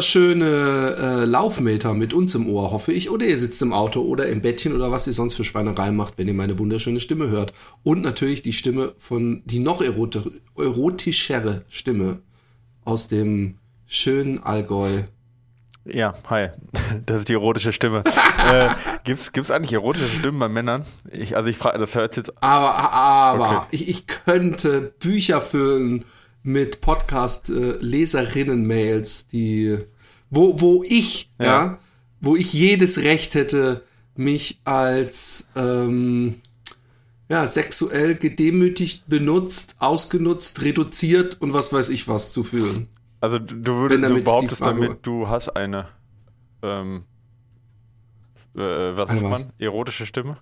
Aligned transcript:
Wunderschöne 0.00 0.96
äh, 0.98 1.24
Laufmeter 1.26 1.92
mit 1.92 2.14
uns 2.14 2.34
im 2.34 2.48
Ohr, 2.48 2.70
hoffe 2.70 2.90
ich. 2.90 3.10
Oder 3.10 3.26
ihr 3.26 3.36
sitzt 3.36 3.60
im 3.60 3.74
Auto 3.74 4.00
oder 4.00 4.28
im 4.28 4.40
Bettchen 4.40 4.74
oder 4.74 4.90
was 4.90 5.06
ihr 5.06 5.12
sonst 5.12 5.34
für 5.34 5.44
Schweinerei 5.44 5.90
macht, 5.90 6.14
wenn 6.16 6.26
ihr 6.26 6.32
meine 6.32 6.58
wunderschöne 6.58 7.00
Stimme 7.00 7.28
hört. 7.28 7.52
Und 7.82 8.00
natürlich 8.00 8.40
die 8.40 8.54
Stimme 8.54 8.94
von, 8.96 9.42
die 9.44 9.58
noch 9.58 9.82
erotischere 9.82 11.66
Stimme 11.68 12.20
aus 12.82 13.08
dem 13.08 13.58
schönen 13.86 14.42
Allgäu. 14.42 15.02
Ja, 15.84 16.14
hi. 16.30 16.48
Das 17.06 17.18
ist 17.18 17.28
die 17.28 17.34
erotische 17.34 17.72
Stimme. 17.72 18.02
äh, 18.52 18.70
gibt's, 19.04 19.32
gibt's 19.32 19.50
eigentlich 19.50 19.74
erotische 19.74 20.08
Stimmen 20.08 20.38
bei 20.38 20.48
Männern? 20.48 20.86
Ich, 21.12 21.36
also 21.36 21.48
ich 21.50 21.58
frage, 21.58 21.78
das 21.78 21.94
hört 21.94 22.16
jetzt. 22.16 22.32
Aber, 22.42 22.90
aber, 22.90 23.58
okay. 23.58 23.66
ich, 23.72 23.88
ich 23.88 24.06
könnte 24.06 24.92
Bücher 24.98 25.42
füllen 25.42 26.04
mit 26.42 26.80
Podcast-Leserinnen-Mails, 26.80 29.28
die, 29.28 29.78
wo, 30.30 30.60
wo 30.60 30.82
ich, 30.86 31.30
ja. 31.38 31.44
ja. 31.44 31.78
wo 32.20 32.34
ich 32.36 32.52
jedes 32.52 33.04
Recht 33.04 33.34
hätte, 33.34 33.84
mich 34.16 34.60
als 34.64 35.48
ähm, 35.56 36.40
ja, 37.28 37.46
sexuell 37.46 38.16
gedemütigt, 38.16 39.08
benutzt, 39.08 39.76
ausgenutzt, 39.78 40.62
reduziert 40.62 41.40
und 41.40 41.54
was 41.54 41.72
weiß 41.72 41.88
ich 41.90 42.08
was 42.08 42.32
zu 42.32 42.42
fühlen. 42.42 42.88
Also 43.20 43.38
du 43.38 43.76
würdest, 43.76 44.10
du 44.10 44.20
behauptest 44.22 44.62
damit, 44.62 44.98
du 45.02 45.28
hast 45.28 45.50
eine 45.50 45.86
ähm, 46.62 47.04
äh, 48.54 48.96
was 48.96 49.08
sagt 49.08 49.22
man? 49.22 49.52
Erotische 49.58 50.06
Stimme? 50.06 50.38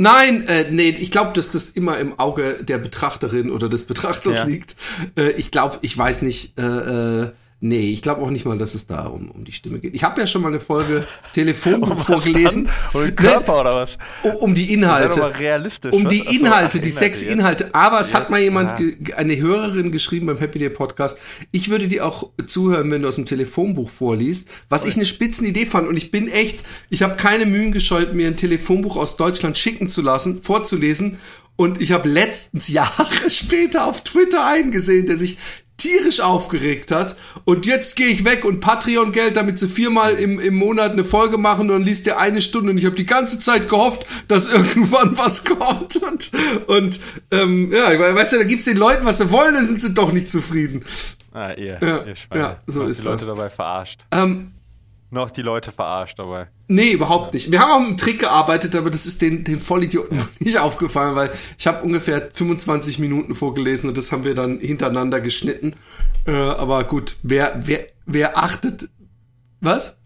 Nein, 0.00 0.48
äh, 0.48 0.64
nee, 0.70 0.88
ich 0.88 1.10
glaube, 1.10 1.32
dass 1.34 1.50
das 1.50 1.68
immer 1.68 1.98
im 1.98 2.18
Auge 2.18 2.56
der 2.62 2.78
Betrachterin 2.78 3.50
oder 3.50 3.68
des 3.68 3.82
Betrachters 3.82 4.38
ja. 4.38 4.44
liegt. 4.44 4.74
Äh, 5.14 5.32
ich 5.32 5.50
glaube, 5.50 5.76
ich 5.82 5.96
weiß 5.96 6.22
nicht, 6.22 6.58
äh, 6.58 6.62
äh, 6.62 7.30
Nee, 7.62 7.90
ich 7.90 8.00
glaube 8.00 8.22
auch 8.22 8.30
nicht 8.30 8.46
mal, 8.46 8.56
dass 8.56 8.74
es 8.74 8.86
da 8.86 9.04
um, 9.04 9.30
um 9.30 9.44
die 9.44 9.52
Stimme 9.52 9.80
geht. 9.80 9.94
Ich 9.94 10.02
habe 10.02 10.18
ja 10.18 10.26
schon 10.26 10.40
mal 10.40 10.48
eine 10.48 10.60
Folge 10.60 11.06
Telefonbuch 11.34 11.90
um 11.90 11.98
vorgelesen. 11.98 12.70
Um 12.94 13.02
den 13.02 13.14
Körper 13.14 13.52
ne? 13.52 13.60
oder 13.60 13.74
was? 13.76 13.98
Um, 14.22 14.36
um 14.36 14.54
die 14.54 14.72
Inhalte. 14.72 15.38
Realistisch, 15.38 15.92
um 15.92 16.08
die 16.08 16.20
Inhalte, 16.20 16.78
so, 16.78 16.82
die 16.82 16.90
Sexinhalte. 16.90 17.74
Aber 17.74 18.00
es 18.00 18.14
hat 18.14 18.30
mal 18.30 18.40
jemand, 18.40 18.80
ja. 18.80 19.16
eine 19.16 19.36
Hörerin 19.36 19.92
geschrieben 19.92 20.26
beim 20.26 20.38
Happy 20.38 20.58
Day 20.58 20.70
Podcast, 20.70 21.18
ich 21.50 21.68
würde 21.68 21.86
dir 21.86 22.06
auch 22.06 22.30
zuhören, 22.46 22.90
wenn 22.90 23.02
du 23.02 23.08
aus 23.08 23.16
dem 23.16 23.26
Telefonbuch 23.26 23.90
vorliest, 23.90 24.48
was 24.70 24.86
ich 24.86 24.96
eine 24.96 25.04
Spitzenidee 25.04 25.66
fand. 25.66 25.86
Und 25.86 25.98
ich 25.98 26.10
bin 26.10 26.28
echt, 26.28 26.64
ich 26.88 27.02
habe 27.02 27.16
keine 27.16 27.44
Mühen 27.44 27.72
gescheut, 27.72 28.14
mir 28.14 28.26
ein 28.26 28.36
Telefonbuch 28.36 28.96
aus 28.96 29.18
Deutschland 29.18 29.58
schicken 29.58 29.88
zu 29.88 30.00
lassen, 30.00 30.40
vorzulesen. 30.40 31.18
Und 31.56 31.78
ich 31.82 31.92
habe 31.92 32.08
letztens 32.08 32.68
Jahre 32.68 33.06
später 33.28 33.84
auf 33.84 34.02
Twitter 34.02 34.46
eingesehen, 34.46 35.04
der 35.04 35.18
sich 35.18 35.36
tierisch 35.80 36.20
aufgeregt 36.20 36.90
hat. 36.90 37.16
Und 37.44 37.66
jetzt 37.66 37.96
gehe 37.96 38.08
ich 38.08 38.24
weg 38.24 38.44
und 38.44 38.60
Patreon-Geld, 38.60 39.36
damit 39.36 39.58
sie 39.58 39.68
viermal 39.68 40.14
im, 40.14 40.38
im 40.38 40.54
Monat 40.54 40.92
eine 40.92 41.04
Folge 41.04 41.38
machen 41.38 41.70
und 41.70 41.82
liest 41.82 42.06
dir 42.06 42.18
eine 42.18 42.42
Stunde. 42.42 42.70
Und 42.70 42.78
ich 42.78 42.84
habe 42.84 42.96
die 42.96 43.06
ganze 43.06 43.38
Zeit 43.38 43.68
gehofft, 43.68 44.06
dass 44.28 44.46
irgendwann 44.46 45.16
was 45.18 45.44
kommt. 45.44 45.96
Und, 45.96 46.30
und 46.66 47.00
ähm, 47.30 47.72
ja, 47.72 47.98
weißt 47.98 48.32
du, 48.32 48.36
da 48.36 48.44
gibt's 48.44 48.64
den 48.64 48.76
Leuten, 48.76 49.04
was 49.06 49.18
sie 49.18 49.30
wollen, 49.30 49.54
dann 49.54 49.66
sind 49.66 49.80
sie 49.80 49.94
doch 49.94 50.12
nicht 50.12 50.30
zufrieden. 50.30 50.84
Ah, 51.32 51.52
ihr, 51.52 51.78
ja, 51.80 52.04
ihr 52.04 52.16
Schweine. 52.16 52.42
Ja, 52.42 52.60
so 52.66 52.84
ist 52.84 53.00
die 53.00 53.04
Leute 53.04 53.26
das. 53.26 53.36
dabei 53.36 53.50
verarscht. 53.50 54.00
Ähm, 54.10 54.52
noch 55.10 55.30
die 55.30 55.42
Leute 55.42 55.72
verarscht 55.72 56.18
dabei. 56.18 56.48
Nee, 56.68 56.92
überhaupt 56.92 57.34
nicht. 57.34 57.50
Wir 57.50 57.60
haben 57.60 57.70
auch 57.70 57.80
mit 57.80 57.88
einem 57.88 57.96
Trick 57.96 58.20
gearbeitet, 58.20 58.74
aber 58.76 58.90
das 58.90 59.06
ist 59.06 59.22
den, 59.22 59.44
den 59.44 59.60
Vollidioten 59.60 60.22
nicht 60.38 60.58
aufgefallen, 60.58 61.16
weil 61.16 61.32
ich 61.58 61.66
habe 61.66 61.84
ungefähr 61.84 62.28
25 62.32 62.98
Minuten 62.98 63.34
vorgelesen 63.34 63.88
und 63.88 63.98
das 63.98 64.12
haben 64.12 64.24
wir 64.24 64.34
dann 64.34 64.60
hintereinander 64.60 65.20
geschnitten. 65.20 65.74
Äh, 66.26 66.32
aber 66.32 66.84
gut, 66.84 67.16
wer, 67.22 67.60
wer, 67.64 67.86
wer 68.06 68.38
achtet. 68.38 68.88
Was? 69.60 69.99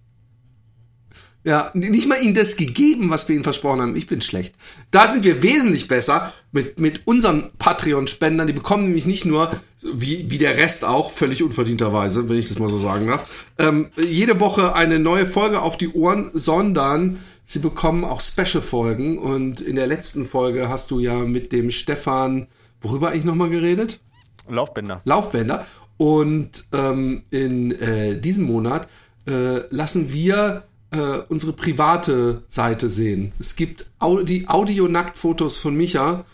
Ja, 1.45 1.71
nicht 1.75 2.09
mal 2.09 2.23
ihnen 2.23 2.35
das 2.35 2.57
gegeben, 2.57 3.11
was 3.11 3.29
wir 3.29 3.35
ihnen 3.35 3.45
versprochen 3.45 3.83
haben. 3.83 3.97
Ich 3.97 4.07
bin 4.07 4.23
schlecht. 4.23 4.55
Da 4.91 5.07
sind 5.07 5.25
wir 5.25 5.43
wesentlich 5.43 5.89
besser 5.89 6.33
mit, 6.53 6.81
mit 6.81 7.07
unseren 7.07 7.51
Patreon-Spendern. 7.59 8.47
Die 8.47 8.55
bekommen 8.55 8.85
nämlich 8.85 9.05
nicht 9.05 9.27
nur, 9.27 9.51
wie, 9.83 10.31
wie 10.31 10.39
der 10.39 10.57
Rest 10.57 10.87
auch, 10.87 11.11
völlig 11.11 11.43
unverdienterweise, 11.43 12.31
wenn 12.31 12.39
ich 12.39 12.49
das 12.49 12.59
mal 12.59 12.71
so 12.71 12.79
sagen 12.79 13.09
darf, 13.09 13.29
ähm, 13.59 13.91
jede 14.03 14.41
Woche 14.41 14.75
eine 14.75 14.99
neue 14.99 15.27
Folge 15.27 15.61
auf 15.61 15.77
die 15.77 15.91
Ohren, 15.91 16.31
sondern 16.33 17.19
sie 17.45 17.59
bekommen 17.59 18.05
auch 18.05 18.23
Special-Folgen. 18.23 19.19
Und 19.19 19.61
in 19.61 19.77
der 19.77 19.87
letzten 19.87 20.25
Folge 20.25 20.71
hast 20.71 20.91
du 20.91 20.99
ja 20.99 21.19
mit 21.19 21.53
dem 21.53 21.71
Stefan, 21.71 22.47
worüber 22.81 23.11
eigentlich 23.11 23.25
nochmal 23.25 23.51
geredet? 23.51 24.01
Laufbänder. 24.49 25.03
Laufbänder. 25.05 25.67
Und 25.99 26.65
ähm, 26.73 27.25
in 27.29 27.71
äh, 27.73 28.19
diesem 28.19 28.47
Monat 28.47 28.89
äh, 29.27 29.59
lassen 29.69 30.11
wir 30.11 30.65
äh, 30.95 31.23
unsere 31.29 31.53
private 31.53 32.43
Seite 32.49 32.89
sehen. 32.89 33.33
Es 33.39 33.57
gibt 33.57 33.87
Au 33.99 34.23
die 34.23 34.49
Audio-Nacktfotos 34.49 35.59
von 35.59 35.75
Micha. 35.75 36.25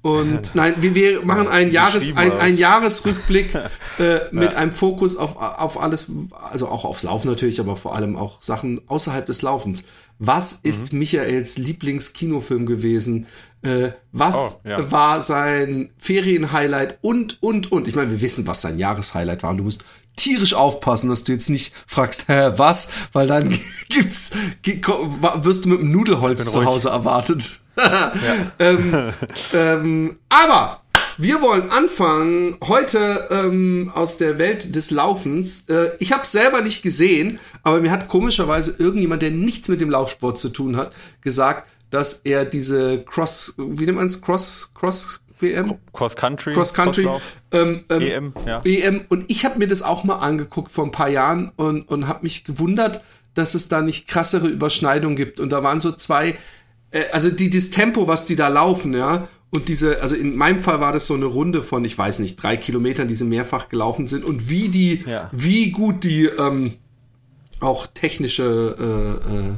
Und 0.00 0.54
nein, 0.54 0.76
wir, 0.78 0.94
wir 0.94 1.22
machen 1.24 1.48
einen, 1.48 1.70
Jahres, 1.70 2.16
ein, 2.16 2.32
ein 2.32 2.56
Jahresrückblick 2.56 3.54
äh, 3.98 4.20
mit 4.30 4.52
ja. 4.52 4.58
einem 4.58 4.72
Fokus 4.72 5.16
auf, 5.16 5.36
auf 5.36 5.80
alles, 5.80 6.10
also 6.50 6.68
auch 6.68 6.84
aufs 6.84 7.02
Laufen 7.02 7.28
natürlich, 7.28 7.60
aber 7.60 7.76
vor 7.76 7.94
allem 7.94 8.16
auch 8.16 8.40
Sachen 8.40 8.80
außerhalb 8.86 9.26
des 9.26 9.42
Laufens. 9.42 9.84
Was 10.18 10.52
ist 10.52 10.92
mhm. 10.92 11.00
Michaels 11.00 11.58
Lieblingskinofilm 11.58 12.64
gewesen? 12.64 13.26
Äh, 13.62 13.90
was 14.12 14.60
oh, 14.64 14.68
ja. 14.68 14.90
war 14.90 15.20
sein 15.20 15.90
Ferienhighlight 15.98 16.98
und, 17.02 17.42
und, 17.42 17.70
und? 17.70 17.86
Ich 17.86 17.94
meine, 17.96 18.10
wir 18.12 18.20
wissen, 18.22 18.46
was 18.46 18.62
sein 18.62 18.78
Jahreshighlight 18.78 19.42
war 19.42 19.50
und 19.50 19.58
du 19.58 19.64
musst 19.64 19.84
tierisch 20.16 20.54
aufpassen, 20.54 21.08
dass 21.08 21.24
du 21.24 21.32
jetzt 21.32 21.50
nicht 21.50 21.72
fragst, 21.86 22.28
hä, 22.28 22.52
was? 22.56 22.88
Weil 23.12 23.26
dann 23.26 23.48
gibt's, 23.88 24.32
wirst 24.62 25.64
du 25.64 25.68
mit 25.68 25.80
dem 25.80 25.92
Nudelholz 25.92 26.50
zu 26.50 26.64
Hause 26.64 26.88
erwartet. 26.88 27.60
ähm, 28.58 29.12
ähm, 29.52 30.18
aber 30.28 30.80
wir 31.18 31.40
wollen 31.40 31.70
anfangen 31.70 32.58
heute 32.66 33.28
ähm, 33.30 33.90
aus 33.94 34.18
der 34.18 34.38
Welt 34.38 34.74
des 34.74 34.90
Laufens. 34.90 35.64
Äh, 35.68 35.90
ich 35.98 36.12
habe 36.12 36.26
selber 36.26 36.60
nicht 36.60 36.82
gesehen, 36.82 37.38
aber 37.62 37.80
mir 37.80 37.90
hat 37.90 38.08
komischerweise 38.08 38.76
irgendjemand, 38.78 39.22
der 39.22 39.30
nichts 39.30 39.68
mit 39.68 39.80
dem 39.80 39.90
Laufsport 39.90 40.38
zu 40.38 40.50
tun 40.50 40.76
hat, 40.76 40.94
gesagt, 41.20 41.68
dass 41.90 42.20
er 42.24 42.44
diese 42.44 43.02
Cross, 43.04 43.54
wie 43.56 43.86
nennt 43.86 43.96
man 43.96 44.08
es, 44.08 44.20
Cross, 44.20 44.72
Cross 44.74 45.20
WM? 45.38 45.74
Cross 45.92 46.16
Country. 46.16 46.52
Cross 46.52 46.74
Country. 46.74 47.08
Ähm, 47.52 47.84
ähm, 47.90 48.02
EM, 48.02 48.32
ja. 48.46 48.62
EM. 48.64 49.04
Und 49.08 49.24
ich 49.28 49.44
habe 49.44 49.58
mir 49.58 49.66
das 49.66 49.82
auch 49.82 50.04
mal 50.04 50.16
angeguckt 50.16 50.72
vor 50.72 50.84
ein 50.84 50.92
paar 50.92 51.08
Jahren 51.08 51.52
und, 51.56 51.88
und 51.88 52.08
habe 52.08 52.20
mich 52.22 52.44
gewundert, 52.44 53.02
dass 53.34 53.54
es 53.54 53.68
da 53.68 53.82
nicht 53.82 54.08
krassere 54.08 54.48
Überschneidungen 54.48 55.16
gibt. 55.16 55.40
Und 55.40 55.50
da 55.50 55.62
waren 55.62 55.80
so 55.80 55.92
zwei, 55.92 56.36
äh, 56.90 57.04
also 57.12 57.30
die, 57.30 57.50
dieses 57.50 57.70
Tempo, 57.70 58.08
was 58.08 58.26
die 58.26 58.36
da 58.36 58.48
laufen, 58.48 58.94
ja. 58.94 59.28
Und 59.50 59.68
diese, 59.68 60.02
also 60.02 60.16
in 60.16 60.36
meinem 60.36 60.60
Fall 60.60 60.80
war 60.80 60.92
das 60.92 61.06
so 61.06 61.14
eine 61.14 61.26
Runde 61.26 61.62
von, 61.62 61.84
ich 61.84 61.96
weiß 61.96 62.18
nicht, 62.18 62.36
drei 62.36 62.56
Kilometern, 62.56 63.08
die 63.08 63.14
sie 63.14 63.24
mehrfach 63.24 63.68
gelaufen 63.68 64.06
sind. 64.06 64.24
Und 64.24 64.50
wie 64.50 64.68
die, 64.68 65.04
ja. 65.06 65.30
wie 65.32 65.70
gut 65.70 66.04
die 66.04 66.24
ähm, 66.24 66.74
auch 67.60 67.86
technische 67.86 68.76
äh, 68.78 69.36
äh, 69.36 69.54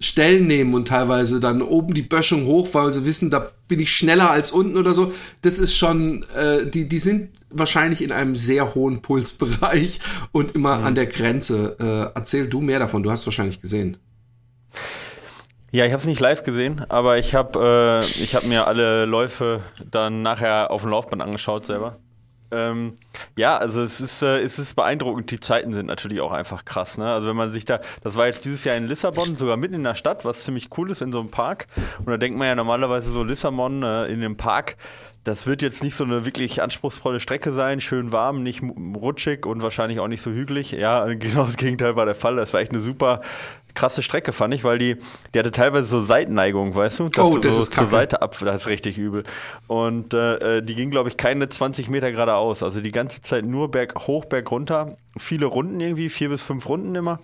Stellen 0.00 0.46
nehmen 0.46 0.74
und 0.74 0.88
teilweise 0.88 1.40
dann 1.40 1.62
oben 1.62 1.94
die 1.94 2.02
Böschung 2.02 2.46
hoch, 2.46 2.68
weil 2.72 2.92
sie 2.92 3.06
wissen, 3.06 3.30
da 3.30 3.50
bin 3.68 3.80
ich 3.80 3.92
schneller 3.92 4.30
als 4.30 4.50
unten 4.50 4.76
oder 4.76 4.92
so. 4.92 5.12
Das 5.42 5.58
ist 5.58 5.74
schon, 5.74 6.24
äh, 6.36 6.66
die, 6.66 6.88
die 6.88 6.98
sind 6.98 7.30
wahrscheinlich 7.50 8.02
in 8.02 8.12
einem 8.12 8.36
sehr 8.36 8.74
hohen 8.74 9.02
Pulsbereich 9.02 10.00
und 10.32 10.54
immer 10.54 10.78
mhm. 10.78 10.84
an 10.84 10.94
der 10.94 11.06
Grenze. 11.06 11.76
Äh, 11.78 12.18
erzähl 12.18 12.48
du 12.48 12.60
mehr 12.60 12.78
davon, 12.78 13.02
du 13.02 13.10
hast 13.10 13.26
wahrscheinlich 13.26 13.60
gesehen. 13.60 13.96
Ja, 15.70 15.84
ich 15.84 15.92
habe 15.92 16.00
es 16.00 16.06
nicht 16.06 16.20
live 16.20 16.44
gesehen, 16.44 16.84
aber 16.88 17.18
ich 17.18 17.34
habe 17.34 18.00
äh, 18.04 18.06
ich 18.06 18.36
hab 18.36 18.44
mir 18.44 18.68
alle 18.68 19.06
Läufe 19.06 19.60
dann 19.90 20.22
nachher 20.22 20.70
auf 20.70 20.82
dem 20.82 20.90
Laufband 20.90 21.20
angeschaut 21.20 21.66
selber. 21.66 21.98
Ähm, 22.54 22.94
ja, 23.36 23.56
also 23.56 23.82
es 23.82 24.00
ist, 24.00 24.22
äh, 24.22 24.40
es 24.40 24.58
ist 24.58 24.74
beeindruckend. 24.74 25.30
Die 25.30 25.40
Zeiten 25.40 25.72
sind 25.72 25.86
natürlich 25.86 26.20
auch 26.20 26.32
einfach 26.32 26.64
krass. 26.64 26.98
Ne? 26.98 27.12
Also 27.12 27.28
wenn 27.28 27.36
man 27.36 27.50
sich 27.50 27.64
da, 27.64 27.80
das 28.02 28.16
war 28.16 28.26
jetzt 28.26 28.44
dieses 28.44 28.64
Jahr 28.64 28.76
in 28.76 28.86
Lissabon, 28.86 29.36
sogar 29.36 29.56
mitten 29.56 29.74
in 29.74 29.84
der 29.84 29.94
Stadt, 29.94 30.24
was 30.24 30.44
ziemlich 30.44 30.68
cool 30.78 30.90
ist 30.90 31.02
in 31.02 31.12
so 31.12 31.20
einem 31.20 31.30
Park. 31.30 31.66
Und 31.98 32.08
da 32.08 32.16
denkt 32.16 32.38
man 32.38 32.48
ja 32.48 32.54
normalerweise 32.54 33.10
so 33.10 33.24
Lissabon 33.24 33.82
äh, 33.82 34.06
in 34.06 34.20
dem 34.20 34.36
Park, 34.36 34.76
das 35.24 35.46
wird 35.46 35.62
jetzt 35.62 35.82
nicht 35.82 35.96
so 35.96 36.04
eine 36.04 36.26
wirklich 36.26 36.62
anspruchsvolle 36.62 37.18
Strecke 37.18 37.52
sein, 37.52 37.80
schön 37.80 38.12
warm, 38.12 38.42
nicht 38.42 38.62
rutschig 38.62 39.46
und 39.46 39.62
wahrscheinlich 39.62 39.98
auch 39.98 40.08
nicht 40.08 40.22
so 40.22 40.30
hügelig. 40.30 40.72
Ja, 40.72 41.04
genau 41.14 41.44
das 41.44 41.56
Gegenteil 41.56 41.96
war 41.96 42.04
der 42.04 42.14
Fall. 42.14 42.36
Das 42.36 42.52
war 42.52 42.60
echt 42.60 42.72
eine 42.72 42.80
super 42.80 43.22
krasse 43.74 44.02
Strecke, 44.02 44.32
fand 44.32 44.54
ich, 44.54 44.64
weil 44.64 44.78
die, 44.78 44.96
die 45.34 45.38
hatte 45.38 45.50
teilweise 45.50 45.88
so 45.88 46.04
Seitenneigung, 46.04 46.74
weißt 46.74 47.00
du? 47.00 47.08
Dass 47.08 47.24
oh, 47.24 47.34
du 47.34 47.40
das 47.40 47.56
so 47.56 47.62
ist 47.62 47.74
zur. 47.74 47.88
Seite 47.88 48.22
ab, 48.22 48.36
das 48.38 48.62
ist 48.62 48.66
richtig 48.68 48.98
übel. 48.98 49.24
Und 49.66 50.14
äh, 50.14 50.62
die 50.62 50.74
ging, 50.74 50.90
glaube 50.90 51.08
ich, 51.08 51.16
keine 51.16 51.48
20 51.48 51.88
Meter 51.88 52.12
geradeaus. 52.12 52.62
Also 52.62 52.80
die 52.80 52.92
ganze 52.92 53.20
Zeit 53.22 53.44
nur 53.44 53.70
berg 53.70 54.06
hoch, 54.06 54.26
berg 54.26 54.50
runter. 54.50 54.96
Viele 55.18 55.46
Runden 55.46 55.80
irgendwie, 55.80 56.08
vier 56.08 56.28
bis 56.28 56.42
fünf 56.42 56.68
Runden 56.68 56.94
immer. 56.94 57.18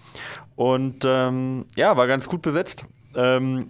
Und 0.56 1.04
ähm, 1.04 1.66
ja, 1.76 1.96
war 1.96 2.06
ganz 2.06 2.28
gut 2.28 2.42
besetzt. 2.42 2.84
Ähm, 3.14 3.68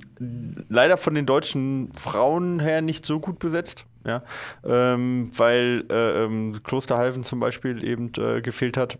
leider 0.68 0.96
von 0.96 1.14
den 1.14 1.26
deutschen 1.26 1.92
Frauen 1.94 2.60
her 2.60 2.80
nicht 2.80 3.06
so 3.06 3.20
gut 3.20 3.38
besetzt. 3.38 3.86
Ja, 4.06 4.22
ähm, 4.64 5.30
weil 5.36 5.84
äh, 5.90 6.24
ähm, 6.24 6.62
Klosterhalfen 6.62 7.24
zum 7.24 7.38
Beispiel 7.40 7.84
eben 7.84 8.12
äh, 8.16 8.40
gefehlt 8.40 8.76
hat. 8.76 8.98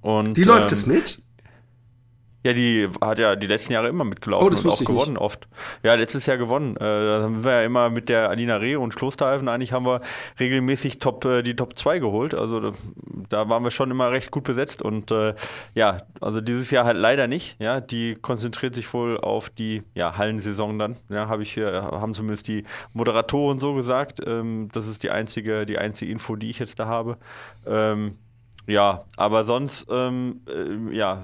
Und, 0.00 0.36
Die 0.36 0.44
läuft 0.44 0.70
ähm, 0.70 0.72
es 0.72 0.86
mit? 0.86 1.22
Ja, 2.48 2.54
die 2.54 2.88
hat 3.00 3.18
ja 3.18 3.36
die 3.36 3.46
letzten 3.46 3.74
Jahre 3.74 3.88
immer 3.88 4.04
mitgelaufen 4.04 4.46
Oh, 4.46 4.50
das 4.50 4.62
und 4.62 4.70
auch 4.70 4.78
gewonnen 4.78 5.18
oft. 5.18 5.46
Ja, 5.82 5.94
letztes 5.94 6.24
Jahr 6.24 6.38
gewonnen. 6.38 6.76
Äh, 6.76 6.80
da 6.80 7.20
haben 7.24 7.44
wir 7.44 7.52
ja 7.52 7.62
immer 7.62 7.90
mit 7.90 8.08
der 8.08 8.30
Alina 8.30 8.56
Reh 8.56 8.76
und 8.76 8.96
Klosterhalfen 8.96 9.48
eigentlich 9.48 9.72
haben 9.72 9.84
wir 9.84 10.00
regelmäßig 10.40 10.98
Top, 10.98 11.26
äh, 11.26 11.42
die 11.42 11.56
Top 11.56 11.78
2 11.78 11.98
geholt. 11.98 12.34
Also 12.34 12.60
da, 12.60 12.72
da 13.28 13.48
waren 13.50 13.64
wir 13.64 13.70
schon 13.70 13.90
immer 13.90 14.10
recht 14.10 14.30
gut 14.30 14.44
besetzt 14.44 14.80
und 14.80 15.10
äh, 15.10 15.34
ja, 15.74 15.98
also 16.22 16.40
dieses 16.40 16.70
Jahr 16.70 16.86
halt 16.86 16.96
leider 16.96 17.26
nicht. 17.26 17.60
Ja, 17.60 17.82
die 17.82 18.14
konzentriert 18.14 18.74
sich 18.74 18.90
wohl 18.94 19.18
auf 19.18 19.50
die 19.50 19.82
ja, 19.94 20.16
Hallensaison 20.16 20.78
dann. 20.78 20.96
Ja, 21.10 21.28
habe 21.28 21.42
ich 21.42 21.52
hier, 21.52 21.82
haben 21.82 22.14
zumindest 22.14 22.48
die 22.48 22.64
Moderatoren 22.94 23.58
so 23.58 23.74
gesagt. 23.74 24.20
Ähm, 24.26 24.70
das 24.72 24.86
ist 24.86 25.02
die 25.02 25.10
einzige, 25.10 25.66
die 25.66 25.76
einzige 25.76 26.10
Info, 26.10 26.34
die 26.34 26.48
ich 26.48 26.60
jetzt 26.60 26.78
da 26.78 26.86
habe. 26.86 27.18
Ähm, 27.66 28.14
ja, 28.68 29.04
aber 29.16 29.44
sonst, 29.44 29.86
ähm, 29.90 30.42
äh, 30.46 30.94
ja, 30.94 31.22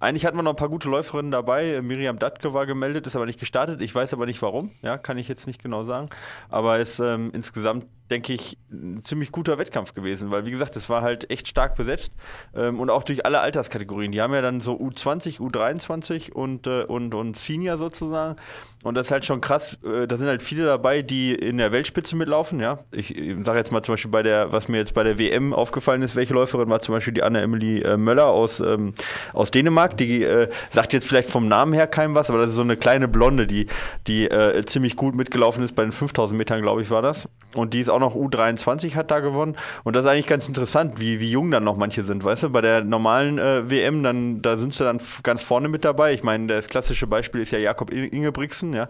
eigentlich 0.00 0.24
hatten 0.24 0.36
wir 0.36 0.42
noch 0.42 0.52
ein 0.52 0.56
paar 0.56 0.70
gute 0.70 0.88
Läuferinnen 0.88 1.30
dabei. 1.30 1.80
Miriam 1.82 2.18
Datke 2.18 2.54
war 2.54 2.66
gemeldet, 2.66 3.06
ist 3.06 3.16
aber 3.16 3.26
nicht 3.26 3.38
gestartet. 3.38 3.82
Ich 3.82 3.94
weiß 3.94 4.14
aber 4.14 4.26
nicht 4.26 4.40
warum, 4.42 4.70
ja, 4.82 4.98
kann 4.98 5.18
ich 5.18 5.28
jetzt 5.28 5.46
nicht 5.46 5.62
genau 5.62 5.84
sagen. 5.84 6.08
Aber 6.48 6.78
ist 6.78 6.98
ähm, 6.98 7.30
insgesamt, 7.34 7.86
denke 8.10 8.32
ich, 8.32 8.58
ein 8.70 9.02
ziemlich 9.02 9.32
guter 9.32 9.58
Wettkampf 9.58 9.94
gewesen, 9.94 10.30
weil 10.30 10.46
wie 10.46 10.50
gesagt, 10.50 10.76
es 10.76 10.88
war 10.88 11.02
halt 11.02 11.30
echt 11.30 11.48
stark 11.48 11.76
besetzt 11.76 12.12
ähm, 12.54 12.80
und 12.80 12.90
auch 12.90 13.02
durch 13.02 13.24
alle 13.24 13.40
Alterskategorien. 13.40 14.12
Die 14.12 14.20
haben 14.20 14.34
ja 14.34 14.42
dann 14.42 14.60
so 14.60 14.74
U20, 14.74 15.38
U23 15.38 16.32
und, 16.32 16.66
äh, 16.66 16.84
und, 16.84 17.14
und 17.14 17.36
Senior 17.36 17.78
sozusagen. 17.78 18.36
Und 18.82 18.94
das 18.94 19.06
ist 19.06 19.12
halt 19.12 19.26
schon 19.26 19.42
krass. 19.42 19.78
Äh, 19.84 20.06
da 20.06 20.16
sind 20.16 20.26
halt 20.26 20.42
viele 20.42 20.64
dabei, 20.64 21.02
die 21.02 21.34
in 21.34 21.58
der 21.58 21.70
Weltspitze 21.70 22.16
mitlaufen. 22.16 22.60
Ja, 22.60 22.78
ich, 22.90 23.14
ich 23.14 23.44
sage 23.44 23.58
jetzt 23.58 23.70
mal 23.72 23.82
zum 23.82 23.92
Beispiel 23.92 24.10
bei 24.10 24.22
der, 24.22 24.52
was 24.52 24.68
mir 24.68 24.78
jetzt 24.78 24.94
bei 24.94 25.04
der 25.04 25.18
WM 25.18 25.52
aufgefallen 25.52 26.02
ist, 26.02 26.16
welche 26.16 26.32
Läuferin 26.32 26.68
war 26.70 26.80
zum 26.80 26.94
Beispiel 26.94 27.12
die 27.12 27.22
Anne-Emily 27.22 27.82
äh, 27.82 27.96
Möller 27.98 28.26
aus, 28.26 28.58
ähm, 28.60 28.94
aus 29.34 29.50
Dänemark. 29.50 29.98
Die 29.98 30.24
äh, 30.24 30.48
sagt 30.70 30.94
jetzt 30.94 31.06
vielleicht 31.06 31.28
vom 31.28 31.46
Namen 31.46 31.74
her 31.74 31.86
keinem 31.86 32.14
was, 32.14 32.30
aber 32.30 32.38
das 32.38 32.50
ist 32.50 32.56
so 32.56 32.62
eine 32.62 32.76
kleine 32.76 33.06
Blonde, 33.06 33.46
die, 33.46 33.66
die 34.06 34.30
äh, 34.30 34.64
ziemlich 34.64 34.96
gut 34.96 35.14
mitgelaufen 35.14 35.62
ist 35.62 35.76
bei 35.76 35.82
den 35.82 35.92
5000 35.92 36.36
Metern, 36.36 36.62
glaube 36.62 36.80
ich, 36.80 36.90
war 36.90 37.02
das. 37.02 37.28
Und 37.54 37.74
die 37.74 37.80
ist 37.80 37.90
auch 37.90 37.99
noch 38.00 38.16
U23, 38.16 38.94
hat 38.96 39.10
da 39.10 39.20
gewonnen. 39.20 39.56
Und 39.84 39.94
das 39.94 40.04
ist 40.04 40.10
eigentlich 40.10 40.26
ganz 40.26 40.48
interessant, 40.48 41.00
wie, 41.00 41.20
wie 41.20 41.30
jung 41.30 41.50
dann 41.50 41.64
noch 41.64 41.76
manche 41.76 42.02
sind. 42.02 42.24
Weißt 42.24 42.44
du, 42.44 42.50
bei 42.50 42.60
der 42.60 42.82
normalen 42.82 43.38
äh, 43.38 43.70
WM, 43.70 44.02
dann, 44.02 44.42
da 44.42 44.56
sind 44.56 44.74
sie 44.74 44.84
dann 44.84 45.00
ganz 45.22 45.42
vorne 45.42 45.68
mit 45.68 45.84
dabei. 45.84 46.12
Ich 46.12 46.22
meine, 46.22 46.46
das 46.46 46.68
klassische 46.68 47.06
Beispiel 47.06 47.40
ist 47.40 47.52
ja 47.52 47.58
Jakob 47.58 47.90
Ingebrigtsen, 47.90 48.72
ja, 48.72 48.88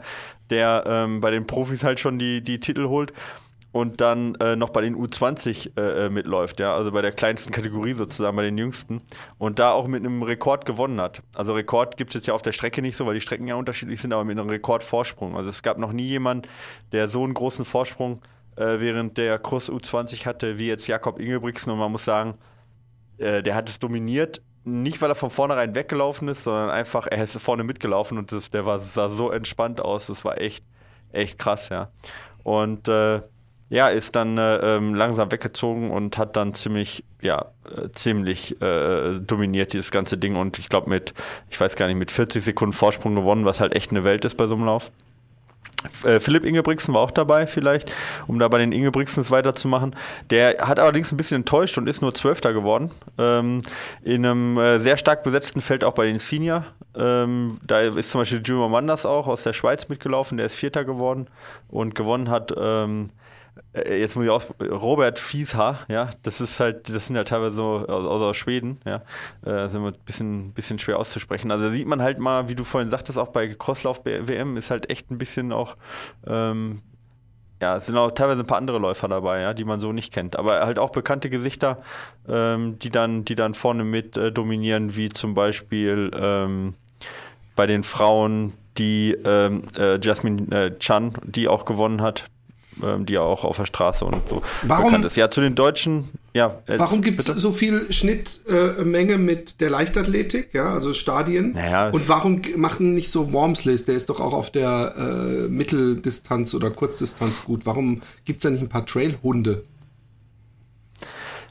der 0.50 0.84
ähm, 0.86 1.20
bei 1.20 1.30
den 1.30 1.46
Profis 1.46 1.84
halt 1.84 2.00
schon 2.00 2.18
die, 2.18 2.42
die 2.42 2.60
Titel 2.60 2.88
holt 2.88 3.12
und 3.72 4.00
dann 4.00 4.34
äh, 4.36 4.56
noch 4.56 4.70
bei 4.70 4.82
den 4.82 4.96
U20 4.96 5.78
äh, 5.78 6.06
äh, 6.06 6.10
mitläuft, 6.10 6.60
ja, 6.60 6.74
also 6.74 6.90
bei 6.90 7.02
der 7.02 7.12
kleinsten 7.12 7.52
Kategorie 7.52 7.92
sozusagen, 7.92 8.36
bei 8.36 8.42
den 8.42 8.58
jüngsten 8.58 9.00
und 9.38 9.58
da 9.58 9.72
auch 9.72 9.86
mit 9.86 10.04
einem 10.04 10.22
Rekord 10.22 10.66
gewonnen 10.66 11.00
hat. 11.00 11.22
Also 11.34 11.54
Rekord 11.54 11.96
gibt 11.96 12.10
es 12.10 12.14
jetzt 12.14 12.26
ja 12.26 12.34
auf 12.34 12.42
der 12.42 12.52
Strecke 12.52 12.82
nicht 12.82 12.96
so, 12.96 13.06
weil 13.06 13.14
die 13.14 13.20
Strecken 13.20 13.46
ja 13.46 13.54
unterschiedlich 13.54 14.00
sind, 14.00 14.12
aber 14.12 14.24
mit 14.24 14.38
einem 14.38 14.48
Rekordvorsprung. 14.48 15.36
Also 15.36 15.50
es 15.50 15.62
gab 15.62 15.78
noch 15.78 15.92
nie 15.92 16.06
jemand, 16.06 16.48
der 16.92 17.08
so 17.08 17.22
einen 17.22 17.34
großen 17.34 17.64
Vorsprung 17.64 18.14
äh, 18.16 18.39
während 18.56 19.19
der 19.19 19.38
Kurs 19.38 19.70
U20 19.70 20.26
hatte, 20.26 20.58
wie 20.58 20.67
jetzt 20.67 20.87
Jakob 20.87 21.19
Ingebrigtsen 21.19 21.73
und 21.73 21.79
man 21.79 21.93
muss 21.93 22.05
sagen, 22.05 22.35
äh, 23.20 23.43
der 23.43 23.55
hat 23.55 23.69
es 23.69 23.79
dominiert. 23.79 24.43
Nicht, 24.64 25.00
weil 25.00 25.11
er 25.11 25.14
von 25.14 25.31
vornherein 25.31 25.75
weggelaufen 25.75 26.29
ist, 26.29 26.44
sondern 26.44 26.70
einfach, 26.70 27.06
er 27.06 27.25
ist 27.25 27.38
vorne 27.41 27.64
mitgelaufen 27.64 28.19
und 28.19 28.32
das, 28.32 28.50
der 28.50 28.67
war, 28.67 28.79
sah 28.79 29.08
so 29.08 29.31
entspannt 29.31 29.81
aus. 29.81 30.08
Das 30.08 30.25
war 30.25 30.38
echt, 30.38 30.64
echt 31.12 31.38
krass, 31.38 31.70
ja. 31.70 31.91
Und 32.43 32.88
äh, 32.88 33.23
ja, 33.70 33.88
ist 33.88 34.17
dann 34.17 34.37
äh, 34.37 34.56
ähm, 34.56 34.94
langsam 34.94 35.31
weggezogen 35.32 35.91
und 35.91 36.19
hat 36.19 36.37
dann 36.37 36.55
ziemlich, 36.55 37.05
ja, 37.23 37.52
äh, 37.64 37.88
ziemlich 37.93 38.61
äh, 38.61 39.20
dominiert 39.20 39.73
dieses 39.73 39.91
ganze 39.93 40.19
Ding 40.19 40.37
und 40.37 40.58
ich 40.58 40.69
glaube 40.69 40.91
mit, 40.91 41.14
ich 41.49 41.58
weiß 41.58 41.76
gar 41.76 41.87
nicht, 41.87 41.97
mit 41.97 42.11
40 42.11 42.43
Sekunden 42.43 42.73
Vorsprung 42.73 43.14
gewonnen, 43.14 43.44
was 43.44 43.61
halt 43.61 43.75
echt 43.75 43.93
eine 43.93 44.05
Welt 44.05 44.25
ist 44.25 44.37
bei 44.37 44.47
so 44.47 44.56
einem 44.56 44.64
Lauf. 44.64 44.91
Äh, 46.04 46.20
Philipp 46.20 46.44
Ingebrigtsen 46.44 46.94
war 46.94 47.02
auch 47.02 47.10
dabei, 47.10 47.46
vielleicht, 47.46 47.94
um 48.26 48.38
da 48.38 48.48
bei 48.48 48.58
den 48.58 48.72
Ingebrigtsens 48.72 49.30
weiterzumachen. 49.30 49.96
Der 50.30 50.66
hat 50.66 50.78
allerdings 50.78 51.12
ein 51.12 51.16
bisschen 51.16 51.36
enttäuscht 51.36 51.78
und 51.78 51.88
ist 51.88 52.02
nur 52.02 52.14
Zwölfter 52.14 52.52
geworden. 52.52 52.90
Ähm, 53.18 53.62
in 54.02 54.26
einem 54.26 54.58
äh, 54.58 54.78
sehr 54.78 54.96
stark 54.96 55.22
besetzten 55.22 55.60
Feld 55.60 55.84
auch 55.84 55.94
bei 55.94 56.06
den 56.06 56.18
Senior. 56.18 56.64
Ähm, 56.94 57.58
da 57.66 57.80
ist 57.80 58.10
zum 58.10 58.20
Beispiel 58.20 58.42
Juma 58.44 58.68
Manders 58.68 59.06
auch 59.06 59.26
aus 59.26 59.42
der 59.42 59.52
Schweiz 59.52 59.88
mitgelaufen, 59.88 60.36
der 60.36 60.46
ist 60.46 60.56
Vierter 60.56 60.84
geworden 60.84 61.28
und 61.68 61.94
gewonnen 61.94 62.28
hat. 62.30 62.52
Ähm, 62.58 63.08
äh, 63.08 63.29
jetzt 63.72 64.16
muss 64.16 64.24
ich 64.24 64.30
aus 64.30 64.46
Robert 64.60 65.18
Fieshaar, 65.18 65.80
ja, 65.88 66.10
das 66.22 66.40
ist 66.40 66.58
halt, 66.58 66.88
das 66.88 67.06
sind 67.06 67.16
ja 67.16 67.24
teilweise 67.24 67.56
so 67.56 67.86
aus, 67.86 68.22
aus 68.22 68.36
Schweden, 68.36 68.80
ja, 68.84 69.02
äh, 69.44 69.68
sind 69.68 69.82
wir 69.82 69.92
ein 69.92 70.04
bisschen, 70.04 70.52
bisschen 70.52 70.78
schwer 70.78 70.98
auszusprechen. 70.98 71.50
Also 71.50 71.70
sieht 71.70 71.86
man 71.86 72.02
halt 72.02 72.18
mal, 72.18 72.48
wie 72.48 72.54
du 72.54 72.64
vorhin 72.64 72.90
sagtest, 72.90 73.18
auch 73.18 73.28
bei 73.28 73.48
Crosslauf 73.54 74.04
WM 74.04 74.56
ist 74.56 74.70
halt 74.70 74.90
echt 74.90 75.10
ein 75.10 75.18
bisschen 75.18 75.52
auch, 75.52 75.76
ähm, 76.26 76.82
ja, 77.62 77.76
es 77.76 77.86
sind 77.86 77.96
auch 77.96 78.10
teilweise 78.10 78.40
ein 78.40 78.46
paar 78.46 78.58
andere 78.58 78.78
Läufer 78.78 79.06
dabei, 79.06 79.40
ja, 79.40 79.54
die 79.54 79.64
man 79.64 79.80
so 79.80 79.92
nicht 79.92 80.12
kennt. 80.12 80.36
Aber 80.36 80.64
halt 80.64 80.78
auch 80.78 80.90
bekannte 80.90 81.28
Gesichter, 81.28 81.82
ähm, 82.26 82.78
die 82.78 82.90
dann, 82.90 83.24
die 83.24 83.34
dann 83.34 83.54
vorne 83.54 83.84
mit 83.84 84.16
äh, 84.16 84.32
dominieren, 84.32 84.96
wie 84.96 85.10
zum 85.10 85.34
Beispiel 85.34 86.10
ähm, 86.18 86.74
bei 87.56 87.66
den 87.66 87.82
Frauen 87.82 88.54
die 88.78 89.14
ähm, 89.24 89.64
äh, 89.76 89.98
Jasmine 90.00 90.56
äh, 90.56 90.78
Chan, 90.78 91.12
die 91.24 91.48
auch 91.48 91.66
gewonnen 91.66 92.00
hat, 92.00 92.30
ähm, 92.84 93.06
die 93.06 93.14
ja 93.14 93.20
auch 93.22 93.44
auf 93.44 93.56
der 93.56 93.66
Straße 93.66 94.04
und 94.04 94.16
so 94.28 94.42
Warum- 94.62 94.86
bekannt 94.86 95.04
ist. 95.04 95.16
Ja, 95.16 95.30
zu 95.30 95.40
den 95.40 95.54
Deutschen, 95.54 96.08
ja. 96.34 96.56
äh, 96.66 96.78
Warum 96.78 97.02
gibt 97.02 97.20
es 97.20 97.26
so 97.26 97.52
viel 97.52 97.92
Schnittmenge 97.92 99.12
äh, 99.14 99.18
mit 99.18 99.60
der 99.60 99.70
Leichtathletik, 99.70 100.54
ja, 100.54 100.72
also 100.72 100.92
Stadien? 100.94 101.52
Naja, 101.52 101.90
Und 101.90 102.08
warum 102.08 102.40
machen 102.56 102.94
nicht 102.94 103.10
so 103.10 103.32
Wormsley, 103.32 103.76
der 103.84 103.94
ist 103.94 104.08
doch 104.10 104.20
auch 104.20 104.34
auf 104.34 104.50
der 104.50 104.94
äh, 104.96 105.48
Mitteldistanz 105.48 106.54
oder 106.54 106.70
Kurzdistanz 106.70 107.44
gut. 107.44 107.66
Warum 107.66 108.02
gibt 108.25 108.38
es 108.38 108.42
da 108.44 108.50
nicht 108.50 108.62
ein 108.62 108.68
paar 108.68 108.87
Trailhunde? 108.87 109.64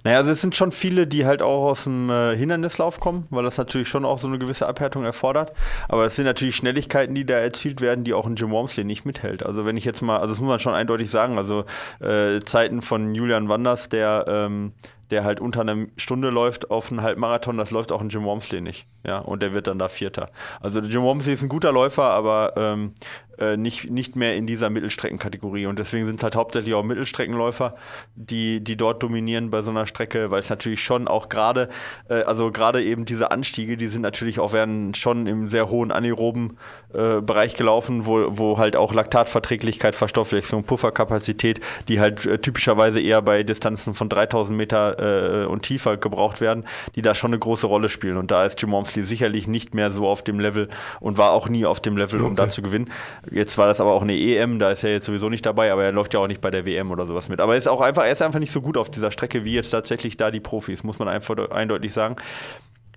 Naja, 0.03 0.17
also 0.17 0.31
es 0.31 0.41
sind 0.41 0.55
schon 0.55 0.71
viele, 0.71 1.07
die 1.07 1.25
halt 1.25 1.41
auch 1.41 1.65
aus 1.65 1.83
dem 1.83 2.09
äh, 2.09 2.35
Hindernislauf 2.35 2.99
kommen, 2.99 3.27
weil 3.29 3.43
das 3.43 3.57
natürlich 3.57 3.87
schon 3.87 4.05
auch 4.05 4.19
so 4.19 4.27
eine 4.27 4.39
gewisse 4.39 4.67
Abhärtung 4.67 5.03
erfordert. 5.03 5.51
Aber 5.87 6.05
es 6.05 6.15
sind 6.15 6.25
natürlich 6.25 6.55
Schnelligkeiten, 6.55 7.15
die 7.15 7.25
da 7.25 7.35
erzielt 7.35 7.81
werden, 7.81 8.03
die 8.03 8.13
auch 8.13 8.25
ein 8.25 8.35
Jim 8.35 8.51
Wormsley 8.51 8.85
nicht 8.85 9.05
mithält. 9.05 9.45
Also 9.45 9.65
wenn 9.65 9.77
ich 9.77 9.85
jetzt 9.85 10.01
mal, 10.01 10.17
also 10.17 10.33
das 10.33 10.39
muss 10.39 10.49
man 10.49 10.59
schon 10.59 10.73
eindeutig 10.73 11.09
sagen, 11.09 11.37
also 11.37 11.65
äh, 11.99 12.39
Zeiten 12.41 12.81
von 12.81 13.13
Julian 13.13 13.49
Wanders, 13.49 13.89
der 13.89 14.25
ähm, 14.27 14.73
der 15.11 15.23
halt 15.23 15.39
unter 15.39 15.61
einer 15.61 15.87
Stunde 15.97 16.29
läuft 16.29 16.71
auf 16.71 16.91
einen 16.91 17.01
Halbmarathon, 17.01 17.57
das 17.57 17.71
läuft 17.71 17.91
auch 17.91 18.01
ein 18.01 18.09
Jim 18.09 18.23
Wormsley 18.23 18.61
nicht. 18.61 18.87
Ja, 19.05 19.19
und 19.19 19.41
der 19.41 19.53
wird 19.53 19.67
dann 19.67 19.79
da 19.79 19.87
Vierter. 19.87 20.29
Also 20.59 20.79
Jim 20.81 21.03
Wormsley 21.03 21.33
ist 21.33 21.43
ein 21.43 21.49
guter 21.49 21.71
Läufer, 21.71 22.03
aber 22.03 22.53
ähm, 22.57 22.93
äh, 23.39 23.55
nicht, 23.55 23.89
nicht 23.89 24.17
mehr 24.17 24.35
in 24.35 24.45
dieser 24.45 24.69
Mittelstreckenkategorie. 24.69 25.65
Und 25.65 25.79
deswegen 25.79 26.05
sind 26.05 26.17
es 26.17 26.23
halt 26.23 26.35
hauptsächlich 26.35 26.73
auch 26.73 26.83
Mittelstreckenläufer, 26.83 27.75
die, 28.15 28.61
die 28.61 28.75
dort 28.75 29.01
dominieren 29.01 29.49
bei 29.49 29.61
so 29.61 29.71
einer 29.71 29.85
Strecke, 29.85 30.29
weil 30.29 30.41
es 30.41 30.49
natürlich 30.49 30.83
schon 30.83 31.07
auch 31.07 31.29
gerade, 31.29 31.69
äh, 32.09 32.23
also 32.23 32.51
gerade 32.51 32.83
eben 32.83 33.05
diese 33.05 33.31
Anstiege, 33.31 33.77
die 33.77 33.87
sind 33.87 34.01
natürlich 34.01 34.41
auch 34.41 34.51
werden 34.51 34.93
schon 34.93 35.25
im 35.25 35.47
sehr 35.47 35.69
hohen 35.69 35.91
anaeroben 35.91 36.57
äh, 36.93 37.21
Bereich 37.21 37.55
gelaufen, 37.55 38.05
wo, 38.05 38.25
wo 38.37 38.57
halt 38.57 38.75
auch 38.75 38.93
Laktatverträglichkeit, 38.93 39.95
Verstoffwechslung, 39.95 40.63
Pufferkapazität, 40.65 41.61
die 41.87 42.01
halt 42.01 42.25
äh, 42.25 42.39
typischerweise 42.39 42.99
eher 42.99 43.21
bei 43.21 43.43
Distanzen 43.43 43.93
von 43.93 44.09
3000 44.09 44.57
Meter 44.57 44.98
äh, 44.99 45.45
und 45.45 45.63
tiefer 45.63 45.97
gebraucht 45.97 46.41
werden, 46.41 46.65
die 46.95 47.01
da 47.01 47.15
schon 47.15 47.29
eine 47.31 47.39
große 47.39 47.67
Rolle 47.67 47.89
spielen. 47.89 48.17
Und 48.17 48.31
da 48.31 48.45
ist 48.45 48.61
Jim 48.61 48.71
Wormsley 48.71 49.03
sicherlich 49.03 49.47
nicht 49.47 49.73
mehr 49.73 49.91
so 49.91 50.07
auf 50.07 50.23
dem 50.23 50.39
Level 50.39 50.69
und 50.99 51.17
war 51.17 51.31
auch 51.31 51.49
nie 51.49 51.65
auf 51.65 51.79
dem 51.79 51.97
Level, 51.97 52.19
um 52.21 52.33
Okay. 52.33 52.35
da 52.35 52.49
zu 52.49 52.61
gewinnen. 52.61 52.91
Jetzt 53.31 53.57
war 53.57 53.67
das 53.67 53.81
aber 53.81 53.93
auch 53.93 54.01
eine 54.01 54.17
EM, 54.17 54.59
da 54.59 54.71
ist 54.71 54.83
er 54.83 54.91
jetzt 54.91 55.05
sowieso 55.05 55.29
nicht 55.29 55.45
dabei, 55.45 55.71
aber 55.71 55.83
er 55.83 55.91
läuft 55.91 56.13
ja 56.13 56.19
auch 56.19 56.27
nicht 56.27 56.41
bei 56.41 56.51
der 56.51 56.65
WM 56.65 56.91
oder 56.91 57.05
sowas 57.05 57.29
mit. 57.29 57.39
Aber 57.39 57.53
er 57.53 57.57
ist 57.57 57.67
auch 57.67 57.81
einfach, 57.81 58.03
er 58.03 58.11
ist 58.11 58.21
einfach 58.21 58.39
nicht 58.39 58.51
so 58.53 58.61
gut 58.61 58.77
auf 58.77 58.89
dieser 58.91 59.11
Strecke 59.11 59.45
wie 59.45 59.53
jetzt 59.53 59.71
tatsächlich 59.71 60.17
da 60.17 60.31
die 60.31 60.39
Profis, 60.39 60.83
muss 60.83 60.99
man 60.99 61.07
einfach 61.07 61.37
eindeutig 61.51 61.93
sagen. 61.93 62.15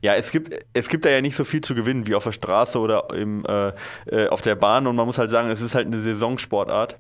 Ja, 0.03 0.15
es 0.17 0.33
gibt, 0.33 0.53
es 0.73 0.89
gibt 0.89 1.05
da 1.05 1.11
ja 1.11 1.21
nicht 1.21 1.37
so 1.37 1.45
viel 1.45 1.61
zu 1.61 1.77
gewinnen 1.77 2.09
wie 2.09 2.17
auf 2.17 2.25
der 2.25 2.33
Straße 2.33 2.79
oder 2.81 3.07
im, 3.15 3.45
äh, 3.47 3.73
äh, 4.07 4.29
auf 4.29 4.43
der 4.43 4.57
Bahn 4.57 4.89
und 4.89 4.97
man 4.97 5.07
muss 5.07 5.17
halt 5.19 5.31
sagen, 5.31 5.49
es 5.51 5.61
ist 5.61 5.77
halt 5.77 5.87
eine 5.87 6.01
Saisonsportart. 6.01 6.97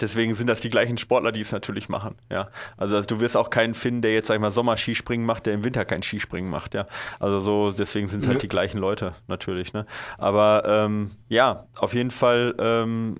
Deswegen 0.00 0.34
sind 0.34 0.48
das 0.48 0.60
die 0.60 0.68
gleichen 0.68 0.98
Sportler, 0.98 1.32
die 1.32 1.40
es 1.40 1.52
natürlich 1.52 1.88
machen, 1.88 2.16
ja. 2.30 2.48
Also, 2.76 2.96
also, 2.96 3.06
du 3.06 3.20
wirst 3.20 3.36
auch 3.36 3.50
keinen 3.50 3.74
finden, 3.74 4.02
der 4.02 4.14
jetzt, 4.14 4.28
sag 4.28 4.34
ich 4.34 4.40
mal, 4.40 4.50
Sommerskispringen 4.50 5.26
macht, 5.26 5.46
der 5.46 5.54
im 5.54 5.64
Winter 5.64 5.84
kein 5.84 6.02
Skispringen 6.02 6.50
macht, 6.50 6.74
ja. 6.74 6.86
Also 7.18 7.40
so, 7.40 7.72
deswegen 7.72 8.08
sind 8.08 8.20
es 8.20 8.26
halt 8.26 8.38
ja. 8.38 8.40
die 8.40 8.48
gleichen 8.48 8.78
Leute, 8.78 9.14
natürlich, 9.28 9.72
ne. 9.72 9.86
Aber 10.18 10.64
ähm, 10.66 11.10
ja, 11.28 11.66
auf 11.76 11.94
jeden 11.94 12.10
Fall 12.10 12.54
ähm, 12.58 13.16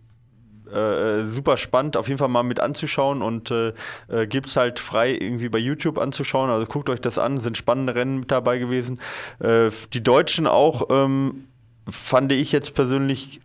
äh, 0.73 1.25
super 1.27 1.57
spannend, 1.57 1.97
auf 1.97 2.09
jeden 2.09 2.19
Fall 2.19 2.29
mal 2.29 2.43
mit 2.43 2.61
anzuschauen 2.61 3.23
und 3.23 3.51
äh, 3.51 3.73
äh, 4.09 4.27
gibt 4.27 4.49
es 4.49 4.57
halt 4.57 4.81
frei 4.81 5.13
irgendwie 5.13 5.49
bei 5.49 5.59
YouTube 5.59 5.99
anzuschauen. 5.99 6.51
Also 6.51 6.67
guckt 6.67 6.91
euch 6.91 7.01
das 7.01 7.19
an, 7.19 7.39
sind 7.39 7.57
spannende 7.57 7.95
Rennen 7.95 8.21
mit 8.21 8.31
dabei 8.31 8.59
gewesen. 8.59 8.99
Äh, 9.39 9.71
die 9.93 10.03
Deutschen 10.03 10.47
auch 10.47 10.89
ähm, 10.91 11.45
fand 11.89 12.33
ich 12.33 12.53
jetzt 12.53 12.75
persönlich 12.75 13.41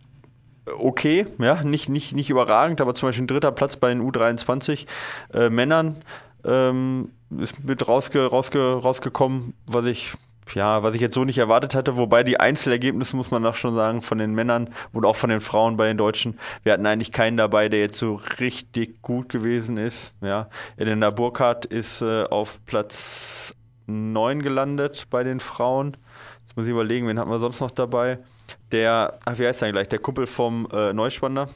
okay, 0.78 1.26
ja, 1.38 1.62
nicht, 1.62 1.88
nicht, 1.88 2.14
nicht 2.14 2.30
überragend, 2.30 2.80
aber 2.80 2.94
zum 2.94 3.08
Beispiel 3.08 3.24
ein 3.24 3.28
dritter 3.28 3.52
Platz 3.52 3.76
bei 3.76 3.88
den 3.88 4.02
U23 4.02 4.86
äh, 5.34 5.50
Männern 5.50 5.96
ähm, 6.44 7.10
ist 7.38 7.64
mit 7.64 7.86
rausge, 7.86 8.26
rausge, 8.26 8.74
rausgekommen, 8.74 9.54
was 9.66 9.86
ich 9.86 10.14
ja, 10.54 10.82
was 10.82 10.94
ich 10.94 11.00
jetzt 11.00 11.14
so 11.14 11.24
nicht 11.24 11.38
erwartet 11.38 11.74
hatte, 11.74 11.96
wobei 11.96 12.24
die 12.24 12.38
Einzelergebnisse, 12.38 13.16
muss 13.16 13.30
man 13.30 13.46
auch 13.46 13.54
schon 13.54 13.74
sagen, 13.74 14.02
von 14.02 14.18
den 14.18 14.34
Männern 14.34 14.68
und 14.92 15.04
auch 15.06 15.16
von 15.16 15.30
den 15.30 15.40
Frauen 15.40 15.76
bei 15.76 15.86
den 15.86 15.96
Deutschen, 15.96 16.38
wir 16.62 16.72
hatten 16.72 16.84
eigentlich 16.84 17.12
keinen 17.12 17.36
dabei, 17.36 17.68
der 17.68 17.80
jetzt 17.80 17.96
so 17.96 18.20
richtig 18.40 19.00
gut 19.02 19.28
gewesen 19.28 19.76
ist. 19.76 20.14
Ja, 20.20 20.48
Elena 20.76 21.10
Burkhardt 21.10 21.64
ist 21.64 22.02
äh, 22.02 22.24
auf 22.24 22.64
Platz 22.66 23.54
9 23.86 24.42
gelandet 24.42 25.06
bei 25.10 25.22
den 25.22 25.40
Frauen. 25.40 25.96
Jetzt 26.44 26.56
muss 26.56 26.66
ich 26.66 26.72
überlegen, 26.72 27.08
wen 27.08 27.18
hatten 27.18 27.30
wir 27.30 27.38
sonst 27.38 27.60
noch 27.60 27.70
dabei? 27.70 28.18
Der, 28.72 29.18
ach, 29.24 29.38
wie 29.38 29.46
heißt 29.46 29.62
der 29.62 29.72
gleich? 29.72 29.88
Der 29.88 29.98
Kumpel 29.98 30.26
vom 30.26 30.66
äh, 30.72 30.92
Neuspanner. 30.92 31.48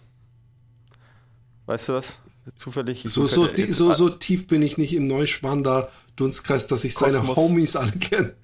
Weißt 1.66 1.88
du 1.88 1.94
das? 1.94 2.20
Zufällig. 2.56 3.02
So, 3.06 3.26
so, 3.26 3.46
die, 3.46 3.72
so, 3.72 3.92
so 3.92 4.08
tief 4.08 4.46
bin 4.46 4.62
ich 4.62 4.78
nicht 4.78 4.94
im 4.94 5.08
Neuschwander 5.08 5.88
Dunstkreis, 6.14 6.68
dass 6.68 6.84
ich 6.84 6.94
Kosmos. 6.94 7.14
seine 7.14 7.36
Homies 7.36 7.74
alle 7.74 7.92
kenne. 7.92 8.34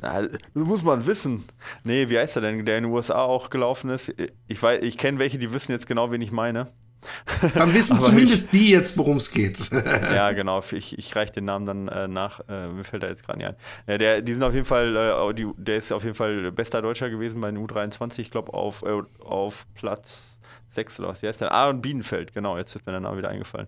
Na, 0.00 0.28
muss 0.54 0.82
man 0.82 1.06
wissen. 1.06 1.44
Nee, 1.84 2.08
wie 2.08 2.18
heißt 2.18 2.34
er 2.36 2.42
denn, 2.42 2.64
der 2.64 2.78
in 2.78 2.84
den 2.84 2.92
USA 2.92 3.22
auch 3.22 3.50
gelaufen 3.50 3.90
ist? 3.90 4.12
Ich 4.48 4.60
weiß, 4.60 4.82
ich 4.82 4.98
kenne 4.98 5.20
welche, 5.20 5.38
die 5.38 5.52
wissen 5.52 5.70
jetzt 5.70 5.86
genau, 5.86 6.10
wen 6.10 6.20
ich 6.20 6.32
meine. 6.32 6.66
Dann 7.54 7.74
wissen 7.74 7.98
zumindest 7.98 8.52
ich, 8.52 8.60
die 8.60 8.70
jetzt, 8.70 8.96
worum 8.96 9.16
es 9.16 9.30
geht. 9.30 9.70
ja, 10.14 10.32
genau. 10.32 10.62
Ich, 10.72 10.96
ich 10.96 11.16
reiche 11.16 11.32
den 11.32 11.46
Namen 11.46 11.66
dann 11.66 11.88
äh, 11.88 12.08
nach. 12.08 12.40
Äh, 12.48 12.68
mir 12.68 12.84
fällt 12.84 13.02
er 13.02 13.10
jetzt 13.10 13.24
gerade 13.24 13.38
nicht 13.38 13.48
ein. 13.48 13.56
Ja, 13.86 13.98
der, 13.98 14.22
die 14.22 14.32
sind 14.32 14.42
auf 14.42 14.54
jeden 14.54 14.66
Fall, 14.66 14.96
äh, 14.96 15.34
die, 15.34 15.48
der 15.56 15.78
ist 15.78 15.92
auf 15.92 16.04
jeden 16.04 16.14
Fall 16.14 16.52
bester 16.52 16.82
Deutscher 16.82 17.10
gewesen 17.10 17.40
bei 17.40 17.50
den 17.50 17.64
U23. 17.66 18.20
Ich 18.20 18.30
glaube 18.30 18.54
auf, 18.54 18.82
äh, 18.82 19.02
auf 19.24 19.66
Platz 19.74 20.38
6 20.70 21.00
oder 21.00 21.08
was. 21.08 21.22
Wie 21.22 21.28
heißt 21.28 21.40
der? 21.40 21.52
Aaron 21.52 21.80
Bienenfeld, 21.80 22.32
genau. 22.32 22.56
Jetzt 22.56 22.74
ist 22.76 22.86
mir 22.86 22.92
der 22.92 23.00
Name 23.00 23.18
wieder 23.18 23.28
eingefallen. 23.28 23.66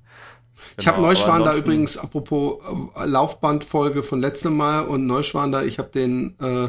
Ich 0.77 0.87
habe 0.87 0.99
genau, 0.99 1.09
Neuschwander 1.09 1.57
übrigens, 1.57 1.99
apropos 1.99 2.63
äh, 2.97 3.07
Laufbandfolge 3.07 4.03
von 4.05 4.21
letztem 4.21 4.57
Mal 4.57 4.87
und 4.87 5.07
Neuschwander, 5.07 5.65
ich 5.65 5.79
habe 5.79 5.91
den 5.91 6.37
äh, 6.41 6.69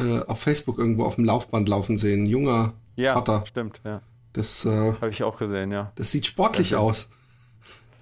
äh, 0.00 0.24
auf 0.26 0.40
Facebook 0.40 0.78
irgendwo 0.78 1.04
auf 1.04 1.16
dem 1.16 1.24
Laufband 1.24 1.68
laufen 1.68 1.98
sehen. 1.98 2.26
Junger 2.26 2.74
ja, 2.94 3.14
Vater. 3.14 3.44
stimmt, 3.46 3.80
ja. 3.84 4.02
Das 4.32 4.64
äh, 4.64 4.70
habe 4.70 5.10
ich 5.10 5.22
auch 5.22 5.38
gesehen, 5.38 5.72
ja. 5.72 5.92
Das 5.94 6.10
sieht 6.10 6.26
sportlich 6.26 6.70
ja, 6.70 6.78
aus. 6.78 7.08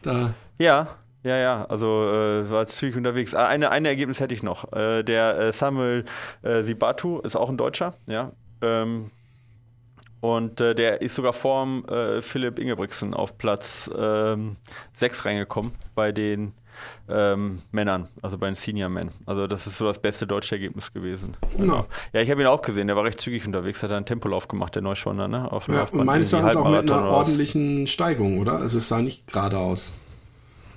Da. 0.02 0.34
Ja, 0.58 0.96
ja, 1.22 1.36
ja, 1.36 1.64
also 1.66 2.08
äh, 2.08 2.50
war 2.50 2.66
zügig 2.66 2.96
unterwegs. 2.96 3.34
Ah, 3.34 3.46
eine, 3.46 3.70
ein 3.70 3.84
Ergebnis 3.84 4.20
hätte 4.20 4.34
ich 4.34 4.42
noch. 4.42 4.72
Äh, 4.72 5.02
der 5.02 5.38
äh, 5.38 5.52
Samuel 5.52 6.04
äh, 6.42 6.62
Sibatu 6.62 7.20
ist 7.20 7.36
auch 7.36 7.50
ein 7.50 7.58
Deutscher, 7.58 7.94
ja. 8.08 8.32
Ähm, 8.62 9.10
und 10.20 10.60
äh, 10.60 10.74
der 10.74 11.00
ist 11.00 11.14
sogar 11.14 11.32
vorm 11.32 11.86
Philipp 12.20 12.58
Ingebrigtsen 12.58 13.14
auf 13.14 13.38
Platz 13.38 13.90
ähm, 13.96 14.56
6 14.92 15.24
reingekommen 15.24 15.72
bei 15.94 16.12
den 16.12 16.52
ähm, 17.08 17.60
Männern, 17.72 18.08
also 18.22 18.38
bei 18.38 18.46
den 18.46 18.54
Senior 18.54 18.88
Men. 18.88 19.10
Also 19.26 19.46
das 19.46 19.66
ist 19.66 19.78
so 19.78 19.84
das 19.84 19.98
beste 19.98 20.26
deutsche 20.26 20.54
Ergebnis 20.54 20.92
gewesen. 20.92 21.36
Genau. 21.56 21.86
Ja, 22.12 22.20
ich 22.20 22.30
habe 22.30 22.40
ihn 22.40 22.46
auch 22.46 22.62
gesehen, 22.62 22.86
der 22.86 22.96
war 22.96 23.04
recht 23.04 23.20
zügig 23.20 23.46
unterwegs, 23.46 23.82
hat 23.82 23.92
einen 23.92 24.06
Tempolauf 24.06 24.48
gemacht, 24.48 24.74
der 24.74 24.82
Neuschwander, 24.82 25.28
ne? 25.28 25.50
Auf 25.50 25.68
ja, 25.68 25.84
und 25.84 26.04
meines 26.04 26.32
Erachtens 26.32 26.56
auch 26.56 26.70
mit 26.70 26.90
einer 26.90 27.04
ordentlichen 27.04 27.86
Steigung, 27.86 28.38
oder? 28.38 28.58
Also 28.58 28.78
es 28.78 28.88
sah 28.88 29.02
nicht 29.02 29.26
geradeaus. 29.26 29.94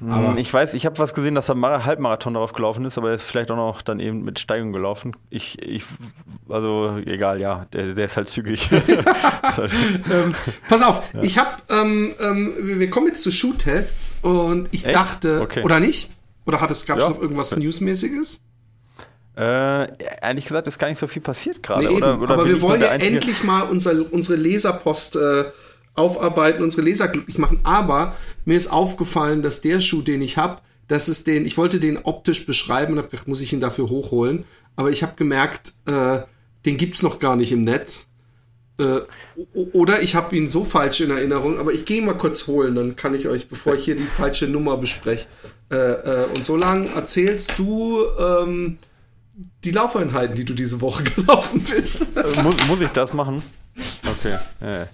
Aber 0.09 0.29
hm, 0.29 0.37
ich 0.37 0.53
weiß, 0.53 0.73
ich 0.73 0.85
habe 0.85 0.97
was 0.99 1.13
gesehen, 1.13 1.35
dass 1.35 1.49
er 1.49 1.55
Mar 1.55 1.85
Halbmarathon 1.85 2.33
darauf 2.33 2.53
gelaufen 2.53 2.85
ist, 2.85 2.97
aber 2.97 3.09
er 3.09 3.15
ist 3.15 3.23
vielleicht 3.23 3.51
auch 3.51 3.55
noch 3.55 3.81
dann 3.81 3.99
eben 3.99 4.23
mit 4.23 4.39
Steigung 4.39 4.73
gelaufen. 4.73 5.15
Ich, 5.29 5.61
ich 5.61 5.83
also 6.49 6.97
egal, 7.05 7.39
ja, 7.39 7.65
der, 7.73 7.93
der 7.93 8.05
ist 8.05 8.17
halt 8.17 8.29
zügig. 8.29 8.69
ähm, 8.71 10.35
pass 10.67 10.81
auf, 10.81 11.03
ja. 11.13 11.21
ich 11.21 11.37
habe, 11.37 11.49
ähm, 11.69 12.13
ähm, 12.19 12.53
wir 12.79 12.89
kommen 12.89 13.07
jetzt 13.07 13.23
zu 13.23 13.31
Schuhtests 13.31 14.15
und 14.21 14.69
ich 14.71 14.85
Echt? 14.85 14.95
dachte, 14.95 15.41
okay. 15.41 15.63
oder 15.63 15.79
nicht? 15.79 16.09
Oder 16.45 16.59
hat 16.59 16.71
es, 16.71 16.85
gab 16.85 16.97
es 16.97 17.03
ja. 17.03 17.09
noch 17.09 17.21
irgendwas 17.21 17.55
Newsmäßiges? 17.55 18.41
Äh, 19.35 19.87
ehrlich 20.21 20.45
gesagt 20.45 20.67
ist 20.67 20.77
gar 20.77 20.89
nicht 20.89 20.99
so 20.99 21.07
viel 21.07 21.21
passiert 21.21 21.63
gerade. 21.63 21.87
Nee, 21.87 21.95
oder, 21.95 22.21
oder 22.21 22.33
aber 22.33 22.45
wir 22.45 22.61
wollen 22.61 22.81
ja 22.81 22.89
endlich 22.89 23.43
mal 23.43 23.61
unser, 23.61 23.93
unsere 24.11 24.35
Leserpost 24.35 25.15
äh, 25.15 25.45
aufarbeiten, 25.95 26.63
unsere 26.63 26.83
Leser 26.83 27.07
glücklich 27.07 27.37
machen. 27.37 27.59
Aber 27.63 28.15
mir 28.45 28.57
ist 28.57 28.67
aufgefallen, 28.67 29.41
dass 29.41 29.61
der 29.61 29.79
Schuh, 29.79 30.01
den 30.01 30.21
ich 30.21 30.37
habe, 30.37 30.61
das 30.87 31.07
ist 31.07 31.27
den, 31.27 31.45
ich 31.45 31.57
wollte 31.57 31.79
den 31.79 31.97
optisch 31.97 32.45
beschreiben 32.45 32.93
und 32.93 32.99
habe 32.99 33.09
gedacht, 33.09 33.27
muss 33.27 33.41
ich 33.41 33.53
ihn 33.53 33.59
dafür 33.59 33.89
hochholen. 33.89 34.43
Aber 34.75 34.91
ich 34.91 35.03
habe 35.03 35.13
gemerkt, 35.15 35.73
äh, 35.85 36.19
den 36.65 36.77
gibt's 36.77 37.03
noch 37.03 37.19
gar 37.19 37.35
nicht 37.35 37.51
im 37.51 37.61
Netz. 37.61 38.09
Äh, 38.79 39.01
oder 39.53 40.01
ich 40.01 40.15
habe 40.15 40.35
ihn 40.35 40.47
so 40.47 40.63
falsch 40.63 41.01
in 41.01 41.11
Erinnerung, 41.11 41.59
aber 41.59 41.73
ich 41.73 41.85
gehe 41.85 42.01
mal 42.01 42.17
kurz 42.17 42.47
holen, 42.47 42.75
dann 42.75 42.95
kann 42.95 43.13
ich 43.13 43.27
euch, 43.27 43.47
bevor 43.47 43.75
ich 43.75 43.85
hier 43.85 43.95
die 43.95 44.05
falsche 44.05 44.47
Nummer 44.47 44.77
bespreche. 44.77 45.27
Äh, 45.71 45.75
äh, 45.75 46.25
und 46.35 46.45
so 46.45 46.57
lange 46.57 46.89
erzählst 46.89 47.59
du 47.59 48.03
ähm, 48.19 48.77
die 49.63 49.71
Laufeinheiten, 49.71 50.35
die 50.35 50.45
du 50.45 50.53
diese 50.53 50.81
Woche 50.81 51.03
gelaufen 51.15 51.63
bist. 51.63 52.01
Äh, 52.17 52.41
muss, 52.41 52.55
muss 52.67 52.81
ich 52.81 52.89
das 52.89 53.13
machen? 53.13 53.43
Okay. 54.05 54.37
Ja. 54.61 54.87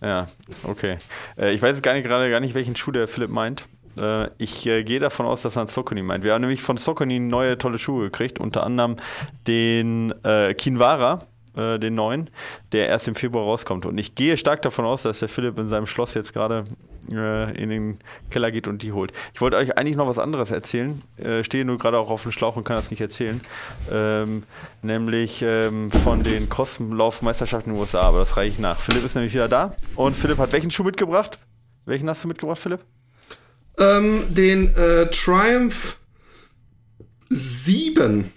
Ja, 0.00 0.28
okay. 0.64 0.98
Äh, 1.38 1.54
ich 1.54 1.62
weiß 1.62 1.76
jetzt 1.76 1.82
gar 1.82 1.94
nicht 1.94 2.04
gerade 2.04 2.30
gar 2.30 2.40
nicht, 2.40 2.54
welchen 2.54 2.76
Schuh 2.76 2.90
der 2.90 3.08
Philipp 3.08 3.30
meint. 3.30 3.64
Äh, 3.98 4.28
ich 4.38 4.66
äh, 4.66 4.84
gehe 4.84 5.00
davon 5.00 5.26
aus, 5.26 5.42
dass 5.42 5.56
er 5.56 5.66
Socony 5.66 6.02
meint. 6.02 6.24
Wir 6.24 6.34
haben 6.34 6.42
nämlich 6.42 6.62
von 6.62 6.76
Socony 6.76 7.20
neue 7.20 7.56
tolle 7.56 7.78
Schuhe 7.78 8.04
gekriegt, 8.04 8.38
unter 8.38 8.64
anderem 8.64 8.96
den 9.46 10.12
äh, 10.24 10.52
Kinvara 10.54 11.26
äh, 11.56 11.78
den 11.78 11.94
neuen, 11.94 12.30
der 12.72 12.88
erst 12.88 13.08
im 13.08 13.14
Februar 13.14 13.44
rauskommt. 13.44 13.86
Und 13.86 13.98
ich 13.98 14.14
gehe 14.14 14.36
stark 14.36 14.62
davon 14.62 14.84
aus, 14.84 15.02
dass 15.02 15.20
der 15.20 15.28
Philipp 15.28 15.58
in 15.58 15.68
seinem 15.68 15.86
Schloss 15.86 16.14
jetzt 16.14 16.32
gerade 16.32 16.64
äh, 17.12 17.56
in 17.60 17.70
den 17.70 17.98
Keller 18.30 18.50
geht 18.50 18.66
und 18.66 18.82
die 18.82 18.92
holt. 18.92 19.12
Ich 19.34 19.40
wollte 19.40 19.56
euch 19.56 19.76
eigentlich 19.76 19.96
noch 19.96 20.08
was 20.08 20.18
anderes 20.18 20.50
erzählen, 20.50 21.02
äh, 21.16 21.44
stehe 21.44 21.64
nur 21.64 21.78
gerade 21.78 21.98
auch 21.98 22.10
auf 22.10 22.22
dem 22.22 22.32
Schlauch 22.32 22.56
und 22.56 22.64
kann 22.64 22.76
das 22.76 22.90
nicht 22.90 23.00
erzählen, 23.00 23.40
ähm, 23.92 24.44
nämlich 24.82 25.42
ähm, 25.42 25.90
von 25.90 26.22
den 26.22 26.48
Crosslaufmeisterschaften 26.48 27.72
in 27.72 27.76
den 27.76 27.80
USA, 27.80 28.02
aber 28.02 28.18
das 28.18 28.36
reiche 28.36 28.54
ich 28.54 28.58
nach. 28.58 28.80
Philipp 28.80 29.04
ist 29.04 29.14
nämlich 29.14 29.34
wieder 29.34 29.48
da 29.48 29.74
und 29.96 30.16
Philipp 30.16 30.38
hat 30.38 30.52
welchen 30.52 30.70
Schuh 30.70 30.84
mitgebracht? 30.84 31.38
Welchen 31.86 32.08
hast 32.08 32.24
du 32.24 32.28
mitgebracht, 32.28 32.58
Philipp? 32.58 32.80
Ähm, 33.78 34.24
den 34.28 34.74
äh, 34.76 35.10
Triumph 35.10 35.98
7. 37.28 38.32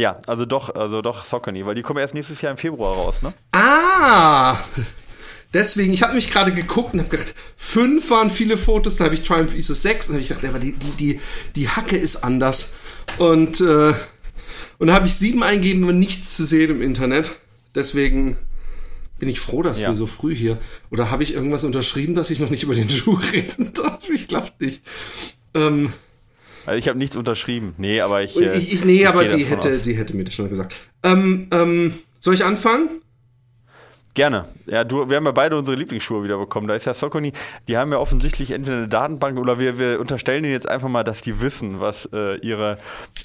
Ja, 0.00 0.18
also 0.26 0.46
doch, 0.46 0.74
also 0.74 1.02
doch 1.02 1.24
Saucony, 1.24 1.66
weil 1.66 1.74
die 1.74 1.82
kommen 1.82 2.00
erst 2.00 2.14
nächstes 2.14 2.40
Jahr 2.40 2.52
im 2.52 2.56
Februar 2.56 2.94
raus, 2.94 3.20
ne? 3.20 3.34
Ah! 3.52 4.56
Deswegen, 5.52 5.92
ich 5.92 6.02
habe 6.02 6.14
mich 6.14 6.30
gerade 6.30 6.52
geguckt 6.52 6.94
und 6.94 7.00
habe 7.00 7.10
gedacht, 7.10 7.34
fünf 7.58 8.08
waren 8.08 8.30
viele 8.30 8.56
Fotos, 8.56 8.96
da 8.96 9.04
habe 9.04 9.14
ich 9.14 9.24
Triumph 9.24 9.54
ISO 9.54 9.74
6 9.74 10.08
und 10.08 10.14
habe 10.14 10.22
ich 10.22 10.28
gedacht, 10.28 10.46
aber 10.46 10.58
die, 10.58 10.72
die, 10.72 10.90
die, 10.92 11.20
die 11.54 11.68
Hacke 11.68 11.98
ist 11.98 12.24
anders. 12.24 12.76
Und, 13.18 13.60
äh, 13.60 13.92
und 14.78 14.86
da 14.86 14.94
habe 14.94 15.06
ich 15.06 15.14
sieben 15.14 15.42
eingegeben, 15.42 15.82
aber 15.82 15.92
nichts 15.92 16.34
zu 16.34 16.44
sehen 16.44 16.70
im 16.70 16.80
Internet. 16.80 17.32
Deswegen 17.74 18.38
bin 19.18 19.28
ich 19.28 19.38
froh, 19.38 19.62
dass 19.62 19.80
ja. 19.80 19.88
wir 19.88 19.94
so 19.94 20.06
früh 20.06 20.34
hier. 20.34 20.56
Oder 20.90 21.10
habe 21.10 21.24
ich 21.24 21.34
irgendwas 21.34 21.64
unterschrieben, 21.64 22.14
dass 22.14 22.30
ich 22.30 22.40
noch 22.40 22.48
nicht 22.48 22.62
über 22.62 22.74
den 22.74 22.88
Schuh 22.88 23.20
reden 23.32 23.74
darf? 23.74 24.08
Ich 24.08 24.28
glaube 24.28 24.50
nicht. 24.60 24.82
Ähm, 25.52 25.92
also 26.66 26.78
ich 26.78 26.88
habe 26.88 26.98
nichts 26.98 27.16
unterschrieben. 27.16 27.74
Nee, 27.78 28.00
aber 28.00 28.22
ich. 28.22 28.40
Äh, 28.40 28.56
ich, 28.56 28.72
ich 28.72 28.84
nee, 28.84 29.00
ich 29.00 29.08
aber 29.08 29.26
sie 29.28 29.44
hätte, 29.44 29.74
sie 29.82 29.94
hätte 29.94 30.16
mir 30.16 30.24
das 30.24 30.34
schon 30.34 30.48
gesagt. 30.48 30.74
Ähm, 31.02 31.48
ähm, 31.52 31.94
soll 32.20 32.34
ich 32.34 32.44
anfangen? 32.44 33.00
Gerne. 34.14 34.46
Ja, 34.66 34.82
du, 34.82 35.08
wir 35.08 35.16
haben 35.16 35.24
ja 35.24 35.30
beide 35.30 35.56
unsere 35.56 35.76
Lieblingsschuhe 35.76 36.24
wieder 36.24 36.36
bekommen. 36.36 36.66
Da 36.66 36.74
ist 36.74 36.84
ja 36.84 36.94
Socony, 36.94 37.32
die 37.68 37.76
haben 37.76 37.92
ja 37.92 37.98
offensichtlich 37.98 38.50
entweder 38.50 38.78
eine 38.78 38.88
Datenbank 38.88 39.38
oder 39.38 39.60
wir, 39.60 39.78
wir 39.78 40.00
unterstellen 40.00 40.42
ihnen 40.44 40.52
jetzt 40.52 40.68
einfach 40.68 40.88
mal, 40.88 41.04
dass 41.04 41.20
die 41.20 41.40
wissen, 41.40 41.80
was 41.80 42.08
äh, 42.12 42.36
ihre, 42.38 42.78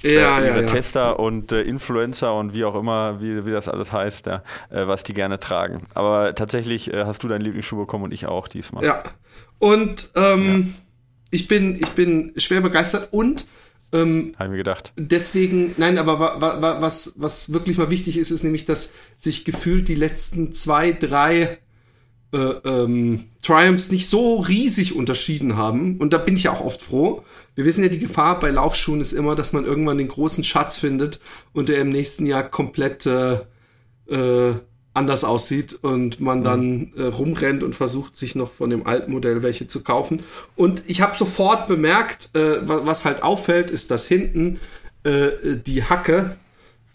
ja, 0.04 0.38
äh, 0.38 0.48
ihre 0.48 0.56
ja, 0.58 0.62
ja. 0.62 0.66
Tester 0.68 1.20
und 1.20 1.52
äh, 1.52 1.64
Influencer 1.64 2.36
und 2.36 2.54
wie 2.54 2.66
auch 2.66 2.76
immer, 2.76 3.20
wie, 3.20 3.48
wie 3.48 3.52
das 3.52 3.68
alles 3.68 3.92
heißt, 3.92 4.28
ja, 4.28 4.44
äh, 4.70 4.86
was 4.86 5.02
die 5.02 5.16
gerne 5.16 5.40
tragen. 5.40 5.82
Aber 5.96 6.36
tatsächlich 6.36 6.94
äh, 6.94 7.06
hast 7.06 7.24
du 7.24 7.28
deinen 7.28 7.42
Lieblingsschuh 7.42 7.78
bekommen 7.78 8.04
und 8.04 8.12
ich 8.12 8.28
auch 8.28 8.48
diesmal. 8.48 8.86
Ja. 8.86 9.02
Und 9.58 10.12
ähm, 10.16 10.76
ich 11.32 11.48
bin, 11.48 11.76
ich 11.76 11.90
bin 11.90 12.34
schwer 12.38 12.62
begeistert 12.62 13.12
und 13.12 13.46
ähm, 13.92 14.34
Haben 14.38 14.52
wir 14.52 14.58
gedacht. 14.58 14.94
Deswegen, 14.98 15.74
nein, 15.78 15.98
aber 15.98 16.20
wa, 16.20 16.62
wa, 16.62 16.82
was, 16.82 17.14
was 17.18 17.54
wirklich 17.54 17.78
mal 17.78 17.90
wichtig 17.90 18.18
ist, 18.18 18.32
ist 18.32 18.44
nämlich, 18.44 18.66
dass 18.66 18.94
sich 19.20 19.46
gefühlt 19.46 19.88
die 19.88 19.96
letzten 19.96 20.52
zwei, 20.52 20.92
drei 20.92 21.60
äh, 22.34 22.38
ähm, 22.38 23.26
Triumphs 23.42 23.92
nicht 23.92 24.10
so 24.10 24.38
riesig 24.38 24.96
unterschieden 24.96 25.56
haben. 25.56 25.98
Und 25.98 26.14
da 26.14 26.18
bin 26.18 26.36
ich 26.36 26.44
ja 26.44 26.54
auch 26.54 26.62
oft 26.62 26.82
froh. 26.82 27.24
Wir 27.54 27.64
wissen 27.66 27.84
ja, 27.84 27.90
die 27.90 28.00
Gefahr 28.00 28.40
bei 28.40 28.50
Laufschuhen 28.50 29.02
ist 29.02 29.14
immer, 29.14 29.36
dass 29.36 29.54
man 29.54 29.66
irgendwann 29.66 29.98
den 29.98 30.10
großen 30.10 30.44
Schatz 30.44 30.78
findet 30.78 31.20
und 31.54 31.70
der 31.70 31.80
im 31.80 31.90
nächsten 31.90 32.26
Jahr 32.26 32.44
komplett 32.44 33.06
äh, 33.06 33.36
äh, 34.10 34.56
anders 34.96 35.26
aussieht 35.26 35.78
und 35.82 36.22
man 36.22 36.44
dann 36.44 36.94
äh, 36.96 37.04
rumrennt 37.04 37.64
und 37.64 37.76
versucht, 37.76 38.18
sich 38.18 38.34
noch 38.34 38.54
von 38.54 38.70
dem 38.70 38.88
alten 38.88 39.12
Modell 39.12 39.44
welche 39.44 39.68
zu 39.68 39.84
kaufen. 39.84 40.24
Und 40.56 40.84
ich 40.88 41.02
habe 41.02 41.16
sofort 41.16 41.68
bemerkt, 41.68 42.30
äh, 42.34 42.60
was 42.64 43.04
halt 43.04 43.22
auffällt, 43.22 43.72
ist, 43.72 43.92
dass 43.92 44.08
hinten 44.08 44.60
äh, 45.04 45.32
die 45.66 45.84
Hacke 45.84 46.38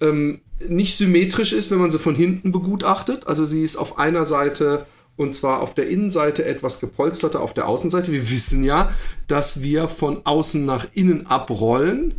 ähm, 0.01 0.41
nicht 0.67 0.97
symmetrisch 0.97 1.53
ist, 1.53 1.71
wenn 1.71 1.79
man 1.79 1.91
sie 1.91 1.99
von 1.99 2.15
hinten 2.15 2.53
begutachtet. 2.53 3.27
Also 3.27 3.45
sie 3.45 3.63
ist 3.63 3.77
auf 3.77 3.99
einer 3.99 4.25
Seite 4.25 4.87
und 5.17 5.35
zwar 5.35 5.61
auf 5.61 5.75
der 5.75 5.89
Innenseite 5.89 6.47
etwas 6.47 6.81
gepolsterter, 6.81 7.41
auf 7.41 7.53
der 7.53 7.69
Außenseite. 7.69 8.13
Wir 8.13 8.31
wissen 8.31 8.65
ja, 8.65 8.91
dass 9.27 9.63
wir 9.63 9.89
von 9.89 10.25
außen 10.25 10.65
nach 10.65 10.87
innen 10.95 11.27
abrollen 11.27 12.15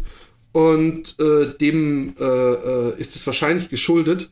und 0.51 1.19
äh, 1.19 1.57
dem 1.59 2.13
äh, 2.19 2.23
äh 2.23 2.99
ist 2.99 3.15
es 3.15 3.25
wahrscheinlich 3.25 3.69
geschuldet 3.69 4.29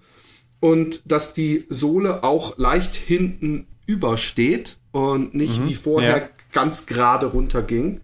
und 0.60 1.02
dass 1.06 1.34
die 1.34 1.66
Sohle 1.70 2.24
auch 2.24 2.58
leicht 2.58 2.96
hinten 2.96 3.68
übersteht 3.86 4.78
und 4.92 5.34
nicht 5.34 5.62
mhm, 5.62 5.68
wie 5.68 5.74
vorher 5.74 6.18
ja. 6.18 6.30
ganz 6.52 6.86
gerade 6.86 7.28
runterging. 7.28 8.02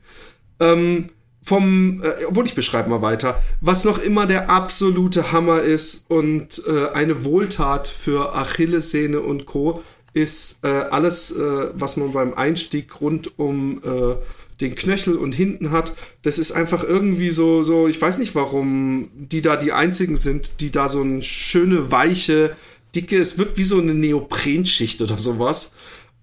Ähm, 0.60 1.10
vom, 1.44 2.02
äh, 2.02 2.26
obwohl 2.28 2.48
ich 2.48 2.56
beschreibe 2.56 2.90
mal 2.90 3.04
weiter, 3.04 3.40
was 3.62 3.86
noch 3.86 4.00
immer 4.00 4.26
der 4.26 4.50
absolute 4.50 5.32
Hammer 5.32 5.62
ist 5.62 6.10
und 6.10 6.64
äh, 6.68 6.90
eine 6.90 7.24
Wohltat 7.24 7.88
für 7.88 8.34
Achillessehne 8.34 9.22
und 9.22 9.46
Co. 9.46 9.84
ist 10.14 10.64
äh, 10.64 10.68
alles, 10.68 11.32
äh, 11.38 11.70
was 11.74 11.98
man 11.98 12.14
beim 12.14 12.34
Einstieg 12.34 13.00
rund 13.00 13.38
um 13.38 13.80
äh, 13.84 14.16
den 14.62 14.76
Knöchel 14.76 15.18
und 15.18 15.36
hinten 15.36 15.72
hat. 15.72 15.94
Das 16.22 16.40
ist 16.40 16.52
einfach 16.52 16.84
irgendwie 16.84 17.30
so, 17.30 17.64
so, 17.64 17.88
ich 17.88 18.02
weiß 18.02 18.20
nicht, 18.20 18.36
warum 18.36 19.10
die 19.16 19.42
da 19.42 19.58
die 19.58 19.74
einzigen 19.74 20.18
sind, 20.18 20.62
die 20.62 20.72
da 20.72 20.88
so 20.90 21.02
eine 21.02 21.22
schöne, 21.22 21.92
weiche, 21.92 22.56
dicke, 22.96 23.18
es 23.18 23.38
wirkt 23.38 23.58
wie 23.58 23.64
so 23.64 23.80
eine 23.80 23.94
Neoprenschicht 23.94 25.02
oder 25.02 25.18
sowas. 25.18 25.74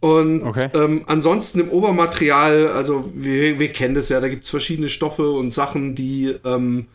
Und 0.01 0.43
okay. 0.43 0.69
ähm, 0.75 1.03
ansonsten 1.07 1.61
im 1.61 1.71
Obermaterial, 1.71 2.69
also 2.69 3.13
wir, 3.15 3.61
wir 3.61 3.69
kennen 3.69 3.95
das 3.95 4.09
ja, 4.09 4.19
da 4.19 4.29
gibt 4.29 4.45
es 4.45 4.51
verschiedene 4.51 4.89
Stoffe 4.89 5.31
und 5.31 5.53
Sachen, 5.53 5.95
die 5.95 6.35
ähm, 6.45 6.87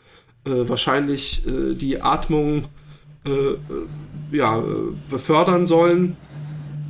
äh, 0.45 0.67
wahrscheinlich 0.67 1.47
äh, 1.47 1.73
die 1.73 2.01
Atmung 2.01 2.65
äh, 3.25 3.29
äh 3.29 3.57
ja, 4.29 4.59
äh, 4.59 4.63
befördern 5.09 5.65
sollen. 5.65 6.17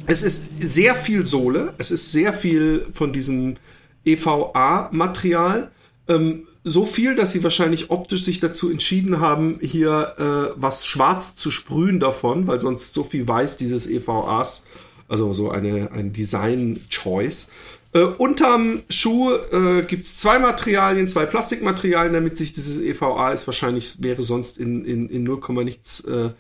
Es 0.07 0.23
ist 0.23 0.59
sehr 0.59 0.95
viel 0.95 1.23
Sohle, 1.25 1.73
es 1.77 1.91
ist 1.91 2.11
sehr 2.11 2.33
viel 2.33 2.87
von 2.93 3.13
diesem 3.13 3.57
EVA-Material. 4.07 5.71
Ähm, 6.07 6.47
so 6.63 6.85
viel, 6.85 7.15
dass 7.15 7.31
sie 7.31 7.43
wahrscheinlich 7.43 7.91
optisch 7.91 8.23
sich 8.23 8.39
dazu 8.39 8.69
entschieden 8.69 9.19
haben, 9.19 9.57
hier 9.61 10.13
äh, 10.17 10.53
was 10.59 10.85
schwarz 10.85 11.35
zu 11.35 11.49
sprühen 11.51 11.99
davon, 11.99 12.47
weil 12.47 12.59
sonst 12.59 12.93
so 12.93 13.03
viel 13.03 13.27
weiß 13.27 13.57
dieses 13.57 13.87
EVAs 13.87 14.65
also 15.07 15.33
so 15.33 15.49
eine, 15.49 15.91
ein 15.91 16.11
Design-Choice. 16.11 17.49
Äh, 17.93 18.01
unterm 18.01 18.83
Schuh 18.89 19.31
äh, 19.51 19.83
gibt 19.83 20.05
es 20.05 20.17
zwei 20.17 20.39
Materialien, 20.39 21.07
zwei 21.07 21.25
Plastikmaterialien, 21.25 22.13
damit 22.13 22.37
sich 22.37 22.51
dieses 22.51 22.79
EVA 22.79 23.31
ist 23.31 23.47
wahrscheinlich 23.47 24.01
wäre 24.01 24.23
sonst 24.23 24.57
in, 24.57 24.83
in, 24.83 25.07
in 25.09 25.23
0, 25.23 25.39
nichts 25.63 26.01
äh, 26.01 26.31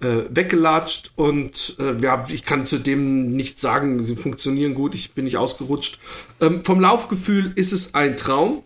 äh, 0.00 0.24
weggelatscht 0.30 1.12
und 1.16 1.76
äh, 1.78 1.96
ja, 2.00 2.26
ich 2.28 2.44
kann 2.44 2.66
zu 2.66 2.78
dem 2.78 3.32
nichts 3.32 3.62
sagen. 3.62 4.02
Sie 4.02 4.16
funktionieren 4.16 4.74
gut, 4.74 4.94
ich 4.94 5.12
bin 5.12 5.24
nicht 5.24 5.36
ausgerutscht. 5.36 5.98
Ähm, 6.40 6.62
vom 6.62 6.80
Laufgefühl 6.80 7.52
ist 7.54 7.72
es 7.72 7.94
ein 7.94 8.16
Traum. 8.16 8.62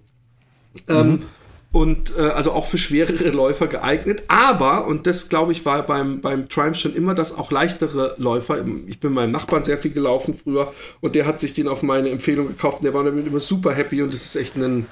Ähm, 0.88 1.08
mhm 1.08 1.23
und 1.70 2.16
äh, 2.16 2.23
also 2.23 2.52
auch 2.52 2.66
für 2.66 2.78
schwerere 2.78 3.30
Läufer 3.30 3.66
geeignet. 3.66 4.25
Aber, 4.28 4.87
und 4.87 5.06
das 5.06 5.28
glaube 5.28 5.52
ich 5.52 5.66
war 5.66 5.82
beim, 5.82 6.20
beim 6.20 6.49
Triumph 6.49 6.78
schon 6.78 6.94
immer, 6.94 7.14
dass 7.14 7.37
auch 7.37 7.50
leichtere 7.50 8.14
Läufer, 8.16 8.64
ich 8.87 9.00
bin 9.00 9.12
meinem 9.12 9.32
Nachbarn 9.32 9.64
sehr 9.64 9.78
viel 9.78 9.90
gelaufen 9.90 10.35
früher 10.35 10.73
und 11.00 11.14
der 11.14 11.26
hat 11.26 11.40
sich 11.40 11.52
den 11.52 11.68
auf 11.68 11.82
meine 11.82 12.08
Empfehlung 12.08 12.49
gekauft 12.49 12.78
und 12.78 12.85
der 12.85 12.94
war 12.94 13.04
damit 13.04 13.26
immer 13.26 13.40
super 13.40 13.75
happy 13.75 14.02
und 14.02 14.14
das 14.14 14.25
ist 14.25 14.37
echt 14.37 14.56
ein 14.56 14.86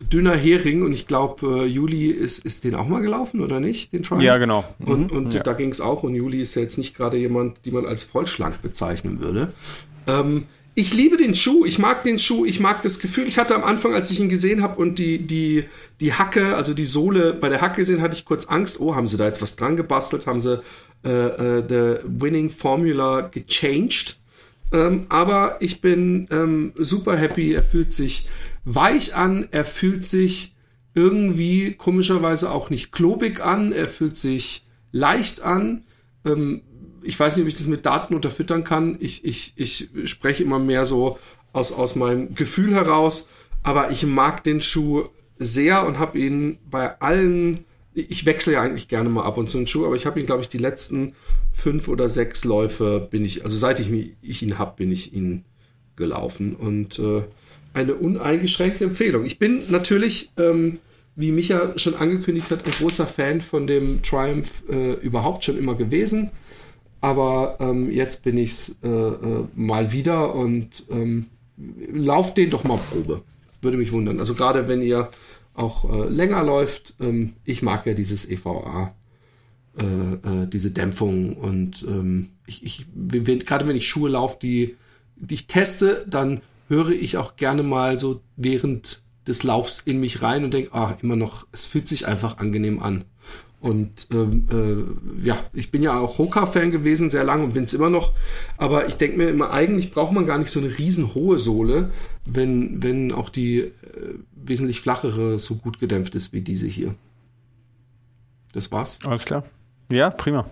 dünner 0.00 0.36
Hering 0.36 0.82
und 0.82 0.92
ich 0.92 1.06
glaube, 1.06 1.64
äh, 1.64 1.66
Juli 1.66 2.06
ist, 2.06 2.44
ist 2.44 2.64
den 2.64 2.74
auch 2.74 2.86
mal 2.86 3.00
gelaufen 3.00 3.40
oder 3.40 3.60
nicht, 3.60 3.92
den 3.92 4.02
Triumph? 4.02 4.22
Ja, 4.22 4.38
genau. 4.38 4.64
Mhm. 4.78 4.86
Und, 4.86 5.12
und 5.12 5.34
ja. 5.34 5.42
da 5.42 5.52
ging 5.52 5.70
es 5.70 5.80
auch 5.80 6.02
und 6.02 6.14
Juli 6.14 6.40
ist 6.40 6.54
ja 6.54 6.62
jetzt 6.62 6.78
nicht 6.78 6.96
gerade 6.96 7.16
jemand, 7.16 7.64
die 7.64 7.70
man 7.70 7.84
als 7.84 8.04
vollschlank 8.04 8.62
bezeichnen 8.62 9.20
würde. 9.20 9.52
Ähm, 10.06 10.46
ich 10.74 10.94
liebe 10.94 11.16
den 11.16 11.34
Schuh, 11.34 11.64
ich 11.64 11.80
mag 11.80 12.04
den 12.04 12.20
Schuh, 12.20 12.44
ich 12.44 12.60
mag 12.60 12.82
das 12.82 13.00
Gefühl. 13.00 13.26
Ich 13.26 13.36
hatte 13.36 13.56
am 13.56 13.64
Anfang, 13.64 13.94
als 13.94 14.12
ich 14.12 14.20
ihn 14.20 14.28
gesehen 14.28 14.62
habe 14.62 14.80
und 14.80 15.00
die, 15.00 15.18
die, 15.18 15.64
die 15.98 16.12
Hacke, 16.12 16.54
also 16.54 16.72
die 16.72 16.86
Sohle 16.86 17.34
bei 17.34 17.48
der 17.48 17.60
Hacke 17.60 17.78
gesehen, 17.78 18.00
hatte 18.00 18.14
ich 18.14 18.24
kurz 18.24 18.44
Angst. 18.44 18.78
Oh, 18.78 18.94
haben 18.94 19.08
sie 19.08 19.16
da 19.16 19.26
jetzt 19.26 19.42
was 19.42 19.56
dran 19.56 19.74
gebastelt? 19.74 20.28
Haben 20.28 20.40
sie 20.40 20.62
äh, 21.04 21.08
äh, 21.10 21.64
the 21.68 22.04
winning 22.06 22.48
formula 22.48 23.22
gechanged? 23.22 24.18
Ähm, 24.72 25.06
aber 25.08 25.56
ich 25.58 25.80
bin 25.80 26.28
ähm, 26.30 26.72
super 26.76 27.16
happy. 27.16 27.54
Er 27.54 27.64
fühlt 27.64 27.92
sich 27.92 28.28
weich 28.64 29.14
an, 29.14 29.48
er 29.50 29.64
fühlt 29.64 30.04
sich 30.04 30.54
irgendwie 30.94 31.74
komischerweise 31.74 32.50
auch 32.50 32.70
nicht 32.70 32.92
klobig 32.92 33.40
an, 33.40 33.72
er 33.72 33.88
fühlt 33.88 34.16
sich 34.16 34.66
leicht 34.92 35.40
an. 35.42 35.84
Ähm, 36.24 36.62
ich 37.02 37.18
weiß 37.18 37.36
nicht, 37.36 37.44
ob 37.44 37.48
ich 37.48 37.56
das 37.56 37.68
mit 37.68 37.86
Daten 37.86 38.14
unterfüttern 38.14 38.64
kann. 38.64 38.96
Ich, 39.00 39.24
ich, 39.24 39.52
ich 39.56 39.90
spreche 40.04 40.42
immer 40.42 40.58
mehr 40.58 40.84
so 40.84 41.18
aus, 41.52 41.72
aus 41.72 41.96
meinem 41.96 42.34
Gefühl 42.34 42.74
heraus. 42.74 43.28
Aber 43.62 43.90
ich 43.90 44.04
mag 44.04 44.44
den 44.44 44.60
Schuh 44.60 45.04
sehr 45.38 45.86
und 45.86 45.98
habe 45.98 46.18
ihn 46.18 46.58
bei 46.68 47.00
allen, 47.00 47.64
ich 47.94 48.26
wechsle 48.26 48.54
ja 48.54 48.62
eigentlich 48.62 48.88
gerne 48.88 49.08
mal 49.08 49.24
ab 49.24 49.36
und 49.36 49.50
zu 49.50 49.58
einen 49.58 49.66
Schuh, 49.66 49.86
aber 49.86 49.96
ich 49.96 50.06
habe 50.06 50.18
ihn, 50.18 50.26
glaube 50.26 50.42
ich, 50.42 50.48
die 50.48 50.58
letzten 50.58 51.14
fünf 51.50 51.88
oder 51.88 52.08
sechs 52.08 52.44
Läufe 52.44 53.06
bin 53.10 53.24
ich, 53.24 53.44
also 53.44 53.56
seit 53.56 53.80
ich, 53.80 54.16
ich 54.20 54.42
ihn 54.42 54.58
habe, 54.58 54.74
bin 54.76 54.92
ich 54.92 55.12
ihn 55.12 55.44
gelaufen. 55.96 56.54
Und 56.54 56.98
äh, 56.98 57.22
eine 57.74 57.94
uneingeschränkte 57.94 58.84
Empfehlung. 58.84 59.24
Ich 59.24 59.38
bin 59.38 59.60
natürlich, 59.70 60.30
ähm, 60.36 60.78
wie 61.14 61.32
Micha 61.32 61.78
schon 61.78 61.94
angekündigt 61.94 62.50
hat, 62.50 62.64
ein 62.64 62.72
großer 62.72 63.06
Fan 63.06 63.40
von 63.40 63.66
dem 63.66 64.02
Triumph 64.02 64.62
äh, 64.68 64.92
überhaupt 64.94 65.44
schon 65.44 65.58
immer 65.58 65.74
gewesen. 65.74 66.30
Aber 67.00 67.56
ähm, 67.60 67.90
jetzt 67.90 68.24
bin 68.24 68.36
ich 68.36 68.72
äh, 68.82 68.88
äh, 68.88 69.44
mal 69.54 69.92
wieder 69.92 70.34
und 70.34 70.84
ähm, 70.90 71.26
lauft 71.92 72.36
den 72.36 72.50
doch 72.50 72.64
mal 72.64 72.78
Probe. 72.90 73.22
Würde 73.62 73.78
mich 73.78 73.92
wundern. 73.92 74.18
Also 74.18 74.34
gerade 74.34 74.68
wenn 74.68 74.82
ihr 74.82 75.10
auch 75.54 75.90
äh, 75.92 76.08
länger 76.08 76.42
läuft, 76.42 76.94
ähm, 77.00 77.34
ich 77.44 77.62
mag 77.62 77.86
ja 77.86 77.94
dieses 77.94 78.28
EVA, 78.28 78.94
äh, 79.78 79.84
äh, 79.84 80.46
diese 80.48 80.70
Dämpfung 80.70 81.36
und 81.36 81.84
ähm, 81.86 82.30
ich, 82.46 82.64
ich 82.64 82.86
gerade 83.44 83.66
wenn 83.66 83.76
ich 83.76 83.88
Schuhe 83.88 84.10
laufe, 84.10 84.38
die, 84.40 84.76
die 85.16 85.34
ich 85.34 85.46
teste, 85.46 86.04
dann 86.08 86.40
höre 86.68 86.90
ich 86.90 87.16
auch 87.16 87.36
gerne 87.36 87.62
mal 87.62 87.98
so 87.98 88.20
während 88.36 89.02
des 89.26 89.42
Laufs 89.42 89.80
in 89.84 90.00
mich 90.00 90.22
rein 90.22 90.44
und 90.44 90.54
denke, 90.54 90.72
ah, 90.74 90.96
immer 91.02 91.16
noch, 91.16 91.46
es 91.52 91.64
fühlt 91.64 91.88
sich 91.88 92.06
einfach 92.06 92.38
angenehm 92.38 92.82
an. 92.82 93.04
Und 93.60 94.06
ähm, 94.12 94.46
äh, 94.52 95.26
ja, 95.26 95.36
ich 95.52 95.72
bin 95.72 95.82
ja 95.82 95.98
auch 95.98 96.18
Hoka-Fan 96.18 96.70
gewesen, 96.70 97.10
sehr 97.10 97.24
lange 97.24 97.44
und 97.44 97.54
bin 97.54 97.64
es 97.64 97.74
immer 97.74 97.90
noch. 97.90 98.12
Aber 98.56 98.86
ich 98.86 98.96
denke 98.96 99.18
mir 99.18 99.28
immer, 99.28 99.50
eigentlich 99.50 99.90
braucht 99.90 100.12
man 100.12 100.26
gar 100.26 100.38
nicht 100.38 100.50
so 100.50 100.60
eine 100.60 100.78
riesen 100.78 101.14
hohe 101.14 101.38
Sohle, 101.38 101.90
wenn, 102.24 102.82
wenn 102.82 103.10
auch 103.10 103.30
die 103.30 103.58
äh, 103.58 103.72
wesentlich 104.32 104.80
flachere 104.80 105.38
so 105.40 105.56
gut 105.56 105.80
gedämpft 105.80 106.14
ist 106.14 106.32
wie 106.32 106.40
diese 106.40 106.66
hier. 106.66 106.94
Das 108.52 108.70
war's. 108.70 109.00
Alles 109.04 109.24
klar. 109.24 109.42
Ja, 109.90 110.10
prima. 110.10 110.48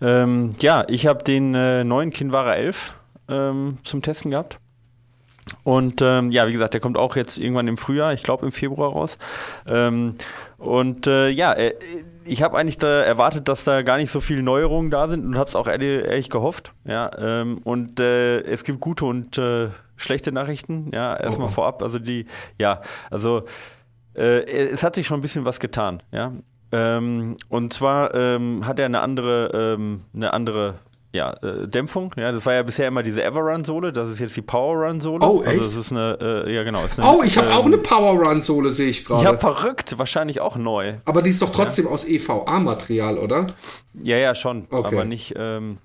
Ähm, 0.00 0.50
ja, 0.60 0.86
ich 0.88 1.06
habe 1.06 1.22
den 1.22 1.54
äh, 1.54 1.84
neuen 1.84 2.10
Kinvara 2.10 2.54
11 2.54 2.94
ähm, 3.28 3.78
zum 3.82 4.00
Testen 4.00 4.30
gehabt. 4.30 4.58
Und 5.64 6.02
ähm, 6.02 6.30
ja, 6.30 6.46
wie 6.46 6.52
gesagt, 6.52 6.74
der 6.74 6.80
kommt 6.80 6.96
auch 6.96 7.16
jetzt 7.16 7.38
irgendwann 7.38 7.68
im 7.68 7.76
Frühjahr, 7.76 8.12
ich 8.12 8.22
glaube 8.22 8.46
im 8.46 8.52
Februar 8.52 8.92
raus. 8.92 9.18
Ähm, 9.66 10.14
und 10.58 11.06
äh, 11.06 11.28
ja, 11.30 11.52
äh, 11.52 11.74
ich 12.24 12.42
habe 12.42 12.56
eigentlich 12.56 12.78
da 12.78 13.02
erwartet, 13.02 13.48
dass 13.48 13.64
da 13.64 13.82
gar 13.82 13.96
nicht 13.96 14.10
so 14.10 14.20
viele 14.20 14.42
Neuerungen 14.42 14.90
da 14.90 15.08
sind 15.08 15.24
und 15.24 15.38
habe 15.38 15.48
es 15.48 15.56
auch 15.56 15.66
ehrlich, 15.66 16.04
ehrlich, 16.04 16.30
gehofft. 16.30 16.72
Ja, 16.84 17.10
ähm, 17.18 17.58
und 17.64 17.98
äh, 17.98 18.40
es 18.42 18.64
gibt 18.64 18.80
gute 18.80 19.06
und 19.06 19.38
äh, 19.38 19.68
schlechte 19.96 20.32
Nachrichten. 20.32 20.90
Ja, 20.92 21.16
erstmal 21.16 21.48
oh. 21.48 21.50
vorab. 21.50 21.82
Also 21.82 21.98
die, 21.98 22.26
ja, 22.58 22.82
also 23.10 23.44
äh, 24.14 24.42
es 24.44 24.82
hat 24.82 24.94
sich 24.94 25.06
schon 25.06 25.18
ein 25.18 25.22
bisschen 25.22 25.44
was 25.44 25.60
getan. 25.60 26.02
Ja, 26.12 26.32
ähm, 26.72 27.36
und 27.48 27.72
zwar 27.72 28.14
ähm, 28.14 28.66
hat 28.66 28.78
er 28.78 28.86
eine 28.86 29.00
andere, 29.00 29.76
ähm, 29.78 30.04
eine 30.14 30.32
andere 30.32 30.78
ja, 31.12 31.32
äh, 31.42 31.66
Dämpfung. 31.66 32.14
Ja, 32.16 32.32
das 32.32 32.46
war 32.46 32.54
ja 32.54 32.62
bisher 32.62 32.88
immer 32.88 33.02
diese 33.02 33.22
Everrun-Sohle, 33.22 33.92
das 33.92 34.10
ist 34.10 34.20
jetzt 34.20 34.36
die 34.36 34.42
Power-Run-Sohle. 34.42 35.26
Oh, 35.26 35.42
echt? 35.42 35.60
Also 35.60 35.62
das 35.62 35.86
ist 35.86 35.92
eine, 35.92 36.18
äh, 36.46 36.54
ja 36.54 36.62
genau. 36.62 36.80
Eine, 36.80 37.08
oh, 37.08 37.22
ich 37.22 37.36
habe 37.36 37.48
ähm, 37.48 37.52
auch 37.54 37.66
eine 37.66 37.78
Power-Run-Sohle, 37.78 38.70
sehe 38.72 38.88
ich 38.88 39.04
gerade. 39.04 39.24
Ja, 39.24 39.34
verrückt, 39.36 39.98
wahrscheinlich 39.98 40.40
auch 40.40 40.56
neu. 40.56 40.94
Aber 41.04 41.22
die 41.22 41.30
ist 41.30 41.42
doch 41.42 41.50
trotzdem 41.50 41.86
ja. 41.86 41.90
aus 41.90 42.06
EVA-Material, 42.06 43.18
oder? 43.18 43.46
Ja, 43.94 44.16
ja, 44.16 44.34
schon, 44.34 44.66
okay. 44.70 44.94
aber 44.94 45.04
nicht, 45.04 45.34
ähm, 45.36 45.78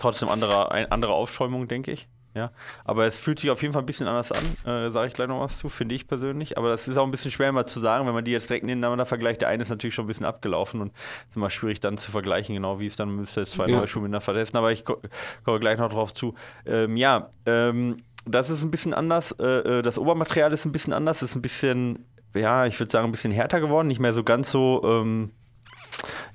Trotzdem 0.00 0.28
andere, 0.28 0.70
ein, 0.70 0.90
andere 0.92 1.12
Aufschäumung, 1.12 1.68
denke 1.68 1.92
ich. 1.92 2.08
Ja, 2.34 2.52
aber 2.84 3.06
es 3.06 3.18
fühlt 3.18 3.38
sich 3.38 3.50
auf 3.50 3.62
jeden 3.62 3.72
Fall 3.72 3.82
ein 3.82 3.86
bisschen 3.86 4.06
anders 4.06 4.32
an, 4.32 4.44
äh, 4.64 4.90
sage 4.90 5.08
ich 5.08 5.14
gleich 5.14 5.28
noch 5.28 5.40
was 5.40 5.58
zu, 5.58 5.68
finde 5.68 5.94
ich 5.94 6.06
persönlich. 6.06 6.58
Aber 6.58 6.68
das 6.68 6.86
ist 6.86 6.96
auch 6.96 7.04
ein 7.04 7.10
bisschen 7.10 7.30
schwer 7.30 7.50
mal 7.52 7.66
zu 7.66 7.80
sagen, 7.80 8.06
wenn 8.06 8.14
man 8.14 8.24
die 8.24 8.32
jetzt 8.32 8.48
direkt 8.50 8.64
nebeneinander 8.64 9.06
vergleicht. 9.06 9.40
Der 9.40 9.48
eine 9.48 9.62
ist 9.62 9.70
natürlich 9.70 9.94
schon 9.94 10.04
ein 10.04 10.08
bisschen 10.08 10.26
abgelaufen 10.26 10.80
und 10.80 10.92
es 10.94 11.30
ist 11.30 11.36
immer 11.36 11.50
schwierig 11.50 11.80
dann 11.80 11.98
zu 11.98 12.10
vergleichen, 12.10 12.54
genau 12.54 12.80
wie 12.80 12.86
es 12.86 12.96
dann 12.96 13.10
müsste 13.10 13.46
zwei 13.46 13.66
ja. 13.66 13.78
neue 13.78 13.88
Schuhe 13.88 14.02
miteinander 14.02 14.20
vertesten. 14.20 14.56
Aber 14.58 14.72
ich 14.72 14.84
ko 14.84 15.00
komme 15.44 15.58
gleich 15.58 15.78
noch 15.78 15.90
drauf 15.90 16.12
zu. 16.14 16.34
Ähm, 16.66 16.96
ja, 16.96 17.30
ähm, 17.46 18.02
das 18.24 18.50
ist 18.50 18.62
ein 18.62 18.70
bisschen 18.70 18.94
anders. 18.94 19.32
Äh, 19.32 19.78
äh 19.78 19.82
das 19.82 19.98
Obermaterial 19.98 20.52
ist 20.52 20.64
ein 20.64 20.72
bisschen 20.72 20.92
anders, 20.92 21.22
ist 21.22 21.34
ein 21.34 21.42
bisschen, 21.42 22.04
ja, 22.34 22.66
ich 22.66 22.78
würde 22.78 22.92
sagen, 22.92 23.06
ein 23.06 23.12
bisschen 23.12 23.32
härter 23.32 23.60
geworden, 23.60 23.88
nicht 23.88 24.00
mehr 24.00 24.12
so 24.12 24.22
ganz 24.22 24.52
so. 24.52 24.82
Ähm, 24.84 25.32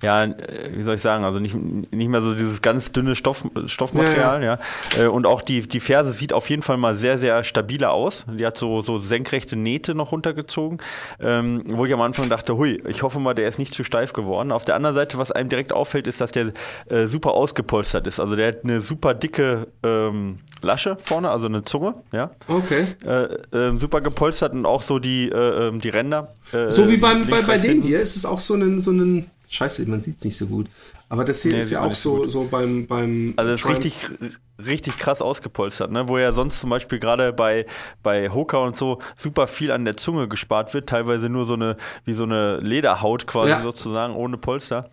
ja, 0.01 0.23
äh, 0.23 0.33
wie 0.73 0.83
soll 0.83 0.95
ich 0.95 1.01
sagen, 1.01 1.23
also 1.23 1.39
nicht, 1.39 1.55
nicht 1.55 2.09
mehr 2.09 2.21
so 2.21 2.33
dieses 2.33 2.61
ganz 2.61 2.91
dünne 2.91 3.15
Stoff, 3.15 3.45
Stoffmaterial, 3.65 4.43
ja. 4.43 4.59
ja. 4.97 5.03
Äh, 5.03 5.07
und 5.07 5.25
auch 5.25 5.41
die, 5.41 5.61
die 5.61 5.79
Ferse 5.79 6.11
sieht 6.11 6.33
auf 6.33 6.49
jeden 6.49 6.61
Fall 6.61 6.77
mal 6.77 6.95
sehr, 6.95 7.17
sehr 7.17 7.43
stabiler 7.43 7.93
aus. 7.93 8.25
Die 8.27 8.45
hat 8.45 8.57
so, 8.57 8.81
so 8.81 8.97
senkrechte 8.99 9.55
Nähte 9.55 9.95
noch 9.95 10.11
runtergezogen, 10.11 10.79
ähm, 11.19 11.63
wo 11.67 11.85
ich 11.85 11.93
am 11.93 12.01
Anfang 12.01 12.29
dachte, 12.29 12.57
hui, 12.57 12.81
ich 12.87 13.03
hoffe 13.03 13.19
mal, 13.19 13.33
der 13.33 13.47
ist 13.47 13.59
nicht 13.59 13.73
zu 13.73 13.83
steif 13.83 14.13
geworden. 14.13 14.51
Auf 14.51 14.65
der 14.65 14.75
anderen 14.75 14.95
Seite, 14.95 15.17
was 15.17 15.31
einem 15.31 15.49
direkt 15.49 15.71
auffällt, 15.71 16.07
ist, 16.07 16.19
dass 16.19 16.31
der 16.31 16.51
äh, 16.89 17.07
super 17.07 17.31
ausgepolstert 17.31 18.07
ist. 18.07 18.19
Also 18.19 18.35
der 18.35 18.49
hat 18.49 18.63
eine 18.63 18.81
super 18.81 19.13
dicke 19.13 19.67
ähm, 19.83 20.39
Lasche 20.61 20.97
vorne, 21.01 21.29
also 21.29 21.47
eine 21.47 21.63
Zunge, 21.63 21.95
ja. 22.11 22.31
Okay. 22.47 22.85
Äh, 23.05 23.57
äh, 23.57 23.73
super 23.73 24.01
gepolstert 24.01 24.53
und 24.53 24.65
auch 24.65 24.81
so 24.81 24.99
die, 24.99 25.29
äh, 25.29 25.67
ähm, 25.67 25.81
die 25.81 25.89
Ränder. 25.89 26.35
so 26.69 26.89
wie 26.89 26.97
beim, 26.97 27.27
bei, 27.27 27.41
bei 27.41 27.57
dem 27.57 27.81
hier 27.81 27.99
ist 27.99 28.15
es 28.15 28.25
auch 28.25 28.39
so 28.39 28.55
ein, 28.55 28.81
so 28.81 28.91
ein 28.91 29.29
Scheiße, 29.53 29.87
man 29.87 30.01
sieht 30.01 30.17
es 30.17 30.25
nicht 30.25 30.35
so 30.35 30.47
gut. 30.47 30.67
Aber 31.09 31.23
das 31.23 31.43
hier 31.43 31.51
nee, 31.51 31.59
ist 31.59 31.69
ja 31.69 31.81
auch 31.81 31.91
so, 31.91 32.25
so 32.25 32.45
beim, 32.45 32.87
beim. 32.87 33.33
Also, 33.37 33.51
es 33.51 33.61
ist 33.61 33.69
richtig, 33.69 34.09
richtig 34.57 34.97
krass 34.97 35.21
ausgepolstert, 35.21 35.91
ne? 35.91 36.09
Wo 36.09 36.17
ja 36.17 36.31
sonst 36.31 36.59
zum 36.59 36.71
Beispiel 36.71 36.97
gerade 36.97 37.33
bei, 37.33 37.67
bei 38.01 38.31
Hoka 38.31 38.57
und 38.57 38.75
so 38.75 38.97
super 39.15 39.45
viel 39.45 39.71
an 39.71 39.85
der 39.85 39.95
Zunge 39.95 40.27
gespart 40.27 40.73
wird. 40.73 40.89
Teilweise 40.89 41.29
nur 41.29 41.45
so 41.45 41.53
eine, 41.53 41.77
wie 42.03 42.13
so 42.13 42.23
eine 42.23 42.57
Lederhaut 42.61 43.27
quasi 43.27 43.51
ja. 43.51 43.61
sozusagen, 43.61 44.15
ohne 44.15 44.37
Polster. 44.37 44.89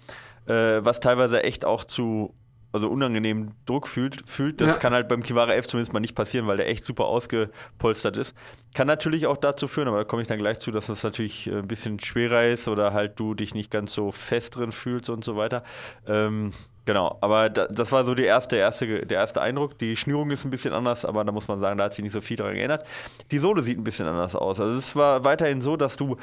Äh, 0.47 0.85
was 0.85 1.01
teilweise 1.01 1.43
echt 1.43 1.65
auch 1.65 1.85
zu 1.85 2.35
also 2.73 2.89
unangenehmen 2.89 3.53
Druck 3.67 3.89
fühlt, 3.89 4.27
fühlt. 4.27 4.61
Das 4.61 4.69
ja. 4.69 4.77
kann 4.77 4.93
halt 4.93 5.09
beim 5.09 5.23
Kivara 5.23 5.55
F 5.55 5.67
zumindest 5.67 5.93
mal 5.93 6.01
nicht 6.01 6.15
passieren, 6.15 6.47
weil 6.47 6.57
der 6.57 6.69
echt 6.69 6.85
super 6.85 7.07
ausgepolstert 7.07 8.17
ist. 8.17 8.37
Kann 8.75 8.87
natürlich 8.87 9.27
auch 9.27 9.37
dazu 9.37 9.67
führen, 9.67 9.89
aber 9.89 9.99
da 9.99 10.05
komme 10.05 10.23
ich 10.23 10.29
dann 10.29 10.39
gleich 10.39 10.61
zu, 10.61 10.71
dass 10.71 10.87
das 10.87 11.03
natürlich 11.03 11.49
äh, 11.49 11.59
ein 11.59 11.69
bisschen 11.69 11.99
schwerer 11.99 12.47
ist 12.47 12.69
oder 12.69 12.93
halt 12.93 13.19
du 13.19 13.35
dich 13.35 13.55
nicht 13.55 13.71
ganz 13.71 13.93
so 13.93 14.13
fest 14.13 14.57
drin 14.57 14.71
fühlst 14.71 15.11
und 15.11 15.25
so 15.25 15.37
weiter. 15.37 15.65
Ähm, 16.07 16.53
genau, 16.85 17.19
aber 17.21 17.51
da, 17.51 17.67
das 17.67 17.91
war 17.91 18.05
so 18.05 18.15
die 18.15 18.25
erste, 18.25 18.55
erste, 18.57 19.05
der 19.05 19.19
erste 19.19 19.41
Eindruck. 19.41 19.77
Die 19.79 19.97
Schnürung 19.97 20.31
ist 20.31 20.45
ein 20.45 20.51
bisschen 20.51 20.73
anders, 20.73 21.05
aber 21.05 21.25
da 21.25 21.33
muss 21.33 21.49
man 21.49 21.59
sagen, 21.59 21.77
da 21.79 21.85
hat 21.85 21.95
sich 21.95 22.05
nicht 22.05 22.13
so 22.13 22.21
viel 22.21 22.37
daran 22.37 22.55
geändert. 22.55 22.87
Die 23.33 23.39
Sohle 23.39 23.63
sieht 23.63 23.79
ein 23.79 23.85
bisschen 23.85 24.07
anders 24.07 24.37
aus. 24.37 24.61
Also 24.61 24.77
es 24.77 24.95
war 24.95 25.25
weiterhin 25.25 25.61
so, 25.61 25.77
dass 25.77 25.97
du 25.97 26.17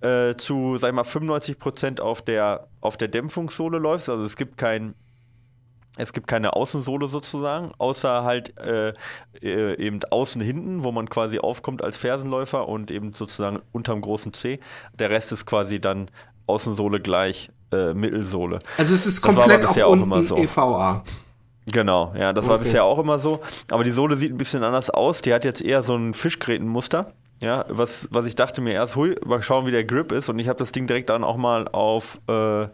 äh, 0.00 0.34
zu, 0.36 0.78
sag 0.78 0.88
ich 0.88 0.94
mal, 0.94 1.04
95 1.04 1.58
Prozent 1.58 2.00
auf 2.00 2.22
der, 2.22 2.68
auf 2.80 2.96
der 2.96 3.08
Dämpfungssohle 3.08 3.78
läufst. 3.78 4.08
Also 4.08 4.24
es 4.24 4.36
gibt 4.36 4.56
kein 4.56 4.94
es 5.96 6.12
gibt 6.12 6.28
keine 6.28 6.54
Außensohle 6.54 7.08
sozusagen, 7.08 7.72
außer 7.78 8.24
halt 8.24 8.56
äh, 8.58 8.92
äh, 9.42 9.76
eben 9.76 10.00
außen 10.08 10.40
hinten, 10.40 10.84
wo 10.84 10.92
man 10.92 11.08
quasi 11.08 11.38
aufkommt 11.38 11.82
als 11.82 11.96
Fersenläufer 11.96 12.68
und 12.68 12.90
eben 12.90 13.12
sozusagen 13.12 13.60
unterm 13.72 14.00
großen 14.00 14.32
C. 14.32 14.60
Der 14.98 15.10
Rest 15.10 15.32
ist 15.32 15.46
quasi 15.46 15.80
dann 15.80 16.10
Außensohle 16.46 17.00
gleich 17.00 17.50
äh, 17.72 17.92
Mittelsohle. 17.92 18.60
Also 18.78 18.94
es 18.94 19.06
ist 19.06 19.20
komplett 19.20 19.66
auch, 19.66 19.76
auch 19.76 19.92
immer 19.92 20.22
so. 20.22 20.36
EVA. 20.36 21.04
Genau, 21.66 22.12
ja, 22.16 22.32
das 22.32 22.44
okay. 22.44 22.52
war 22.52 22.58
bisher 22.58 22.84
auch 22.84 22.98
immer 22.98 23.18
so. 23.18 23.40
Aber 23.70 23.84
die 23.84 23.90
Sohle 23.90 24.16
sieht 24.16 24.32
ein 24.32 24.38
bisschen 24.38 24.64
anders 24.64 24.90
aus. 24.90 25.22
Die 25.22 25.32
hat 25.32 25.44
jetzt 25.44 25.62
eher 25.62 25.82
so 25.82 25.94
ein 25.94 26.14
Fischgrätenmuster. 26.14 27.12
Ja, 27.40 27.64
was, 27.68 28.06
was 28.10 28.26
ich 28.26 28.34
dachte 28.34 28.60
mir 28.60 28.74
erst, 28.74 28.96
hui, 28.96 29.16
mal 29.24 29.42
schauen, 29.42 29.66
wie 29.66 29.70
der 29.70 29.84
Grip 29.84 30.12
ist. 30.12 30.28
Und 30.28 30.38
ich 30.38 30.48
habe 30.48 30.58
das 30.58 30.72
Ding 30.72 30.86
direkt 30.86 31.08
dann 31.08 31.24
auch 31.24 31.36
mal 31.36 31.68
auf, 31.68 32.20
äh, 32.28 32.66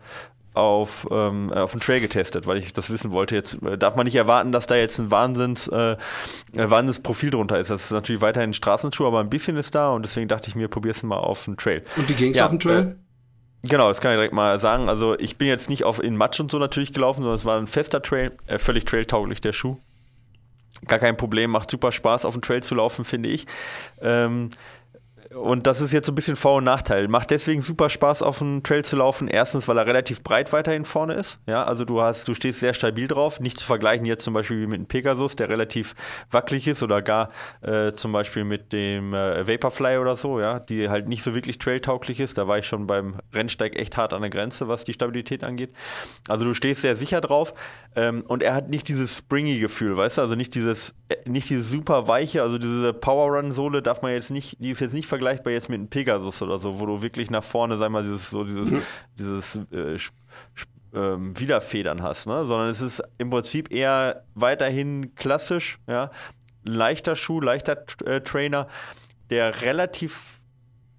auf, 0.56 1.06
ähm, 1.10 1.52
auf 1.52 1.72
den 1.72 1.80
Trail 1.80 2.00
getestet, 2.00 2.46
weil 2.46 2.58
ich 2.58 2.72
das 2.72 2.90
wissen 2.90 3.10
wollte. 3.12 3.34
Jetzt 3.34 3.62
äh, 3.62 3.76
darf 3.76 3.96
man 3.96 4.04
nicht 4.04 4.16
erwarten, 4.16 4.52
dass 4.52 4.66
da 4.66 4.74
jetzt 4.74 4.98
ein 4.98 5.10
Wahnsinns, 5.10 5.68
äh, 5.68 5.96
Wahnsinnsprofil 6.54 7.30
drunter 7.30 7.58
ist. 7.58 7.70
Das 7.70 7.84
ist 7.84 7.90
natürlich 7.90 8.22
weiterhin 8.22 8.50
ein 8.50 8.54
Straßenschuh, 8.54 9.06
aber 9.06 9.20
ein 9.20 9.30
bisschen 9.30 9.56
ist 9.56 9.74
da 9.74 9.92
und 9.92 10.02
deswegen 10.02 10.28
dachte 10.28 10.48
ich 10.48 10.54
mir, 10.54 10.68
probier's 10.68 11.02
mal 11.02 11.18
auf 11.18 11.44
den 11.44 11.56
Trail. 11.56 11.82
Und 11.96 12.08
wie 12.08 12.14
ging's 12.14 12.38
ja, 12.38 12.44
auf 12.44 12.50
dem 12.50 12.60
Trail? 12.60 12.96
Äh, 13.62 13.68
genau, 13.68 13.88
das 13.88 14.00
kann 14.00 14.12
ich 14.12 14.16
direkt 14.16 14.34
mal 14.34 14.58
sagen. 14.58 14.88
Also 14.88 15.18
ich 15.18 15.36
bin 15.36 15.48
jetzt 15.48 15.68
nicht 15.68 15.84
auf 15.84 16.02
in 16.02 16.16
Matsch 16.16 16.40
und 16.40 16.50
so 16.50 16.58
natürlich 16.58 16.92
gelaufen, 16.92 17.22
sondern 17.22 17.38
es 17.38 17.44
war 17.44 17.58
ein 17.58 17.66
fester 17.66 18.02
Trail, 18.02 18.32
äh, 18.46 18.58
völlig 18.58 18.86
trailtauglich 18.86 19.40
der 19.40 19.52
Schuh. 19.52 19.76
Gar 20.86 20.98
kein 20.98 21.16
Problem, 21.16 21.50
macht 21.50 21.70
super 21.70 21.90
Spaß 21.90 22.24
auf 22.24 22.34
dem 22.34 22.42
Trail 22.42 22.62
zu 22.62 22.74
laufen, 22.74 23.04
finde 23.04 23.30
ich. 23.30 23.46
Ähm, 24.00 24.50
und 25.36 25.66
das 25.66 25.80
ist 25.80 25.92
jetzt 25.92 26.06
so 26.06 26.12
ein 26.12 26.14
bisschen 26.14 26.36
Vor- 26.36 26.56
und 26.56 26.64
Nachteil. 26.64 27.08
Macht 27.08 27.30
deswegen 27.30 27.60
super 27.60 27.90
Spaß, 27.90 28.22
auf 28.22 28.38
dem 28.38 28.62
Trail 28.62 28.84
zu 28.84 28.96
laufen. 28.96 29.28
Erstens, 29.28 29.68
weil 29.68 29.76
er 29.76 29.86
relativ 29.86 30.22
breit 30.22 30.52
weiterhin 30.52 30.84
vorne 30.84 31.14
ist. 31.14 31.38
Ja, 31.46 31.62
also 31.64 31.84
du 31.84 32.00
hast, 32.00 32.26
du 32.26 32.34
stehst 32.34 32.60
sehr 32.60 32.72
stabil 32.72 33.06
drauf. 33.06 33.38
Nicht 33.38 33.58
zu 33.58 33.66
vergleichen 33.66 34.06
jetzt 34.06 34.24
zum 34.24 34.32
Beispiel 34.32 34.66
mit 34.66 34.78
dem 34.78 34.86
Pegasus, 34.86 35.36
der 35.36 35.50
relativ 35.50 35.94
wackelig 36.30 36.66
ist 36.66 36.82
oder 36.82 37.02
gar 37.02 37.30
äh, 37.60 37.92
zum 37.92 38.12
Beispiel 38.12 38.44
mit 38.44 38.72
dem 38.72 39.12
äh, 39.12 39.46
Vaporfly 39.46 39.98
oder 39.98 40.16
so, 40.16 40.40
ja, 40.40 40.58
die 40.58 40.88
halt 40.88 41.06
nicht 41.06 41.22
so 41.22 41.34
wirklich 41.34 41.58
trailtauglich 41.58 42.18
ist. 42.18 42.38
Da 42.38 42.48
war 42.48 42.58
ich 42.58 42.66
schon 42.66 42.86
beim 42.86 43.16
Rennsteig 43.34 43.78
echt 43.78 43.96
hart 43.98 44.14
an 44.14 44.22
der 44.22 44.30
Grenze, 44.30 44.68
was 44.68 44.84
die 44.84 44.94
Stabilität 44.94 45.44
angeht. 45.44 45.70
Also 46.28 46.46
du 46.46 46.54
stehst 46.54 46.80
sehr 46.80 46.96
sicher 46.96 47.20
drauf 47.20 47.52
ähm, 47.94 48.24
und 48.26 48.42
er 48.42 48.54
hat 48.54 48.70
nicht 48.70 48.88
dieses 48.88 49.18
springy 49.18 49.58
Gefühl, 49.58 49.96
weißt 49.96 50.18
du, 50.18 50.22
also 50.22 50.34
nicht 50.34 50.54
dieses, 50.54 50.94
äh, 51.08 51.16
nicht 51.28 51.50
dieses 51.50 51.68
super 51.70 52.08
weiche, 52.08 52.42
also 52.42 52.56
diese 52.56 52.94
Power 52.94 53.36
Run 53.36 53.52
Sohle 53.52 53.82
darf 53.82 54.00
man 54.00 54.12
jetzt 54.12 54.30
nicht, 54.30 54.56
die 54.60 54.70
ist 54.70 54.80
jetzt 54.80 54.94
nicht 54.94 55.06
vergleichbar 55.06 55.25
vergleichbar 55.26 55.52
jetzt 55.52 55.68
mit 55.68 55.78
einem 55.78 55.88
Pegasus 55.88 56.40
oder 56.42 56.58
so, 56.58 56.78
wo 56.78 56.86
du 56.86 57.02
wirklich 57.02 57.30
nach 57.30 57.42
vorne, 57.42 57.76
sag 57.76 57.90
mal, 57.90 58.02
dieses, 58.02 58.30
so 58.30 58.44
dieses, 58.44 58.70
mhm. 58.70 58.82
dieses 59.18 59.58
äh, 59.72 59.96
ähm, 60.94 61.38
Wiederfedern 61.38 62.02
hast, 62.02 62.26
ne? 62.26 62.44
sondern 62.46 62.68
es 62.68 62.80
ist 62.80 63.02
im 63.18 63.30
Prinzip 63.30 63.72
eher 63.72 64.24
weiterhin 64.34 65.14
klassisch, 65.14 65.78
ja, 65.86 66.10
leichter 66.64 67.16
Schuh, 67.16 67.40
leichter 67.40 67.84
äh, 68.04 68.20
Trainer, 68.20 68.68
der 69.30 69.62
relativ, 69.62 70.40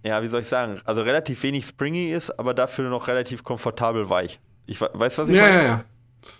ja, 0.03 0.21
wie 0.21 0.27
soll 0.27 0.41
ich 0.41 0.47
sagen, 0.47 0.81
also 0.83 1.01
relativ 1.01 1.41
wenig 1.43 1.65
springy 1.65 2.11
ist, 2.11 2.37
aber 2.37 2.53
dafür 2.53 2.89
noch 2.89 3.07
relativ 3.07 3.43
komfortabel 3.43 4.09
weich. 4.09 4.39
Ich 4.65 4.81
weiß, 4.81 5.17
was 5.17 5.29
ich 5.29 5.35
ja, 5.35 5.43
meine? 5.43 5.55
Ja, 5.55 5.63
ja. 5.63 5.83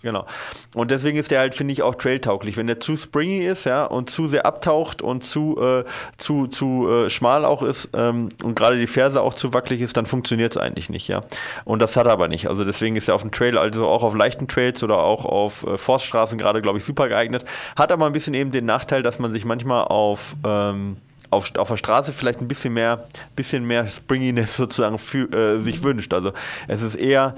Genau. 0.02 0.26
Und 0.74 0.90
deswegen 0.90 1.18
ist 1.18 1.30
der 1.30 1.40
halt, 1.40 1.54
finde 1.54 1.72
ich, 1.72 1.82
auch 1.82 1.94
trailtauglich. 1.94 2.56
Wenn 2.56 2.66
der 2.66 2.80
zu 2.80 2.96
springy 2.96 3.44
ist, 3.44 3.64
ja, 3.64 3.84
und 3.84 4.10
zu 4.10 4.28
sehr 4.28 4.46
abtaucht 4.46 5.02
und 5.02 5.24
zu, 5.24 5.60
äh, 5.60 5.84
zu, 6.16 6.46
zu 6.46 6.88
äh, 6.88 7.10
schmal 7.10 7.44
auch 7.44 7.62
ist 7.62 7.90
ähm, 7.94 8.28
und 8.42 8.54
gerade 8.54 8.78
die 8.78 8.86
Ferse 8.86 9.20
auch 9.20 9.34
zu 9.34 9.52
wackelig 9.54 9.80
ist, 9.80 9.96
dann 9.96 10.06
funktioniert 10.06 10.52
es 10.52 10.56
eigentlich 10.56 10.90
nicht, 10.90 11.08
ja. 11.08 11.22
Und 11.64 11.80
das 11.80 11.96
hat 11.96 12.06
er 12.06 12.12
aber 12.12 12.28
nicht. 12.28 12.48
Also 12.48 12.64
deswegen 12.64 12.96
ist 12.96 13.08
er 13.08 13.14
auf 13.14 13.22
dem 13.22 13.32
Trail, 13.32 13.58
also 13.58 13.86
auch 13.86 14.02
auf 14.02 14.14
leichten 14.14 14.48
Trails 14.48 14.82
oder 14.82 14.98
auch 14.98 15.24
auf 15.24 15.64
äh, 15.64 15.76
Forststraßen 15.76 16.38
gerade, 16.38 16.62
glaube 16.62 16.78
ich, 16.78 16.84
super 16.84 17.08
geeignet. 17.08 17.44
Hat 17.76 17.92
aber 17.92 18.06
ein 18.06 18.12
bisschen 18.12 18.34
eben 18.34 18.52
den 18.52 18.66
Nachteil, 18.66 19.02
dass 19.02 19.18
man 19.18 19.32
sich 19.32 19.44
manchmal 19.44 19.84
auf 19.84 20.36
ähm, 20.44 20.98
auf, 21.30 21.54
auf 21.56 21.68
der 21.68 21.76
Straße 21.76 22.12
vielleicht 22.12 22.40
ein 22.40 22.48
bisschen 22.48 22.74
mehr, 22.74 23.06
bisschen 23.36 23.66
mehr 23.66 23.86
Springiness 23.86 24.56
sozusagen 24.56 24.98
für, 24.98 25.30
äh, 25.32 25.60
sich 25.60 25.82
wünscht. 25.82 26.14
Also 26.14 26.32
es 26.66 26.82
ist 26.82 26.94
eher 26.96 27.36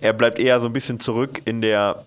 er 0.00 0.12
bleibt 0.12 0.38
eher 0.38 0.60
so 0.60 0.66
ein 0.66 0.72
bisschen 0.72 1.00
zurück 1.00 1.42
in 1.44 1.60
der 1.60 2.06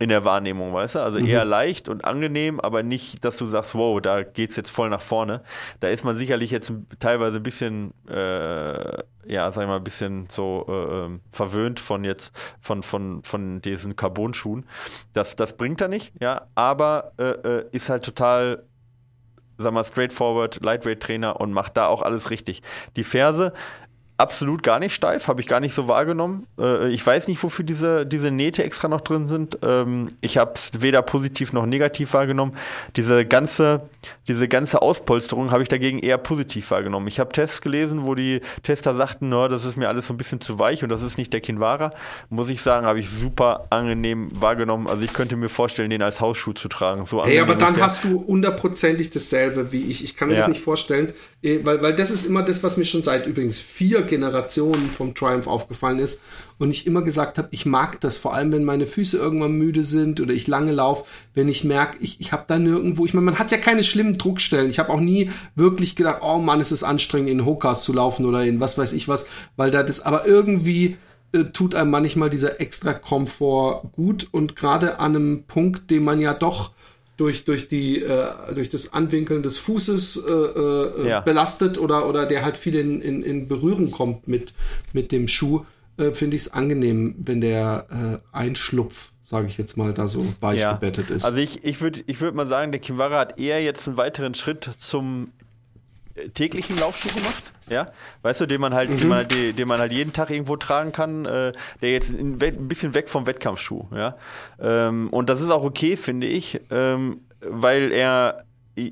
in 0.00 0.10
der 0.10 0.24
Wahrnehmung, 0.24 0.72
weißt 0.72 0.94
du? 0.94 1.00
Also 1.00 1.18
eher 1.18 1.44
mhm. 1.44 1.50
leicht 1.50 1.88
und 1.88 2.04
angenehm, 2.04 2.60
aber 2.60 2.82
nicht, 2.82 3.24
dass 3.24 3.36
du 3.36 3.46
sagst, 3.46 3.74
wow, 3.74 4.00
da 4.00 4.22
geht's 4.22 4.54
jetzt 4.56 4.70
voll 4.70 4.90
nach 4.90 5.02
vorne. 5.02 5.42
Da 5.80 5.88
ist 5.88 6.04
man 6.04 6.16
sicherlich 6.16 6.50
jetzt 6.50 6.72
teilweise 7.00 7.38
ein 7.38 7.42
bisschen, 7.42 7.92
äh, 8.08 9.02
ja, 9.26 9.50
sag 9.50 9.62
ich 9.62 9.68
mal, 9.68 9.76
ein 9.76 9.84
bisschen 9.84 10.28
so 10.30 10.66
äh, 10.68 10.72
ähm, 10.72 11.20
verwöhnt 11.32 11.80
von 11.80 12.04
jetzt, 12.04 12.32
von, 12.60 12.82
von, 12.82 13.22
von 13.24 13.60
diesen 13.60 13.96
Carbon-Schuhen. 13.96 14.66
Das, 15.14 15.34
das 15.34 15.56
bringt 15.56 15.80
er 15.80 15.88
nicht, 15.88 16.12
ja, 16.20 16.42
aber 16.54 17.12
äh, 17.18 17.24
äh 17.24 17.64
ist 17.72 17.88
halt 17.88 18.04
total 18.04 18.62
sag 19.60 19.72
mal, 19.72 19.82
straightforward, 19.82 20.60
Lightweight-Trainer 20.62 21.40
und 21.40 21.52
macht 21.52 21.76
da 21.76 21.88
auch 21.88 22.02
alles 22.02 22.30
richtig. 22.30 22.62
Die 22.94 23.02
Ferse 23.02 23.52
absolut 24.18 24.64
gar 24.64 24.80
nicht 24.80 24.94
steif, 24.94 25.28
habe 25.28 25.40
ich 25.40 25.46
gar 25.46 25.60
nicht 25.60 25.74
so 25.74 25.86
wahrgenommen. 25.86 26.46
Äh, 26.58 26.90
ich 26.90 27.06
weiß 27.06 27.28
nicht, 27.28 27.40
wofür 27.42 27.64
diese, 27.64 28.04
diese 28.04 28.32
Nähte 28.32 28.64
extra 28.64 28.88
noch 28.88 29.00
drin 29.00 29.28
sind. 29.28 29.58
Ähm, 29.62 30.08
ich 30.20 30.38
habe 30.38 30.54
es 30.56 30.82
weder 30.82 31.02
positiv 31.02 31.52
noch 31.52 31.66
negativ 31.66 32.12
wahrgenommen. 32.14 32.56
Diese 32.96 33.24
ganze, 33.24 33.82
diese 34.26 34.48
ganze 34.48 34.82
Auspolsterung 34.82 35.52
habe 35.52 35.62
ich 35.62 35.68
dagegen 35.68 36.00
eher 36.00 36.18
positiv 36.18 36.72
wahrgenommen. 36.72 37.06
Ich 37.06 37.20
habe 37.20 37.30
Tests 37.32 37.60
gelesen, 37.60 38.06
wo 38.06 38.16
die 38.16 38.40
Tester 38.64 38.96
sagten, 38.96 39.28
no, 39.28 39.46
das 39.46 39.64
ist 39.64 39.76
mir 39.76 39.86
alles 39.86 40.08
so 40.08 40.14
ein 40.14 40.16
bisschen 40.16 40.40
zu 40.40 40.58
weich 40.58 40.82
und 40.82 40.88
das 40.88 41.02
ist 41.02 41.16
nicht 41.16 41.32
der 41.32 41.40
Kinvara. 41.40 41.90
Muss 42.28 42.50
ich 42.50 42.60
sagen, 42.60 42.86
habe 42.86 42.98
ich 42.98 43.08
super 43.08 43.68
angenehm 43.70 44.30
wahrgenommen. 44.34 44.88
Also 44.88 45.04
ich 45.04 45.12
könnte 45.12 45.36
mir 45.36 45.48
vorstellen, 45.48 45.90
den 45.90 46.02
als 46.02 46.20
Hausschuh 46.20 46.54
zu 46.54 46.66
tragen. 46.66 47.06
So 47.06 47.24
hey, 47.24 47.38
aber 47.38 47.54
dann 47.54 47.80
hast 47.80 48.02
du 48.02 48.26
hundertprozentig 48.26 49.10
dasselbe 49.10 49.70
wie 49.70 49.88
ich. 49.88 50.02
Ich 50.02 50.16
kann 50.16 50.26
mir 50.26 50.34
ja. 50.34 50.40
das 50.40 50.48
nicht 50.48 50.60
vorstellen, 50.60 51.12
äh, 51.40 51.60
weil, 51.62 51.80
weil 51.82 51.94
das 51.94 52.10
ist 52.10 52.26
immer 52.26 52.42
das, 52.42 52.64
was 52.64 52.78
mir 52.78 52.84
schon 52.84 53.04
seit 53.04 53.24
übrigens 53.24 53.60
vier 53.60 54.07
Generationen 54.08 54.90
vom 54.90 55.14
Triumph 55.14 55.46
aufgefallen 55.46 56.00
ist 56.00 56.20
und 56.58 56.70
ich 56.70 56.86
immer 56.86 57.02
gesagt 57.02 57.38
habe, 57.38 57.48
ich 57.52 57.64
mag 57.64 58.00
das, 58.00 58.18
vor 58.18 58.34
allem 58.34 58.50
wenn 58.50 58.64
meine 58.64 58.86
Füße 58.86 59.16
irgendwann 59.16 59.52
müde 59.52 59.84
sind 59.84 60.20
oder 60.20 60.34
ich 60.34 60.48
lange 60.48 60.72
laufe, 60.72 61.04
wenn 61.34 61.48
ich 61.48 61.62
merke, 61.62 61.98
ich, 62.00 62.20
ich 62.20 62.32
habe 62.32 62.44
da 62.48 62.58
nirgendwo, 62.58 63.06
ich 63.06 63.14
meine, 63.14 63.26
man 63.26 63.38
hat 63.38 63.52
ja 63.52 63.58
keine 63.58 63.84
schlimmen 63.84 64.18
Druckstellen. 64.18 64.68
Ich 64.68 64.80
habe 64.80 64.92
auch 64.92 65.00
nie 65.00 65.30
wirklich 65.54 65.94
gedacht, 65.94 66.18
oh 66.22 66.38
Mann, 66.38 66.60
ist 66.60 66.72
es 66.72 66.82
anstrengend, 66.82 67.30
in 67.30 67.44
Hokas 67.44 67.84
zu 67.84 67.92
laufen 67.92 68.26
oder 68.26 68.44
in 68.44 68.58
was 68.58 68.76
weiß 68.76 68.92
ich 68.94 69.06
was, 69.06 69.26
weil 69.56 69.70
da 69.70 69.84
das 69.84 70.00
aber 70.00 70.26
irgendwie 70.26 70.96
äh, 71.32 71.44
tut 71.44 71.74
einem 71.74 71.90
manchmal 71.90 72.30
dieser 72.30 72.60
extra 72.60 72.94
Komfort 72.94 73.92
gut 73.92 74.28
und 74.32 74.56
gerade 74.56 74.98
an 74.98 75.14
einem 75.14 75.44
Punkt, 75.44 75.90
den 75.90 76.02
man 76.02 76.20
ja 76.20 76.32
doch 76.32 76.72
durch, 77.18 77.44
durch, 77.44 77.68
die, 77.68 78.00
äh, 78.00 78.54
durch 78.54 78.70
das 78.70 78.92
Anwinkeln 78.94 79.42
des 79.42 79.58
Fußes 79.58 80.24
äh, 80.24 80.30
äh, 80.30 81.08
ja. 81.08 81.20
belastet 81.20 81.76
oder, 81.76 82.08
oder 82.08 82.24
der 82.24 82.44
halt 82.44 82.56
viel 82.56 82.76
in, 82.76 83.02
in, 83.02 83.22
in 83.22 83.48
Berührung 83.48 83.90
kommt 83.90 84.28
mit, 84.28 84.54
mit 84.92 85.12
dem 85.12 85.28
Schuh, 85.28 85.66
äh, 85.98 86.12
finde 86.12 86.36
ich 86.36 86.42
es 86.42 86.52
angenehm, 86.52 87.16
wenn 87.18 87.40
der 87.40 88.22
äh, 88.32 88.36
Einschlupf, 88.36 89.10
sage 89.24 89.48
ich 89.48 89.58
jetzt 89.58 89.76
mal, 89.76 89.92
da 89.92 90.06
so 90.06 90.24
weich 90.40 90.60
ja. 90.60 90.72
gebettet 90.72 91.10
ist. 91.10 91.24
Also 91.24 91.38
ich, 91.38 91.64
ich 91.64 91.80
würde 91.80 92.04
ich 92.06 92.20
würd 92.20 92.36
mal 92.36 92.46
sagen, 92.46 92.70
der 92.70 92.80
Kimwara 92.80 93.18
hat 93.18 93.38
eher 93.38 93.62
jetzt 93.62 93.88
einen 93.88 93.96
weiteren 93.96 94.34
Schritt 94.34 94.70
zum 94.78 95.32
äh, 96.14 96.28
täglichen 96.28 96.78
Laufschuh 96.78 97.08
gemacht. 97.12 97.42
Ja, 97.70 97.88
weißt 98.22 98.40
du, 98.40 98.46
den 98.46 98.60
man 98.60 98.74
halt, 98.74 98.90
mhm. 98.90 98.98
den, 98.98 99.08
man 99.08 99.18
halt 99.18 99.32
den, 99.32 99.56
den 99.56 99.68
man 99.68 99.80
halt 99.80 99.92
jeden 99.92 100.12
Tag 100.12 100.30
irgendwo 100.30 100.56
tragen 100.56 100.92
kann, 100.92 101.24
äh, 101.24 101.52
der 101.80 101.90
jetzt 101.90 102.10
ein, 102.10 102.38
ein, 102.40 102.68
bisschen 102.68 102.94
weg 102.94 103.08
vom 103.08 103.26
Wettkampfschuh, 103.26 103.86
ja. 103.94 104.16
Ähm, 104.60 105.08
und 105.10 105.28
das 105.28 105.40
ist 105.40 105.50
auch 105.50 105.64
okay, 105.64 105.96
finde 105.96 106.26
ich, 106.26 106.60
ähm, 106.70 107.20
weil 107.40 107.92
er 107.92 108.44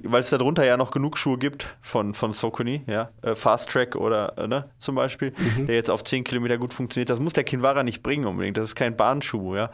weil 0.04 0.20
es 0.20 0.30
darunter 0.30 0.64
ja 0.64 0.76
noch 0.76 0.90
genug 0.90 1.16
Schuhe 1.16 1.38
gibt 1.38 1.68
von, 1.80 2.14
von 2.14 2.32
Sokuni, 2.32 2.82
ja, 2.86 3.10
äh, 3.22 3.34
Fast 3.34 3.70
Track 3.70 3.94
oder 3.96 4.36
äh, 4.36 4.48
ne, 4.48 4.68
zum 4.78 4.94
Beispiel, 4.96 5.32
mhm. 5.36 5.66
der 5.66 5.76
jetzt 5.76 5.90
auf 5.90 6.02
10 6.02 6.24
Kilometer 6.24 6.58
gut 6.58 6.74
funktioniert. 6.74 7.10
Das 7.10 7.20
muss 7.20 7.34
der 7.34 7.44
Kinvara 7.44 7.82
nicht 7.82 8.02
bringen 8.02 8.26
unbedingt. 8.26 8.56
Das 8.56 8.64
ist 8.68 8.74
kein 8.74 8.96
Bahnschuh, 8.96 9.54
ja. 9.54 9.70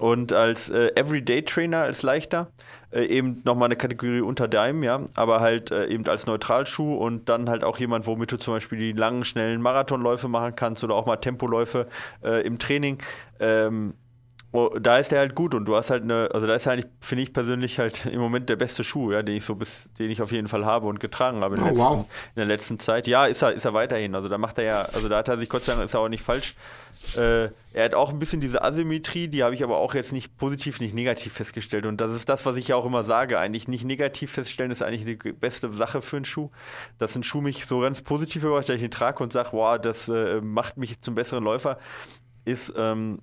Und 0.00 0.32
als 0.32 0.70
äh, 0.70 0.92
Everyday 0.94 1.42
Trainer, 1.42 1.80
als 1.80 2.02
leichter, 2.02 2.50
äh, 2.90 3.04
eben 3.04 3.42
nochmal 3.44 3.66
eine 3.66 3.76
Kategorie 3.76 4.22
unter 4.22 4.48
deinem, 4.48 4.82
ja, 4.82 5.02
aber 5.14 5.40
halt 5.40 5.70
äh, 5.70 5.88
eben 5.88 6.06
als 6.06 6.26
Neutralschuh 6.26 6.94
und 6.94 7.28
dann 7.28 7.50
halt 7.50 7.64
auch 7.64 7.78
jemand, 7.78 8.06
womit 8.06 8.32
du 8.32 8.38
zum 8.38 8.54
Beispiel 8.54 8.78
die 8.78 8.92
langen, 8.92 9.26
schnellen 9.26 9.60
Marathonläufe 9.60 10.26
machen 10.26 10.56
kannst 10.56 10.82
oder 10.84 10.94
auch 10.94 11.04
mal 11.04 11.16
Tempoläufe 11.16 11.86
äh, 12.24 12.40
im 12.46 12.58
Training. 12.58 12.96
Ähm, 13.40 13.92
oh, 14.52 14.68
da 14.80 14.98
ist 14.98 15.12
der 15.12 15.20
halt 15.20 15.34
gut 15.34 15.54
und 15.54 15.64
du 15.66 15.76
hast 15.76 15.90
halt 15.90 16.02
eine, 16.02 16.28
also 16.32 16.46
da 16.46 16.54
ist 16.54 16.66
eigentlich, 16.66 16.90
finde 17.00 17.22
ich 17.22 17.32
persönlich 17.32 17.78
halt 17.78 18.06
im 18.12 18.20
Moment 18.20 18.48
der 18.48 18.56
beste 18.56 18.84
Schuh, 18.84 19.12
ja, 19.12 19.22
den 19.22 19.36
ich 19.36 19.44
so 19.44 19.54
bis, 19.54 19.90
den 19.98 20.10
ich 20.10 20.22
auf 20.22 20.32
jeden 20.32 20.48
Fall 20.48 20.64
habe 20.64 20.86
und 20.86 21.00
getragen 21.00 21.42
habe 21.42 21.56
in, 21.56 21.62
oh, 21.62 21.66
letzten, 21.66 21.80
wow. 21.80 22.06
in 22.34 22.36
der 22.36 22.46
letzten 22.46 22.78
Zeit. 22.78 23.06
Ja, 23.06 23.26
ist 23.26 23.42
er, 23.42 23.52
ist 23.52 23.64
er 23.64 23.74
weiterhin. 23.74 24.14
Also 24.14 24.28
da 24.28 24.38
macht 24.38 24.58
er 24.58 24.64
ja, 24.64 24.80
also 24.82 25.08
da 25.08 25.18
hat 25.18 25.28
er 25.28 25.38
sich 25.38 25.48
Gott 25.48 25.62
sei 25.62 25.72
Dank 25.72 25.84
ist 25.84 25.94
er 25.94 26.00
auch 26.00 26.08
nicht 26.08 26.22
falsch 26.22 26.54
äh, 27.16 27.48
er 27.72 27.84
hat 27.84 27.94
auch 27.94 28.10
ein 28.10 28.18
bisschen 28.18 28.40
diese 28.40 28.62
Asymmetrie, 28.62 29.28
die 29.28 29.42
habe 29.42 29.54
ich 29.54 29.62
aber 29.62 29.78
auch 29.78 29.94
jetzt 29.94 30.12
nicht 30.12 30.36
positiv, 30.36 30.80
nicht 30.80 30.94
negativ 30.94 31.32
festgestellt. 31.32 31.86
Und 31.86 32.00
das 32.00 32.12
ist 32.12 32.28
das, 32.28 32.44
was 32.46 32.56
ich 32.56 32.68
ja 32.68 32.76
auch 32.76 32.84
immer 32.84 33.04
sage. 33.04 33.38
Eigentlich 33.38 33.68
nicht 33.68 33.84
negativ 33.84 34.32
feststellen 34.32 34.70
ist 34.70 34.82
eigentlich 34.82 35.04
die 35.04 35.32
beste 35.32 35.72
Sache 35.72 36.02
für 36.02 36.16
einen 36.16 36.24
Schuh. 36.24 36.50
Dass 36.98 37.16
ein 37.16 37.22
Schuh 37.22 37.40
mich 37.40 37.66
so 37.66 37.80
ganz 37.80 38.02
positiv 38.02 38.44
überrascht, 38.44 38.68
dass 38.68 38.76
ich 38.76 38.82
ihn 38.82 38.90
trage 38.90 39.22
und 39.22 39.32
sage, 39.32 39.50
wow, 39.52 39.78
das 39.80 40.08
äh, 40.08 40.40
macht 40.40 40.76
mich 40.76 41.00
zum 41.00 41.14
besseren 41.14 41.44
Läufer, 41.44 41.78
ist 42.44 42.72
ähm, 42.76 43.20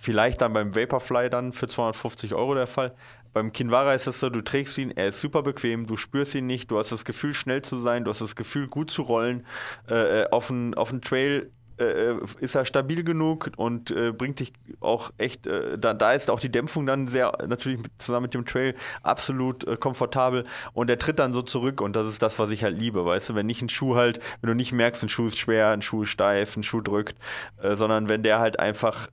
vielleicht 0.00 0.40
dann 0.42 0.52
beim 0.52 0.74
Vaporfly 0.74 1.30
dann 1.30 1.52
für 1.52 1.68
250 1.68 2.34
Euro 2.34 2.54
der 2.54 2.66
Fall. 2.66 2.94
Beim 3.32 3.52
Kinvara 3.52 3.94
ist 3.94 4.06
es 4.06 4.20
so, 4.20 4.30
du 4.30 4.40
trägst 4.40 4.78
ihn, 4.78 4.90
er 4.90 5.08
ist 5.08 5.20
super 5.20 5.42
bequem, 5.42 5.86
du 5.86 5.96
spürst 5.96 6.34
ihn 6.34 6.46
nicht, 6.46 6.70
du 6.70 6.78
hast 6.78 6.92
das 6.92 7.04
Gefühl, 7.04 7.34
schnell 7.34 7.62
zu 7.62 7.80
sein, 7.80 8.04
du 8.04 8.10
hast 8.10 8.20
das 8.20 8.36
Gefühl, 8.36 8.68
gut 8.68 8.90
zu 8.90 9.02
rollen. 9.02 9.46
Äh, 9.90 10.22
äh 10.22 10.30
auf 10.30 10.48
dem 10.48 11.00
Trail 11.02 11.50
äh, 11.78 12.14
ist 12.40 12.54
er 12.54 12.64
stabil 12.64 13.04
genug 13.04 13.50
und 13.56 13.90
äh, 13.90 14.12
bringt 14.12 14.40
dich 14.40 14.52
auch 14.80 15.12
echt, 15.16 15.46
äh, 15.46 15.78
da, 15.78 15.94
da 15.94 16.12
ist 16.12 16.30
auch 16.30 16.40
die 16.40 16.50
Dämpfung 16.50 16.86
dann 16.86 17.08
sehr, 17.08 17.32
natürlich 17.46 17.80
mit, 17.80 17.92
zusammen 17.98 18.24
mit 18.24 18.34
dem 18.34 18.44
Trail 18.44 18.74
absolut 19.02 19.64
äh, 19.66 19.76
komfortabel 19.76 20.44
und 20.72 20.90
er 20.90 20.98
tritt 20.98 21.18
dann 21.18 21.32
so 21.32 21.42
zurück 21.42 21.80
und 21.80 21.94
das 21.96 22.08
ist 22.08 22.22
das, 22.22 22.38
was 22.38 22.50
ich 22.50 22.64
halt 22.64 22.78
liebe, 22.78 23.04
weißt 23.04 23.30
du, 23.30 23.34
wenn 23.34 23.46
nicht 23.46 23.62
ein 23.62 23.68
Schuh 23.68 23.94
halt, 23.94 24.20
wenn 24.40 24.48
du 24.48 24.54
nicht 24.54 24.72
merkst, 24.72 25.02
ein 25.02 25.08
Schuh 25.08 25.28
ist 25.28 25.38
schwer, 25.38 25.68
ein 25.68 25.82
Schuh 25.82 26.02
ist 26.02 26.10
steif, 26.10 26.56
ein 26.56 26.62
Schuh 26.62 26.80
drückt, 26.80 27.16
äh, 27.62 27.76
sondern 27.76 28.08
wenn 28.08 28.22
der 28.22 28.40
halt 28.40 28.58
einfach 28.58 29.08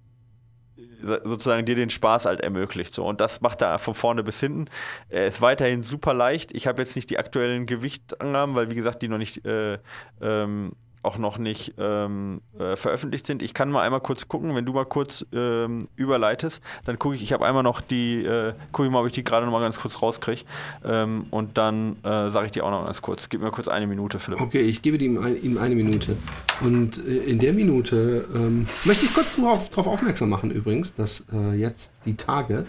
sozusagen 1.06 1.66
dir 1.66 1.76
den 1.76 1.90
Spaß 1.90 2.26
halt 2.26 2.42
ermöglicht. 2.42 2.94
So. 2.94 3.06
Und 3.06 3.22
das 3.22 3.42
macht 3.42 3.62
er 3.62 3.80
von 3.80 3.94
vorne 3.94 4.24
bis 4.24 4.40
hinten. 4.40 4.66
Er 5.10 5.28
ist 5.28 5.42
weiterhin 5.42 5.84
super 5.84 6.14
leicht. 6.14 6.54
Ich 6.54 6.68
habe 6.68 6.82
jetzt 6.82 6.96
nicht 6.96 7.10
die 7.10 7.20
aktuellen 7.20 7.66
Gewichtangaben, 7.66 8.56
weil 8.56 8.70
wie 8.70 8.76
gesagt, 8.76 9.02
die 9.02 9.08
noch 9.08 9.18
nicht 9.18 9.46
äh, 9.46 9.78
ähm, 10.22 10.74
auch 11.06 11.18
noch 11.18 11.38
nicht 11.38 11.74
ähm, 11.78 12.42
äh, 12.60 12.76
veröffentlicht 12.76 13.28
sind. 13.28 13.42
Ich 13.42 13.54
kann 13.54 13.70
mal 13.70 13.82
einmal 13.82 14.02
kurz 14.02 14.28
gucken, 14.28 14.56
wenn 14.56 14.66
du 14.66 14.74
mal 14.74 14.86
kurz 14.86 15.26
ähm, 15.32 15.88
überleitest, 15.96 16.62
dann 16.86 17.00
gucke 17.00 17.16
ich, 17.16 17.24
ich 17.24 17.34
habe 17.34 17.46
einmal 17.46 17.64
noch 17.64 17.82
die, 17.82 18.26
äh, 18.26 18.54
gucke 18.72 18.88
ich 18.88 18.92
mal, 18.92 19.02
ob 19.02 19.08
ich 19.08 19.14
die 19.14 19.24
gerade 19.24 19.46
noch 19.46 19.52
mal 19.54 19.62
ganz 19.62 19.80
kurz 19.80 20.02
rauskriege 20.02 20.42
ähm, 20.84 21.28
und 21.32 21.58
dann 21.58 21.98
äh, 22.04 22.32
sage 22.32 22.48
ich 22.48 22.52
dir 22.52 22.66
auch 22.66 22.72
noch 22.72 22.86
ganz 22.86 23.02
kurz. 23.02 23.30
Gib 23.30 23.42
mir 23.42 23.52
kurz 23.52 23.68
eine 23.68 23.88
Minute, 23.88 24.20
Philipp. 24.20 24.42
Okay, 24.42 24.62
ich 24.62 24.82
gebe 24.82 24.98
ihm, 24.98 25.18
ein, 25.18 25.42
ihm 25.42 25.58
eine 25.58 25.76
Minute 25.76 26.18
und 26.62 26.98
äh, 27.06 27.18
in 27.18 27.40
der 27.40 27.54
Minute 27.54 28.28
ähm, 28.34 28.68
möchte 28.84 29.06
ich 29.06 29.14
kurz 29.14 29.36
darauf, 29.36 29.88
aufmerksam 29.88 30.30
machen 30.30 30.52
übrigens, 30.52 30.94
dass 30.94 31.26
äh, 31.34 31.54
jetzt 31.56 31.92
die 32.06 32.16
Tage 32.16 32.68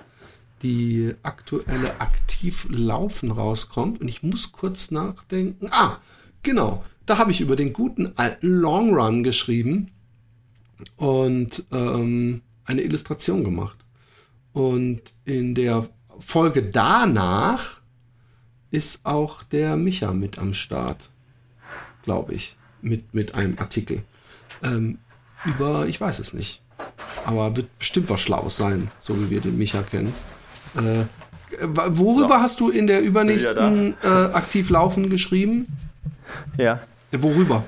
die 0.62 1.14
aktuelle 1.22 2.01
aktiv 2.01 2.66
laufen 2.70 3.31
rauskommt 3.31 4.01
und 4.01 4.09
ich 4.09 4.22
muss 4.22 4.53
kurz 4.53 4.90
nachdenken. 4.90 5.68
Ah, 5.70 5.99
genau. 6.42 6.83
Da 7.06 7.18
habe 7.18 7.30
ich 7.30 7.40
über 7.40 7.54
den 7.54 7.72
guten 7.72 8.12
alten 8.16 8.48
Long 8.48 8.92
Run 8.94 9.22
geschrieben 9.22 9.92
und 10.96 11.64
ähm, 11.72 12.42
eine 12.64 12.82
Illustration 12.82 13.44
gemacht. 13.44 13.78
Und 14.52 15.00
in 15.24 15.54
der 15.54 15.88
Folge 16.18 16.62
danach 16.64 17.80
ist 18.72 19.00
auch 19.04 19.44
der 19.44 19.76
Micha 19.76 20.12
mit 20.12 20.38
am 20.38 20.52
Start, 20.52 21.10
glaube 22.02 22.34
ich, 22.34 22.56
mit, 22.82 23.14
mit 23.14 23.34
einem 23.34 23.56
Artikel. 23.58 24.02
Ähm, 24.64 24.98
über, 25.44 25.86
ich 25.86 26.00
weiß 26.00 26.18
es 26.18 26.32
nicht, 26.32 26.60
aber 27.24 27.54
wird 27.54 27.78
bestimmt 27.78 28.10
was 28.10 28.20
Schlaues 28.20 28.56
sein, 28.56 28.90
so 28.98 29.16
wie 29.20 29.30
wir 29.30 29.40
den 29.40 29.56
Micha 29.56 29.82
kennen. 29.82 30.12
Äh, 30.74 31.04
worüber 31.60 32.36
so. 32.36 32.40
hast 32.40 32.60
du 32.60 32.70
in 32.70 32.88
der 32.88 33.00
übernächsten 33.02 33.94
äh, 34.02 34.06
Aktiv 34.08 34.70
Laufen 34.70 35.08
geschrieben? 35.08 35.66
Ja, 36.58 36.80
Worüber? 37.22 37.64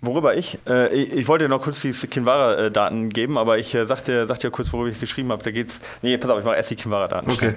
Worüber 0.00 0.36
ich? 0.36 0.58
Äh, 0.66 0.92
ich, 0.94 1.12
ich, 1.12 1.28
wollte 1.28 1.48
noch 1.48 1.62
kurz 1.62 1.80
die 1.80 1.92
Kinvara-Daten 1.92 3.10
geben, 3.10 3.38
aber 3.38 3.58
ich 3.58 3.72
äh, 3.72 3.86
sagte, 3.86 4.26
sagte 4.26 4.48
ja 4.48 4.50
kurz, 4.50 4.72
worüber 4.72 4.90
ich 4.90 4.98
geschrieben 4.98 5.30
habe. 5.30 5.44
Da 5.44 5.52
geht's. 5.52 5.80
Nee, 6.02 6.18
pass 6.18 6.28
auf, 6.28 6.40
ich 6.40 6.44
mache 6.44 6.56
erst 6.56 6.70
die 6.70 6.76
Kinvara-Daten. 6.76 7.30
Okay. 7.30 7.54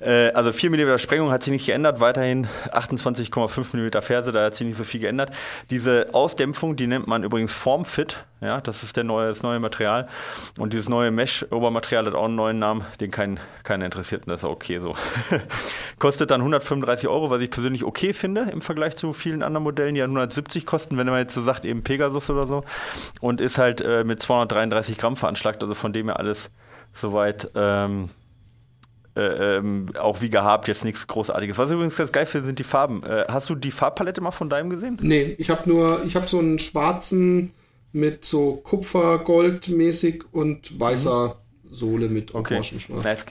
Äh, 0.00 0.30
also 0.32 0.52
4 0.52 0.70
mm 0.70 0.98
Sprengung 0.98 1.30
hat 1.30 1.42
sich 1.42 1.52
nicht 1.52 1.66
geändert, 1.66 2.00
weiterhin 2.00 2.46
28,5 2.72 3.76
mm 3.76 4.02
Ferse, 4.02 4.32
da 4.32 4.44
hat 4.44 4.54
sich 4.54 4.66
nicht 4.66 4.76
so 4.76 4.84
viel 4.84 5.00
geändert. 5.00 5.30
Diese 5.70 6.08
Ausdämpfung, 6.12 6.76
die 6.76 6.86
nennt 6.86 7.06
man 7.06 7.24
übrigens 7.24 7.52
Formfit, 7.52 8.24
ja, 8.42 8.60
das 8.60 8.82
ist 8.82 8.96
der 8.96 9.04
neue, 9.04 9.28
das 9.28 9.42
neue 9.42 9.58
Material. 9.58 10.08
Und 10.58 10.74
dieses 10.74 10.90
neue 10.90 11.10
Mesh-Obermaterial 11.10 12.06
hat 12.06 12.14
auch 12.14 12.26
einen 12.26 12.34
neuen 12.34 12.58
Namen, 12.58 12.84
den 13.00 13.10
kein, 13.10 13.40
keiner 13.64 13.86
interessiert 13.86 14.22
und 14.26 14.28
das 14.28 14.40
ist 14.40 14.44
auch 14.44 14.52
okay 14.52 14.78
so. 14.80 14.94
Kostet 15.98 16.30
dann 16.30 16.42
135 16.42 17.08
Euro, 17.08 17.30
was 17.30 17.40
ich 17.40 17.50
persönlich 17.50 17.84
okay 17.84 18.12
finde 18.12 18.42
im 18.52 18.60
Vergleich 18.60 18.96
zu 18.96 19.14
vielen 19.14 19.42
anderen 19.42 19.64
Modellen, 19.64 19.94
die 19.94 20.00
ja 20.00 20.04
170 20.04 20.66
kosten, 20.66 20.98
wenn 20.98 21.06
man 21.06 21.20
jetzt 21.20 21.34
so 21.34 21.42
sagt, 21.42 21.64
eben 21.64 21.82
Pegasus 21.82 22.28
oder 22.28 22.46
so. 22.46 22.64
Und 23.20 23.40
ist 23.40 23.56
halt 23.56 23.80
äh, 23.80 24.04
mit 24.04 24.20
233 24.20 24.98
Gramm 24.98 25.16
veranschlagt, 25.16 25.62
also 25.62 25.74
von 25.74 25.94
dem 25.94 26.08
her 26.08 26.18
alles 26.18 26.50
soweit. 26.92 27.50
Ähm, 27.54 28.10
äh, 29.16 29.56
ähm, 29.56 29.86
auch 29.98 30.20
wie 30.20 30.28
gehabt, 30.28 30.68
jetzt 30.68 30.84
nichts 30.84 31.06
Großartiges. 31.06 31.56
Was 31.58 31.70
ich 31.70 31.74
übrigens 31.74 31.96
ganz 31.96 32.12
geil 32.12 32.26
finde, 32.26 32.46
sind 32.46 32.58
die 32.58 32.64
Farben. 32.64 33.02
Äh, 33.02 33.24
hast 33.28 33.48
du 33.48 33.54
die 33.54 33.70
Farbpalette 33.70 34.20
mal 34.20 34.30
von 34.30 34.50
deinem 34.50 34.70
gesehen? 34.70 34.98
Nee, 35.00 35.34
ich 35.38 35.50
habe 35.50 35.68
nur, 35.68 36.04
ich 36.04 36.16
habe 36.16 36.26
so 36.26 36.38
einen 36.38 36.58
schwarzen 36.58 37.52
mit 37.92 38.24
so 38.24 38.62
Kupfergold-mäßig 38.62 40.24
und 40.32 40.78
weißer 40.78 41.38
mhm. 41.62 41.74
Sohle 41.74 42.08
mit 42.08 42.34
okay. 42.34 42.54
Orangenschwarz. 42.54 43.26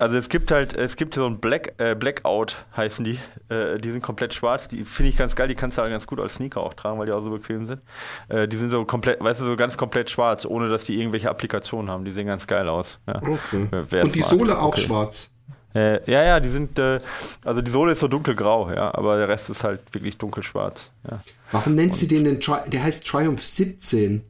Also 0.00 0.16
es 0.16 0.30
gibt 0.30 0.50
halt, 0.50 0.72
es 0.72 0.96
gibt 0.96 1.14
so 1.14 1.26
ein 1.26 1.40
Black, 1.40 1.74
äh, 1.76 1.94
Blackout 1.94 2.56
heißen 2.74 3.04
die. 3.04 3.18
Äh, 3.50 3.78
die 3.78 3.90
sind 3.90 4.02
komplett 4.02 4.32
schwarz. 4.32 4.66
Die 4.66 4.84
finde 4.84 5.10
ich 5.10 5.18
ganz 5.18 5.36
geil. 5.36 5.46
Die 5.46 5.54
kannst 5.54 5.76
du 5.76 5.82
halt 5.82 5.92
ganz 5.92 6.06
gut 6.06 6.18
als 6.20 6.36
Sneaker 6.36 6.62
auch 6.62 6.72
tragen, 6.72 6.98
weil 6.98 7.04
die 7.04 7.12
auch 7.12 7.22
so 7.22 7.30
bequem 7.30 7.66
sind. 7.66 7.82
Äh, 8.28 8.48
die 8.48 8.56
sind 8.56 8.70
so 8.70 8.82
komplett, 8.86 9.22
weißt 9.22 9.42
du, 9.42 9.44
so 9.44 9.56
ganz 9.56 9.76
komplett 9.76 10.08
schwarz, 10.08 10.46
ohne 10.46 10.70
dass 10.70 10.84
die 10.84 10.98
irgendwelche 10.98 11.28
Applikationen 11.28 11.90
haben. 11.90 12.06
Die 12.06 12.12
sehen 12.12 12.26
ganz 12.26 12.46
geil 12.46 12.66
aus. 12.70 12.98
Ja. 13.06 13.16
Okay. 13.16 14.00
Und 14.02 14.14
die 14.14 14.22
Sohle 14.22 14.58
auch 14.58 14.68
okay. 14.68 14.80
schwarz. 14.80 15.30
Äh, 15.74 16.10
ja, 16.10 16.24
ja, 16.24 16.40
die 16.40 16.48
sind, 16.48 16.78
äh, 16.78 16.98
also 17.44 17.60
die 17.60 17.70
Sohle 17.70 17.92
ist 17.92 18.00
so 18.00 18.08
dunkelgrau, 18.08 18.72
ja, 18.72 18.94
aber 18.94 19.18
der 19.18 19.28
Rest 19.28 19.50
ist 19.50 19.62
halt 19.62 19.82
wirklich 19.92 20.16
dunkelschwarz. 20.16 20.90
Ja. 21.08 21.22
Warum 21.52 21.74
nennt 21.74 21.92
Und 21.92 21.98
sie 21.98 22.08
den 22.08 22.24
denn, 22.24 22.40
Tri 22.40 22.56
der 22.68 22.82
heißt 22.82 23.06
Triumph 23.06 23.44
17, 23.44 24.24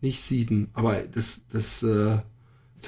nicht 0.00 0.22
7, 0.22 0.70
aber 0.72 0.96
das, 1.14 1.46
das, 1.52 1.82
äh, 1.82 2.18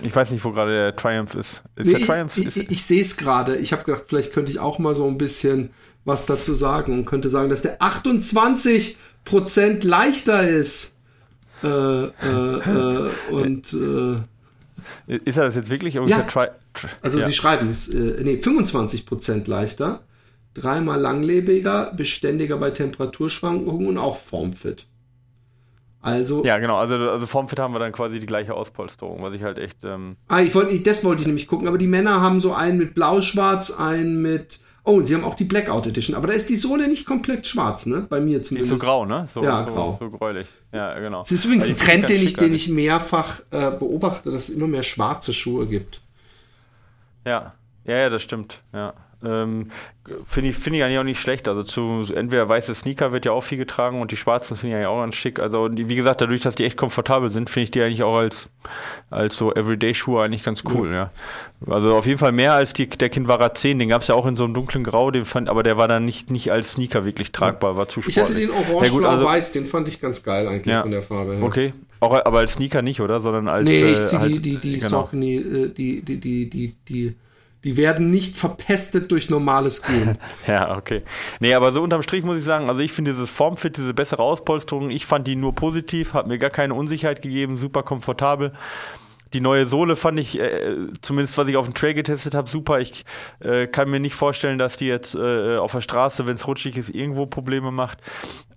ich 0.03 0.15
weiß 0.15 0.31
nicht, 0.31 0.45
wo 0.45 0.53
gerade 0.53 0.73
der 0.73 0.97
Triumph 0.97 1.35
ist. 1.35 1.63
Ist 1.77 1.87
nee, 1.87 1.99
der 1.99 2.07
Triumph? 2.07 2.37
Ich, 2.39 2.57
ich, 2.57 2.71
ich 2.71 2.85
sehe 2.85 3.03
es 3.03 3.17
gerade. 3.17 3.57
Ich 3.57 3.73
habe 3.73 3.85
gedacht, 3.85 4.05
vielleicht 4.09 4.33
könnte 4.33 4.51
ich 4.51 4.59
auch 4.59 4.79
mal 4.79 4.95
so 4.95 5.07
ein 5.07 5.19
bisschen 5.19 5.71
was 6.05 6.27
dazu 6.27 6.55
sagen 6.55 6.95
und 6.95 7.05
könnte 7.05 7.31
sagen, 7.31 7.51
dass 7.51 7.63
der 7.63 7.81
28% 7.81 8.97
leichter 9.87 10.49
ist. 10.49 10.97
Äh, 11.63 11.69
äh, 11.69 12.09
äh, 12.09 13.11
und 13.31 13.73
äh, 13.73 14.17
ist 15.25 15.37
er 15.37 15.45
das 15.45 15.55
jetzt 15.55 15.71
wirklich? 15.71 15.95
Ja. 15.95 16.23
Tri 16.23 16.49
Tri 16.75 16.89
also 17.03 17.21
ja. 17.21 17.27
sie 17.27 17.33
schreiben 17.33 17.71
es, 17.71 17.89
äh, 17.89 18.21
nee, 18.23 18.41
25% 18.43 19.49
leichter, 19.49 20.03
dreimal 20.55 21.01
langlebiger, 21.01 21.93
beständiger 21.97 22.57
bei 22.57 22.71
Temperaturschwankungen 22.71 23.87
und 23.87 23.99
auch 23.99 24.17
formfit. 24.17 24.87
Also. 26.03 26.45
Ja, 26.45 26.59
genau. 26.59 26.77
Also, 26.77 26.97
also 26.97 27.27
Formfit 27.27 27.61
haben 27.61 27.73
wir 27.73 27.79
dann 27.79 27.93
quasi 27.93 28.19
die 28.19 28.27
gleiche 28.27 28.55
Auspolsterung, 28.55 29.23
was 29.23 29.35
ich 29.35 29.43
halt 29.43 29.59
echt. 29.59 29.79
Ähm 29.85 30.17
ah, 30.29 30.41
ich 30.41 30.55
wollte, 30.55 30.79
das 30.81 31.05
wollte 31.05 31.23
ich 31.23 31.27
nämlich 31.27 31.47
gucken. 31.47 31.69
Aber 31.69 31.79
die 31.79 31.87
Männer 31.87 32.21
haben 32.21 32.41
so 32.41 32.53
einen 32.53 32.77
mit 32.77 32.95
Blau-Schwarz, 32.95 33.71
einen 33.71 34.21
mit. 34.21 34.61
Oh, 34.85 35.01
sie 35.01 35.15
haben 35.15 35.23
auch 35.23 35.37
die 35.37 35.45
Blackout 35.45 35.87
Edition. 35.87 36.17
Aber 36.17 36.27
da 36.27 36.33
ist 36.33 36.51
die 36.51 36.57
Sohle 36.57 36.89
nicht 36.89 37.07
komplett 37.07 37.47
schwarz, 37.47 37.87
ne? 37.87 38.05
Bei 38.11 38.21
mir 38.21 38.43
zumindest. 38.43 38.73
Nicht 38.73 38.81
so 38.81 38.85
grau, 38.85 39.05
ne? 39.05 39.29
So, 39.33 39.45
ja, 39.45 39.65
so, 39.65 39.73
grau. 39.73 39.97
So 40.01 40.11
gräulich. 40.11 40.49
Ja, 40.73 40.99
genau. 40.99 41.23
Es 41.23 41.31
ist 41.31 41.45
übrigens 41.45 41.69
ein 41.69 41.77
Trend, 41.77 42.11
den 42.11 42.21
ich, 42.21 42.35
den 42.35 42.53
ich 42.53 42.69
mehrfach 42.69 43.41
äh, 43.53 43.71
beobachte, 43.71 44.33
dass 44.33 44.49
es 44.49 44.57
immer 44.57 44.67
mehr 44.67 44.83
schwarze 44.83 45.33
Schuhe 45.33 45.69
gibt. 45.69 46.01
Ja, 47.25 47.55
ja, 47.85 47.97
ja, 47.97 48.11
das 48.11 48.23
stimmt. 48.23 48.61
Ja. 48.73 48.95
Ähm, 49.25 49.71
finde 50.27 50.51
ich, 50.51 50.57
find 50.57 50.77
ich 50.77 50.83
eigentlich 50.83 50.99
auch 50.99 51.05
nicht 51.05 51.21
schlecht. 51.21 51.47
Also 51.47 51.63
zu 51.63 52.05
entweder 52.15 52.49
weiße 52.49 52.75
Sneaker 52.75 53.13
wird 53.13 53.25
ja 53.25 53.33
auch 53.33 53.43
viel 53.43 53.59
getragen 53.59 54.01
und 54.01 54.11
die 54.11 54.17
schwarzen 54.17 54.57
finde 54.57 54.75
ich 54.75 54.77
eigentlich 54.77 54.89
auch 54.89 55.01
ganz 55.01 55.15
schick. 55.15 55.39
Also 55.39 55.69
die, 55.69 55.89
wie 55.89 55.95
gesagt, 55.95 56.21
dadurch, 56.21 56.41
dass 56.41 56.57
die 56.57 56.65
echt 56.65 56.77
komfortabel 56.77 57.31
sind, 57.31 57.49
finde 57.49 57.65
ich 57.65 57.71
die 57.71 57.83
eigentlich 57.83 58.03
auch 58.03 58.17
als, 58.17 58.49
als 59.11 59.37
so 59.37 59.55
Everyday-Schuhe 59.55 60.23
eigentlich 60.23 60.43
ganz 60.43 60.65
cool, 60.75 60.89
ja. 60.89 61.11
ja. 61.67 61.73
Also 61.73 61.95
auf 61.95 62.07
jeden 62.07 62.19
Fall 62.19 62.33
mehr 62.33 62.55
als 62.55 62.73
die, 62.73 62.89
der 62.89 63.11
Kinvara 63.11 63.55
10, 63.55 63.79
den 63.79 63.89
gab 63.89 64.03
es 64.03 64.09
ja 64.09 64.17
auch 64.17 64.27
in 64.27 64.37
so 64.37 64.45
einem 64.45 64.55
dunklen 64.55 64.83
Grau, 64.83 65.11
den 65.11 65.25
fand, 65.25 65.49
aber 65.49 65.63
der 65.63 65.77
war 65.77 65.87
dann 65.87 66.05
nicht, 66.05 66.31
nicht 66.31 66.51
als 66.51 66.73
Sneaker 66.73 67.05
wirklich 67.05 67.31
tragbar, 67.31 67.77
war 67.77 67.87
zu 67.87 68.03
sportlich. 68.03 68.17
Ich 68.17 68.23
hatte 68.23 68.35
den 68.35 68.51
orange-blau-weiß, 68.51 69.47
also, 69.49 69.59
den 69.61 69.67
fand 69.67 69.89
ich 69.89 70.01
ganz 70.01 70.23
geil 70.23 70.49
eigentlich 70.49 70.75
ja, 70.75 70.83
von 70.83 70.91
der 70.91 71.03
Farbe 71.03 71.35
her. 71.35 71.43
Okay, 71.45 71.73
auch, 72.01 72.13
aber 72.25 72.39
als 72.39 72.55
Sneaker 72.55 72.83
nicht, 72.83 73.01
oder? 73.01 73.21
Sondern 73.21 73.47
als. 73.47 73.69
Nee, 73.69 73.85
ich 73.85 74.05
ziehe 74.07 74.19
äh, 74.19 74.23
halt, 74.23 74.35
die, 74.35 74.41
die, 74.41 74.59
die 74.59 74.79
genau. 74.79 75.09
Äh, 75.13 75.69
die, 75.69 76.03
die, 76.03 76.19
die, 76.19 76.51
die, 76.51 76.75
die 76.89 77.15
die 77.65 77.77
werden 77.77 78.11
nicht 78.11 78.37
verpestet 78.37 79.11
durch 79.13 79.31
normales 79.31 79.83
Gehen. 79.83 80.19
ja, 80.47 80.77
okay. 80.77 81.03
Nee, 81.41 81.55
aber 81.55 81.73
so 81.73 81.83
unterm 81.83 82.03
Strich 82.03 82.25
muss 82.25 82.39
ich 82.39 82.45
sagen, 82.45 82.69
also 82.69 82.81
ich 82.81 82.93
finde 82.93 83.13
dieses 83.13 83.31
Formfit, 83.31 83.77
diese 83.77 83.95
bessere 83.95 84.23
Auspolsterung, 84.23 84.91
ich 84.91 85.07
fand 85.07 85.27
die 85.27 85.37
nur 85.37 85.55
positiv, 85.55 86.15
hat 86.15 86.27
mir 86.27 86.39
gar 86.39 86.51
keine 86.51 86.75
Unsicherheit 86.75 87.23
gegeben, 87.23 87.59
super 87.59 87.83
komfortabel. 87.83 88.53
Die 89.33 89.41
neue 89.41 89.67
Sohle 89.67 89.97
fand 89.97 90.21
ich, 90.21 90.39
äh, 90.39 90.77
zumindest 91.01 91.39
was 91.39 91.49
ich 91.49 91.57
auf 91.57 91.65
dem 91.65 91.75
Trail 91.75 91.95
getestet 91.95 92.35
habe, 92.35 92.51
super. 92.51 92.81
Ich 92.81 93.05
äh, 93.41 93.67
kann 93.67 93.89
mir 93.91 94.01
nicht 94.01 94.15
vorstellen, 94.15 94.59
dass 94.59 94.77
die 94.77 94.87
jetzt 94.87 95.15
äh, 95.15 95.57
auf 95.57 95.73
der 95.73 95.81
Straße, 95.81 96.27
wenn 96.27 96.35
es 96.35 96.47
rutschig 96.47 96.77
ist, 96.77 96.91
irgendwo 96.91 97.25
Probleme 97.25 97.71
macht. 97.71 97.99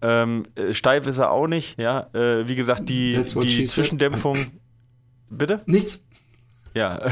Ähm, 0.02 0.46
äh, 0.56 0.74
steif 0.74 1.08
ist 1.08 1.20
er 1.20 1.32
auch 1.32 1.48
nicht, 1.48 1.80
ja. 1.80 2.08
Äh, 2.14 2.48
wie 2.48 2.56
gesagt, 2.56 2.90
die, 2.90 3.16
die 3.16 3.66
Zwischendämpfung. 3.66 4.48
Bitte? 5.30 5.62
Nichts. 5.66 6.05
Ja. 6.76 6.98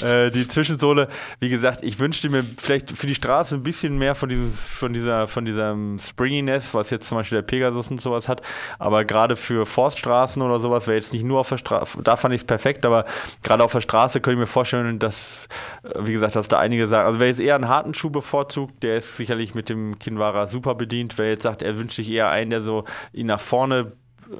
äh, 0.00 0.30
die 0.30 0.46
Zwischensohle, 0.46 1.08
wie 1.40 1.48
gesagt, 1.48 1.82
ich 1.82 1.98
wünschte 1.98 2.30
mir 2.30 2.44
vielleicht 2.58 2.92
für 2.92 3.08
die 3.08 3.14
Straße 3.16 3.56
ein 3.56 3.64
bisschen 3.64 3.98
mehr 3.98 4.14
von, 4.14 4.28
dieses, 4.28 4.68
von 4.68 4.92
dieser 4.92 5.26
von 5.26 5.44
diesem 5.44 5.98
Springiness, 5.98 6.74
was 6.74 6.90
jetzt 6.90 7.08
zum 7.08 7.18
Beispiel 7.18 7.38
der 7.38 7.42
Pegasus 7.42 7.90
und 7.90 8.00
sowas 8.00 8.28
hat. 8.28 8.40
Aber 8.78 9.04
gerade 9.04 9.34
für 9.34 9.66
Forststraßen 9.66 10.40
oder 10.42 10.60
sowas 10.60 10.86
wäre 10.86 10.96
jetzt 10.96 11.12
nicht 11.12 11.24
nur 11.24 11.40
auf 11.40 11.48
der 11.48 11.56
Straße, 11.56 12.00
da 12.04 12.14
fand 12.14 12.34
ich 12.34 12.42
es 12.42 12.46
perfekt, 12.46 12.86
aber 12.86 13.04
gerade 13.42 13.64
auf 13.64 13.72
der 13.72 13.80
Straße 13.80 14.20
könnte 14.20 14.34
ich 14.34 14.40
mir 14.40 14.46
vorstellen, 14.46 15.00
dass, 15.00 15.48
äh, 15.82 16.06
wie 16.06 16.12
gesagt, 16.12 16.36
dass 16.36 16.46
da 16.46 16.60
einige 16.60 16.86
sagen, 16.86 17.08
also 17.08 17.18
wer 17.18 17.26
jetzt 17.26 17.40
eher 17.40 17.56
einen 17.56 17.66
harten 17.66 17.94
Schuh 17.94 18.10
bevorzugt, 18.10 18.84
der 18.84 18.98
ist 18.98 19.16
sicherlich 19.16 19.56
mit 19.56 19.68
dem 19.68 19.98
Kinvara 19.98 20.46
super 20.46 20.76
bedient. 20.76 21.18
Wer 21.18 21.30
jetzt 21.30 21.42
sagt, 21.42 21.62
er 21.62 21.76
wünscht 21.76 21.96
sich 21.96 22.08
eher 22.08 22.30
einen, 22.30 22.50
der 22.50 22.60
so 22.60 22.84
ihn 23.12 23.26
nach 23.26 23.40
vorne 23.40 23.90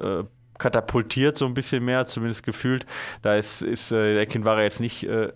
äh, 0.01 0.23
katapultiert 0.57 1.37
so 1.37 1.45
ein 1.45 1.53
bisschen 1.53 1.83
mehr, 1.85 2.07
zumindest 2.07 2.43
gefühlt. 2.43 2.85
Da 3.21 3.35
ist, 3.35 3.61
ist 3.61 3.91
äh, 3.91 4.13
der 4.13 4.25
Kinvara 4.25 4.63
jetzt 4.63 4.79
nicht, 4.79 5.03
äh, 5.03 5.29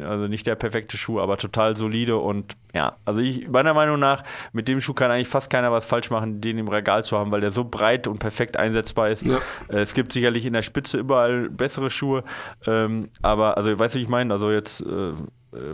also 0.00 0.26
nicht 0.28 0.46
der 0.46 0.54
perfekte 0.54 0.96
Schuh, 0.96 1.20
aber 1.20 1.36
total 1.36 1.76
solide 1.76 2.16
und 2.16 2.56
ja, 2.74 2.96
also 3.04 3.20
ich, 3.20 3.48
meiner 3.48 3.74
Meinung 3.74 3.98
nach, 3.98 4.22
mit 4.52 4.68
dem 4.68 4.80
Schuh 4.80 4.94
kann 4.94 5.10
eigentlich 5.10 5.28
fast 5.28 5.50
keiner 5.50 5.72
was 5.72 5.86
falsch 5.86 6.10
machen, 6.10 6.40
den 6.40 6.58
im 6.58 6.68
Regal 6.68 7.04
zu 7.04 7.16
haben, 7.16 7.30
weil 7.30 7.40
der 7.40 7.50
so 7.50 7.64
breit 7.64 8.06
und 8.06 8.18
perfekt 8.18 8.56
einsetzbar 8.56 9.08
ist. 9.10 9.24
Ja. 9.24 9.38
Äh, 9.68 9.80
es 9.80 9.94
gibt 9.94 10.12
sicherlich 10.12 10.46
in 10.46 10.52
der 10.52 10.62
Spitze 10.62 10.98
überall 10.98 11.48
bessere 11.48 11.90
Schuhe, 11.90 12.24
ähm, 12.66 13.08
aber 13.22 13.56
also 13.56 13.78
weißt 13.78 13.94
du, 13.94 13.98
wie 13.98 14.02
ich 14.02 14.08
meine? 14.08 14.32
Also 14.32 14.50
jetzt 14.50 14.82
äh, 14.82 15.12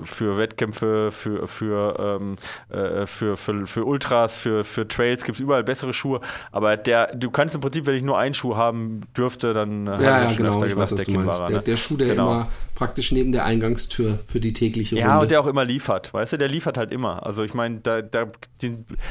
für 0.05 0.37
Wettkämpfe, 0.37 1.11
für, 1.11 1.47
für, 1.47 2.21
ähm, 2.21 2.37
äh, 2.69 3.07
für, 3.07 3.37
für, 3.37 3.67
für 3.67 3.85
Ultras, 3.85 4.37
für, 4.37 4.63
für 4.63 4.87
Trails 4.87 5.25
gibt 5.25 5.37
es 5.37 5.41
überall 5.41 5.65
bessere 5.65 5.93
Schuhe. 5.93 6.21
Aber 6.53 6.77
der, 6.77 7.15
du 7.15 7.31
kannst 7.31 7.55
im 7.55 7.61
Prinzip, 7.61 7.87
wenn 7.87 7.97
ich 7.97 8.03
nur 8.03 8.17
einen 8.17 8.35
Schuh 8.35 8.57
haben 8.57 9.01
dürfte, 9.17 9.53
dann 9.53 9.87
äh, 9.87 10.03
ja, 10.03 10.23
ja, 10.23 10.33
genau, 10.33 10.63
ich 10.65 10.77
weiß, 10.77 10.95
der 10.95 11.05
Kinvara. 11.05 11.49
Der, 11.49 11.57
ne? 11.59 11.63
der, 11.65 11.77
Schuh, 11.77 11.97
der 11.97 12.09
genau. 12.09 12.33
immer 12.33 12.49
praktisch 12.75 13.13
neben 13.13 13.33
der 13.33 13.45
Eingangstür 13.45 14.19
für 14.27 14.41
die 14.41 14.53
tägliche 14.53 14.97
Runde. 14.97 15.09
Ja, 15.09 15.19
und 15.19 15.31
der 15.31 15.41
auch 15.41 15.47
immer 15.47 15.65
liefert, 15.65 16.13
weißt 16.13 16.35
du, 16.35 16.37
der 16.39 16.49
liefert 16.49 16.77
halt 16.77 16.93
immer. 16.93 17.25
Also 17.25 17.45
ich 17.45 17.55
meine, 17.55 17.81
da, 17.81 18.03
da, 18.03 18.31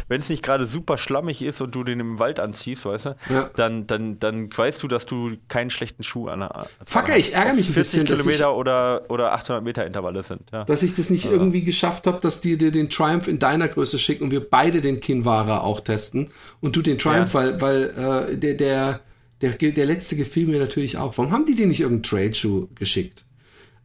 wenn 0.07 0.19
es 0.19 0.29
nicht 0.29 0.43
gerade 0.43 0.67
super 0.67 0.97
schlammig 0.97 1.41
ist 1.41 1.61
und 1.61 1.73
du 1.73 1.83
den 1.83 1.99
im 1.99 2.19
Wald 2.19 2.39
anziehst, 2.39 2.85
weißt 2.85 3.05
du, 3.05 3.15
ja. 3.29 3.49
dann, 3.55 3.87
dann, 3.87 4.19
dann 4.19 4.49
weißt 4.55 4.83
du, 4.83 4.87
dass 4.87 5.05
du 5.05 5.37
keinen 5.47 5.69
schlechten 5.69 6.03
Schuh 6.03 6.27
an 6.27 6.43
Fuck, 6.85 7.09
ich 7.17 7.33
ärgere 7.33 7.53
mich 7.53 7.69
ein 7.69 7.73
bisschen. 7.73 8.05
40 8.05 8.23
Kilometer 8.23 8.55
oder, 8.55 9.03
oder 9.09 9.33
800 9.33 9.63
Meter 9.63 9.85
Intervalle 9.85 10.23
sind. 10.23 10.41
Ja. 10.51 10.65
Dass 10.65 10.83
ich 10.83 10.95
das 10.95 11.09
nicht 11.09 11.25
also. 11.25 11.37
irgendwie 11.37 11.63
geschafft 11.63 12.05
habe, 12.07 12.19
dass 12.19 12.41
die 12.41 12.57
dir 12.57 12.71
den 12.71 12.89
Triumph 12.89 13.27
in 13.27 13.39
deiner 13.39 13.67
Größe 13.67 13.97
schicken 13.97 14.25
und 14.25 14.31
wir 14.31 14.47
beide 14.47 14.81
den 14.81 14.99
Kinvara 14.99 15.61
auch 15.61 15.79
testen 15.79 16.29
und 16.59 16.75
du 16.75 16.81
den 16.81 16.97
Triumph, 16.97 17.33
ja. 17.33 17.39
weil, 17.39 17.61
weil 17.61 18.29
äh, 18.29 18.37
der, 18.37 18.53
der, 18.55 18.99
der, 19.41 19.71
der 19.71 19.85
letzte 19.85 20.15
gefiel 20.15 20.47
mir 20.47 20.59
natürlich 20.59 20.97
auch. 20.97 21.17
Warum 21.17 21.31
haben 21.31 21.45
die 21.45 21.55
dir 21.55 21.67
nicht 21.67 21.81
irgendeinen 21.81 22.03
Trail-Schuh 22.03 22.67
geschickt? 22.75 23.23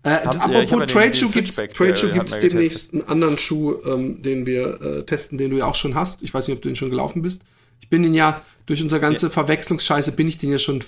Äh, 0.05 0.11
apropos 0.11 0.71
ja, 0.71 0.87
Trade-Schuh 0.87 1.31
gibt 1.31 1.49
es 1.49 1.57
Trade 1.57 2.13
gibt's 2.13 2.41
demnächst 2.41 2.95
einen 2.95 3.09
anderen 3.09 3.37
Schuh, 3.37 3.77
ähm, 3.85 4.23
den 4.23 4.47
wir 4.47 4.81
äh, 4.81 5.03
testen, 5.05 5.39
den 5.39 5.51
du 5.51 5.59
ja 5.59 5.67
auch 5.67 5.75
schon 5.75 5.95
hast. 5.95 6.23
Ich 6.23 6.33
weiß 6.33 6.47
nicht, 6.47 6.57
ob 6.57 6.63
du 6.63 6.69
den 6.69 6.77
schon 6.77 6.91
gelaufen 6.91 7.23
bist. 7.23 7.43
Ich 7.81 7.89
bin 7.89 8.03
den 8.03 8.15
ja, 8.15 8.43
durch 8.67 8.83
unsere 8.83 9.01
ganze 9.01 9.27
ja. 9.27 9.31
Verwechslungsscheiße 9.31 10.13
bin 10.13 10.29
ich 10.29 10.39
den 10.39 10.51
ja 10.51 10.59
schon 10.59 10.81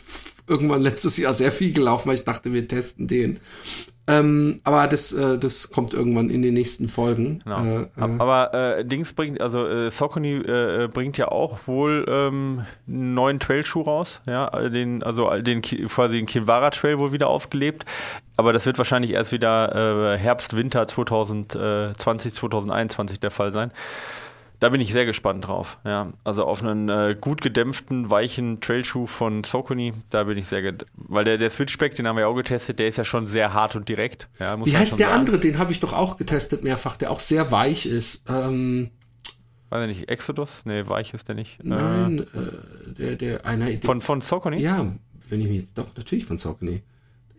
irgendwann 0.46 0.83
letztes 0.83 1.16
Jahr 1.16 1.33
sehr 1.33 1.53
viel 1.53 1.73
gelaufen, 1.73 2.09
weil 2.09 2.16
ich 2.16 2.25
dachte, 2.25 2.53
wir 2.53 2.66
testen 2.68 3.09
den. 3.09 3.40
Ähm, 4.07 4.61
aber 4.64 4.88
das, 4.88 5.12
äh, 5.12 5.38
das 5.38 5.70
kommt 5.70 5.94
irgendwann 5.94 6.31
in 6.31 6.42
den 6.42 6.55
nächsten 6.55 6.88
Folgen. 6.88 7.40
Genau. 7.44 7.64
Äh, 7.64 7.83
äh. 7.83 8.18
aber 8.18 8.79
äh, 8.79 8.85
Dings 8.85 9.12
bringt, 9.12 9.40
also 9.40 9.66
äh, 9.66 9.90
Saucony 9.90 10.37
äh, 10.37 10.88
bringt 10.92 11.16
ja 11.16 11.29
auch 11.29 11.59
wohl 11.66 12.05
ähm, 12.09 12.64
einen 12.88 13.14
neuen 13.14 13.38
Trailschuh 13.38 13.83
raus, 13.83 14.20
ja, 14.27 14.51
den, 14.68 15.03
also 15.03 15.31
den 15.40 15.62
quasi 15.62 16.16
den 16.16 16.27
Kinvara 16.27 16.70
Trail 16.70 16.99
wohl 16.99 17.12
wieder 17.12 17.29
aufgelebt. 17.29 17.85
Aber 18.40 18.55
das 18.55 18.64
wird 18.64 18.79
wahrscheinlich 18.79 19.11
erst 19.11 19.33
wieder 19.33 20.16
Herbst, 20.16 20.57
Winter 20.57 20.88
2020, 20.88 22.33
2021 22.33 23.20
der 23.20 23.31
Fall 23.31 23.53
sein. 23.53 23.70
Da 24.61 24.70
bin 24.70 24.81
ich 24.81 24.94
sehr 24.94 25.05
gespannt 25.05 25.46
drauf. 25.46 25.79
Ja, 25.85 26.14
also 26.24 26.46
auf 26.46 26.62
einen 26.62 26.88
äh, 26.88 27.14
gut 27.20 27.42
gedämpften, 27.42 28.09
weichen 28.09 28.62
Trailschuh 28.62 29.07
von 29.07 29.44
Saucony, 29.44 29.92
da 30.09 30.24
bin 30.24 30.38
ich 30.38 30.48
sehr, 30.48 30.72
weil 30.94 31.24
der, 31.24 31.37
der 31.37 31.50
Switchback, 31.50 31.94
den 31.96 32.09
haben 32.09 32.16
wir 32.16 32.29
auch 32.29 32.35
getestet, 32.35 32.79
der 32.79 32.88
ist 32.88 32.96
ja 32.96 33.05
schon 33.05 33.26
sehr 33.26 33.53
hart 33.53 33.76
und 33.76 33.90
direkt. 33.90 34.31
Ja, 34.38 34.57
Wie 34.64 34.74
heißt 34.74 34.98
der 34.98 35.09
sagen. 35.09 35.20
andere? 35.20 35.38
Den 35.38 35.59
habe 35.59 35.70
ich 35.70 35.81
doch 35.81 35.92
auch 35.92 36.16
getestet 36.16 36.64
mehrfach, 36.64 36.96
der 36.96 37.11
auch 37.11 37.20
sehr 37.20 37.50
weich 37.50 37.85
ist. 37.85 38.22
Ähm, 38.26 38.88
Weiß 39.68 39.87
ich 39.87 39.98
nicht, 39.98 40.09
Exodus? 40.09 40.62
Nee, 40.64 40.87
weich 40.87 41.12
ist 41.12 41.29
der 41.29 41.35
nicht. 41.35 41.62
Nein, 41.62 42.20
äh, 42.35 42.38
äh 42.38 42.92
der, 42.94 43.16
der, 43.16 43.44
einer. 43.44 43.66
Von, 43.83 44.00
von 44.00 44.22
Saucony? 44.22 44.62
Ja, 44.62 44.90
wenn 45.29 45.40
ich 45.42 45.48
mich, 45.48 45.74
doch, 45.74 45.94
natürlich 45.94 46.24
von 46.24 46.38
Saucony 46.38 46.83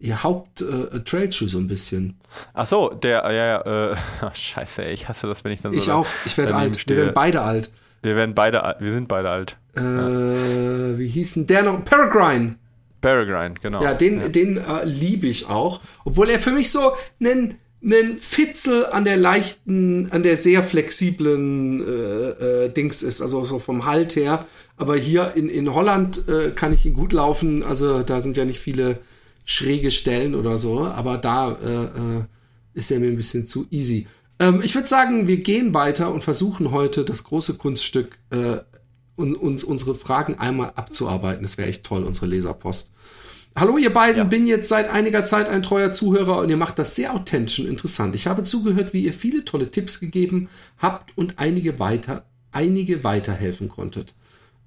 ihr 0.02 0.24
Haupt-Trailschuh 0.24 1.46
äh, 1.46 1.48
so 1.48 1.58
ein 1.60 1.68
bisschen. 1.68 2.20
Ach 2.54 2.66
so, 2.66 2.90
der, 2.90 3.24
ja, 3.32 3.62
ja, 3.64 3.92
äh, 3.92 3.96
scheiße, 4.34 4.84
ey, 4.84 4.94
ich 4.94 5.08
hasse 5.08 5.28
das, 5.28 5.44
wenn 5.44 5.52
ich 5.52 5.62
dann 5.62 5.72
so. 5.72 5.80
Ich 5.80 5.92
auch, 5.92 6.08
ich 6.26 6.38
werde 6.38 6.56
alt. 6.56 6.80
Stehe. 6.80 6.98
Wir 6.98 7.04
werden 7.06 7.14
beide 7.14 7.42
alt. 7.42 7.70
Wir 8.02 8.16
werden 8.16 8.34
beide, 8.34 8.76
wir 8.80 8.92
sind 8.92 9.08
beide 9.08 9.30
alt. 9.30 9.58
Äh, 9.78 9.82
ja. 9.82 10.98
Wie 10.98 11.08
hießen 11.08 11.46
der 11.48 11.64
noch? 11.64 11.86
Peregrine. 11.86 12.56
Peregrine, 13.00 13.56
genau. 13.62 13.84
Ja, 13.84 13.94
den, 13.94 14.22
ja. 14.22 14.28
den 14.28 14.58
äh, 14.58 14.86
liebe 14.86 15.28
ich 15.28 15.48
auch. 15.48 15.82
Obwohl 16.04 16.30
er 16.30 16.40
für 16.40 16.52
mich 16.52 16.72
so 16.72 16.94
einen, 17.20 17.56
einen 17.84 18.18
Fitzel 18.18 18.86
an 18.88 19.06
der 19.06 19.18
leichten, 19.18 20.12
an 20.12 20.24
der 20.24 20.38
sehr 20.38 20.64
flexiblen 20.64 21.80
äh, 21.82 22.66
äh, 22.66 22.70
Dings 22.70 23.04
ist, 23.04 23.22
also 23.22 23.44
so 23.44 23.60
vom 23.60 23.86
Halt 23.86 24.16
her. 24.16 24.46
Aber 24.78 24.96
hier 24.96 25.34
in, 25.36 25.48
in 25.48 25.74
Holland 25.74 26.28
äh, 26.28 26.52
kann 26.52 26.74
ich 26.74 26.86
ihn 26.88 26.94
gut 26.96 27.14
laufen. 27.14 27.62
Also 27.62 28.02
da 28.02 28.22
sind 28.22 28.36
ja 28.36 28.46
nicht 28.46 28.60
viele 28.60 28.98
schräge 29.46 29.92
Stellen 29.92 30.36
oder 30.36 30.58
so, 30.58 30.86
aber 30.86 31.18
da 31.18 31.52
äh, 31.52 31.84
äh, 31.84 32.24
ist 32.74 32.92
er 32.92 33.00
mir 33.00 33.08
ein 33.08 33.18
bisschen 33.18 33.48
zu 33.48 33.66
easy. 33.70 34.08
Ähm, 34.40 34.62
ich 34.64 34.76
würde 34.76 34.88
sagen, 34.88 35.28
wir 35.28 35.38
gehen 35.38 35.74
weiter 35.74 36.12
und 36.14 36.24
versuchen 36.24 36.72
heute 36.72 37.04
das 37.06 37.24
große 37.24 37.56
Kunststück, 37.58 38.18
äh, 38.30 38.58
un 39.18 39.36
uns 39.36 39.64
unsere 39.64 39.94
Fragen 39.96 40.36
einmal 40.40 40.72
abzuarbeiten. 40.76 41.44
Das 41.44 41.58
wäre 41.58 41.70
echt 41.70 41.84
toll, 41.84 42.04
unsere 42.04 42.28
Leserpost. 42.28 42.92
Hallo 43.56 43.78
ihr 43.78 43.92
beiden, 43.92 44.18
Ja. 44.20 44.24
bin 44.24 44.48
jetzt 44.48 44.70
seit 44.70 44.90
einiger 44.90 45.26
Zeit 45.26 45.50
ein 45.50 45.62
treuer 45.62 45.92
Zuhörer 45.92 46.38
und 46.38 46.50
ihr 46.50 46.56
macht 46.56 46.80
das 46.80 46.96
sehr 46.96 47.14
authentisch 47.14 47.60
und 47.60 47.68
interessant. 47.68 48.16
Ich 48.16 48.26
habe 48.28 48.44
zugehört, 48.44 48.94
wie 48.94 49.04
ihr 49.04 49.14
viele 49.14 49.44
tolle 49.44 49.70
Tipps 49.70 50.00
gegeben 50.00 50.48
habt 50.78 51.18
und 51.18 51.38
einige 51.38 51.78
weiter, 51.78 52.24
einige 52.54 53.04
weiterhelfen 53.04 53.68
konntet. 53.68 54.14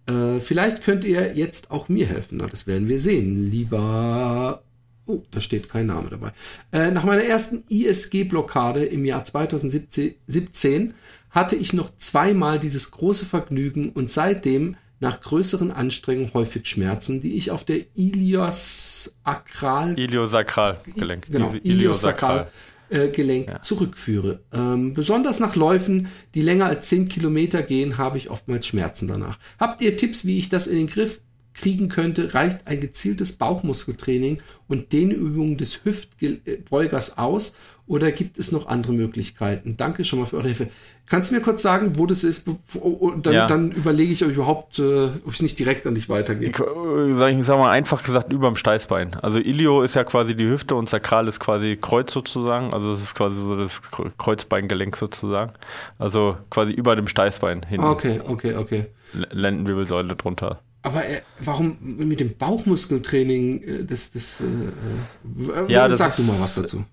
Äh, 0.07 0.40
vielleicht 0.40 0.82
könnt 0.82 1.05
ihr 1.05 1.34
jetzt 1.34 1.70
auch 1.70 1.88
mir 1.88 2.07
helfen. 2.07 2.38
Na, 2.38 2.46
das 2.46 2.66
werden 2.66 2.88
wir 2.88 2.98
sehen. 2.98 3.50
Lieber. 3.50 4.62
Oh, 5.07 5.22
da 5.30 5.40
steht 5.40 5.68
kein 5.68 5.86
Name 5.86 6.09
dabei. 6.11 6.32
Äh, 6.72 6.90
nach 6.90 7.05
meiner 7.05 7.24
ersten 7.24 7.62
ISG-Blockade 7.68 8.84
im 8.86 9.05
Jahr 9.05 9.24
2017 9.24 10.94
hatte 11.30 11.57
ich 11.57 11.72
noch 11.72 11.90
zweimal 11.98 12.59
dieses 12.59 12.90
große 12.92 13.26
Vergnügen 13.26 13.90
und 13.90 14.11
seitdem 14.11 14.76
nach 15.00 15.20
größeren 15.20 15.70
Anstrengungen 15.72 16.32
häufig 16.32 16.66
Schmerzen, 16.66 17.20
die 17.20 17.34
ich 17.36 17.50
auf 17.50 17.64
der 17.64 17.80
Ilios 17.94 19.16
Akral 19.24 19.98
Iliosakralgelenk. 19.98 21.26
Genau, 21.30 21.48
Ili- 21.50 21.61
Iliosakral 21.64 22.48
äh, 22.95 23.09
Gelenk 23.09 23.62
zurückführe. 23.62 24.40
Ähm, 24.53 24.95
besonders 24.95 25.40
nach 25.40 25.57
Läufen, 25.57 26.09
die 26.34 26.42
länger 26.42 26.66
als 26.66 26.88
10 26.88 27.09
Kilometer 27.09 27.62
gehen, 27.62 27.99
habe 27.99 28.18
ich 28.18 28.30
oftmals 28.30 28.66
Schmerzen 28.66 29.09
danach. 29.09 29.38
Habt 29.59 29.80
ihr 29.80 29.97
Tipps, 29.97 30.24
wie 30.24 30.38
ich 30.38 30.49
das 30.49 30.66
in 30.66 30.78
den 30.78 30.86
Griff 30.86 31.20
kriegen 31.55 31.88
könnte? 31.88 32.34
Reicht 32.34 32.66
ein 32.66 32.80
gezieltes 32.80 33.36
Bauchmuskeltraining 33.36 34.42
und 34.68 34.92
Dehnübungen 34.92 35.57
des 35.57 35.84
Hüftbeugers 35.84 37.18
aus? 37.18 37.55
Oder 37.87 38.12
gibt 38.12 38.39
es 38.39 38.51
noch 38.51 38.66
andere 38.66 38.95
Möglichkeiten? 38.95 39.76
Danke 39.76 40.05
schon 40.05 40.18
mal 40.18 40.24
für 40.24 40.37
eure 40.37 40.47
Hilfe. 40.47 40.68
Kannst 41.07 41.30
du 41.30 41.35
mir 41.35 41.43
kurz 41.43 41.61
sagen, 41.61 41.99
wo 41.99 42.07
das 42.07 42.24
ist? 42.24 42.49
Und 42.80 43.26
dann, 43.26 43.35
Ja. 43.35 43.47
dann 43.47 43.72
überlege 43.72 44.11
ich, 44.11 44.24
ob 44.24 44.30
ich 44.30 44.37
überhaupt, 44.37 44.78
äh, 44.78 45.05
ob 45.09 45.28
ich 45.28 45.35
es 45.35 45.43
nicht 45.43 45.59
direkt 45.59 45.87
an 45.87 45.95
dich 45.95 46.09
weitergebe. 46.09 46.51
Ich, 46.51 46.59
äh, 46.59 47.12
sag 47.14 47.32
ich 47.32 47.45
sag 47.45 47.59
mal 47.59 47.70
einfach 47.70 48.03
gesagt 48.03 48.32
überm 48.32 48.57
Steißbein. 48.57 49.14
Also 49.20 49.39
Ilio 49.39 49.82
ist 49.82 49.95
ja 49.97 50.05
quasi 50.05 50.35
die 50.35 50.49
Hüfte 50.49 50.76
und 50.76 50.89
Sakral 50.89 51.28
ist 51.28 51.41
quasi 51.41 51.76
Kreuz 51.78 52.11
sozusagen. 52.11 52.72
Also 52.72 52.93
das 52.95 53.03
ist 53.03 53.14
quasi 53.14 53.37
so 53.37 53.55
das 53.55 53.82
Kre- 53.82 54.11
Kreuzbeingelenk 54.16 54.97
sozusagen. 54.97 55.53
Also 55.99 56.39
quasi 56.49 56.72
über 56.72 56.97
dem 56.97 57.07
Steißbein 57.07 57.64
hinten. 57.68 57.85
Okay, 57.87 58.20
okay, 58.26 58.55
okay. 58.57 58.87
L- 59.14 59.28
Lendenwirbelsäule 59.30 60.16
drunter. 60.16 60.61
Aber 60.80 61.05
äh, 61.07 61.20
warum 61.41 61.76
mit 61.80 62.20
dem 62.20 62.35
Bauchmuskeltraining, 62.37 63.62
äh, 63.62 63.85
das, 63.85 64.11
das, 64.12 64.41
äh, 64.41 64.45
äh, 64.45 65.72
Ja, 65.72 65.87
das 65.89 65.99
sag 65.99 66.09
ist- 66.09 66.18
du 66.18 66.22
mal 66.24 66.41
was 66.41 66.55
dazu. 66.55 66.85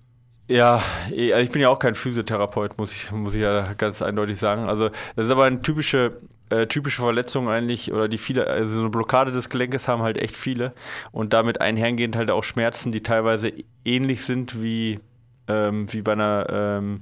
Ja, 0.52 0.84
eh, 1.12 1.32
also 1.32 1.44
ich 1.44 1.52
bin 1.52 1.62
ja 1.62 1.70
auch 1.70 1.80
kein 1.80 1.96
Physiotherapeut, 1.96 2.78
muss 2.78 2.92
ich, 2.92 3.12
muss 3.12 3.36
ich 3.36 3.42
ja 3.42 3.74
ganz 3.74 4.02
eindeutig 4.02 4.38
sagen. 4.38 4.68
Also 4.68 4.90
das 5.16 5.26
ist 5.26 5.32
aber 5.32 5.46
eine 5.46 5.62
typische, 5.62 6.18
äh, 6.50 6.68
typische 6.68 7.02
Verletzung 7.02 7.50
eigentlich, 7.50 7.94
oder 7.94 8.10
die 8.10 8.18
viele, 8.18 8.48
also 8.48 8.74
so 8.74 8.80
eine 8.82 8.90
Blockade 8.90 9.32
des 9.32 9.50
Gelenkes 9.50 9.88
haben 9.88 10.02
halt 10.02 10.18
echt 10.18 10.36
viele 10.36 10.74
und 11.12 11.32
damit 11.34 11.62
einhergehend 11.62 12.18
halt 12.18 12.32
auch 12.32 12.44
Schmerzen, 12.44 12.92
die 12.92 13.02
teilweise 13.02 13.54
ähnlich 13.86 14.26
sind 14.26 14.62
wie, 14.62 15.00
ähm, 15.48 15.92
wie 15.94 16.02
bei 16.02 16.14
einer 16.14 16.48
ähm, 16.50 17.02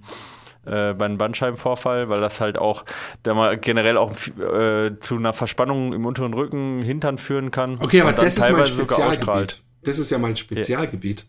äh, 0.66 0.93
bei 0.93 1.06
einem 1.06 1.18
Bandscheibenvorfall, 1.18 2.10
weil 2.10 2.22
das 2.22 2.41
halt 2.41 2.58
auch 2.60 2.86
da 3.24 3.34
mal 3.34 3.58
generell 3.58 3.97
auch 3.97 4.12
äh, 4.12 4.91
zu 5.00 5.16
einer 5.16 5.34
Verspannung 5.34 5.93
im 5.93 6.06
unteren 6.06 6.34
Rücken, 6.36 6.84
Hintern 6.84 7.18
führen 7.18 7.50
kann. 7.50 7.80
Okay, 7.82 8.02
aber 8.02 8.14
das 8.14 8.38
ist 8.38 8.52
mein. 8.52 8.66
Spezialgebiet. 8.66 9.64
Das 9.84 9.97
ist 9.97 10.12
ja 10.12 10.20
mein 10.20 10.36
Spezialgebiet. 10.36 11.26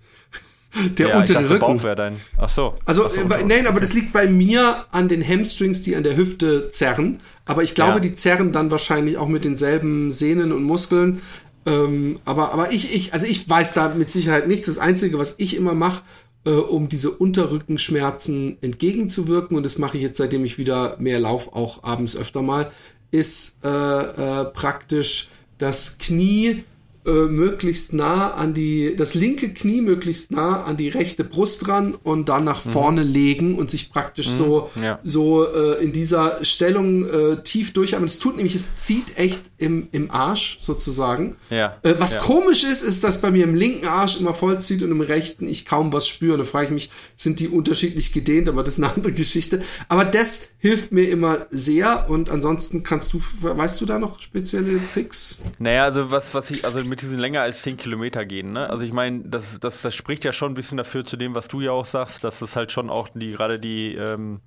Der 0.96 1.08
Ja, 1.08 1.14
ich 1.14 1.20
untere 1.20 1.42
dachte, 1.42 1.54
Rücken. 1.54 1.78
Bauch 1.78 1.94
dein. 1.96 2.16
Ach 2.38 2.48
so. 2.48 2.74
Also, 2.84 3.06
Ach 3.06 3.10
so, 3.10 3.22
äh, 3.22 3.44
nein, 3.44 3.66
aber 3.66 3.80
das 3.80 3.92
liegt 3.92 4.12
bei 4.12 4.26
mir 4.28 4.84
an 4.92 5.08
den 5.08 5.26
Hamstrings, 5.26 5.82
die 5.82 5.96
an 5.96 6.02
der 6.04 6.16
Hüfte 6.16 6.70
zerren. 6.70 7.18
Aber 7.44 7.62
ich 7.64 7.74
glaube, 7.74 7.94
Ja. 7.94 8.00
die 8.00 8.14
zerren 8.14 8.52
dann 8.52 8.70
wahrscheinlich 8.70 9.18
auch 9.18 9.26
mit 9.28 9.44
denselben 9.44 10.10
Sehnen 10.10 10.52
und 10.52 10.62
Muskeln. 10.62 11.22
Ähm, 11.66 12.20
aber, 12.24 12.52
aber 12.52 12.72
ich, 12.72 12.94
ich, 12.94 13.12
also 13.12 13.26
ich 13.26 13.48
weiß 13.48 13.74
da 13.74 13.88
mit 13.90 14.10
Sicherheit 14.10 14.46
nichts. 14.48 14.66
Das 14.66 14.78
Einzige, 14.78 15.18
was 15.18 15.34
ich 15.38 15.56
immer 15.56 15.74
mache, 15.74 16.02
äh, 16.46 16.50
um 16.50 16.88
diese 16.88 17.10
Unterrückenschmerzen 17.10 18.56
entgegenzuwirken, 18.60 19.56
und 19.56 19.64
das 19.66 19.78
mache 19.78 19.96
ich 19.96 20.02
jetzt, 20.02 20.18
seitdem 20.18 20.44
ich 20.44 20.56
wieder 20.58 20.96
mehr 20.98 21.18
lauf, 21.18 21.52
auch 21.52 21.82
abends 21.84 22.16
öfter 22.16 22.42
mal, 22.42 22.70
ist 23.10 23.58
äh, 23.64 23.68
äh, 23.68 24.44
praktisch 24.46 25.28
das 25.58 25.98
Knie 25.98 26.64
äh, 27.06 27.10
möglichst 27.10 27.92
nah 27.94 28.32
an 28.34 28.52
die, 28.54 28.94
das 28.96 29.14
linke 29.14 29.52
Knie 29.54 29.80
möglichst 29.80 30.30
nah 30.32 30.64
an 30.64 30.76
die 30.76 30.88
rechte 30.88 31.24
Brust 31.24 31.66
ran 31.68 31.94
und 32.02 32.28
dann 32.28 32.44
nach 32.44 32.60
vorne 32.60 33.02
legen 33.02 33.56
und 33.56 33.70
sich 33.70 33.90
praktisch 33.90 34.28
so, 34.28 34.70
Mhm. 34.74 34.82
ja. 34.82 34.98
so 35.02 35.46
äh, 35.46 35.82
in 35.82 35.92
dieser 35.92 36.44
Stellung 36.44 37.06
äh, 37.08 37.42
tief 37.42 37.72
durchatmen. 37.72 38.06
Es 38.08 38.18
tut 38.18 38.36
nämlich, 38.36 38.54
es 38.54 38.76
zieht 38.76 39.16
echt 39.18 39.40
im, 39.58 39.88
im 39.92 40.10
Arsch 40.10 40.58
sozusagen. 40.60 41.36
Ja, 41.48 41.76
Äh, 41.82 41.94
was 41.98 42.14
ja. 42.14 42.20
komisch 42.20 42.64
ist, 42.64 42.82
ist, 42.82 43.02
dass 43.04 43.20
bei 43.20 43.30
mir 43.30 43.44
im 43.44 43.54
linken 43.54 43.86
Arsch 43.88 44.18
immer 44.20 44.34
voll 44.34 44.60
zieht 44.60 44.82
und 44.82 44.90
im 44.90 45.00
rechten 45.00 45.48
ich 45.48 45.64
kaum 45.66 45.92
was 45.92 46.06
spüre. 46.06 46.36
Da 46.38 46.44
frage 46.44 46.66
ich 46.66 46.72
mich, 46.72 46.90
sind 47.16 47.40
die 47.40 47.48
unterschiedlich 47.48 48.12
gedehnt, 48.12 48.48
aber 48.48 48.62
das 48.62 48.74
ist 48.78 48.84
eine 48.84 48.92
andere 48.94 49.12
Geschichte. 49.12 49.62
Aber 49.88 50.04
das 50.04 50.48
hilft 50.58 50.92
mir 50.92 51.08
immer 51.08 51.46
sehr 51.50 52.10
und 52.10 52.28
ansonsten 52.28 52.82
kannst 52.82 53.12
du, 53.14 53.20
weißt 53.40 53.80
du 53.80 53.86
da 53.86 53.98
noch 53.98 54.20
spezielle 54.20 54.78
Tricks? 54.92 55.38
Naja, 55.58 55.84
also 55.84 56.10
was, 56.10 56.34
was 56.34 56.50
ich, 56.50 56.64
also 56.64 56.80
mit 56.90 56.99
diesen 57.00 57.18
länger 57.18 57.42
als 57.42 57.62
10 57.62 57.76
Kilometer 57.76 58.24
gehen, 58.24 58.52
ne? 58.52 58.68
Also 58.68 58.84
ich 58.84 58.92
meine, 58.92 59.20
das, 59.24 59.58
das, 59.60 59.82
das 59.82 59.94
spricht 59.94 60.24
ja 60.24 60.32
schon 60.32 60.52
ein 60.52 60.54
bisschen 60.54 60.78
dafür 60.78 61.04
zu 61.04 61.16
dem, 61.16 61.34
was 61.34 61.48
du 61.48 61.60
ja 61.60 61.72
auch 61.72 61.84
sagst, 61.84 62.24
dass 62.24 62.42
es 62.42 62.56
halt 62.56 62.72
schon 62.72 62.90
auch 62.90 63.08
die 63.08 63.32
gerade 63.32 63.58
die 63.58 63.94
ähm, 63.94 64.40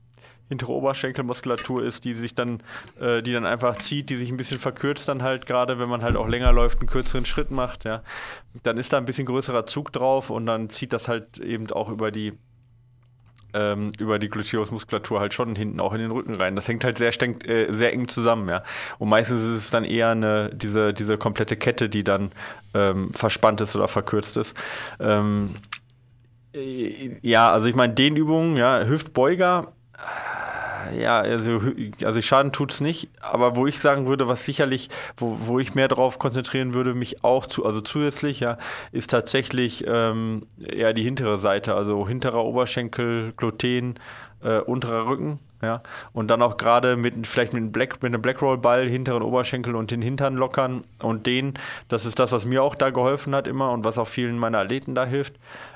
hintere 0.50 0.72
Oberschenkelmuskulatur 0.72 1.84
ist, 1.84 2.06
die 2.06 2.14
sich 2.14 2.36
dann, 2.36 2.62
äh, 3.00 3.22
die 3.22 3.34
dann 3.34 3.46
einfach 3.46 3.78
zieht, 3.78 4.10
die 4.10 4.16
sich 4.16 4.30
ein 4.30 4.38
bisschen 4.38 4.60
verkürzt 4.60 5.08
dann 5.08 5.24
halt 5.24 5.46
gerade, 5.46 5.80
wenn 5.80 5.90
man 5.90 6.04
halt 6.04 6.16
auch 6.16 6.28
länger 6.28 6.52
läuft, 6.52 6.80
einen 6.80 6.90
kürzeren 6.90 7.26
Schritt 7.26 7.52
macht, 7.52 7.86
ja. 7.86 8.04
Dann 8.64 8.78
ist 8.78 8.94
da 8.94 8.98
ein 8.98 9.06
bisschen 9.06 9.26
größerer 9.26 9.66
Zug 9.66 9.92
drauf 9.92 10.30
und 10.30 10.46
dann 10.46 10.70
zieht 10.70 10.94
das 10.94 11.08
halt 11.08 11.40
eben 11.40 11.72
auch 11.72 11.90
über 11.90 12.12
die 12.12 12.34
ähm, 13.54 13.92
über 13.98 14.20
die 14.20 14.30
Gluteusmuskulatur 14.30 15.20
halt 15.20 15.34
schon 15.34 15.56
hinten 15.56 15.80
auch 15.80 15.94
in 15.94 16.00
den 16.00 16.12
Rücken 16.12 16.36
rein. 16.36 16.56
Das 16.56 16.68
hängt 16.68 16.84
halt 16.84 16.98
sehr, 16.98 17.12
streng, 17.12 17.42
äh, 17.42 17.72
sehr 17.72 17.94
eng 17.94 18.08
zusammen, 18.08 18.50
ja. 18.50 18.64
Und 19.00 19.10
meistens 19.10 19.42
ist 19.42 19.64
es 19.66 19.70
dann 19.70 19.84
eher 19.84 20.10
eine, 20.10 20.50
diese, 20.54 20.94
diese 20.94 21.18
komplette 21.18 21.56
Kette, 21.56 21.90
die 21.90 22.04
dann 22.04 22.32
ähm, 22.74 23.14
verspannt 23.14 23.62
ist 23.62 23.76
oder 23.76 23.88
verkürzt 23.88 24.38
ist. 24.38 24.56
Ähm, 25.00 25.56
äh, 26.54 27.18
ja, 27.22 27.52
also 27.52 27.68
ich 27.68 27.76
meine, 27.76 27.94
Dehnübungen, 27.94 28.58
ja, 28.58 28.84
Hüftbeuger, 28.86 29.74
äh, 29.94 30.43
ja, 30.92 31.20
also, 31.20 31.62
also 32.04 32.22
Schaden 32.22 32.52
tut's 32.52 32.82
nicht, 32.82 33.10
aber 33.22 33.56
wo 33.56 33.68
ich 33.68 33.80
sagen 33.80 34.08
würde, 34.08 34.28
was 34.28 34.46
sicherlich, 34.46 34.90
wo, 35.18 35.38
wo 35.42 35.60
ich 35.60 35.76
mehr 35.76 35.88
drauf 35.88 36.20
konzentrieren 36.20 36.74
würde, 36.74 36.94
mich 36.94 37.24
auch 37.24 37.46
zu, 37.46 37.66
also 37.66 37.82
zusätzlich, 37.82 38.40
ja, 38.40 38.58
ist 38.92 39.10
tatsächlich 39.10 39.86
ähm, 39.88 40.46
ja 40.58 40.94
die 40.94 41.04
hintere 41.04 41.40
Seite, 41.40 41.76
also 41.76 42.08
hinterer 42.08 42.44
Oberschenkel, 42.44 43.34
Gluten, 43.38 43.96
äh, 44.44 44.60
unterer 44.60 45.08
Rücken, 45.08 45.40
ja, 45.62 45.82
und 46.12 46.28
dann 46.28 46.42
auch 46.42 46.58
gerade 46.58 46.98
mit 46.98 47.26
vielleicht 47.26 47.54
mit 47.54 47.62
einem 47.62 47.72
Black, 47.72 48.04
mit 48.04 48.14
einem 48.14 48.22
Blackroll-Ball 48.22 48.88
hinteren 48.88 49.24
Oberschenkel 49.24 49.76
und 49.76 49.92
den 49.92 50.02
Hintern 50.02 50.36
lockern 50.36 50.82
und 51.02 51.26
den, 51.26 51.54
das 51.88 52.06
ist 52.06 52.20
das, 52.20 52.32
was 52.34 52.46
mir 52.46 52.62
auch 52.62 52.76
da 52.76 52.90
geholfen 52.90 53.34
hat 53.34 53.48
immer 53.48 53.72
und 53.72 53.86
was 53.86 53.98
auch 53.98 54.08
vielen 54.08 54.38
meiner 54.38 54.60
Athleten 54.60 54.94
da 54.94 55.06
hilft. 55.06 55.36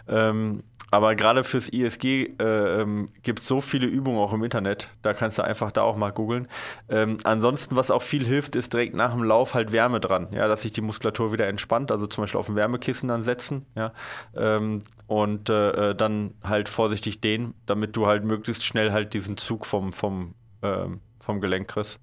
Ähm, 0.10 0.64
aber 0.90 1.16
gerade 1.16 1.44
fürs 1.44 1.68
ISG 1.70 2.36
äh, 2.40 2.82
ähm, 2.82 3.08
gibt 3.22 3.42
es 3.42 3.48
so 3.48 3.60
viele 3.60 3.88
Übungen 3.88 4.20
auch 4.20 4.32
im 4.34 4.44
Internet. 4.44 4.90
Da 5.02 5.14
kannst 5.14 5.38
du 5.38 5.44
einfach 5.44 5.72
da 5.72 5.82
auch 5.82 5.98
mal 5.98 6.12
googeln. 6.12 6.48
Ähm, 6.90 7.18
ansonsten, 7.24 7.76
was 7.76 7.92
auch 7.92 8.02
viel 8.02 8.26
hilft, 8.26 8.56
ist 8.56 8.72
direkt 8.72 8.96
nach 8.96 9.14
dem 9.14 9.24
Lauf 9.24 9.54
halt 9.54 9.74
Wärme 9.74 10.00
dran. 10.00 10.28
Ja, 10.32 10.48
dass 10.48 10.62
sich 10.62 10.72
die 10.72 10.82
Muskulatur 10.82 11.34
wieder 11.34 11.48
entspannt. 11.48 11.92
Also 11.92 12.08
zum 12.08 12.24
Beispiel 12.24 12.40
auf 12.40 12.48
ein 12.48 12.56
Wärmekissen 12.56 13.10
dann 13.10 13.24
setzen. 13.24 13.66
Ja, 13.76 13.92
ähm, 14.36 14.82
und 15.08 15.50
äh, 15.50 15.92
äh, 15.92 15.96
dann 15.96 16.34
halt 16.44 16.70
vorsichtig 16.70 17.20
dehnen, 17.20 17.54
damit 17.66 17.96
du 17.98 18.08
halt 18.08 18.24
möglichst 18.24 18.64
schnell 18.64 18.92
halt 18.92 19.14
diesen 19.14 19.38
Zug 19.38 19.66
vom, 19.66 19.92
vom, 19.92 20.36
ähm, 20.62 21.02
vom 21.20 21.42
Gelenk 21.42 21.68
kriegst. 21.68 22.00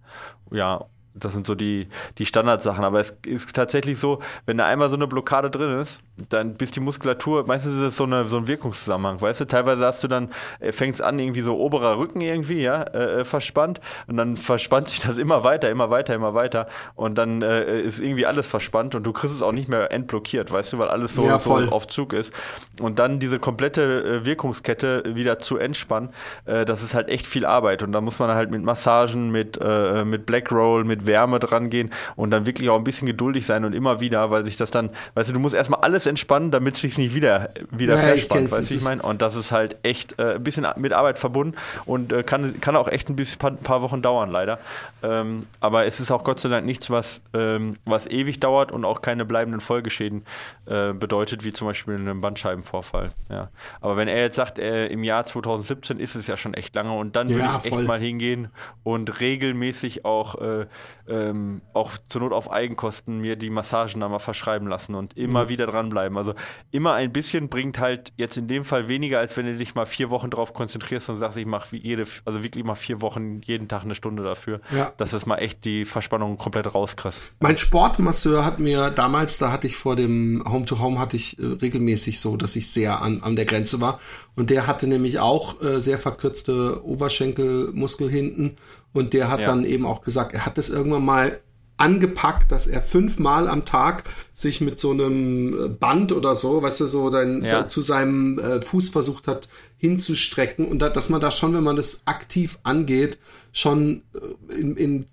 Ja, 0.51 0.85
das 1.14 1.32
sind 1.32 1.46
so 1.46 1.54
die, 1.54 1.88
die 2.18 2.26
Standardsachen. 2.26 2.84
Aber 2.84 3.00
es 3.00 3.14
ist 3.26 3.54
tatsächlich 3.54 3.98
so, 3.98 4.20
wenn 4.46 4.58
da 4.58 4.66
einmal 4.66 4.90
so 4.90 4.96
eine 4.96 5.06
Blockade 5.06 5.50
drin 5.50 5.78
ist, 5.80 6.00
dann 6.28 6.54
bis 6.54 6.70
die 6.70 6.80
Muskulatur, 6.80 7.44
meistens 7.46 7.74
ist 7.74 7.80
es 7.80 7.96
so, 7.96 8.04
eine, 8.04 8.24
so 8.24 8.36
ein 8.36 8.46
Wirkungszusammenhang, 8.46 9.20
weißt 9.20 9.40
du? 9.40 9.46
Teilweise 9.46 9.84
hast 9.84 10.02
du 10.04 10.08
dann, 10.08 10.30
fängt 10.70 10.96
es 10.96 11.00
an, 11.00 11.18
irgendwie 11.18 11.40
so 11.40 11.58
oberer 11.58 11.98
Rücken 11.98 12.20
irgendwie, 12.20 12.62
ja, 12.62 12.82
äh, 12.82 13.20
äh, 13.20 13.24
verspannt 13.24 13.80
und 14.06 14.16
dann 14.16 14.36
verspannt 14.36 14.88
sich 14.90 15.00
das 15.00 15.18
immer 15.18 15.42
weiter, 15.44 15.70
immer 15.70 15.90
weiter, 15.90 16.14
immer 16.14 16.34
weiter 16.34 16.66
und 16.94 17.16
dann 17.16 17.42
äh, 17.42 17.80
ist 17.80 17.98
irgendwie 17.98 18.26
alles 18.26 18.46
verspannt 18.46 18.94
und 18.94 19.04
du 19.04 19.12
kriegst 19.12 19.34
es 19.34 19.42
auch 19.42 19.52
nicht 19.52 19.68
mehr 19.68 19.92
entblockiert, 19.92 20.52
weißt 20.52 20.72
du, 20.74 20.78
weil 20.78 20.88
alles 20.88 21.14
so, 21.14 21.24
Ja, 21.24 21.38
so 21.38 21.50
voll. 21.50 21.68
auf 21.70 21.88
Zug 21.88 22.12
ist. 22.12 22.32
Und 22.80 22.98
dann 22.98 23.18
diese 23.18 23.38
komplette 23.38 24.22
äh, 24.22 24.24
Wirkungskette 24.26 25.02
wieder 25.06 25.38
zu 25.40 25.58
entspannen, 25.58 26.10
äh, 26.44 26.64
das 26.64 26.82
ist 26.82 26.94
halt 26.94 27.08
echt 27.08 27.26
viel 27.26 27.44
Arbeit 27.44 27.82
und 27.82 27.92
da 27.92 28.00
muss 28.00 28.18
man 28.20 28.30
halt 28.30 28.50
mit 28.50 28.62
Massagen, 28.62 29.30
mit, 29.30 29.58
äh, 29.60 30.04
mit 30.04 30.26
Black 30.26 30.52
Roll, 30.52 30.84
mit 30.84 31.03
mit 31.05 31.07
Wärme 31.07 31.38
dran 31.40 31.70
gehen 31.70 31.90
und 32.16 32.30
dann 32.30 32.46
wirklich 32.46 32.68
auch 32.70 32.76
ein 32.76 32.84
bisschen 32.84 33.07
geduldig 33.07 33.46
sein 33.46 33.64
und 33.64 33.72
immer 33.72 34.00
wieder, 34.00 34.30
weil 34.30 34.44
sich 34.44 34.57
das 34.57 34.70
dann, 34.70 34.90
weißt 35.14 35.28
du, 35.28 35.32
du 35.34 35.40
musst 35.40 35.55
erstmal 35.55 35.80
alles 35.80 36.07
entspannen, 36.07 36.50
damit 36.50 36.74
es 36.74 36.80
sich 36.80 36.98
nicht 36.98 37.14
wieder, 37.14 37.50
wieder 37.70 37.94
Ja, 37.94 38.14
ich 38.14 38.26
verspannt, 38.26 38.52
weißt 38.52 38.70
du, 38.70 38.74
ich 38.74 38.84
meine? 38.84 39.02
Und 39.02 39.22
das 39.22 39.36
ist 39.36 39.52
halt 39.52 39.76
echt 39.82 40.18
äh, 40.18 40.34
ein 40.34 40.44
bisschen 40.44 40.66
mit 40.76 40.92
Arbeit 40.92 41.18
verbunden 41.18 41.57
und 41.86 42.12
äh, 42.12 42.22
kann, 42.22 42.61
kann 42.61 42.76
auch 42.76 42.88
echt 42.88 43.09
ein 43.09 43.16
bisschen, 43.16 43.38
paar, 43.38 43.52
paar 43.52 43.82
Wochen 43.82 44.02
dauern, 44.02 44.30
leider. 44.30 44.59
Ähm, 45.02 45.40
aber 45.61 45.84
es 45.86 46.00
ist 46.00 46.11
auch 46.11 46.24
Gott 46.24 46.40
sei 46.40 46.48
Dank 46.48 46.64
nichts, 46.66 46.90
was, 46.90 47.20
ähm, 47.34 47.76
was 47.84 48.07
ewig 48.07 48.40
dauert 48.40 48.72
und 48.72 48.84
auch 48.84 49.02
keine 49.02 49.24
bleibenden 49.24 49.61
Folgeschäden 49.61 50.24
äh, 50.66 50.92
bedeutet, 50.92 51.44
wie 51.44 51.52
zum 51.52 51.66
Beispiel 51.68 51.94
einen 51.94 52.20
Bandscheibenvorfall. 52.20 53.11
Ja. 53.30 53.50
Aber 53.80 53.96
wenn 53.96 54.09
er 54.09 54.20
jetzt 54.20 54.36
sagt, 54.36 54.59
äh, 54.59 54.86
im 54.86 55.05
Jahr 55.05 55.24
2017 55.24 55.98
ist 55.98 56.14
es 56.14 56.26
ja 56.26 56.36
schon 56.36 56.55
echt 56.55 56.74
lange 56.74 56.92
und 56.92 57.16
dann 57.16 57.28
würde 57.28 57.40
Ja, 57.40 57.57
ich 57.59 57.66
echt 57.66 57.74
voll. 57.74 57.84
mal 57.84 58.00
hingehen 58.00 58.48
und 58.82 59.20
regelmäßig 59.20 60.05
auch, 60.05 60.40
äh, 60.40 60.66
ähm, 61.09 61.61
auch 61.74 61.92
zur 62.09 62.22
Not 62.22 62.32
auf 62.32 62.51
Eigenkosten 62.51 63.18
mir 63.20 63.36
die 63.36 63.51
Massagen 63.51 64.01
da 64.01 64.09
mal 64.09 64.18
verschreiben 64.18 64.68
lassen 64.68 64.95
und 64.95 65.16
immer 65.16 65.49
wieder 65.49 65.66
dranbleiben. 65.66 66.16
Also 66.16 66.34
immer 66.70 66.95
ein 66.95 67.12
bisschen 67.12 67.49
bringt 67.49 67.78
halt 67.78 68.12
jetzt 68.16 68.36
in 68.36 68.49
dem 68.49 68.64
Fall 68.64 68.88
weniger, 68.88 69.18
als 69.18 69.36
wenn 69.36 69.47
du 69.47 69.57
dich 69.57 69.74
mal 69.74 69.86
vier 69.86 70.11
Wochen 70.11 70.30
drauf 70.30 70.55
konzentrierst 70.55 71.09
und 71.11 71.18
sagst, 71.18 71.36
ich 71.36 71.47
mache 71.47 71.76
jede, 71.76 72.05
also 72.24 72.42
wirklich 72.42 72.64
mal 72.64 72.74
vier 72.74 73.03
Wochen 73.03 73.40
jeden 73.42 73.68
Tag 73.68 73.84
eine 73.84 73.95
Stunde 73.95 74.22
dafür, 74.22 74.61
Ja. 74.74 74.92
dass 74.97 75.12
es 75.12 75.26
mal 75.26 75.36
echt 75.36 75.64
die 75.64 75.84
Verspannung 75.84 76.38
komplett 76.38 76.74
rauskriegst. 76.74 77.20
Mein 77.40 77.59
Sportmasseur 77.59 78.45
hat 78.45 78.59
mir 78.59 78.90
damals, 78.90 79.38
da 79.38 79.53
hatte 79.53 79.66
ich 79.66 79.76
vor 79.76 79.97
dem 79.97 80.42
Home 80.49 80.64
to 80.64 80.78
Home 80.80 80.99
hatte 80.99 81.16
ich 81.16 81.38
äh, 81.38 81.45
regelmäßig 81.45 82.20
so, 82.20 82.36
dass 82.36 82.57
ich 82.57 82.70
sehr 82.70 83.03
an, 83.03 83.22
an 83.22 83.36
der 83.36 83.45
Grenze 83.45 83.80
war. 83.80 84.01
Und 84.36 84.51
der 84.51 84.66
hatte 84.66 84.86
nämlich 84.86 85.18
auch 85.18 85.61
äh, 85.62 85.80
sehr 85.80 85.99
verkürzte 85.99 86.82
Oberschenkelmuskel 86.84 88.11
hinten. 88.11 88.57
Und 88.92 89.12
der 89.12 89.28
hat 89.28 89.40
Ja. 89.40 89.47
dann 89.47 89.64
eben 89.64 89.86
auch 89.86 90.03
gesagt, 90.03 90.34
er 90.34 90.47
hat 90.47 90.57
das 90.57 90.70
irgendwann 90.85 91.05
mal 91.05 91.41
angepackt, 91.76 92.53
dass 92.53 92.68
er 92.68 92.82
fünfmal 92.82 93.49
am 93.49 93.64
Tag 93.64 94.05
sich 94.32 94.61
mit 94.61 94.78
so 94.78 94.93
einem 94.93 95.64
äh, 95.64 95.68
Band 95.68 96.12
oder 96.12 96.37
so, 96.37 96.62
weißt 96.62 96.82
du, 96.82 96.87
so 96.87 97.11
dann 97.11 97.43
Ja. 97.43 97.62
so 97.62 97.66
zu 97.68 97.80
seinem 97.80 98.39
äh, 98.39 98.62
Fuß 98.62 98.91
versucht 98.91 99.26
hat 99.26 99.49
hinzustrecken 99.76 100.66
und 100.66 100.78
da, 100.78 100.89
dass 100.89 101.09
man 101.09 101.20
da 101.20 101.30
schon, 101.32 101.53
wenn 101.53 101.64
man 101.64 101.74
das 101.74 102.03
aktiv 102.07 102.59
angeht, 102.62 103.18
schon 103.53 104.03
äh, 104.14 104.55
in, 104.55 104.76
in 104.76 105.07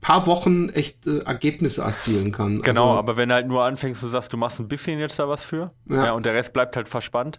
paar 0.00 0.26
Wochen 0.26 0.70
echt 0.70 1.06
äh, 1.06 1.18
Ergebnisse 1.18 1.82
erzielen 1.82 2.32
kann. 2.32 2.62
Genau, 2.62 2.88
also, 2.90 2.98
aber 2.98 3.16
wenn 3.18 3.28
du 3.28 3.34
halt 3.34 3.46
nur 3.46 3.62
anfängst, 3.64 4.02
du 4.02 4.08
sagst, 4.08 4.32
du 4.32 4.38
machst 4.38 4.58
ein 4.60 4.68
bisschen 4.68 4.98
jetzt 4.98 5.18
da 5.18 5.28
was 5.28 5.44
für, 5.44 5.72
Ja. 5.90 6.06
ja. 6.06 6.12
und 6.12 6.24
der 6.24 6.32
Rest 6.34 6.54
bleibt 6.54 6.74
halt 6.76 6.88
verspannt, 6.88 7.38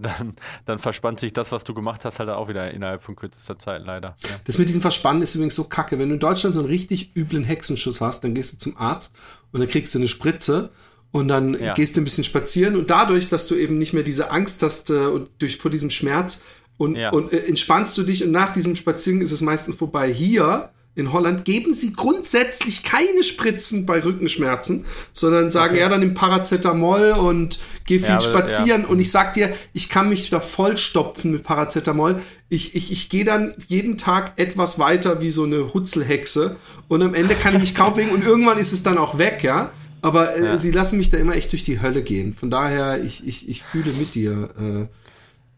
dann, 0.00 0.34
dann 0.66 0.78
verspannt 0.78 1.20
sich 1.20 1.32
das, 1.32 1.52
was 1.52 1.64
du 1.64 1.74
gemacht 1.74 2.04
hast, 2.04 2.18
halt 2.18 2.28
auch 2.28 2.48
wieder 2.48 2.70
innerhalb 2.70 3.02
von 3.02 3.16
kürzester 3.16 3.58
Zeit, 3.58 3.82
leider. 3.84 4.16
Ja. 4.22 4.30
Das 4.44 4.58
mit 4.58 4.68
diesem 4.68 4.80
Verspannen 4.82 5.22
ist 5.22 5.34
übrigens 5.34 5.54
so 5.54 5.64
kacke. 5.64 5.98
Wenn 5.98 6.08
du 6.08 6.14
in 6.14 6.20
Deutschland 6.20 6.54
so 6.54 6.60
einen 6.60 6.68
richtig 6.68 7.14
üblen 7.16 7.44
Hexenschuss 7.44 8.00
hast, 8.00 8.24
dann 8.24 8.34
gehst 8.34 8.52
du 8.52 8.58
zum 8.58 8.76
Arzt 8.76 9.14
und 9.52 9.60
dann 9.60 9.68
kriegst 9.68 9.94
du 9.94 9.98
eine 9.98 10.08
Spritze 10.08 10.70
und 11.12 11.28
dann 11.28 11.54
Ja. 11.54 11.74
gehst 11.74 11.96
du 11.96 12.00
ein 12.00 12.04
bisschen 12.04 12.24
spazieren 12.24 12.76
und 12.76 12.90
dadurch, 12.90 13.28
dass 13.28 13.46
du 13.46 13.54
eben 13.56 13.78
nicht 13.78 13.92
mehr 13.92 14.02
diese 14.04 14.30
Angst 14.30 14.62
hast 14.62 14.90
äh, 14.90 14.94
und 15.06 15.30
durch 15.38 15.56
vor 15.58 15.70
diesem 15.70 15.90
Schmerz 15.90 16.42
und, 16.76 16.96
Ja. 16.96 17.10
und 17.10 17.32
äh, 17.32 17.38
entspannst 17.46 17.96
du 17.98 18.02
dich 18.02 18.24
und 18.24 18.30
nach 18.30 18.52
diesem 18.52 18.76
Spaziergang 18.76 19.22
ist 19.22 19.32
es 19.32 19.40
meistens 19.42 19.74
vorbei. 19.74 20.12
Hier 20.12 20.70
in 20.96 21.12
Holland 21.12 21.44
geben 21.44 21.72
sie 21.72 21.92
grundsätzlich 21.92 22.82
keine 22.82 23.22
Spritzen 23.22 23.86
bei 23.86 24.02
Rückenschmerzen, 24.04 24.84
sondern 25.12 25.50
sagen, 25.50 25.72
Okay. 25.74 25.80
ja, 25.80 25.88
dann 25.88 26.00
nimm 26.00 26.14
Paracetamol 26.14 27.12
und 27.12 27.58
geh 27.86 27.98
viel 27.98 28.08
Ja, 28.08 28.20
spazieren. 28.20 28.82
ja. 28.82 28.88
Und 28.88 28.98
ich 29.00 29.10
sag 29.10 29.34
dir, 29.34 29.54
ich 29.72 29.88
kann 29.88 30.08
mich 30.08 30.28
da 30.30 30.40
vollstopfen 30.40 31.30
mit 31.30 31.42
Paracetamol. 31.44 32.20
Ich, 32.48 32.74
ich, 32.74 32.90
ich 32.90 33.08
gehe 33.08 33.24
dann 33.24 33.54
jeden 33.68 33.96
Tag 33.98 34.32
etwas 34.36 34.78
weiter 34.80 35.20
wie 35.20 35.30
so 35.30 35.44
eine 35.44 35.72
Hutzelhexe 35.72 36.56
und 36.88 37.02
am 37.02 37.14
Ende 37.14 37.34
kann 37.36 37.54
ich 37.54 37.60
mich 37.60 37.74
kaum 37.76 37.94
bewegen 37.94 38.10
und 38.10 38.24
irgendwann 38.26 38.58
ist 38.58 38.72
es 38.72 38.82
dann 38.82 38.98
auch 38.98 39.16
weg, 39.18 39.44
ja. 39.44 39.70
Aber 40.02 40.34
äh, 40.36 40.44
Ja. 40.44 40.58
sie 40.58 40.70
lassen 40.72 40.96
mich 40.98 41.08
da 41.10 41.18
immer 41.18 41.34
echt 41.36 41.52
durch 41.52 41.62
die 41.62 41.80
Hölle 41.80 42.02
gehen. 42.02 42.34
Von 42.34 42.50
daher, 42.50 43.02
ich, 43.04 43.26
ich, 43.26 43.48
ich 43.48 43.62
fühle 43.62 43.92
mit 43.92 44.14
dir, 44.14 44.50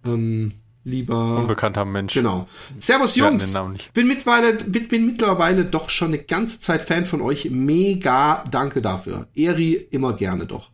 äh, 0.04 0.08
ähm, 0.08 0.52
lieber. 0.84 1.38
Unbekannter 1.38 1.84
Mensch. 1.84 2.14
Genau. 2.14 2.48
Servus 2.78 3.16
Wir 3.16 3.24
Jungs. 3.24 3.54
Bin 3.94 4.06
mittlerweile, 4.06 4.54
bin, 4.54 4.88
bin 4.88 5.06
mittlerweile 5.06 5.64
doch 5.64 5.90
schon 5.90 6.08
eine 6.08 6.18
ganze 6.18 6.60
Zeit 6.60 6.82
Fan 6.82 7.06
von 7.06 7.20
euch. 7.20 7.50
Mega 7.50 8.44
danke 8.50 8.82
dafür. 8.82 9.26
Eri 9.34 9.74
immer 9.74 10.14
gerne 10.14 10.46
doch. 10.46 10.70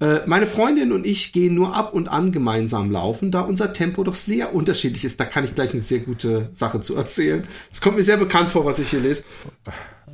Äh, 0.00 0.20
Meine 0.26 0.46
Freundin 0.46 0.92
und 0.92 1.06
ich 1.06 1.32
gehen 1.32 1.54
nur 1.54 1.76
ab 1.76 1.92
und 1.92 2.08
an 2.08 2.32
gemeinsam 2.32 2.90
laufen, 2.90 3.30
da 3.30 3.42
unser 3.42 3.72
Tempo 3.74 4.02
doch 4.02 4.14
sehr 4.14 4.54
unterschiedlich 4.54 5.04
ist. 5.04 5.20
Da 5.20 5.26
kann 5.26 5.44
ich 5.44 5.54
gleich 5.54 5.72
eine 5.72 5.82
sehr 5.82 5.98
gute 5.98 6.48
Sache 6.52 6.80
zu 6.80 6.96
erzählen. 6.96 7.46
Es 7.70 7.82
kommt 7.82 7.96
mir 7.96 8.02
sehr 8.02 8.16
bekannt 8.16 8.50
vor, 8.50 8.64
was 8.64 8.78
ich 8.78 8.88
hier 8.90 9.00
lese. 9.00 9.24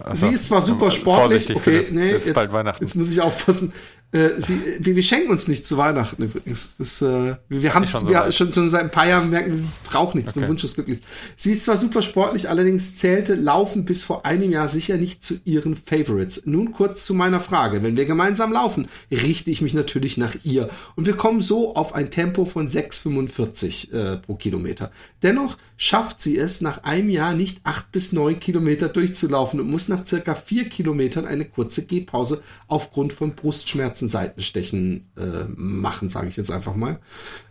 Also, 0.00 0.28
Sie 0.28 0.34
ist 0.34 0.46
zwar 0.46 0.60
super 0.60 0.90
sportlich, 0.90 1.46
vorsichtig, 1.46 1.56
okay, 1.56 1.86
nee, 1.90 2.10
jetzt, 2.10 2.34
bald 2.34 2.52
Weihnachten. 2.52 2.84
jetzt 2.84 2.96
muss 2.96 3.08
ich 3.10 3.20
aufpassen. 3.22 3.72
Äh, 4.16 4.40
sie, 4.40 4.58
wir, 4.78 4.96
wir 4.96 5.02
schenken 5.02 5.30
uns 5.30 5.48
nichts 5.48 5.68
zu 5.68 5.76
Weihnachten 5.76 6.22
übrigens. 6.22 6.76
Das, 6.78 7.02
äh, 7.02 7.36
wir 7.48 7.74
haben 7.74 7.86
schon 7.86 8.08
wir 8.08 8.32
schon, 8.32 8.52
schon 8.52 8.70
seit 8.70 8.84
ein 8.84 8.90
paar 8.90 9.06
Jahren 9.06 9.28
merken, 9.28 9.52
wir 9.52 9.90
brauchen 9.90 10.16
nichts. 10.16 10.34
Mein 10.34 10.46
Okay. 10.46 10.50
Wunsch 10.52 10.64
ist 10.64 10.74
glücklich. 10.76 11.00
Sie 11.34 11.52
ist 11.52 11.64
zwar 11.64 11.76
super 11.76 12.02
sportlich, 12.02 12.48
allerdings 12.48 12.94
zählte 12.96 13.34
Laufen 13.34 13.84
bis 13.84 14.04
vor 14.04 14.24
einem 14.24 14.52
Jahr 14.52 14.68
sicher 14.68 14.96
nicht 14.96 15.24
zu 15.24 15.34
ihren 15.44 15.74
Favorites. 15.74 16.42
Nun 16.46 16.72
kurz 16.72 17.04
zu 17.04 17.14
meiner 17.14 17.40
Frage. 17.40 17.82
Wenn 17.82 17.96
wir 17.96 18.04
gemeinsam 18.04 18.52
laufen, 18.52 18.86
richte 19.10 19.50
ich 19.50 19.60
mich 19.60 19.74
natürlich 19.74 20.16
nach 20.18 20.36
ihr. 20.44 20.68
Und 20.94 21.06
wir 21.06 21.14
kommen 21.16 21.40
so 21.40 21.74
auf 21.74 21.94
ein 21.94 22.10
Tempo 22.10 22.44
von 22.44 22.68
6,45 22.68 23.92
äh, 23.92 24.16
pro 24.18 24.36
Kilometer. 24.36 24.90
Dennoch 25.22 25.58
schafft 25.76 26.20
sie 26.20 26.38
es 26.38 26.60
nach 26.60 26.84
einem 26.84 27.10
Jahr 27.10 27.34
nicht 27.34 27.58
acht 27.64 27.90
bis 27.92 28.12
neun 28.12 28.38
Kilometer 28.38 28.88
durchzulaufen 28.88 29.60
und 29.60 29.68
muss 29.68 29.88
nach 29.88 30.06
circa 30.06 30.34
vier 30.34 30.68
Kilometern 30.68 31.26
eine 31.26 31.44
kurze 31.44 31.84
Gehpause 31.86 32.42
aufgrund 32.68 33.12
von 33.12 33.34
Brustschmerzen, 33.34 34.05
Seitenstechen 34.08 35.08
äh, 35.16 35.44
machen, 35.54 36.08
sage 36.08 36.28
ich 36.28 36.36
jetzt 36.36 36.50
einfach 36.50 36.74
mal. 36.74 36.98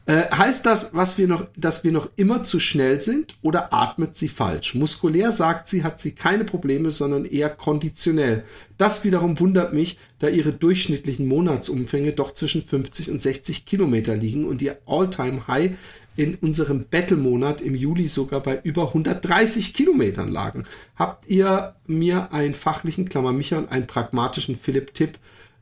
Äh, 0.05 0.23
heißt 0.29 0.65
das, 0.65 0.93
was 0.93 1.17
wir 1.17 1.27
noch, 1.27 1.47
dass 1.55 1.83
wir 1.83 1.91
noch 1.91 2.09
immer 2.15 2.43
zu 2.43 2.59
schnell 2.59 3.01
sind 3.01 3.37
oder 3.41 3.73
atmet 3.73 4.17
sie 4.17 4.27
falsch? 4.27 4.75
Muskulär 4.75 5.31
sagt 5.31 5.67
sie, 5.67 5.83
hat 5.83 5.99
sie 5.99 6.11
keine 6.11 6.43
Probleme, 6.43 6.91
sondern 6.91 7.25
eher 7.25 7.49
konditionell. 7.49 8.43
Das 8.77 9.03
wiederum 9.03 9.39
wundert 9.39 9.73
mich, 9.73 9.97
da 10.19 10.27
ihre 10.27 10.53
durchschnittlichen 10.53 11.27
Monatsumfänge 11.27 12.13
doch 12.13 12.33
zwischen 12.33 12.63
50 12.63 13.11
und 13.11 13.21
60 13.21 13.65
Kilometer 13.65 14.15
liegen 14.15 14.45
und 14.45 14.61
ihr 14.61 14.77
All-Time-High 14.85 15.71
in 16.15 16.35
unserem 16.35 16.85
Battle-Monat 16.89 17.61
im 17.61 17.75
Juli 17.75 18.07
sogar 18.07 18.41
bei 18.41 18.59
über 18.63 18.87
130 18.89 19.73
Kilometern 19.73 20.29
lagen. 20.29 20.65
Habt 20.95 21.27
ihr 21.27 21.75
mir 21.87 22.31
einen 22.31 22.53
fachlichen, 22.53 23.09
Klammer 23.09 23.33
Micha, 23.33 23.57
und 23.57 23.71
einen 23.71 23.87
pragmatischen 23.87 24.55
Philipp-Tipp, 24.55 25.17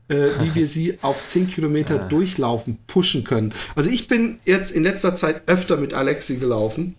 äh, 0.08 0.28
wie 0.40 0.54
wir 0.54 0.66
sie 0.66 0.98
auf 1.02 1.26
10 1.26 1.48
Kilometer 1.48 1.98
durchlaufen, 2.08 2.78
pushen 2.86 3.24
können? 3.24 3.54
Also 3.74 3.90
ich 3.90 4.08
bin 4.08 4.38
jetzt 4.44 4.70
in 4.70 4.82
letzter 4.82 5.14
Zeit 5.14 5.42
öfter 5.46 5.76
mit 5.76 5.94
Alexi 5.94 6.36
gelaufen 6.36 6.94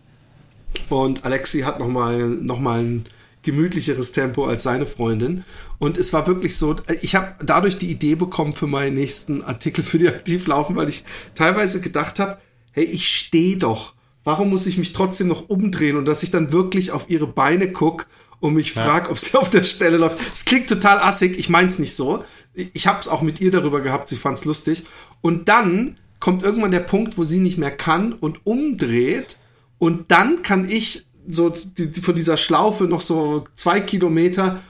und 0.89 1.23
Alexi 1.25 1.61
hat 1.61 1.79
noch 1.79 1.87
mal, 1.87 2.29
noch 2.29 2.59
mal 2.59 2.81
ein 2.81 3.05
gemütlicheres 3.43 4.11
Tempo 4.11 4.45
als 4.45 4.63
seine 4.63 4.85
Freundin. 4.85 5.43
Und 5.77 5.97
es 5.97 6.11
war 6.13 6.27
wirklich 6.27 6.57
so, 6.57 6.75
ich 7.01 7.15
habe 7.15 7.35
dadurch 7.45 7.77
die 7.77 7.91
Idee 7.91 8.15
bekommen 8.15 8.53
für 8.53 8.67
meinen 8.67 8.95
nächsten 8.95 9.41
Artikel 9.43 9.83
für 9.83 9.99
die 9.99 10.07
Aktivlaufen, 10.07 10.75
weil 10.75 10.89
ich 10.89 11.03
teilweise 11.35 11.79
gedacht 11.79 12.19
habe, 12.19 12.39
hey, 12.71 12.83
ich 12.83 13.07
stehe 13.07 13.57
doch. 13.57 13.93
Warum 14.23 14.49
muss 14.49 14.65
ich 14.65 14.79
mich 14.79 14.93
trotzdem 14.93 15.27
noch 15.27 15.49
umdrehen 15.49 15.97
und 15.97 16.05
dass 16.05 16.23
ich 16.23 16.31
dann 16.31 16.51
wirklich 16.51 16.91
auf 16.91 17.09
ihre 17.09 17.27
Beine 17.27 17.71
guck 17.71 18.07
und 18.39 18.55
mich 18.55 18.73
frag, 18.73 19.09
ob 19.09 19.19
sie 19.19 19.37
auf 19.37 19.49
der 19.49 19.63
Stelle 19.63 19.97
läuft. 19.97 20.17
Es 20.33 20.45
klingt 20.45 20.67
total 20.67 20.99
assig, 20.99 21.37
ich 21.37 21.49
mein's 21.49 21.79
nicht 21.79 21.95
so. 21.95 22.23
Ich 22.55 22.87
habe 22.87 22.99
es 22.99 23.07
auch 23.07 23.21
mit 23.21 23.41
ihr 23.41 23.51
darüber 23.51 23.81
gehabt, 23.81 24.07
sie 24.07 24.15
fand's 24.15 24.45
lustig. 24.45 24.85
Und 25.21 25.49
dann 25.49 25.97
kommt 26.19 26.43
irgendwann 26.43 26.71
der 26.71 26.79
Punkt, 26.79 27.17
wo 27.17 27.23
sie 27.23 27.39
nicht 27.39 27.57
mehr 27.57 27.75
kann 27.75 28.13
und 28.13 28.45
umdreht 28.45 29.37
und 29.77 30.11
dann 30.11 30.41
kann 30.41 30.69
ich 30.69 31.05
so 31.27 31.49
die, 31.49 31.91
die, 31.91 32.01
von 32.01 32.15
dieser 32.15 32.37
Schlaufe 32.37 32.85
noch 32.85 33.01
so 33.01 33.43
zwei 33.55 33.79
Kilometer 33.81 34.61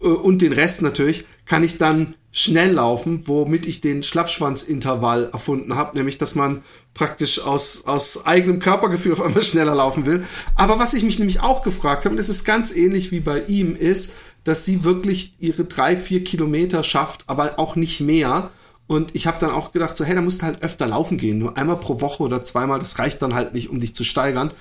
äh, 0.00 0.06
und 0.06 0.42
den 0.42 0.52
Rest 0.52 0.82
natürlich, 0.82 1.24
kann 1.46 1.62
ich 1.62 1.78
dann 1.78 2.14
schnell 2.32 2.72
laufen, 2.74 3.26
womit 3.26 3.66
ich 3.66 3.80
den 3.80 4.04
Schlappschwanzintervall 4.04 5.30
erfunden 5.32 5.74
habe, 5.74 5.96
nämlich 5.96 6.18
dass 6.18 6.36
man 6.36 6.62
praktisch 6.94 7.40
aus, 7.40 7.86
aus 7.86 8.24
eigenem 8.24 8.60
Körpergefühl 8.60 9.12
auf 9.12 9.20
einmal 9.20 9.42
schneller 9.42 9.74
laufen 9.74 10.06
will. 10.06 10.24
Aber 10.54 10.78
was 10.78 10.94
ich 10.94 11.02
mich 11.02 11.18
nämlich 11.18 11.40
auch 11.40 11.62
gefragt 11.62 12.04
habe, 12.04 12.12
und 12.12 12.18
das 12.18 12.28
ist 12.28 12.44
ganz 12.44 12.74
ähnlich 12.74 13.10
wie 13.10 13.20
bei 13.20 13.42
ihm, 13.42 13.74
ist, 13.74 14.14
dass 14.44 14.64
sie 14.64 14.84
wirklich 14.84 15.34
ihre 15.38 15.64
drei, 15.64 15.96
vier 15.96 16.24
Kilometer 16.24 16.82
schafft, 16.82 17.24
aber 17.26 17.58
auch 17.58 17.76
nicht 17.76 18.00
mehr. 18.00 18.50
Und 18.86 19.14
ich 19.14 19.26
habe 19.26 19.38
dann 19.38 19.50
auch 19.50 19.72
gedacht, 19.72 19.96
so, 19.96 20.04
hey, 20.04 20.14
da 20.14 20.20
musst 20.20 20.42
du 20.42 20.46
halt 20.46 20.62
öfter 20.62 20.88
laufen 20.88 21.16
gehen. 21.16 21.38
Nur 21.38 21.56
einmal 21.56 21.76
pro 21.76 22.00
Woche 22.00 22.22
oder 22.22 22.44
zweimal, 22.44 22.78
das 22.78 22.98
reicht 22.98 23.22
dann 23.22 23.34
halt 23.34 23.54
nicht, 23.54 23.70
um 23.70 23.78
dich 23.78 23.94
zu 23.94 24.04
steigern. 24.04 24.52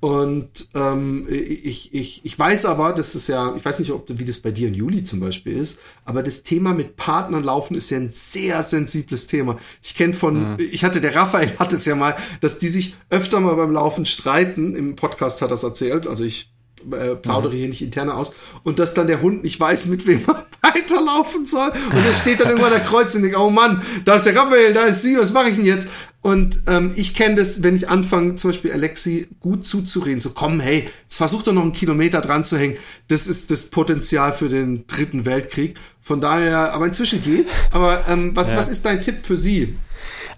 Und 0.00 0.68
ähm, 0.74 1.26
ich, 1.28 1.94
ich, 1.94 2.20
ich 2.22 2.38
weiß 2.38 2.66
aber, 2.66 2.92
das 2.92 3.14
ist 3.14 3.28
ja, 3.28 3.54
ich 3.56 3.64
weiß 3.64 3.78
nicht, 3.78 3.92
ob 3.92 4.04
wie 4.08 4.24
das 4.24 4.38
bei 4.40 4.50
dir 4.50 4.68
in 4.68 4.74
Juli 4.74 5.04
zum 5.04 5.20
Beispiel 5.20 5.56
ist, 5.56 5.78
aber 6.04 6.22
das 6.22 6.42
Thema 6.42 6.74
mit 6.74 6.96
Partnern 6.96 7.42
laufen 7.42 7.74
ist 7.74 7.88
ja 7.88 7.96
ein 7.98 8.10
sehr 8.10 8.62
sensibles 8.62 9.26
Thema. 9.26 9.56
Ich 9.82 9.94
kenne 9.94 10.12
von, 10.12 10.56
ich 10.58 10.84
hatte, 10.84 11.00
der 11.00 11.14
Raphael 11.14 11.50
hat 11.58 11.72
es 11.72 11.86
ja 11.86 11.96
mal, 11.96 12.14
dass 12.40 12.58
die 12.58 12.68
sich 12.68 12.94
öfter 13.08 13.40
mal 13.40 13.54
beim 13.54 13.72
Laufen 13.72 14.04
streiten. 14.04 14.74
Im 14.74 14.96
Podcast 14.96 15.40
hat 15.40 15.50
er 15.50 15.54
es 15.54 15.62
erzählt. 15.62 16.06
Also 16.06 16.24
ich 16.24 16.52
äh, 16.92 17.14
plaudere 17.16 17.54
hier 17.54 17.68
nicht 17.68 17.82
interne 17.82 18.14
aus. 18.14 18.32
Und 18.62 18.78
dass 18.78 18.94
dann 18.94 19.06
der 19.06 19.22
Hund 19.22 19.42
nicht 19.42 19.58
weiß, 19.58 19.86
mit 19.86 20.06
wem 20.06 20.22
er 20.26 20.46
weiterlaufen 20.62 21.46
soll. 21.46 21.70
Und 21.70 22.04
er 22.04 22.12
steht 22.12 22.40
dann 22.40 22.48
irgendwann 22.48 22.72
an 22.72 22.80
der 22.80 22.88
Kreuz 22.88 23.14
und 23.14 23.22
denkt, 23.22 23.38
oh 23.38 23.50
Mann, 23.50 23.82
da 24.04 24.16
ist 24.16 24.26
der 24.26 24.36
Raphael, 24.36 24.72
da 24.72 24.84
ist 24.86 25.02
sie, 25.02 25.16
was 25.18 25.32
mache 25.32 25.50
ich 25.50 25.56
denn 25.56 25.64
jetzt? 25.64 25.88
Und 26.26 26.62
ähm, 26.66 26.92
ich 26.96 27.14
kenne 27.14 27.36
das, 27.36 27.62
wenn 27.62 27.76
ich 27.76 27.88
anfange, 27.88 28.34
zum 28.34 28.50
Beispiel 28.50 28.72
Alexi 28.72 29.28
gut 29.38 29.64
zuzureden, 29.64 30.20
so 30.20 30.30
komm, 30.30 30.58
hey, 30.58 30.88
jetzt 31.04 31.16
versuch 31.16 31.44
doch 31.44 31.52
noch 31.52 31.62
einen 31.62 31.70
Kilometer 31.70 32.20
dran 32.20 32.44
zu 32.44 32.58
hängen. 32.58 32.76
Das 33.06 33.28
ist 33.28 33.52
das 33.52 33.70
Potenzial 33.70 34.32
für 34.32 34.48
den 34.48 34.88
dritten 34.88 35.24
Weltkrieg. 35.24 35.78
Von 36.00 36.20
daher, 36.20 36.72
aber 36.72 36.86
inzwischen 36.86 37.22
geht's. 37.22 37.60
Aber 37.70 38.08
ähm, 38.08 38.34
was, 38.34 38.48
ja. 38.48 38.56
was 38.56 38.68
ist 38.68 38.84
dein 38.84 39.00
Tipp 39.00 39.24
für 39.24 39.36
sie? 39.36 39.76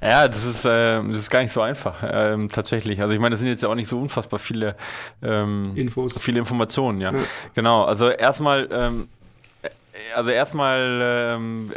Ja, 0.03 0.28
das 0.28 0.44
ist, 0.44 0.64
äh, 0.64 1.03
das 1.03 1.18
ist 1.18 1.30
gar 1.30 1.42
nicht 1.42 1.53
so 1.53 1.61
einfach, 1.61 2.05
ähm, 2.09 2.49
tatsächlich. 2.49 3.01
Also 3.01 3.14
ich 3.14 3.20
meine, 3.20 3.32
das 3.32 3.40
sind 3.40 3.49
jetzt 3.49 3.62
ja 3.62 3.68
auch 3.68 3.74
nicht 3.74 3.88
so 3.88 3.99
unfassbar 4.01 4.38
viele 4.38 4.76
ähm, 5.22 5.72
Infos. 5.74 6.20
viele 6.20 6.38
Informationen, 6.38 7.01
ja. 7.01 7.12
ja. 7.12 7.18
Genau, 7.55 7.84
also 7.84 8.09
erstmal 8.09 8.68
ähm, 8.70 9.09
also 10.14 10.30
erstmal 10.30 11.00
ähm, 11.30 11.72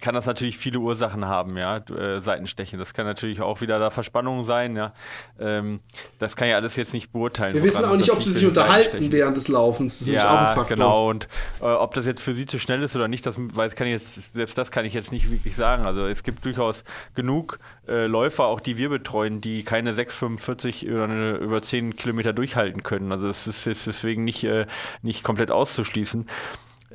kann 0.00 0.14
das 0.14 0.26
natürlich 0.26 0.58
viele 0.58 0.78
Ursachen 0.78 1.26
haben, 1.26 1.56
ja, 1.56 1.78
äh, 1.78 2.20
Seitenstechen. 2.20 2.78
Das 2.78 2.94
kann 2.94 3.06
natürlich 3.06 3.40
auch 3.40 3.60
wieder 3.60 3.78
da 3.78 3.90
Verspannung 3.90 4.44
sein, 4.44 4.76
ja. 4.76 4.92
Ähm, 5.38 5.80
das 6.18 6.36
kann 6.36 6.48
ja 6.48 6.56
alles 6.56 6.76
jetzt 6.76 6.92
nicht 6.92 7.12
beurteilen. 7.12 7.54
Wir 7.54 7.62
wissen 7.62 7.84
auch 7.84 7.96
nicht, 7.96 8.10
ob 8.12 8.22
sie 8.22 8.32
sich 8.32 8.46
unterhalten 8.46 9.12
während 9.12 9.36
des 9.36 9.48
Laufens. 9.48 9.98
Das 9.98 10.08
ist 10.08 10.14
ja, 10.14 10.28
auch 10.28 10.48
ein 10.48 10.54
Faktor. 10.54 10.76
genau. 10.76 11.08
Und 11.08 11.28
äh, 11.60 11.64
ob 11.64 11.94
das 11.94 12.06
jetzt 12.06 12.22
für 12.22 12.34
sie 12.34 12.46
zu 12.46 12.58
schnell 12.58 12.82
ist 12.82 12.96
oder 12.96 13.08
nicht, 13.08 13.26
das 13.26 13.36
weiß 13.38 13.74
kann 13.74 13.86
ich 13.86 13.92
jetzt, 13.92 14.34
selbst 14.34 14.56
das 14.56 14.70
kann 14.70 14.84
ich 14.84 14.94
jetzt 14.94 15.12
nicht 15.12 15.30
wirklich 15.30 15.56
sagen. 15.56 15.84
Also 15.84 16.06
es 16.06 16.22
gibt 16.22 16.44
durchaus 16.44 16.84
genug 17.14 17.58
äh, 17.88 18.06
Läufer, 18.06 18.46
auch 18.46 18.60
die 18.60 18.78
wir 18.78 18.88
betreuen, 18.88 19.40
die 19.40 19.62
keine 19.62 19.92
6,45 19.92 20.92
oder 20.92 21.04
eine, 21.04 21.36
über 21.36 21.62
10 21.62 21.96
Kilometer 21.96 22.32
durchhalten 22.32 22.82
können. 22.82 23.12
Also 23.12 23.28
es 23.28 23.46
ist, 23.46 23.66
ist 23.66 23.86
deswegen 23.86 24.24
nicht, 24.24 24.44
äh, 24.44 24.66
nicht 25.02 25.22
komplett 25.22 25.50
auszuschließen. 25.50 26.26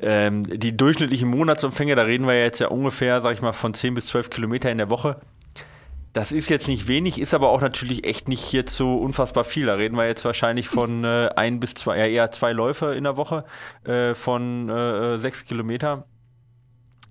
Ähm, 0.02 0.42
die 0.42 0.76
durchschnittlichen 0.76 1.28
Monatsumfänge, 1.28 1.94
da 1.94 2.02
reden 2.02 2.26
wir 2.26 2.38
jetzt 2.40 2.58
ja 2.58 2.68
ungefähr, 2.68 3.20
sag 3.20 3.34
ich 3.34 3.42
mal, 3.42 3.52
von 3.52 3.74
10 3.74 3.94
bis 3.94 4.06
12 4.06 4.30
Kilometer 4.30 4.70
in 4.70 4.78
der 4.78 4.90
Woche. 4.90 5.16
Das 6.12 6.30
ist 6.30 6.50
jetzt 6.50 6.68
nicht 6.68 6.88
wenig, 6.88 7.18
ist 7.18 7.32
aber 7.32 7.48
auch 7.48 7.62
natürlich 7.62 8.04
echt 8.04 8.28
nicht 8.28 8.52
jetzt 8.52 8.76
so 8.76 8.96
unfassbar 8.96 9.44
viel. 9.44 9.66
Da 9.66 9.74
reden 9.74 9.96
wir 9.96 10.06
jetzt 10.06 10.24
wahrscheinlich 10.26 10.68
von 10.68 11.04
äh, 11.04 11.30
ein 11.36 11.58
bis 11.58 11.72
zwei, 11.74 11.98
ja 11.98 12.06
eher 12.06 12.30
zwei 12.30 12.52
Läufe 12.52 12.94
in 12.94 13.04
der 13.04 13.16
Woche 13.16 13.44
äh, 13.84 14.14
von 14.14 14.68
äh, 14.68 15.18
sechs 15.18 15.46
Kilometer. 15.46 16.04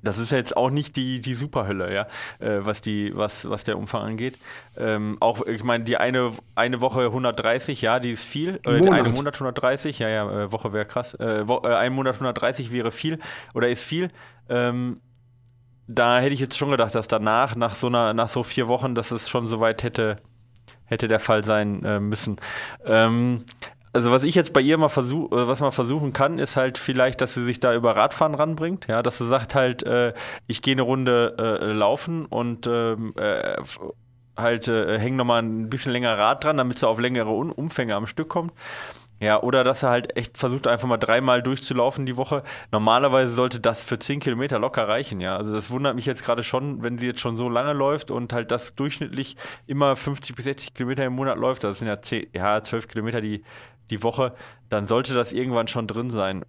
Das 0.04 0.18
ist 0.18 0.32
jetzt 0.32 0.58
auch 0.58 0.70
nicht 0.70 0.95
die, 0.95 1.20
die 1.20 1.34
Superhölle, 1.34 1.93
ja, 1.93 2.08
äh, 2.39 2.66
was, 2.66 2.82
die, 2.82 3.16
was, 3.16 3.49
was 3.49 3.64
der 3.64 3.78
Umfang 3.78 4.04
angeht. 4.04 4.38
Ähm, 4.78 5.18
auch, 5.20 5.45
ich 5.45 5.64
meine, 5.64 5.84
die 5.84 5.97
eine, 5.97 6.32
eine 6.56 6.82
Woche 6.82 7.06
130, 7.06 7.82
ja, 7.82 7.99
die 7.99 8.12
ist 8.12 8.26
viel. 8.26 8.60
Äh, 8.66 8.80
Monat. 8.80 8.99
Eine 8.99 9.10
Monat 9.10 9.36
130, 9.36 9.99
ja, 9.99 10.10
ja, 10.10 10.43
äh, 10.43 10.52
Woche 10.52 10.74
wäre 10.74 10.86
krass. 10.86 11.14
Äh, 11.16 11.47
wo, 11.47 11.62
äh, 11.64 11.76
ein 11.76 11.93
Monat 11.93 12.16
130 12.16 12.72
wäre 12.72 12.91
viel 12.91 13.20
oder 13.54 13.70
ist 13.70 13.84
viel. 13.84 14.10
Ähm, 14.49 14.99
da 15.88 16.20
hätte 16.20 16.34
ich 16.34 16.39
jetzt 16.39 16.58
schon 16.58 16.72
gedacht, 16.72 16.95
dass 16.95 17.08
danach, 17.08 17.56
nach 17.56 17.76
so 17.76 17.88
einer, 17.88 18.14
nach 18.14 18.30
so 18.30 18.43
vier 18.43 18.68
Wochen, 18.68 18.95
dass 18.95 19.12
es 19.12 19.30
schon 19.30 19.47
soweit 19.47 19.84
hätte, 19.84 20.18
hätte 20.86 21.08
der 21.08 21.20
Fall 21.20 21.43
sein 21.43 21.84
äh, 21.84 21.99
müssen. 21.99 22.38
Ähm, 22.86 23.43
also 23.94 24.12
was 24.12 24.24
ich 24.24 24.36
jetzt 24.36 24.54
bei 24.54 24.62
ihr 24.62 24.78
mal 24.78 24.89
versuche, 24.89 25.36
äh, 25.36 25.48
was 25.48 25.60
man 25.60 25.72
versuchen 25.72 26.14
kann, 26.14 26.39
ist 26.39 26.56
halt 26.56 26.78
vielleicht, 26.78 27.22
dass 27.22 27.34
sie 27.34 27.44
sich 27.44 27.60
da 27.60 27.74
über 27.76 27.96
Radfahren 27.96 28.36
ranbringt, 28.36 28.88
ja, 28.88 29.04
dass 29.04 29.18
sie 29.18 29.28
sagt 29.28 29.56
halt, 29.56 29.84
äh, 29.84 30.14
ich 30.48 30.62
gehe 30.62 30.74
eine 30.74 30.84
Runde 30.84 31.36
äh, 31.38 31.72
laufen 31.72 32.26
und 32.26 32.68
ähm, 32.68 33.14
äh, 33.18 33.58
halt 34.38 34.68
äh, 34.68 34.98
hänge 34.98 35.18
nochmal 35.18 35.42
ein 35.42 35.70
bisschen 35.70 35.92
länger 35.92 36.18
Rad 36.18 36.44
dran, 36.44 36.58
damit 36.58 36.80
sie 36.80 36.88
auf 36.88 37.00
längere 37.00 37.32
Umfänge 37.32 37.96
am 37.96 38.08
Stück 38.08 38.30
kommt. 38.30 38.54
Ja, 39.22 39.39
oder 39.44 39.64
dass 39.64 39.84
er 39.84 39.92
halt 39.92 40.18
echt 40.18 40.39
versucht, 40.39 40.66
einfach 40.66 40.88
mal 40.88 40.98
dreimal 40.98 41.44
durchzulaufen 41.44 42.08
die 42.08 42.18
Woche. 42.18 42.42
Normalerweise 42.72 43.30
sollte 43.30 43.60
das 43.60 43.84
für 43.84 44.00
10 44.00 44.20
Kilometer 44.20 44.58
locker 44.58 44.88
reichen, 44.88 45.22
ja. 45.22 45.38
Also 45.38 45.54
das 45.54 45.70
wundert 45.70 45.96
mich 45.96 46.08
jetzt 46.08 46.26
gerade 46.26 46.42
schon, 46.42 46.82
wenn 46.82 46.98
sie 46.98 47.06
jetzt 47.06 47.20
schon 47.20 47.38
so 47.38 47.48
lange 47.48 47.74
läuft 47.74 48.10
und 48.10 48.34
halt 48.34 48.50
das 48.50 48.74
durchschnittlich 48.74 49.38
immer 49.68 49.96
50 49.96 50.36
bis 50.36 50.46
60 50.46 50.74
Kilometer 50.74 51.06
im 51.06 51.14
Monat 51.14 51.38
läuft. 51.38 51.64
Das 51.64 51.78
sind 51.78 51.88
ja 51.88 52.02
10, 52.02 52.30
ja, 52.34 52.64
12 52.64 52.88
Kilometer 52.88 53.22
die, 53.22 53.44
die 53.92 54.04
Woche. 54.04 54.34
Dann 54.70 54.88
sollte 54.88 55.14
das 55.14 55.34
irgendwann 55.34 55.68
schon 55.68 55.88
drin 55.88 56.10
sein. 56.10 56.44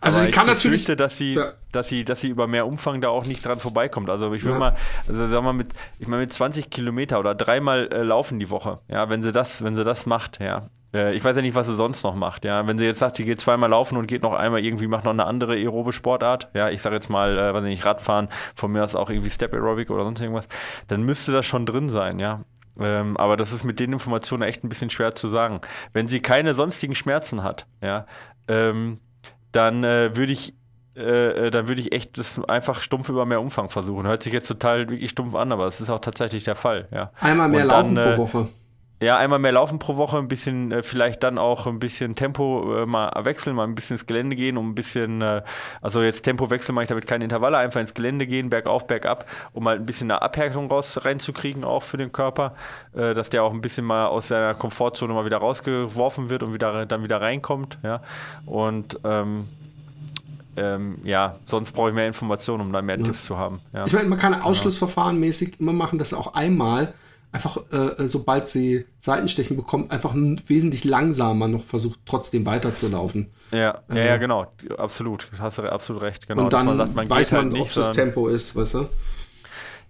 Also 0.00 0.18
Aber 0.18 0.26
sie 0.26 0.32
kann 0.32 0.46
natürlich, 0.46 0.84
dass 0.84 1.16
sie, 1.16 1.34
ja. 1.34 1.52
dass 1.72 1.88
sie, 1.88 2.04
dass 2.04 2.20
sie 2.20 2.28
über 2.28 2.46
mehr 2.46 2.66
Umfang 2.66 3.00
da 3.00 3.08
auch 3.08 3.24
nicht 3.26 3.44
dran 3.44 3.58
vorbeikommt. 3.58 4.10
Also 4.10 4.32
ich 4.34 4.44
will 4.44 4.52
ja. 4.52 4.58
mal, 4.58 4.76
also 5.08 5.26
sag 5.28 5.42
mal 5.42 5.52
mit, 5.52 5.68
ich 5.98 6.06
meine 6.06 6.22
mit 6.22 6.32
20 6.32 6.70
Kilometer 6.70 7.18
oder 7.18 7.34
dreimal 7.34 7.88
äh, 7.92 8.02
laufen 8.02 8.38
die 8.38 8.50
Woche. 8.50 8.80
Ja, 8.88 9.08
wenn 9.08 9.22
sie 9.22 9.32
das, 9.32 9.62
wenn 9.62 9.76
sie 9.76 9.84
das 9.84 10.06
macht, 10.06 10.40
ja. 10.40 10.68
Äh, 10.94 11.14
ich 11.14 11.24
weiß 11.24 11.36
ja 11.36 11.42
nicht, 11.42 11.54
was 11.54 11.66
sie 11.66 11.76
sonst 11.76 12.02
noch 12.02 12.14
macht. 12.14 12.44
Ja, 12.44 12.66
wenn 12.68 12.78
sie 12.78 12.84
jetzt 12.84 12.98
sagt, 12.98 13.16
sie 13.16 13.24
geht 13.24 13.40
zweimal 13.40 13.70
laufen 13.70 13.96
und 13.96 14.06
geht 14.06 14.22
noch 14.22 14.34
einmal 14.34 14.64
irgendwie 14.64 14.86
macht 14.86 15.04
noch 15.04 15.12
eine 15.12 15.24
andere 15.24 15.54
aerobe 15.54 15.92
Sportart. 15.92 16.48
Ja, 16.54 16.68
ich 16.70 16.82
sage 16.82 16.96
jetzt 16.96 17.08
mal, 17.08 17.38
äh, 17.38 17.54
weiß 17.54 17.62
nicht, 17.62 17.84
Radfahren, 17.84 18.28
von 18.54 18.72
mir 18.72 18.84
aus 18.84 18.94
auch 18.94 19.10
irgendwie 19.10 19.30
Step 19.30 19.52
Aerobic 19.52 19.90
oder 19.90 20.04
sonst 20.04 20.20
irgendwas, 20.20 20.48
dann 20.88 21.02
müsste 21.04 21.32
das 21.32 21.46
schon 21.46 21.66
drin 21.66 21.88
sein. 21.88 22.18
Ja, 22.18 22.40
ähm, 22.80 23.16
aber 23.16 23.36
das 23.36 23.52
ist 23.52 23.64
mit 23.64 23.80
den 23.80 23.92
Informationen 23.92 24.42
echt 24.42 24.64
ein 24.64 24.68
bisschen 24.68 24.90
schwer 24.90 25.14
zu 25.14 25.28
sagen. 25.28 25.60
Wenn 25.92 26.08
sie 26.08 26.20
keine 26.20 26.54
sonstigen 26.54 26.94
Schmerzen 26.94 27.42
hat, 27.42 27.66
ja, 27.82 28.06
ähm, 28.48 29.00
dann 29.52 29.84
äh, 29.84 30.16
würde 30.16 30.32
ich 30.32 30.54
äh, 30.96 31.46
äh, 31.46 31.50
dann 31.50 31.68
würde 31.68 31.82
ich 31.82 31.92
echt 31.92 32.16
das 32.16 32.42
einfach 32.48 32.80
stumpf 32.80 33.10
über 33.10 33.26
mehr 33.26 33.40
Umfang 33.40 33.68
versuchen. 33.68 34.06
Hört 34.06 34.22
sich 34.22 34.32
jetzt 34.32 34.48
total 34.48 34.88
wirklich 34.88 35.10
stumpf 35.10 35.34
an, 35.34 35.52
aber 35.52 35.66
es 35.66 35.80
ist 35.80 35.90
auch 35.90 36.00
tatsächlich 36.00 36.44
der 36.44 36.54
Fall. 36.54 36.88
Ja. 36.90 37.12
Einmal 37.20 37.48
mehr 37.48 37.66
dann, 37.66 37.94
laufen 37.94 37.96
pro 37.96 38.00
äh, 38.00 38.18
Woche. 38.18 38.48
Ja, 38.98 39.18
einmal 39.18 39.38
mehr 39.38 39.52
laufen 39.52 39.78
pro 39.78 39.96
Woche, 39.96 40.16
ein 40.16 40.26
bisschen, 40.26 40.72
äh, 40.72 40.82
vielleicht 40.82 41.22
dann 41.22 41.36
auch 41.36 41.66
ein 41.66 41.78
bisschen 41.78 42.16
Tempo 42.16 42.82
äh, 42.82 42.86
mal 42.86 43.10
wechseln, 43.24 43.54
mal 43.54 43.64
ein 43.64 43.74
bisschen 43.74 43.96
ins 43.96 44.06
Gelände 44.06 44.36
gehen, 44.36 44.56
um 44.56 44.70
ein 44.70 44.74
bisschen, 44.74 45.20
äh, 45.20 45.42
also 45.82 46.02
jetzt 46.02 46.22
Tempo 46.22 46.48
wechseln 46.48 46.74
mache 46.74 46.84
ich 46.84 46.88
damit 46.88 47.06
keine 47.06 47.24
Intervalle, 47.24 47.58
einfach 47.58 47.80
ins 47.80 47.92
Gelände 47.92 48.26
gehen, 48.26 48.48
bergauf, 48.48 48.86
bergab, 48.86 49.26
um 49.52 49.68
halt 49.68 49.80
ein 49.80 49.86
bisschen 49.86 50.10
eine 50.10 50.22
Abhärtung 50.22 50.70
raus 50.70 51.04
reinzukriegen, 51.04 51.62
auch 51.62 51.82
für 51.82 51.98
den 51.98 52.10
Körper, 52.10 52.54
äh, 52.94 53.12
dass 53.12 53.28
der 53.28 53.44
auch 53.44 53.52
ein 53.52 53.60
bisschen 53.60 53.84
mal 53.84 54.06
aus 54.06 54.28
seiner 54.28 54.54
Komfortzone 54.54 55.12
mal 55.12 55.26
wieder 55.26 55.38
rausgeworfen 55.38 56.30
wird 56.30 56.42
und 56.42 56.54
wieder 56.54 56.86
dann 56.86 57.02
wieder 57.02 57.20
reinkommt, 57.20 57.78
ja. 57.82 58.00
Und 58.46 58.98
ähm, 59.04 59.46
ähm, 60.56 60.98
ja, 61.04 61.36
sonst 61.44 61.72
brauche 61.72 61.90
ich 61.90 61.94
mehr 61.94 62.06
Informationen, 62.06 62.62
um 62.62 62.72
dann 62.72 62.86
mehr 62.86 62.98
ja. 62.98 63.04
Tipps 63.04 63.26
zu 63.26 63.36
haben. 63.36 63.60
Ja. 63.74 63.84
Ich 63.84 63.92
meine, 63.92 64.08
man 64.08 64.18
kann 64.18 64.40
Ausschlussverfahren 64.40 65.20
mäßig 65.20 65.60
immer 65.60 65.74
machen, 65.74 65.98
dass 65.98 66.14
auch 66.14 66.32
einmal 66.32 66.94
einfach, 67.36 67.58
äh, 67.70 67.76
äh, 68.02 68.08
sobald 68.08 68.48
sie 68.48 68.86
Seitenstechen 68.98 69.56
bekommt, 69.56 69.90
einfach 69.90 70.14
wesentlich 70.14 70.84
langsamer 70.84 71.48
noch 71.48 71.64
versucht, 71.64 72.00
trotzdem 72.06 72.46
weiterzulaufen. 72.46 73.30
Ja, 73.52 73.82
ja, 73.90 73.94
ja, 73.94 74.14
äh, 74.14 74.18
genau, 74.18 74.46
absolut. 74.76 75.28
Hast 75.38 75.58
du 75.58 75.70
absolut 75.70 76.02
recht. 76.02 76.26
Genau, 76.26 76.44
und 76.44 76.52
dann 76.52 76.66
man 76.66 76.76
sagt, 76.78 76.94
man 76.94 77.10
weiß 77.10 77.32
man, 77.32 77.42
halt 77.42 77.52
nicht, 77.52 77.62
ob 77.62 77.74
das 77.74 77.92
Tempo 77.92 78.28
ist, 78.28 78.56
weißt 78.56 78.74
du? 78.74 78.88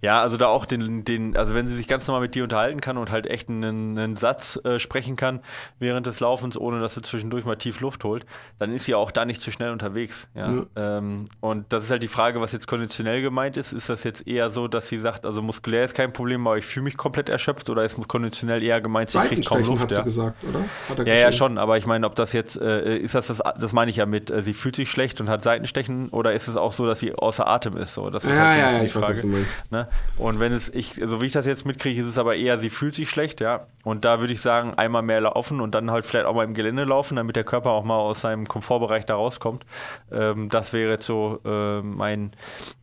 Ja, 0.01 0.21
also 0.21 0.37
da 0.37 0.47
auch 0.47 0.65
den, 0.65 1.03
den, 1.05 1.35
also 1.35 1.55
wenn 1.55 1.67
sie 1.67 1.75
sich 1.75 1.87
ganz 1.87 2.07
normal 2.07 2.21
mit 2.21 2.35
dir 2.35 2.43
unterhalten 2.43 2.81
kann 2.81 2.97
und 2.97 3.09
halt 3.09 3.25
echt 3.25 3.49
einen, 3.49 3.97
einen 3.97 4.15
Satz 4.15 4.59
äh, 4.63 4.77
sprechen 4.77 5.15
kann 5.15 5.39
während 5.79 6.05
des 6.05 6.19
Laufens, 6.19 6.55
ohne 6.55 6.79
dass 6.79 6.93
sie 6.93 7.01
zwischendurch 7.01 7.45
mal 7.45 7.55
tief 7.55 7.79
Luft 7.79 8.03
holt, 8.03 8.25
dann 8.59 8.73
ist 8.73 8.85
sie 8.85 8.93
auch 8.93 9.09
da 9.09 9.25
nicht 9.25 9.41
zu 9.41 9.49
schnell 9.49 9.71
unterwegs. 9.71 10.27
Ja? 10.35 10.53
ja. 10.53 10.97
Ähm, 10.97 11.25
und 11.39 11.65
das 11.73 11.83
ist 11.83 11.89
halt 11.89 12.03
die 12.03 12.07
Frage, 12.07 12.39
was 12.41 12.51
jetzt 12.51 12.67
konditionell 12.67 13.23
gemeint 13.23 13.57
ist. 13.57 13.73
Ist 13.73 13.89
das 13.89 14.03
jetzt 14.03 14.27
eher 14.27 14.51
so, 14.51 14.67
dass 14.67 14.87
sie 14.87 14.99
sagt, 14.99 15.25
also 15.25 15.41
muskulär 15.41 15.83
ist 15.83 15.95
kein 15.95 16.13
Problem, 16.13 16.45
aber 16.45 16.57
ich 16.57 16.65
fühle 16.65 16.83
mich 16.83 16.97
komplett 16.97 17.29
erschöpft 17.29 17.69
oder 17.69 17.83
ist 17.83 17.97
konditionell 18.07 18.61
eher 18.61 18.81
gemeint, 18.81 19.09
sie 19.09 19.19
kriegt 19.19 19.47
kaum 19.47 19.63
Luft? 19.63 19.81
Hat 19.81 19.91
ja? 19.91 19.97
sie 19.97 20.03
gesagt, 20.03 20.43
oder? 20.43 21.05
ja, 21.05 21.15
ja, 21.15 21.31
schon, 21.31 21.57
aber 21.57 21.77
ich 21.77 21.87
meine, 21.87 22.05
ob 22.05 22.15
das 22.15 22.33
jetzt, 22.33 22.59
äh, 22.61 22.97
ist 22.97 23.15
das, 23.15 23.27
das, 23.27 23.41
das 23.59 23.73
meine 23.73 23.89
ich 23.89 23.97
ja 23.97 24.05
mit, 24.05 24.29
äh, 24.29 24.43
sie 24.43 24.53
fühlt 24.53 24.75
sich 24.75 24.91
schlecht 24.91 25.19
und 25.21 25.27
hat 25.27 25.41
Seitenstechen 25.41 26.09
oder 26.09 26.33
ist 26.33 26.47
es 26.47 26.55
auch 26.55 26.73
so, 26.73 26.85
dass 26.85 26.99
sie 26.99 27.15
außer 27.15 27.47
Atem 27.47 27.77
ist? 27.77 27.95
So, 27.95 28.11
das 28.11 28.25
ist 28.25 28.29
ja, 28.29 28.37
halt 28.37 28.59
ja, 28.59 28.71
ja, 28.73 28.83
ich 28.83 28.91
Frage. 28.91 29.07
weiß, 29.07 29.17
was 29.17 29.21
du 29.21 29.27
meinst. 29.27 29.71
Ne? 29.71 29.86
Und 30.17 30.39
wenn 30.39 30.51
es 30.51 30.69
ich, 30.69 30.93
so 31.03 31.21
wie 31.21 31.27
ich 31.27 31.33
das 31.33 31.45
jetzt 31.45 31.65
mitkriege, 31.65 32.01
ist 32.01 32.07
es 32.07 32.17
aber 32.17 32.35
eher, 32.35 32.57
sie 32.57 32.69
fühlt 32.69 32.95
sich 32.95 33.09
schlecht, 33.09 33.41
ja. 33.41 33.67
Und 33.83 34.03
da 34.03 34.19
würde 34.19 34.33
ich 34.33 34.41
sagen, 34.41 34.73
einmal 34.75 35.01
mehr 35.01 35.21
laufen 35.21 35.61
und 35.61 35.73
dann 35.73 35.91
halt 35.91 36.05
vielleicht 36.05 36.25
auch 36.25 36.35
mal 36.35 36.43
im 36.43 36.53
Gelände 36.53 36.83
laufen, 36.83 37.15
damit 37.15 37.35
der 37.35 37.43
Körper 37.43 37.71
auch 37.71 37.83
mal 37.83 37.95
aus 37.95 38.21
seinem 38.21 38.45
Komfortbereich 38.45 39.05
da 39.05 39.15
rauskommt. 39.15 39.65
Ähm, 40.11 40.49
das 40.49 40.73
wäre 40.73 40.91
jetzt 40.91 41.05
so 41.05 41.39
äh, 41.45 41.81
mein, 41.81 42.31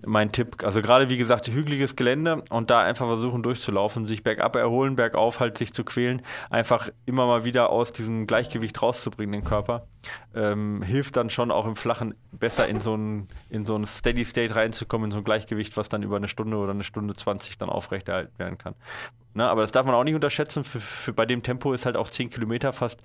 mein 0.06 0.32
Tipp. 0.32 0.64
Also 0.64 0.80
gerade 0.80 1.10
wie 1.10 1.16
gesagt, 1.16 1.48
hügeliges 1.48 1.96
Gelände 1.96 2.42
und 2.48 2.70
da 2.70 2.80
einfach 2.80 3.06
versuchen 3.06 3.42
durchzulaufen, 3.42 4.06
sich 4.06 4.22
bergab 4.22 4.56
erholen, 4.56 4.96
bergauf 4.96 5.40
halt 5.40 5.58
sich 5.58 5.74
zu 5.74 5.84
quälen, 5.84 6.22
einfach 6.48 6.88
immer 7.04 7.26
mal 7.26 7.44
wieder 7.44 7.70
aus 7.70 7.92
diesem 7.92 8.26
Gleichgewicht 8.26 8.80
rauszubringen, 8.80 9.32
den 9.32 9.44
Körper. 9.44 9.86
Ähm, 10.34 10.82
hilft 10.82 11.16
dann 11.16 11.30
schon 11.30 11.50
auch 11.50 11.66
im 11.66 11.76
Flachen 11.76 12.14
besser 12.32 12.66
in 12.66 12.80
so 12.80 12.94
ein, 12.96 13.28
in 13.50 13.64
so 13.64 13.76
ein 13.76 13.86
Steady 13.86 14.24
State 14.24 14.56
reinzukommen, 14.56 15.06
in 15.06 15.12
so 15.12 15.18
ein 15.18 15.24
Gleichgewicht, 15.24 15.76
was 15.76 15.88
dann 15.88 16.02
über 16.02 16.16
eine 16.16 16.28
Stunde 16.28 16.56
oder 16.56 16.72
eine 16.72 16.84
Stunde 16.84 16.93
20 17.00 17.58
dann 17.58 17.68
aufrechterhalten 17.68 18.38
werden 18.38 18.58
kann. 18.58 18.74
Ne, 19.34 19.48
aber 19.48 19.62
das 19.62 19.72
darf 19.72 19.84
man 19.84 19.94
auch 19.96 20.04
nicht 20.04 20.14
unterschätzen. 20.14 20.62
Für, 20.62 20.80
für 20.80 21.12
bei 21.12 21.26
dem 21.26 21.42
Tempo 21.42 21.72
ist 21.72 21.86
halt 21.86 21.96
auch 21.96 22.08
10 22.08 22.30
Kilometer 22.30 22.72
fast, 22.72 23.00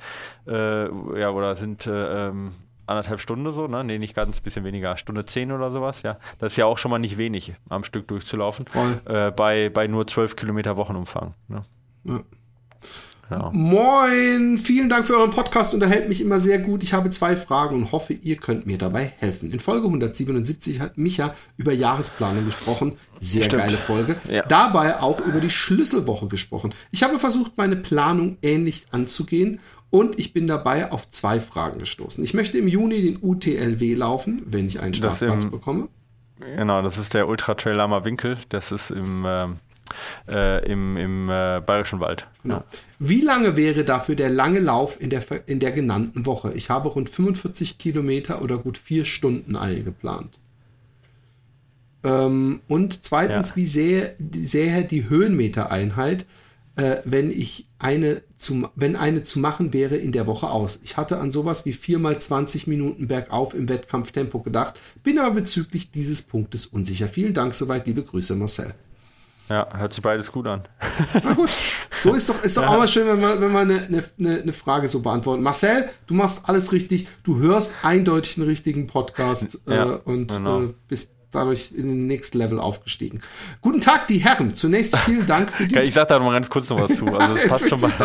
äh, 0.48 0.84
ja, 1.20 1.32
oder 1.32 1.56
sind 1.56 1.88
äh, 1.88 2.28
ähm, 2.28 2.52
anderthalb 2.86 3.20
Stunden 3.20 3.50
so, 3.52 3.68
ne? 3.68 3.84
Nee, 3.84 3.98
nicht 3.98 4.16
ganz, 4.16 4.40
bisschen 4.40 4.64
weniger, 4.64 4.96
Stunde 4.96 5.26
10 5.26 5.52
oder 5.52 5.72
sowas, 5.72 6.04
ja. 6.04 6.18
Das 6.38 6.54
ist 6.54 6.58
ja 6.58 6.66
auch 6.66 6.78
schon 6.78 6.92
mal 6.92 7.00
nicht 7.00 7.18
wenig, 7.18 7.54
am 7.70 7.84
Stück 7.84 8.08
durchzulaufen. 8.08 8.66
Äh, 9.06 9.32
bei, 9.32 9.70
bei 9.70 9.88
nur 9.88 10.06
12 10.06 10.36
Kilometer 10.36 10.78
Wochenumfang. 10.78 11.34
Ne? 11.48 11.62
Ja. 12.04 12.20
Genau. 13.30 13.52
Moin, 13.54 14.58
vielen 14.58 14.90
Dank 14.90 15.06
für 15.06 15.16
euren 15.16 15.30
Podcast, 15.30 15.76
unterhält 15.76 16.10
mich 16.10 16.20
immer 16.20 16.40
sehr 16.40 16.58
gut. 16.58 16.82
Ich 16.82 16.94
habe 16.94 17.12
zwei 17.12 17.38
Fragen 17.38 17.76
und 17.76 17.92
hoffe, 17.92 18.14
ihr 18.14 18.38
könnt 18.38 18.66
mir 18.66 18.80
dabei 18.80 19.14
helfen. 19.20 19.52
In 19.52 19.60
Folge 19.60 19.86
177 19.86 20.80
hat 20.80 20.98
Micha 20.98 21.34
über 21.56 21.72
Jahresplanung 21.72 22.46
gesprochen. 22.46 22.98
Sehr 23.20 23.46
Stimmt. 23.46 23.62
geile 23.64 23.78
Folge. 23.78 24.16
Ja. 24.30 24.44
Dabei 24.48 25.00
auch 25.00 25.20
über 25.22 25.40
die 25.40 25.52
Schlüsselwoche 25.52 26.28
gesprochen. 26.28 26.74
Ich 26.90 27.04
habe 27.04 27.20
versucht, 27.20 27.56
meine 27.56 27.76
Planung 27.76 28.38
ähnlich 28.42 28.88
anzugehen 28.90 29.60
und 29.92 30.18
ich 30.18 30.34
bin 30.34 30.48
dabei 30.48 30.92
auf 30.92 31.10
zwei 31.12 31.40
Fragen 31.40 31.78
gestoßen. 31.78 32.24
Ich 32.24 32.34
möchte 32.34 32.58
im 32.58 32.68
Juni 32.68 33.02
den 33.02 33.20
UTLW 33.22 33.94
laufen, 33.94 34.42
wenn 34.46 34.66
ich 34.68 34.80
einen 34.80 34.96
Startplatz 34.96 35.46
bekomme. 35.46 35.88
Genau, 36.40 36.82
das 36.82 36.98
ist 36.98 37.14
der 37.14 37.28
Ultra 37.28 37.54
Trail 37.54 37.76
Lama 37.76 38.06
Winkel. 38.06 38.38
Das 38.50 38.72
ist 38.72 38.92
im, 38.92 39.26
äh, 39.26 39.48
äh, 40.28 40.66
im, 40.70 40.98
im 40.98 41.30
äh, 41.30 41.62
Bayerischen 41.66 42.00
Wald. 42.00 42.28
Genau. 42.44 42.58
Ja. 42.58 42.66
Wie 43.00 43.22
lange 43.22 43.58
wäre 43.58 43.84
dafür 43.84 44.16
der 44.16 44.30
lange 44.30 44.60
Lauf 44.60 45.00
in 45.00 45.10
der, 45.10 45.24
in 45.48 45.60
der 45.60 45.72
genannten 45.72 46.26
Woche? 46.26 46.54
Ich 46.54 46.70
habe 46.70 46.90
rund 46.90 47.10
45 47.10 47.78
Kilometer 47.78 48.42
oder 48.42 48.58
gut 48.58 48.78
vier 48.78 49.06
Stunden 49.06 49.56
eingeplant. 49.56 50.40
Ähm, 52.04 52.62
und 52.68 53.04
zweitens, 53.04 53.52
ja. 53.52 53.56
wie 53.56 53.66
sähe, 53.66 54.16
sähe 54.42 54.86
die 54.86 55.10
Höhenmetereinheit, 55.10 56.26
äh, 56.76 56.98
wenn 57.04 57.30
ich 57.30 57.68
eine 57.78 58.22
zu, 58.38 58.70
wenn 58.76 58.96
eine 58.96 59.22
zu 59.22 59.40
machen 59.40 59.74
wäre 59.74 59.98
in 59.98 60.12
der 60.12 60.28
Woche 60.28 60.50
aus? 60.50 60.80
Ich 60.84 60.98
hatte 60.98 61.20
an 61.20 61.32
sowas 61.32 61.66
wie 61.66 61.74
viermal 61.74 62.20
20 62.20 62.68
Minuten 62.68 63.08
bergauf 63.08 63.54
im 63.54 63.68
Wettkampftempo 63.68 64.40
gedacht, 64.40 64.80
bin 65.04 65.20
aber 65.20 65.36
bezüglich 65.36 65.92
dieses 65.92 66.22
Punktes 66.22 66.68
unsicher. 66.68 67.08
Vielen 67.08 67.34
Dank 67.34 67.54
soweit, 67.54 67.88
liebe 67.88 68.04
Grüße, 68.04 68.36
Marcel. 68.36 68.74
Ja, 69.50 69.68
hört 69.76 69.94
sich 69.94 70.02
beides 70.04 70.32
gut 70.32 70.46
an. 70.46 70.68
Na 71.24 71.34
gut. 71.34 71.50
So 71.98 72.14
ist 72.14 72.30
doch, 72.30 72.44
ist 72.44 72.56
doch 72.56 72.62
ja. 72.62 72.70
auch 72.70 72.78
mal 72.78 72.88
schön, 72.88 73.08
wenn 73.08 73.20
man, 73.20 73.42
wenn 73.42 73.52
man 73.52 73.70
eine, 73.70 74.04
eine, 74.20 74.42
eine 74.42 74.54
Frage 74.54 74.88
so 74.88 75.02
beantwortet. 75.02 75.44
Marcel, 75.44 75.90
du 76.06 76.14
machst 76.14 76.48
alles 76.48 76.72
richtig. 76.72 77.08
Du 77.24 77.40
hörst 77.40 77.76
eindeutig 77.82 78.38
einen 78.38 78.48
richtigen 78.48 78.86
Podcast 78.86 79.60
ja, 79.66 79.96
äh, 79.96 80.00
und 80.06 80.28
genau. 80.28 80.64
äh, 80.64 80.74
bist 80.88 81.14
dadurch 81.32 81.72
in 81.72 81.88
den 81.88 82.08
nächsten 82.08 82.38
Level 82.38 82.60
aufgestiegen. 82.60 83.22
Guten 83.62 83.82
Tag, 83.82 84.08
die 84.08 84.18
Herren. 84.18 84.56
Zunächst 84.56 84.98
vielen 84.98 85.28
Dank 85.28 85.52
für 85.52 85.68
die. 85.68 85.78
ich 85.80 85.94
sag 85.94 86.08
da 86.08 86.18
noch 86.18 86.26
mal 86.26 86.34
ganz 86.34 86.50
kurz 86.50 86.70
noch 86.70 86.80
was 86.80 86.98
zu. 86.98 87.06
Also 87.08 87.36
es 87.36 87.48
passt 87.48 87.70
schon 87.70 87.80
mal. 87.82 87.90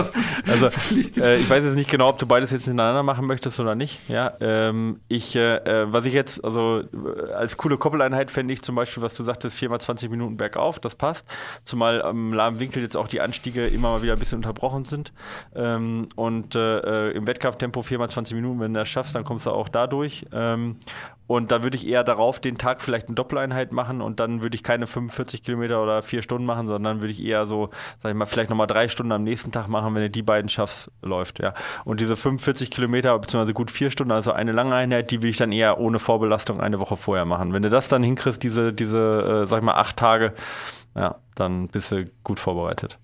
Also 0.46 0.66
äh, 0.66 1.36
ich 1.36 1.48
weiß 1.48 1.64
jetzt 1.64 1.74
nicht 1.74 1.90
genau, 1.90 2.08
ob 2.08 2.18
du 2.18 2.26
beides 2.26 2.50
jetzt 2.50 2.64
hintereinander 2.64 3.02
machen 3.02 3.26
möchtest 3.26 3.58
oder 3.60 3.74
nicht. 3.74 4.00
Ja, 4.08 4.34
ähm, 4.40 5.00
ich, 5.08 5.36
äh, 5.36 5.56
äh 5.56 5.92
was 5.92 6.04
ich 6.06 6.12
jetzt, 6.12 6.44
also 6.44 6.82
äh, 6.82 7.32
als 7.32 7.56
coole 7.56 7.78
Koppeleinheit 7.78 8.30
fände 8.30 8.52
ich 8.52 8.62
zum 8.62 8.74
Beispiel, 8.74 9.02
was 9.02 9.14
du 9.14 9.24
sagtest, 9.24 9.56
viermal 9.56 9.80
20 9.80 10.10
Minuten 10.10 10.36
bergauf, 10.36 10.78
das 10.78 10.94
passt. 10.94 11.24
Zumal 11.64 12.02
am 12.02 12.32
lahmen 12.32 12.60
Winkel 12.60 12.82
jetzt 12.82 12.96
auch 12.96 13.08
die 13.08 13.20
Anstiege 13.20 13.66
immer 13.66 13.90
mal 13.90 14.02
wieder 14.02 14.12
ein 14.12 14.18
bisschen 14.18 14.36
unterbrochen 14.36 14.84
sind. 14.84 15.12
Ähm, 15.54 16.02
und 16.16 16.54
äh, 16.54 17.10
äh 17.10 17.12
im 17.12 17.26
Wettkampftempo 17.26 17.82
viermal 17.82 18.10
20 18.10 18.34
Minuten, 18.34 18.60
wenn 18.60 18.74
du 18.74 18.80
das 18.80 18.88
schaffst, 18.88 19.14
dann 19.14 19.24
kommst 19.24 19.46
du 19.46 19.50
auch 19.50 19.68
da 19.68 19.86
durch. 19.86 20.26
Ähm, 20.32 20.76
und 21.26 21.50
da 21.50 21.62
würde 21.62 21.76
ich 21.76 21.86
eher 21.86 22.04
darauf 22.04 22.38
den 22.38 22.58
Tag 22.58 22.82
vielleicht 22.82 23.06
eine 23.06 23.13
Doppeleinheit 23.14 23.72
machen 23.72 24.00
und 24.00 24.20
dann 24.20 24.42
würde 24.42 24.54
ich 24.54 24.62
keine 24.62 24.86
45 24.86 25.42
Kilometer 25.42 25.82
oder 25.82 26.02
vier 26.02 26.22
Stunden 26.22 26.46
machen, 26.46 26.66
sondern 26.66 27.00
würde 27.00 27.12
ich 27.12 27.24
eher 27.24 27.46
so, 27.46 27.70
sag 28.02 28.10
ich 28.10 28.16
mal, 28.16 28.26
vielleicht 28.26 28.50
nochmal 28.50 28.66
drei 28.66 28.88
Stunden 28.88 29.12
am 29.12 29.22
nächsten 29.22 29.52
Tag 29.52 29.68
machen, 29.68 29.94
wenn 29.94 30.02
du 30.02 30.10
die 30.10 30.22
beiden 30.22 30.48
schaffst, 30.48 30.90
läuft, 31.02 31.38
ja. 31.40 31.54
Und 31.84 32.00
diese 32.00 32.16
45 32.16 32.70
Kilometer, 32.70 33.18
beziehungsweise 33.18 33.54
gut 33.54 33.70
vier 33.70 33.90
Stunden, 33.90 34.12
also 34.12 34.32
eine 34.32 34.52
lange 34.52 34.74
Einheit, 34.74 35.10
die 35.10 35.22
will 35.22 35.30
ich 35.30 35.36
dann 35.36 35.52
eher 35.52 35.78
ohne 35.78 35.98
Vorbelastung 35.98 36.60
eine 36.60 36.80
Woche 36.80 36.96
vorher 36.96 37.24
machen. 37.24 37.52
Wenn 37.52 37.62
du 37.62 37.70
das 37.70 37.88
dann 37.88 38.02
hinkriegst, 38.02 38.42
diese, 38.42 38.72
diese, 38.72 39.42
äh, 39.44 39.46
sag 39.46 39.58
ich 39.58 39.64
mal, 39.64 39.74
acht 39.74 39.96
Tage, 39.96 40.32
ja, 40.94 41.16
dann 41.34 41.68
bist 41.68 41.92
du 41.92 42.04
gut 42.22 42.40
vorbereitet. 42.40 42.98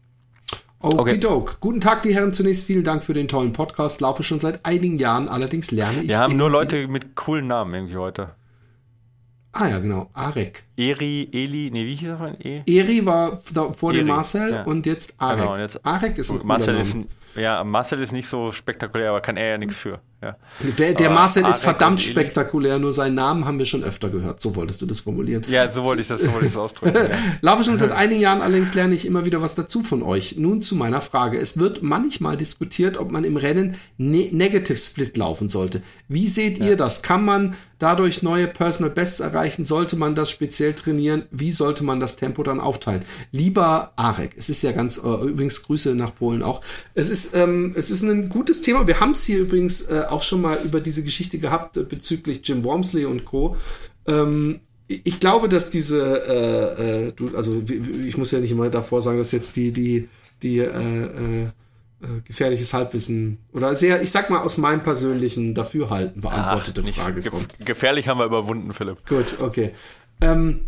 Okidok. 0.82 1.42
Okay. 1.42 1.56
Guten 1.60 1.80
Tag, 1.80 2.02
die 2.02 2.14
Herren. 2.14 2.32
Zunächst 2.32 2.64
vielen 2.64 2.84
Dank 2.84 3.02
für 3.02 3.12
den 3.12 3.28
tollen 3.28 3.52
Podcast. 3.52 4.00
Laufe 4.00 4.22
schon 4.22 4.38
seit 4.38 4.64
einigen 4.64 4.98
Jahren, 4.98 5.28
allerdings 5.28 5.70
lerne 5.70 6.02
ich. 6.02 6.08
Wir 6.08 6.18
haben 6.18 6.36
nur 6.36 6.48
Leute 6.48 6.88
mit 6.88 7.14
coolen 7.16 7.46
Namen 7.46 7.74
irgendwie 7.74 7.96
heute. 7.96 8.30
Ah 9.52 9.68
ja, 9.68 9.78
genau. 9.78 10.10
Arek. 10.12 10.64
Eri, 10.76 11.28
Eli, 11.32 11.70
nee, 11.72 11.84
wie 11.84 11.96
hieß 11.96 12.08
er? 12.10 12.36
E? 12.44 12.62
Eri 12.66 13.04
war 13.04 13.36
vor 13.36 13.90
Eri, 13.90 13.98
dem 13.98 14.08
Marcel 14.08 14.52
ja. 14.52 14.62
und 14.62 14.86
jetzt 14.86 15.14
Arek. 15.18 15.40
Genau, 15.40 15.52
und 15.54 15.60
jetzt, 15.60 15.84
Arek 15.84 16.18
ist 16.18 16.30
ein 16.30 16.40
Marcel 16.44 16.78
ist 16.78 16.94
ein, 16.94 17.08
ja, 17.36 17.62
Marcel 17.64 18.00
ist 18.02 18.12
nicht 18.12 18.28
so 18.28 18.52
spektakulär, 18.52 19.10
aber 19.10 19.20
kann 19.20 19.36
er 19.36 19.48
ja 19.48 19.58
nichts 19.58 19.76
für. 19.76 20.00
Ja. 20.22 20.36
Der, 20.76 20.92
der 20.92 21.08
Marcel 21.08 21.46
ist 21.46 21.62
verdammt 21.62 22.02
spektakulär, 22.02 22.78
nur 22.78 22.92
seinen 22.92 23.14
Namen 23.14 23.46
haben 23.46 23.58
wir 23.58 23.64
schon 23.64 23.82
öfter 23.82 24.10
gehört. 24.10 24.42
So 24.42 24.54
wolltest 24.54 24.82
du 24.82 24.86
das 24.86 25.00
formulieren. 25.00 25.46
Ja, 25.48 25.72
so 25.72 25.82
wollte 25.82 26.02
ich 26.02 26.08
das, 26.08 26.20
so 26.20 26.30
wollte 26.32 26.46
ich 26.46 26.52
das 26.52 26.60
ausdrücken. 26.60 26.94
ja. 26.94 27.16
Laufe 27.40 27.64
schon 27.64 27.78
seit 27.78 27.92
einigen 27.92 28.20
Jahren, 28.20 28.42
allerdings 28.42 28.74
lerne 28.74 28.94
ich 28.94 29.06
immer 29.06 29.24
wieder 29.24 29.40
was 29.40 29.54
dazu 29.54 29.82
von 29.82 30.02
euch. 30.02 30.36
Nun 30.36 30.60
zu 30.60 30.76
meiner 30.76 31.00
Frage. 31.00 31.38
Es 31.38 31.58
wird 31.58 31.82
manchmal 31.82 32.36
diskutiert, 32.36 32.98
ob 32.98 33.10
man 33.10 33.24
im 33.24 33.38
Rennen 33.38 33.76
ne 33.96 34.28
Negative 34.30 34.76
Split 34.76 35.16
laufen 35.16 35.48
sollte. 35.48 35.80
Wie 36.08 36.28
seht 36.28 36.58
ja. 36.58 36.66
ihr 36.66 36.76
das? 36.76 37.02
Kann 37.02 37.24
man 37.24 37.54
dadurch 37.78 38.22
neue 38.22 38.46
Personal 38.46 38.92
Bests 38.92 39.20
erreichen? 39.20 39.64
Sollte 39.64 39.96
man 39.96 40.14
das 40.14 40.30
speziell 40.30 40.74
trainieren? 40.74 41.24
Wie 41.30 41.50
sollte 41.50 41.82
man 41.82 41.98
das 41.98 42.16
Tempo 42.16 42.42
dann 42.42 42.60
aufteilen? 42.60 43.06
Lieber 43.32 43.92
Arek, 43.96 44.32
es 44.36 44.50
ist 44.50 44.60
ja 44.60 44.72
ganz, 44.72 44.98
äh, 44.98 45.08
übrigens 45.08 45.62
Grüße 45.62 45.94
nach 45.94 46.14
Polen 46.14 46.42
auch. 46.42 46.60
Es 46.94 47.08
ist, 47.08 47.19
ähm, 47.34 47.72
es 47.76 47.90
ist 47.90 48.02
ein 48.02 48.28
gutes 48.28 48.60
Thema. 48.62 48.86
Wir 48.86 49.00
haben 49.00 49.12
es 49.12 49.24
hier 49.24 49.40
übrigens 49.40 49.82
äh, 49.82 50.02
auch 50.08 50.22
schon 50.22 50.40
mal 50.40 50.58
über 50.64 50.80
diese 50.80 51.02
Geschichte 51.02 51.38
gehabt 51.38 51.76
äh, 51.76 51.82
bezüglich 51.82 52.40
Jim 52.44 52.64
Wormsley 52.64 53.04
und 53.04 53.24
Co. 53.24 53.56
Ähm, 54.06 54.60
ich 54.86 55.20
glaube, 55.20 55.48
dass 55.48 55.70
diese, 55.70 56.02
äh, 56.26 57.08
äh, 57.08 57.12
du, 57.12 57.36
also 57.36 57.62
ich 58.04 58.16
muss 58.16 58.32
ja 58.32 58.40
nicht 58.40 58.50
immer 58.50 58.68
davor 58.70 59.00
sagen, 59.00 59.18
dass 59.18 59.30
jetzt 59.30 59.54
die, 59.56 59.72
die, 59.72 60.08
die 60.42 60.58
äh, 60.58 60.64
äh, 60.64 61.42
äh 61.44 61.48
gefährliches 62.24 62.74
Halbwissen 62.74 63.38
oder 63.52 63.76
sehr, 63.76 64.02
ich 64.02 64.10
sag 64.10 64.30
mal 64.30 64.40
aus 64.40 64.56
meinem 64.56 64.82
persönlichen 64.82 65.54
Dafürhalten 65.54 66.22
beantwortete 66.22 66.82
Ach, 66.84 66.94
Frage 66.94 67.22
kommt. 67.22 67.54
Gefährlich 67.64 68.08
haben 68.08 68.18
wir 68.18 68.24
überwunden, 68.24 68.72
Philipp. 68.72 69.06
Gut, 69.06 69.36
okay. 69.40 69.70
Ähm, 70.20 70.62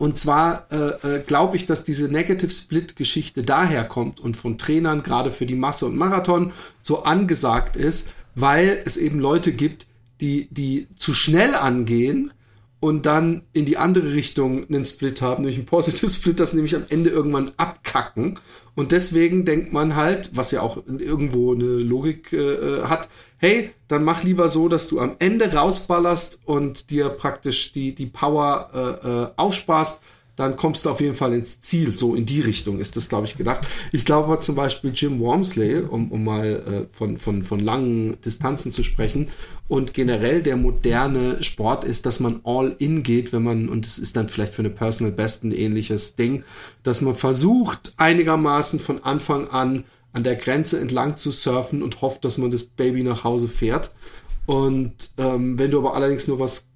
und 0.00 0.18
zwar 0.18 0.66
äh, 0.72 1.16
äh, 1.16 1.22
glaube 1.26 1.56
ich, 1.56 1.66
dass 1.66 1.84
diese 1.84 2.08
Negative 2.08 2.50
Split-Geschichte 2.50 3.42
daherkommt 3.42 4.18
und 4.18 4.34
von 4.34 4.56
Trainern 4.56 5.02
gerade 5.02 5.30
für 5.30 5.44
die 5.44 5.54
Masse 5.54 5.84
und 5.84 5.98
Marathon 5.98 6.54
so 6.80 7.02
angesagt 7.02 7.76
ist, 7.76 8.10
weil 8.34 8.80
es 8.86 8.96
eben 8.96 9.20
Leute 9.20 9.52
gibt, 9.52 9.86
die, 10.22 10.48
die 10.50 10.86
zu 10.96 11.12
schnell 11.12 11.54
angehen 11.54 12.32
und 12.80 13.04
dann 13.04 13.42
in 13.52 13.66
die 13.66 13.76
andere 13.76 14.14
Richtung 14.14 14.66
einen 14.70 14.86
Split 14.86 15.20
haben, 15.20 15.42
nämlich 15.42 15.58
einen 15.58 15.66
Positive 15.66 16.08
Split, 16.10 16.40
das 16.40 16.54
nämlich 16.54 16.74
am 16.74 16.86
Ende 16.88 17.10
irgendwann 17.10 17.50
abkacken. 17.58 18.38
Und 18.74 18.92
deswegen 18.92 19.44
denkt 19.44 19.74
man 19.74 19.96
halt, 19.96 20.30
was 20.32 20.50
ja 20.50 20.62
auch 20.62 20.78
irgendwo 20.86 21.52
eine 21.52 21.66
Logik 21.66 22.32
äh, 22.32 22.84
hat, 22.84 23.10
hey, 23.40 23.72
dann 23.88 24.04
mach 24.04 24.22
lieber 24.22 24.48
so, 24.48 24.68
dass 24.68 24.86
du 24.86 25.00
am 25.00 25.16
Ende 25.18 25.52
rausballerst 25.52 26.40
und 26.44 26.90
dir 26.90 27.08
praktisch 27.08 27.72
die, 27.72 27.94
die 27.94 28.06
Power 28.06 28.70
äh, 28.74 29.08
äh, 29.08 29.28
aufsparst, 29.36 30.02
dann 30.36 30.56
kommst 30.56 30.86
du 30.86 30.90
auf 30.90 31.00
jeden 31.00 31.14
Fall 31.14 31.34
ins 31.34 31.60
Ziel. 31.60 31.92
So 31.92 32.14
in 32.14 32.24
die 32.24 32.40
Richtung 32.40 32.80
ist 32.80 32.96
das, 32.96 33.08
glaube 33.08 33.26
ich, 33.26 33.36
gedacht. 33.36 33.66
Ich 33.92 34.04
glaube 34.04 34.24
aber 34.24 34.40
zum 34.40 34.54
Beispiel 34.54 34.92
Jim 34.94 35.20
Wormsley, 35.20 35.80
um, 35.80 36.10
um 36.10 36.24
mal 36.24 36.46
äh, 36.46 36.96
von, 36.96 37.18
von, 37.18 37.42
von 37.42 37.60
langen 37.60 38.20
Distanzen 38.22 38.72
zu 38.72 38.82
sprechen, 38.82 39.28
und 39.68 39.94
generell 39.94 40.42
der 40.42 40.56
moderne 40.56 41.42
Sport 41.42 41.84
ist, 41.84 42.04
dass 42.04 42.20
man 42.20 42.40
all 42.42 42.74
in 42.78 43.02
geht, 43.02 43.32
wenn 43.32 43.44
man, 43.44 43.68
und 43.68 43.86
es 43.86 43.98
ist 43.98 44.16
dann 44.16 44.28
vielleicht 44.28 44.52
für 44.52 44.62
eine 44.62 44.70
Personal 44.70 45.12
Best 45.12 45.44
ein 45.44 45.52
ähnliches 45.52 46.16
Ding, 46.16 46.42
dass 46.82 47.02
man 47.02 47.14
versucht, 47.14 47.92
einigermaßen 47.96 48.80
von 48.80 49.04
Anfang 49.04 49.48
an 49.48 49.84
an 50.12 50.24
der 50.24 50.36
Grenze 50.36 50.80
entlang 50.80 51.16
zu 51.16 51.30
surfen 51.30 51.82
und 51.82 52.00
hofft, 52.00 52.24
dass 52.24 52.38
man 52.38 52.50
das 52.50 52.64
Baby 52.64 53.02
nach 53.02 53.24
Hause 53.24 53.48
fährt. 53.48 53.90
Und 54.46 55.10
ähm, 55.18 55.58
wenn 55.58 55.70
du 55.70 55.78
aber 55.78 55.94
allerdings 55.94 56.26
nur 56.26 56.40
was 56.40 56.68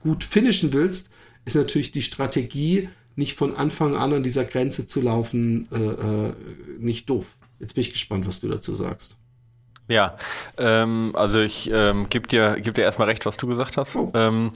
gut 0.00 0.24
finishen 0.24 0.72
willst, 0.72 1.10
ist 1.44 1.56
natürlich 1.56 1.92
die 1.92 2.02
Strategie, 2.02 2.88
nicht 3.16 3.36
von 3.36 3.56
Anfang 3.56 3.96
an 3.96 4.12
an 4.12 4.22
dieser 4.22 4.44
Grenze 4.44 4.86
zu 4.86 5.00
laufen, 5.00 5.68
äh, 5.72 5.76
äh, 5.76 6.34
nicht 6.78 7.08
doof. 7.08 7.36
Jetzt 7.60 7.74
bin 7.74 7.82
ich 7.82 7.92
gespannt, 7.92 8.26
was 8.26 8.40
du 8.40 8.48
dazu 8.48 8.74
sagst. 8.74 9.16
Ja, 9.88 10.16
ähm, 10.56 11.12
also 11.14 11.40
ich 11.40 11.70
ähm, 11.72 12.08
gebe 12.08 12.26
dir, 12.26 12.58
geb 12.60 12.74
dir 12.74 12.82
erstmal 12.82 13.08
recht, 13.08 13.26
was 13.26 13.36
du 13.36 13.46
gesagt 13.46 13.76
hast. 13.76 13.94
Oh. 13.96 14.10
Ähm, 14.14 14.50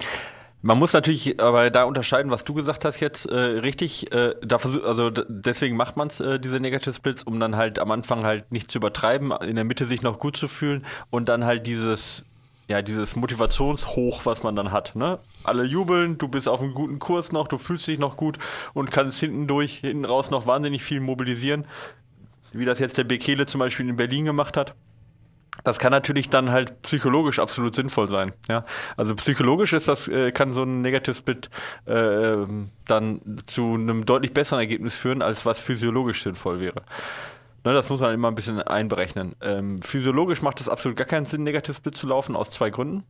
man 0.60 0.78
muss 0.78 0.92
natürlich 0.92 1.40
aber 1.40 1.70
da 1.70 1.84
unterscheiden, 1.84 2.32
was 2.32 2.44
du 2.44 2.54
gesagt 2.54 2.84
hast 2.84 3.00
jetzt 3.00 3.26
äh, 3.26 3.36
richtig. 3.36 4.12
Äh, 4.12 4.34
da 4.42 4.58
versuch, 4.58 4.84
also 4.84 5.10
deswegen 5.10 5.76
macht 5.76 5.96
man 5.96 6.08
es 6.08 6.20
äh, 6.20 6.40
diese 6.40 6.58
Negative 6.58 6.92
Splits, 6.92 7.22
um 7.22 7.38
dann 7.38 7.56
halt 7.56 7.78
am 7.78 7.90
Anfang 7.90 8.24
halt 8.24 8.50
nicht 8.50 8.70
zu 8.70 8.78
übertreiben, 8.78 9.32
in 9.32 9.54
der 9.54 9.64
Mitte 9.64 9.86
sich 9.86 10.02
noch 10.02 10.18
gut 10.18 10.36
zu 10.36 10.48
fühlen 10.48 10.84
und 11.10 11.28
dann 11.28 11.44
halt 11.44 11.66
dieses 11.66 12.24
ja, 12.68 12.82
dieses 12.82 13.16
Motivationshoch, 13.16 14.26
was 14.26 14.42
man 14.42 14.54
dann 14.54 14.72
hat. 14.72 14.94
Ne? 14.94 15.18
Alle 15.42 15.64
jubeln, 15.64 16.18
du 16.18 16.28
bist 16.28 16.48
auf 16.48 16.60
einem 16.60 16.74
guten 16.74 16.98
Kurs 16.98 17.32
noch, 17.32 17.48
du 17.48 17.56
fühlst 17.56 17.86
dich 17.86 17.98
noch 17.98 18.18
gut 18.18 18.38
und 18.74 18.90
kannst 18.90 19.18
hinten 19.20 19.46
durch, 19.46 19.78
hinten 19.78 20.04
raus 20.04 20.30
noch 20.30 20.46
wahnsinnig 20.46 20.82
viel 20.82 21.00
mobilisieren, 21.00 21.64
wie 22.52 22.66
das 22.66 22.78
jetzt 22.78 22.98
der 22.98 23.04
Bekele 23.04 23.46
zum 23.46 23.60
Beispiel 23.60 23.88
in 23.88 23.96
Berlin 23.96 24.26
gemacht 24.26 24.58
hat. 24.58 24.74
Das 25.64 25.78
kann 25.78 25.90
natürlich 25.90 26.30
dann 26.30 26.50
halt 26.50 26.82
psychologisch 26.82 27.38
absolut 27.38 27.74
sinnvoll 27.74 28.08
sein. 28.08 28.32
Ja? 28.48 28.64
Also 28.96 29.14
psychologisch 29.16 29.72
ist 29.72 29.88
das, 29.88 30.08
äh, 30.08 30.30
kann 30.30 30.52
so 30.52 30.62
ein 30.62 30.82
Negative 30.82 31.14
Split 31.14 31.50
äh, 31.86 32.46
dann 32.86 33.20
zu 33.46 33.74
einem 33.74 34.06
deutlich 34.06 34.32
besseren 34.32 34.60
Ergebnis 34.60 34.96
führen, 34.96 35.22
als 35.22 35.46
was 35.46 35.58
physiologisch 35.58 36.22
sinnvoll 36.22 36.60
wäre. 36.60 36.82
Ne, 37.64 37.72
das 37.72 37.88
muss 37.88 38.00
man 38.00 38.14
immer 38.14 38.28
ein 38.28 38.34
bisschen 38.34 38.62
einberechnen. 38.62 39.34
Ähm, 39.42 39.82
physiologisch 39.82 40.42
macht 40.42 40.60
es 40.60 40.68
absolut 40.68 40.96
gar 40.96 41.06
keinen 41.06 41.26
Sinn, 41.26 41.42
Negative 41.42 41.74
Split 41.74 41.96
zu 41.96 42.06
laufen, 42.06 42.36
aus 42.36 42.50
zwei 42.50 42.70
Gründen. 42.70 43.04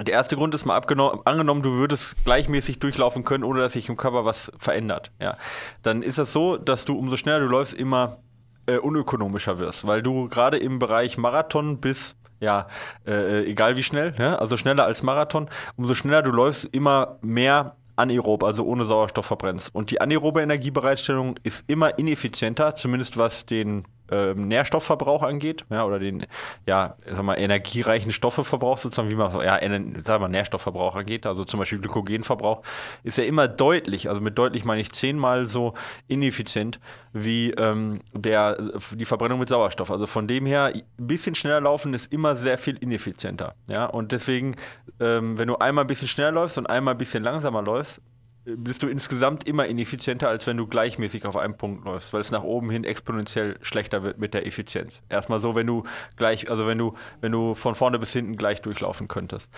Der 0.00 0.14
erste 0.14 0.34
Grund 0.34 0.52
ist 0.56 0.64
mal 0.64 0.76
angenommen, 0.76 1.62
du 1.62 1.72
würdest 1.74 2.16
gleichmäßig 2.24 2.80
durchlaufen 2.80 3.22
können, 3.22 3.44
ohne 3.44 3.60
dass 3.60 3.74
sich 3.74 3.88
im 3.88 3.96
Körper 3.96 4.24
was 4.24 4.50
verändert. 4.58 5.12
Ja. 5.20 5.36
Dann 5.82 6.02
ist 6.02 6.18
es 6.18 6.32
so, 6.32 6.56
dass 6.56 6.84
du 6.84 6.98
umso 6.98 7.16
schneller 7.16 7.38
du 7.38 7.46
läufst, 7.46 7.74
immer 7.74 8.18
äh, 8.66 8.78
unökonomischer 8.78 9.58
wirst, 9.58 9.86
weil 9.86 10.02
du 10.02 10.28
gerade 10.28 10.58
im 10.58 10.78
Bereich 10.78 11.18
Marathon 11.18 11.80
bis 11.80 12.16
ja, 12.40 12.66
äh, 13.06 13.44
egal 13.44 13.76
wie 13.76 13.82
schnell, 13.82 14.14
ja, 14.18 14.36
also 14.36 14.56
schneller 14.56 14.84
als 14.84 15.02
Marathon, 15.02 15.48
umso 15.76 15.94
schneller 15.94 16.22
du 16.22 16.30
läufst, 16.30 16.64
immer 16.72 17.18
mehr 17.22 17.76
anaerob, 17.96 18.42
also 18.42 18.64
ohne 18.64 18.84
Sauerstoff 18.84 19.26
verbrennst. 19.26 19.74
Und 19.74 19.90
die 19.90 20.00
anaerobe 20.00 20.42
Energiebereitstellung 20.42 21.36
ist 21.42 21.64
immer 21.68 21.98
ineffizienter, 21.98 22.74
zumindest 22.74 23.16
was 23.16 23.46
den 23.46 23.84
ähm, 24.10 24.48
Nährstoffverbrauch 24.48 25.22
angeht, 25.22 25.64
ja, 25.70 25.84
oder 25.84 25.98
den, 25.98 26.26
ja, 26.66 26.96
sag 27.10 27.22
mal, 27.22 27.34
energiereichen 27.34 28.12
Stoffeverbrauch 28.12 28.78
sozusagen, 28.78 29.10
wie 29.10 29.14
man, 29.14 29.32
ja, 29.40 29.58
sag 30.04 30.20
mal, 30.20 30.28
Nährstoffverbrauch 30.28 30.96
angeht, 30.96 31.26
also 31.26 31.44
zum 31.44 31.60
Beispiel 31.60 31.78
Glykogenverbrauch, 31.78 32.62
ist 33.02 33.18
ja 33.18 33.24
immer 33.24 33.48
deutlich, 33.48 34.08
also 34.08 34.20
mit 34.20 34.38
deutlich 34.38 34.64
meine 34.64 34.80
ich 34.80 34.92
zehnmal 34.92 35.46
so 35.46 35.74
ineffizient 36.08 36.80
wie 37.12 37.52
ähm, 37.52 38.00
der, 38.12 38.58
die 38.92 39.04
Verbrennung 39.04 39.38
mit 39.38 39.48
Sauerstoff. 39.48 39.90
Also 39.90 40.06
von 40.06 40.26
dem 40.26 40.46
her, 40.46 40.72
ein 40.74 40.82
bisschen 40.96 41.34
schneller 41.34 41.60
laufen 41.60 41.94
ist 41.94 42.12
immer 42.12 42.36
sehr 42.36 42.58
viel 42.58 42.76
ineffizienter, 42.76 43.54
ja, 43.70 43.86
und 43.86 44.12
deswegen, 44.12 44.56
ähm, 45.00 45.38
wenn 45.38 45.48
du 45.48 45.56
einmal 45.56 45.84
ein 45.84 45.88
bisschen 45.88 46.08
schneller 46.08 46.32
läufst 46.32 46.58
und 46.58 46.68
einmal 46.68 46.94
ein 46.94 46.98
bisschen 46.98 47.22
langsamer 47.22 47.62
läufst, 47.62 48.00
bist 48.44 48.82
du 48.82 48.88
insgesamt 48.88 49.48
immer 49.48 49.66
ineffizienter, 49.66 50.28
als 50.28 50.46
wenn 50.46 50.56
du 50.56 50.66
gleichmäßig 50.66 51.24
auf 51.24 51.36
einem 51.36 51.56
Punkt 51.56 51.84
läufst, 51.84 52.12
weil 52.12 52.20
es 52.20 52.30
nach 52.30 52.42
oben 52.42 52.70
hin 52.70 52.84
exponentiell 52.84 53.58
schlechter 53.62 54.04
wird 54.04 54.18
mit 54.18 54.34
der 54.34 54.46
Effizienz. 54.46 55.02
Erstmal 55.08 55.40
so, 55.40 55.54
wenn 55.54 55.66
du 55.66 55.84
gleich, 56.16 56.50
also 56.50 56.66
wenn 56.66 56.78
du, 56.78 56.94
wenn 57.20 57.32
du 57.32 57.54
von 57.54 57.74
vorne 57.74 57.98
bis 57.98 58.12
hinten 58.12 58.36
gleich 58.36 58.60
durchlaufen 58.60 59.08
könntest. 59.08 59.50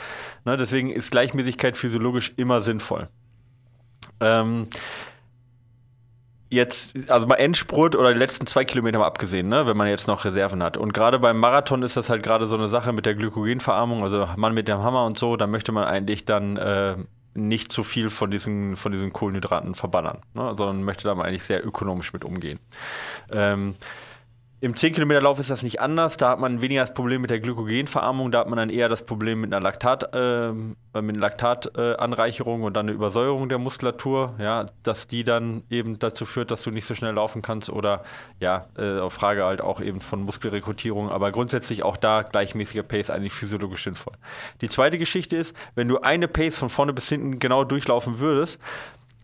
Ne, 0.45 0.57
deswegen 0.57 0.91
ist 0.91 1.11
Gleichmäßigkeit 1.11 1.77
physiologisch 1.77 2.33
immer 2.37 2.63
sinnvoll. 2.63 3.09
Ähm, 4.21 4.69
jetzt, 6.49 7.11
also 7.11 7.27
mal 7.27 7.35
Endspurt 7.35 7.97
oder 7.97 8.13
die 8.13 8.19
letzten 8.19 8.47
zwei 8.47 8.65
Kilometer 8.65 9.01
mal 9.01 9.07
abgesehen, 9.07 9.49
ne, 9.49 9.67
wenn 9.67 9.77
man 9.77 9.89
jetzt 9.89 10.07
noch 10.07 10.25
Reserven 10.25 10.63
hat. 10.63 10.77
Und 10.77 10.95
gerade 10.95 11.19
beim 11.19 11.39
Marathon 11.39 11.83
ist 11.83 11.97
das 11.97 12.09
halt 12.09 12.23
gerade 12.23 12.47
so 12.47 12.55
eine 12.55 12.69
Sache 12.69 12.93
mit 12.93 13.05
der 13.05 13.17
Glykogenverarmung, 13.17 14.05
also 14.05 14.29
Mann 14.37 14.55
mit 14.55 14.69
dem 14.69 14.79
Hammer 14.79 15.07
und 15.07 15.19
so, 15.19 15.37
da 15.37 15.49
möchte 15.49 15.73
man 15.73 15.85
eigentlich 15.85 16.25
dann 16.25 16.57
äh, 16.57 16.97
nicht 17.37 17.73
zu 17.73 17.85
viel 17.85 18.11
von 18.11 18.31
diesen, 18.31 18.77
von 18.77 18.93
diesen 18.93 19.13
Kohlenhydraten 19.13 19.75
verballern, 19.75 20.19
ne, 20.35 20.55
sondern 20.57 20.83
möchte 20.83 21.05
da 21.05 21.15
mal 21.15 21.25
eigentlich 21.25 21.45
sehr 21.45 21.67
ökonomisch 21.67 22.13
mit 22.13 22.25
umgehen. 22.25 22.59
Ähm, 23.31 23.75
im 24.61 24.73
10-Kilometer-Lauf 24.73 25.39
ist 25.39 25.51
das 25.51 25.63
nicht 25.63 25.81
anders. 25.83 26.17
Da 26.17 26.31
hat 26.31 26.41
man 26.41 26.63
weniger 26.63 26.81
das 26.81 26.95
Problem 26.95 27.21
mit 27.21 27.31
der 27.31 27.41
Glykogenverarmung, 27.41 28.33
da 28.33 28.41
hat 28.41 28.49
man 28.49 28.57
dann 28.57 28.71
eher 28.71 28.89
das 28.89 29.05
Problem 29.05 29.43
mit 29.43 29.53
einer 29.53 29.63
Laktat, 29.63 30.15
äh, 30.15 30.53
mit 31.03 31.17
Laktatanreicherung 31.17 32.63
äh, 32.63 32.65
und 32.65 32.75
dann 32.75 32.87
eine 32.87 32.93
Übersäuerung 32.93 33.51
der 33.51 33.59
Muskulatur, 33.59 34.35
ja, 34.39 34.65
dass 34.83 35.09
die 35.09 35.25
dann 35.25 35.63
eben 35.69 35.99
dazu 35.99 36.25
führt, 36.25 36.51
dass 36.51 36.63
du 36.63 36.71
nicht 36.71 36.87
so 36.87 36.95
schnell 36.95 37.13
laufen 37.13 37.43
kannst 37.43 37.69
oder 37.69 38.03
ja, 38.41 38.67
äh, 38.79 38.99
auf 38.99 39.13
Frage 39.13 39.45
halt 39.45 39.61
auch 39.61 39.83
eben 39.83 40.01
von 40.01 40.23
Muskelrekrutierung, 40.23 41.11
aber 41.11 41.33
grundsätzlich 41.33 41.83
auch 41.83 41.99
da 41.99 42.23
gleichmäßiger 42.23 42.83
Pace 42.83 43.11
eigentlich 43.11 43.35
physiologisch 43.35 43.85
sinnvoll. 43.85 44.15
Die 44.63 44.71
zweite 44.71 44.97
Geschichte 44.97 45.37
ist, 45.37 45.55
wenn 45.75 45.89
du 45.89 46.01
eine 46.01 46.29
Pace 46.29 46.59
von 46.59 46.71
vorne 46.71 46.95
bis 46.95 47.11
hinten 47.11 47.39
genau 47.39 47.65
durchlaufen 47.65 48.21
würdest, 48.21 48.59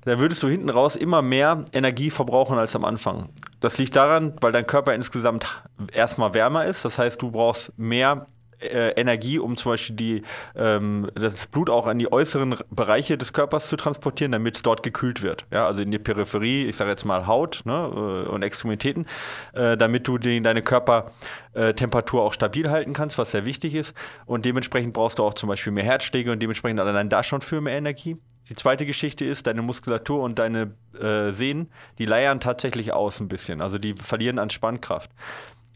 da 0.04 0.18
würdest 0.18 0.42
du 0.42 0.48
hinten 0.48 0.70
raus 0.70 0.96
immer 0.96 1.22
mehr 1.22 1.64
Energie 1.72 2.10
verbrauchen 2.10 2.58
als 2.58 2.74
am 2.76 2.84
Anfang. 2.84 3.28
Das 3.60 3.78
liegt 3.78 3.94
daran, 3.94 4.34
weil 4.40 4.52
dein 4.52 4.66
Körper 4.66 4.94
insgesamt 4.94 5.46
erstmal 5.92 6.34
wärmer 6.34 6.64
ist. 6.64 6.84
Das 6.84 6.98
heißt, 6.98 7.22
du 7.22 7.30
brauchst 7.30 7.76
mehr 7.78 8.26
äh, 8.62 8.90
Energie, 8.90 9.38
um 9.38 9.56
zum 9.56 9.72
Beispiel 9.72 9.96
die, 9.96 10.22
ähm, 10.56 11.08
das 11.14 11.46
Blut 11.46 11.70
auch 11.70 11.86
an 11.86 11.98
die 11.98 12.10
äußeren 12.10 12.56
Bereiche 12.70 13.18
des 13.18 13.32
Körpers 13.32 13.68
zu 13.68 13.76
transportieren, 13.76 14.32
damit 14.32 14.56
es 14.56 14.62
dort 14.62 14.82
gekühlt 14.82 15.22
wird. 15.22 15.46
Ja, 15.50 15.66
also 15.66 15.82
in 15.82 15.90
die 15.90 15.98
Peripherie, 15.98 16.66
ich 16.66 16.76
sage 16.76 16.90
jetzt 16.90 17.04
mal 17.04 17.26
Haut 17.26 17.62
ne, 17.64 17.72
äh, 17.72 18.28
und 18.28 18.42
Extremitäten, 18.42 19.06
äh, 19.52 19.76
damit 19.76 20.08
du 20.08 20.18
die, 20.18 20.40
deine 20.42 20.62
Körpertemperatur 20.62 22.22
auch 22.22 22.32
stabil 22.32 22.70
halten 22.70 22.92
kannst, 22.92 23.18
was 23.18 23.32
sehr 23.32 23.44
wichtig 23.44 23.74
ist. 23.74 23.94
Und 24.26 24.44
dementsprechend 24.44 24.92
brauchst 24.92 25.18
du 25.18 25.24
auch 25.24 25.34
zum 25.34 25.48
Beispiel 25.48 25.72
mehr 25.72 25.84
Herzschläge 25.84 26.32
und 26.32 26.40
dementsprechend 26.40 26.80
allein 26.80 27.08
da 27.08 27.22
schon 27.22 27.40
für 27.40 27.60
mehr 27.60 27.76
Energie. 27.76 28.16
Die 28.48 28.54
zweite 28.54 28.86
Geschichte 28.86 29.24
ist, 29.24 29.46
deine 29.46 29.62
Muskulatur 29.62 30.22
und 30.22 30.38
deine 30.38 30.74
äh, 30.98 31.32
Sehnen, 31.32 31.70
die 31.98 32.06
leiern 32.06 32.40
tatsächlich 32.40 32.92
aus 32.92 33.20
ein 33.20 33.28
bisschen. 33.28 33.60
Also 33.60 33.78
die 33.78 33.94
verlieren 33.94 34.38
an 34.38 34.50
Spannkraft. 34.50 35.10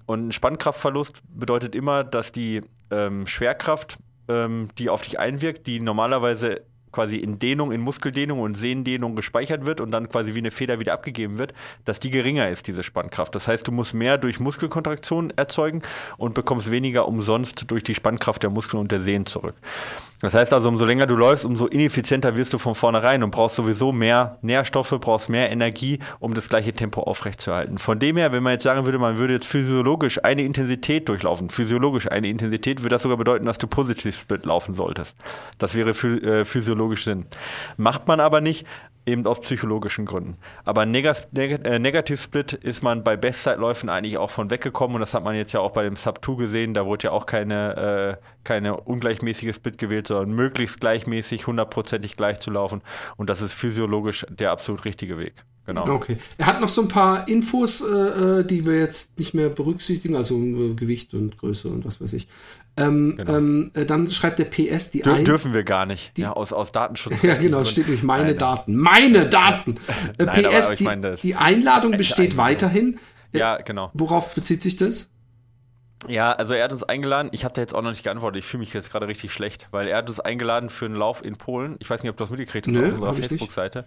Und 0.07 0.29
ein 0.29 0.33
Spannkraftverlust 0.33 1.23
bedeutet 1.29 1.75
immer, 1.75 2.05
dass 2.05 2.33
die 2.33 2.63
ähm, 2.91 3.27
Schwerkraft, 3.27 3.99
ähm, 4.29 4.69
die 4.79 4.89
auf 4.89 5.03
dich 5.03 5.19
einwirkt, 5.19 5.67
die 5.67 5.81
normalerweise 5.81 6.63
quasi 6.97 7.17
in 7.17 7.39
Dehnung, 7.39 7.73
in 7.73 7.83
Muskeldehnung 7.83 8.41
und 8.41 8.55
Sehnendehnung 8.55 9.17
gespeichert 9.17 9.67
wird 9.67 9.83
und 9.83 9.91
dann 9.91 10.09
quasi 10.09 10.35
wie 10.35 10.39
eine 10.39 10.51
Feder 10.51 10.81
wieder 10.81 10.95
abgegeben 10.95 11.37
wird, 11.37 11.53
dass 11.85 12.01
die 12.01 12.11
geringer 12.11 12.49
ist, 12.49 12.69
diese 12.69 12.83
Spannkraft. 12.83 13.35
Das 13.35 13.49
heißt, 13.49 13.69
du 13.69 13.73
musst 13.73 13.93
mehr 13.93 14.17
durch 14.17 14.41
Muskelkontraktion 14.41 15.31
erzeugen 15.37 15.83
und 16.17 16.33
bekommst 16.33 16.71
weniger 16.71 17.07
umsonst 17.07 17.71
durch 17.71 17.83
die 17.83 17.95
Spannkraft 17.95 18.43
der 18.43 18.49
Muskeln 18.49 18.81
und 18.81 18.91
der 18.91 19.03
Sehnen 19.03 19.27
zurück. 19.27 19.57
Das 20.21 20.33
heißt 20.33 20.55
also, 20.55 20.71
umso 20.71 20.87
länger 20.87 21.07
du 21.07 21.15
läufst, 21.15 21.45
umso 21.45 21.67
ineffizienter 21.67 22.37
wirst 22.37 22.53
du 22.55 22.59
von 22.59 22.75
vornherein 22.75 23.23
und 23.23 23.31
brauchst 23.31 23.57
sowieso 23.57 23.93
mehr 23.93 24.39
Nährstoffe, 24.41 24.97
brauchst 24.99 25.29
mehr 25.29 25.51
Energie, 25.51 25.99
um 26.21 26.33
das 26.33 26.49
gleiche 26.49 26.73
Tempo 26.73 27.03
aufrechtzuerhalten. 27.03 27.77
Von 27.77 27.99
dem 27.99 28.17
her, 28.17 28.33
wenn 28.33 28.43
man 28.43 28.55
jetzt 28.55 28.63
sagen 28.63 28.87
würde, 28.87 28.99
man 28.99 29.19
würde 29.19 29.35
jetzt 29.35 29.47
physiologisch 29.47 30.25
eine 30.25 30.43
Intensität 30.43 31.09
durchlaufen, 31.11 31.51
physiologisch 31.51 32.11
eine 32.11 32.29
Intensität, 32.29 32.81
würde 32.81 32.95
das 32.95 33.03
sogar 33.03 33.19
bedeuten, 33.19 33.45
dass 33.45 33.59
du 33.59 33.67
positiv 33.67 34.25
laufen 34.43 34.75
solltest. 34.75 35.17
Das 35.59 35.75
wäre 35.75 35.91
äh, 35.91 36.47
physiologisch 36.87 37.05
Sinn. 37.05 37.27
Macht 37.77 38.07
man 38.07 38.21
aber 38.21 38.41
nicht, 38.41 38.67
eben 39.07 39.25
aus 39.25 39.41
psychologischen 39.41 40.05
Gründen. 40.05 40.37
Aber 40.65 40.85
Neg 40.85 41.07
Neg 41.31 41.65
äh, 41.65 41.79
Negative 41.79 42.17
Split 42.17 42.55
ist 42.55 42.83
man 42.83 43.05
bei 43.05 43.17
Bestzeitläufen 43.17 43.89
eigentlich 43.89 44.19
auch 44.19 44.31
von 44.31 44.51
weggekommen 44.51 44.97
und 44.97 45.01
das 45.01 45.15
hat 45.15 45.23
man 45.23 45.37
jetzt 45.37 45.53
ja 45.53 45.61
auch 45.61 45.71
bei 45.71 45.85
dem 45.85 45.95
Sub 45.95 46.25
2 46.25 46.35
gesehen, 46.35 46.75
da 46.75 46.87
wurde 46.87 47.05
ja 47.05 47.11
auch 47.13 47.25
keine, 47.25 48.19
äh, 48.19 48.27
keine 48.43 48.81
ungleichmäßige 48.81 49.55
Split 49.55 49.79
gewählt, 49.79 50.09
sondern 50.09 50.35
möglichst 50.35 50.81
gleichmäßig, 50.81 51.47
hundertprozentig 51.47 52.17
gleich 52.17 52.41
zu 52.41 52.51
laufen 52.51 52.83
und 53.17 53.31
das 53.31 53.43
ist 53.43 53.53
physiologisch 53.53 54.27
der 54.29 54.51
absolut 54.51 54.85
richtige 54.85 55.19
Weg. 55.19 55.35
Genau. 55.67 55.89
Okay. 55.89 56.19
Er 56.39 56.47
hat 56.47 56.61
noch 56.61 56.69
so 56.69 56.83
ein 56.83 56.89
paar 56.89 57.29
Infos, 57.29 57.81
äh, 57.81 58.41
äh 58.41 58.45
die 58.45 58.67
wir 58.67 58.79
jetzt 58.79 59.19
nicht 59.19 59.35
mehr 59.35 59.49
berücksichtigen, 59.49 60.17
also 60.17 60.37
äh, 60.41 60.75
Gewicht 60.75 61.15
und 61.15 61.39
Größe 61.39 61.69
und 61.69 61.85
was 61.85 62.01
weiß 62.01 62.13
ich. 62.13 62.29
Ähm, 62.79 63.15
genau. 63.17 63.37
ähm, 63.37 63.71
äh, 63.75 63.87
dann 63.87 64.11
schreibt 64.11 64.39
der 64.39 64.45
PS 64.45 64.91
die 64.91 65.01
Dür 65.01 65.15
ein. 65.15 65.25
Dürfen 65.25 65.55
wir 65.55 65.65
gar 65.65 65.87
nicht. 65.87 66.17
Die, 66.17 66.23
ja, 66.23 66.33
aus, 66.33 66.53
aus 66.53 66.73
Datenschutz. 66.73 67.23
ja, 67.23 67.37
genau, 67.37 67.65
steht 67.65 67.87
nämlich 67.87 68.03
meine 68.03 68.29
nein, 68.29 68.39
Daten. 68.39 68.77
Meine 68.77 69.29
Daten! 69.29 69.77
Äh, 70.19 70.25
nein, 70.25 70.45
PS, 70.45 70.81
aber, 70.81 70.93
aber 70.93 71.17
die, 71.17 71.23
die, 71.23 71.35
Einladung 71.35 71.93
besteht 71.93 72.37
weiterhin. 72.37 72.99
Ja, 73.33 73.57
genau. 73.57 73.91
Worauf 73.95 74.35
bezieht 74.35 74.63
sich 74.63 74.77
das? 74.77 75.11
Ja, 76.09 76.33
also 76.33 76.55
er 76.55 76.65
hat 76.65 76.73
uns 76.73 76.85
eingeladen. 76.85 77.31
Ich 77.33 77.45
habe 77.45 77.55
da 77.55 77.61
jetzt 77.61 77.75
auch 77.75 77.83
noch 77.83 77.91
nicht 77.91 78.05
geantwortet. 78.05 78.41
Ich 78.41 78.47
fühle 78.47 78.61
mich 78.61 78.73
jetzt 78.73 78.91
gerade 78.91 79.09
richtig 79.09 79.33
schlecht, 79.33 79.69
weil 79.71 79.89
er 79.89 79.99
hat 79.99 80.09
uns 80.09 80.21
eingeladen 80.21 80.71
für 80.71 80.85
einen 80.85 80.95
Lauf 80.95 81.25
in 81.25 81.37
Polen. 81.37 81.77
Ich 81.81 81.91
weiß 81.91 82.03
nicht, 82.03 82.11
ob 82.11 82.17
du 82.17 82.25
das 82.25 82.31
mitgekriegt 82.31 82.67
hast 82.67 82.75
Nö, 82.75 82.87
auf 82.87 82.95
unserer 82.95 83.15
Facebook-Seite. 83.15 83.85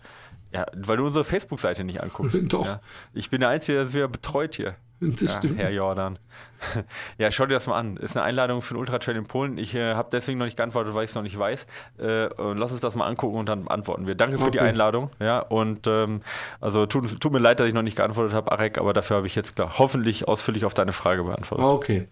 Ja, 0.52 0.66
weil 0.76 0.98
du 0.98 1.06
unsere 1.06 1.24
Facebook-Seite 1.24 1.84
nicht 1.84 2.02
anguckst. 2.02 2.38
Doch. 2.50 2.66
Ja. 2.66 2.82
Ich 3.14 3.30
bin 3.30 3.40
der 3.40 3.50
Einzige, 3.50 3.78
der 3.78 3.88
es 3.88 3.94
wieder 3.94 4.08
betreut 4.08 4.56
hier. 4.56 4.76
Das 5.02 5.22
ja, 5.22 5.38
stimmt. 5.38 5.58
Herr 5.58 5.72
Jordan. 5.72 6.20
ja, 7.18 7.32
schau 7.32 7.46
dir 7.46 7.54
das 7.54 7.68
mal 7.68 7.78
an. 7.78 7.96
Ist 7.98 8.18
eine 8.18 8.26
Einladung 8.26 8.62
für 8.62 8.72
einen 8.72 8.82
Ultra-Trail 8.82 9.16
in 9.16 9.26
Polen. 9.26 9.58
Ich 9.58 9.74
äh, 9.76 9.94
habe 9.94 10.10
deswegen 10.12 10.40
noch 10.40 10.46
nicht 10.46 10.58
geantwortet, 10.58 10.94
weil 10.94 11.06
ich 11.06 11.12
es 11.12 11.16
noch 11.16 11.24
nicht 11.24 11.40
weiß. 11.40 11.68
Äh, 12.00 12.30
lass 12.38 12.72
uns 12.72 12.82
das 12.82 12.96
mal 12.96 13.06
angucken 13.08 13.38
und 13.38 13.48
dann 13.48 13.68
antworten 13.70 14.08
wir. 14.08 14.16
Danke 14.16 14.38
für 14.38 14.46
okay. 14.46 14.52
die 14.52 14.60
Einladung. 14.60 15.10
Ja, 15.20 15.40
und 15.40 15.88
ähm, 15.88 16.22
also 16.60 16.86
tut, 16.86 17.20
tut, 17.20 17.32
mir 17.32 17.40
leid, 17.40 17.60
dass 17.60 17.68
ich 17.68 17.74
noch 17.74 17.82
nicht 17.82 17.96
geantwortet 17.96 18.34
habe, 18.34 18.52
Arek, 18.52 18.78
aber 18.78 18.92
dafür 18.92 19.18
habe 19.18 19.28
ich 19.28 19.36
jetzt 19.36 19.56
klar, 19.56 19.80
hoffentlich 19.80 20.28
ausführlich 20.28 20.66
auf 20.66 20.74
deine 20.74 20.92
Frage 20.92 21.24
beantwortet. 21.24 21.66
Okay. 21.66 22.08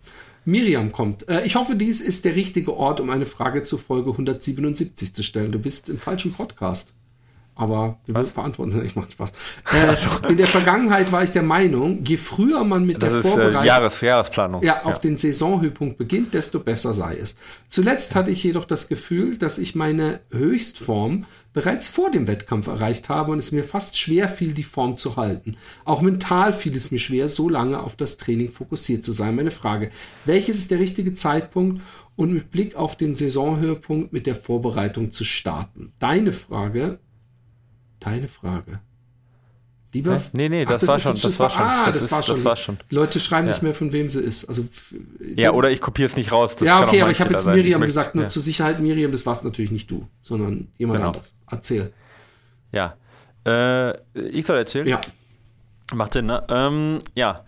Miriam 0.45 0.93
kommt. 0.93 1.27
Äh, 1.27 1.41
ich 1.45 1.57
hoffe, 1.57 1.75
dies 1.75 1.99
ist 1.99 2.23
der 2.23 2.35
richtige 2.35 2.77
Ort, 2.77 3.01
um 3.01 3.09
eine 3.09 3.25
Frage 3.25 3.63
zur 3.63 3.79
Folge 3.79 4.11
177 4.11 5.13
zu 5.13 5.23
stellen. 5.23 5.51
Du 5.51 5.59
bist 5.59 5.89
im 5.89 5.99
falschen 5.99 6.31
Podcast 6.31 6.93
aber 7.57 7.97
wir 8.05 8.15
Was? 8.15 8.31
beantworten 8.31 8.71
sie 8.71 8.79
nicht, 8.79 8.95
macht 8.95 9.11
Spaß. 9.11 9.31
Äh, 9.73 10.29
in 10.29 10.37
der 10.37 10.47
Vergangenheit 10.47 11.11
war 11.11 11.23
ich 11.23 11.31
der 11.31 11.43
Meinung, 11.43 12.03
je 12.05 12.17
früher 12.17 12.63
man 12.63 12.85
mit 12.85 13.01
das 13.01 13.09
der 13.09 13.19
ist, 13.19 13.25
äh, 13.25 13.29
Vorbereitung 13.29 13.63
äh, 13.63 13.67
Jahres, 13.67 14.01
Jahresplanung. 14.01 14.63
Ja, 14.63 14.83
auf 14.83 14.95
ja. 14.95 14.99
den 14.99 15.17
Saisonhöhepunkt 15.17 15.97
beginnt, 15.97 16.33
desto 16.33 16.59
besser 16.59 16.93
sei 16.93 17.17
es. 17.17 17.35
Zuletzt 17.67 18.15
hatte 18.15 18.31
ich 18.31 18.43
jedoch 18.43 18.65
das 18.65 18.87
Gefühl, 18.87 19.37
dass 19.37 19.57
ich 19.57 19.75
meine 19.75 20.21
Höchstform 20.31 21.25
bereits 21.53 21.87
vor 21.87 22.11
dem 22.11 22.27
Wettkampf 22.27 22.67
erreicht 22.67 23.09
habe 23.09 23.31
und 23.31 23.39
es 23.39 23.51
mir 23.51 23.63
fast 23.63 23.97
schwer 23.97 24.29
fiel, 24.29 24.53
die 24.53 24.63
Form 24.63 24.95
zu 24.95 25.17
halten. 25.17 25.57
Auch 25.85 26.01
mental 26.01 26.53
fiel 26.53 26.75
es 26.75 26.91
mir 26.91 26.99
schwer, 26.99 27.27
so 27.29 27.49
lange 27.49 27.79
auf 27.79 27.95
das 27.95 28.17
Training 28.17 28.51
fokussiert 28.51 29.03
zu 29.03 29.11
sein. 29.11 29.35
Meine 29.35 29.51
Frage, 29.51 29.89
welches 30.25 30.57
ist 30.57 30.71
der 30.71 30.79
richtige 30.79 31.13
Zeitpunkt, 31.13 31.81
und 32.17 32.33
mit 32.33 32.51
Blick 32.51 32.75
auf 32.75 32.97
den 32.97 33.15
Saisonhöhepunkt 33.15 34.11
mit 34.11 34.25
der 34.25 34.35
Vorbereitung 34.35 35.11
zu 35.11 35.23
starten? 35.23 35.93
Deine 35.99 36.33
Frage 36.33 36.99
deine 37.99 38.27
Frage. 38.27 38.79
Lieber? 39.93 40.21
Nee, 40.33 40.49
nee, 40.49 40.65
das, 40.65 40.75
Ach, 40.75 40.79
das 40.81 40.89
war 40.89 40.99
schon. 40.99 41.13
Das, 41.13 41.21
das 41.21 41.39
war 41.39 41.49
schon. 41.49 41.63
Ah, 41.63 41.85
das, 41.85 41.95
das, 41.95 42.05
ist, 42.05 42.11
war 42.11 42.23
schon. 42.23 42.35
das 42.35 42.45
war 42.45 42.55
schon. 42.55 42.77
Die 42.91 42.95
Leute 42.95 43.19
schreiben 43.19 43.47
ja. 43.47 43.53
nicht 43.53 43.63
mehr, 43.63 43.73
von 43.73 43.93
wem 43.93 44.09
sie 44.09 44.21
ist. 44.21 44.45
Also, 44.45 44.67
ja, 45.35 45.53
oder 45.53 45.71
ich 45.71 45.81
kopiere 45.81 46.07
es 46.07 46.15
nicht 46.15 46.31
raus. 46.31 46.55
ja, 46.59 46.83
okay, 46.83 47.01
aber 47.01 47.11
ich 47.11 47.21
habe 47.21 47.33
jetzt 47.33 47.47
Miriam 47.47 47.81
gesagt, 47.81 48.13
nur 48.13 48.25
ja. 48.25 48.29
zur 48.29 48.41
Sicherheit 48.41 48.79
Miriam, 48.79 49.11
das 49.11 49.25
war 49.25 49.33
es 49.33 49.43
natürlich 49.43 49.71
nicht 49.71 49.89
du, 49.89 50.07
sondern 50.21 50.67
jemand 50.77 50.99
genau. 50.99 51.07
anderes. 51.09 51.35
Erzähl. 51.49 51.93
Ja. 52.71 52.95
Äh, 53.45 53.97
ich 54.29 54.45
soll 54.45 54.57
erzählen? 54.57 54.87
Ja. 54.87 55.01
Macht 55.93 56.13
Sinn, 56.13 56.25
ne? 56.25 56.43
Ähm, 56.49 56.99
ja, 57.15 57.45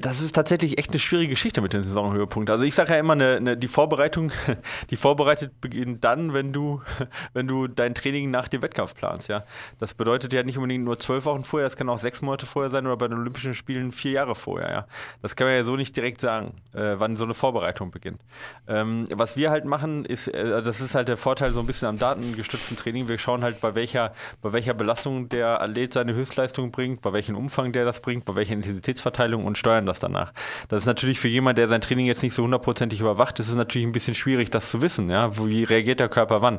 das 0.00 0.20
ist 0.20 0.34
tatsächlich 0.34 0.78
echt 0.78 0.90
eine 0.90 0.98
schwierige 0.98 1.30
Geschichte 1.30 1.60
mit 1.60 1.72
dem 1.72 1.84
Saisonhöhepunkt. 1.84 2.50
Also 2.50 2.64
ich 2.64 2.74
sage 2.74 2.94
ja 2.94 2.98
immer, 2.98 3.12
eine, 3.12 3.36
eine, 3.36 3.56
die 3.56 3.68
Vorbereitung, 3.68 4.32
die 4.90 4.96
Vorbereitet 4.96 5.60
beginnt 5.60 6.02
dann, 6.02 6.34
wenn 6.34 6.52
du, 6.52 6.82
wenn 7.34 7.46
du 7.46 7.68
dein 7.68 7.94
Training 7.94 8.30
nach 8.30 8.48
dem 8.48 8.62
Wettkampf 8.62 8.94
planst. 8.94 9.28
Ja, 9.28 9.44
das 9.78 9.94
bedeutet 9.94 10.32
ja 10.32 10.42
nicht 10.42 10.58
unbedingt 10.58 10.84
nur 10.84 10.98
zwölf 10.98 11.24
Wochen 11.24 11.44
vorher, 11.44 11.68
das 11.68 11.76
kann 11.76 11.88
auch 11.88 11.98
sechs 11.98 12.20
Monate 12.20 12.46
vorher 12.46 12.70
sein 12.70 12.86
oder 12.86 12.96
bei 12.96 13.06
den 13.06 13.18
Olympischen 13.18 13.54
Spielen 13.54 13.92
vier 13.92 14.12
Jahre 14.12 14.34
vorher. 14.34 14.70
Ja, 14.70 14.86
das 15.22 15.36
kann 15.36 15.46
man 15.46 15.54
ja 15.54 15.62
so 15.62 15.76
nicht 15.76 15.96
direkt 15.96 16.20
sagen, 16.20 16.54
äh, 16.72 16.94
wann 16.96 17.16
so 17.16 17.24
eine 17.24 17.34
Vorbereitung 17.34 17.92
beginnt. 17.92 18.20
Ähm, 18.66 19.06
was 19.12 19.36
wir 19.36 19.50
halt 19.50 19.66
machen, 19.66 20.04
ist, 20.04 20.26
äh, 20.28 20.62
das 20.62 20.80
ist 20.80 20.96
halt 20.96 21.06
der 21.06 21.16
Vorteil 21.16 21.52
so 21.52 21.60
ein 21.60 21.66
bisschen 21.66 21.86
am 21.86 21.98
datengestützten 21.98 22.76
Training. 22.76 23.06
Wir 23.06 23.18
schauen 23.18 23.44
halt 23.44 23.60
bei 23.60 23.76
welcher, 23.76 24.14
bei 24.42 24.52
welcher 24.52 24.74
Belastung 24.74 25.28
der 25.28 25.60
Athlet 25.60 25.92
seine 25.92 26.14
Höchstleistung 26.14 26.72
bringt, 26.72 27.02
bei 27.02 27.12
welchem 27.12 27.36
Umfang 27.36 27.72
der 27.72 27.84
das 27.84 28.00
bringt, 28.00 28.24
bei 28.24 28.34
welcher 28.34 28.54
Intensitätsverteilung 28.54 29.44
und 29.44 29.59
steuern 29.60 29.86
das 29.86 30.00
danach. 30.00 30.32
Das 30.68 30.80
ist 30.80 30.86
natürlich 30.86 31.20
für 31.20 31.28
jemanden, 31.28 31.56
der 31.56 31.68
sein 31.68 31.80
Training 31.80 32.06
jetzt 32.06 32.22
nicht 32.22 32.34
so 32.34 32.42
hundertprozentig 32.42 33.00
überwacht, 33.00 33.38
ist 33.38 33.48
es 33.48 33.54
natürlich 33.54 33.86
ein 33.86 33.92
bisschen 33.92 34.14
schwierig, 34.14 34.50
das 34.50 34.70
zu 34.70 34.82
wissen. 34.82 35.08
Ja? 35.08 35.36
Wie 35.38 35.62
reagiert 35.62 36.00
der 36.00 36.08
Körper 36.08 36.42
wann? 36.42 36.58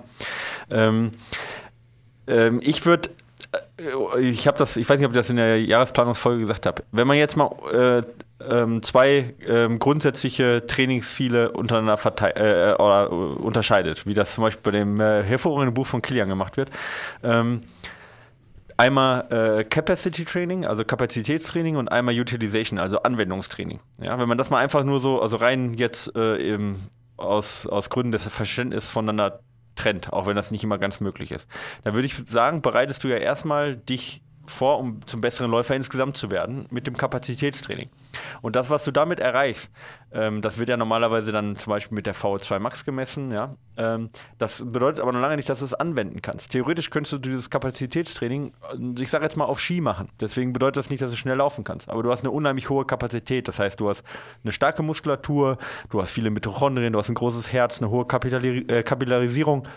Ähm, 0.69 1.11
ähm, 2.27 2.61
ich 2.63 2.85
würde 2.85 3.09
äh, 3.77 4.19
ich 4.19 4.47
habe 4.47 4.57
das, 4.57 4.77
ich 4.77 4.87
weiß 4.87 4.99
nicht, 4.99 5.07
ob 5.07 5.13
ich 5.13 5.17
das 5.17 5.29
in 5.29 5.37
der 5.37 5.61
Jahresplanungsfolge 5.61 6.39
gesagt 6.39 6.65
habe. 6.65 6.83
Wenn 6.91 7.07
man 7.07 7.17
jetzt 7.17 7.35
mal 7.35 7.51
äh, 7.73 8.01
ähm, 8.49 8.81
zwei 8.83 9.33
ähm, 9.45 9.79
grundsätzliche 9.79 10.65
Trainingsziele 10.65 11.51
untereinander 11.51 11.99
äh, 12.35 12.73
oder, 12.73 13.11
uh, 13.11 13.33
unterscheidet, 13.33 14.05
wie 14.07 14.13
das 14.13 14.35
zum 14.35 14.43
Beispiel 14.43 14.71
bei 14.71 14.77
dem 14.77 14.99
äh, 14.99 15.23
hervorragenden 15.23 15.73
Buch 15.73 15.85
von 15.85 16.01
Kilian 16.01 16.29
gemacht 16.29 16.57
wird. 16.57 16.69
Ähm, 17.23 17.61
einmal 18.77 19.59
äh, 19.59 19.63
Capacity 19.63 20.25
Training, 20.25 20.65
also 20.65 20.83
Kapazitätstraining 20.83 21.75
und 21.75 21.89
einmal 21.89 22.19
Utilization, 22.19 22.79
also 22.79 23.01
Anwendungstraining. 23.03 23.79
Ja, 24.01 24.19
wenn 24.19 24.27
man 24.27 24.37
das 24.37 24.49
mal 24.49 24.59
einfach 24.59 24.83
nur 24.83 24.99
so, 24.99 25.21
also 25.21 25.37
rein 25.37 25.73
jetzt 25.73 26.15
äh, 26.15 26.37
eben 26.37 26.87
aus, 27.17 27.67
aus 27.67 27.89
Gründen 27.89 28.11
des 28.11 28.27
Verständnisses 28.27 28.89
voneinander 28.89 29.41
trennt, 29.75 30.11
auch 30.11 30.25
wenn 30.25 30.35
das 30.35 30.51
nicht 30.51 30.63
immer 30.63 30.77
ganz 30.77 30.99
möglich 30.99 31.31
ist, 31.31 31.47
dann 31.83 31.93
würde 31.93 32.05
ich 32.05 32.15
sagen, 32.27 32.61
bereitest 32.61 33.03
du 33.03 33.07
ja 33.07 33.17
erstmal 33.17 33.75
dich 33.75 34.21
vor, 34.45 34.79
um 34.79 35.05
zum 35.05 35.21
besseren 35.21 35.51
Läufer 35.51 35.75
insgesamt 35.75 36.17
zu 36.17 36.31
werden, 36.31 36.65
mit 36.69 36.87
dem 36.87 36.97
Kapazitätstraining. 36.97 37.89
Und 38.41 38.55
das, 38.55 38.69
was 38.69 38.83
du 38.83 38.91
damit 38.91 39.19
erreichst, 39.19 39.71
ähm, 40.13 40.41
das 40.41 40.57
wird 40.57 40.69
ja 40.69 40.77
normalerweise 40.77 41.31
dann 41.31 41.55
zum 41.55 41.71
Beispiel 41.71 41.95
mit 41.95 42.05
der 42.05 42.15
VO2 42.15 42.59
Max 42.59 42.83
gemessen, 42.83 43.31
ja. 43.31 43.51
Ähm, 43.77 44.09
das 44.37 44.63
bedeutet 44.65 44.99
aber 44.99 45.13
noch 45.13 45.21
lange 45.21 45.37
nicht, 45.37 45.47
dass 45.49 45.59
du 45.59 45.65
es 45.65 45.73
anwenden 45.73 46.21
kannst. 46.21 46.51
Theoretisch 46.51 46.89
könntest 46.89 47.13
du 47.13 47.17
dieses 47.17 47.49
Kapazitätstraining, 47.49 48.53
ich 48.99 49.09
sage 49.09 49.23
jetzt 49.23 49.37
mal, 49.37 49.45
auf 49.45 49.59
Ski 49.59 49.79
machen. 49.79 50.09
Deswegen 50.19 50.51
bedeutet 50.53 50.77
das 50.77 50.89
nicht, 50.89 51.01
dass 51.01 51.11
du 51.11 51.15
schnell 51.15 51.37
laufen 51.37 51.63
kannst. 51.63 51.89
Aber 51.89 52.03
du 52.03 52.11
hast 52.11 52.21
eine 52.21 52.31
unheimlich 52.31 52.69
hohe 52.69 52.85
Kapazität. 52.85 53.47
Das 53.47 53.59
heißt, 53.59 53.79
du 53.79 53.89
hast 53.89 54.03
eine 54.43 54.51
starke 54.51 54.83
Muskulatur, 54.83 55.57
du 55.89 56.01
hast 56.01 56.11
viele 56.11 56.29
Mitochondrien, 56.29 56.91
du 56.91 56.99
hast 56.99 57.09
ein 57.09 57.15
großes 57.15 57.53
Herz, 57.53 57.81
eine 57.81 57.89
hohe 57.89 58.05
Kapillari 58.05 58.65
äh, 58.67 58.83
Kapillarisierung 58.83 59.67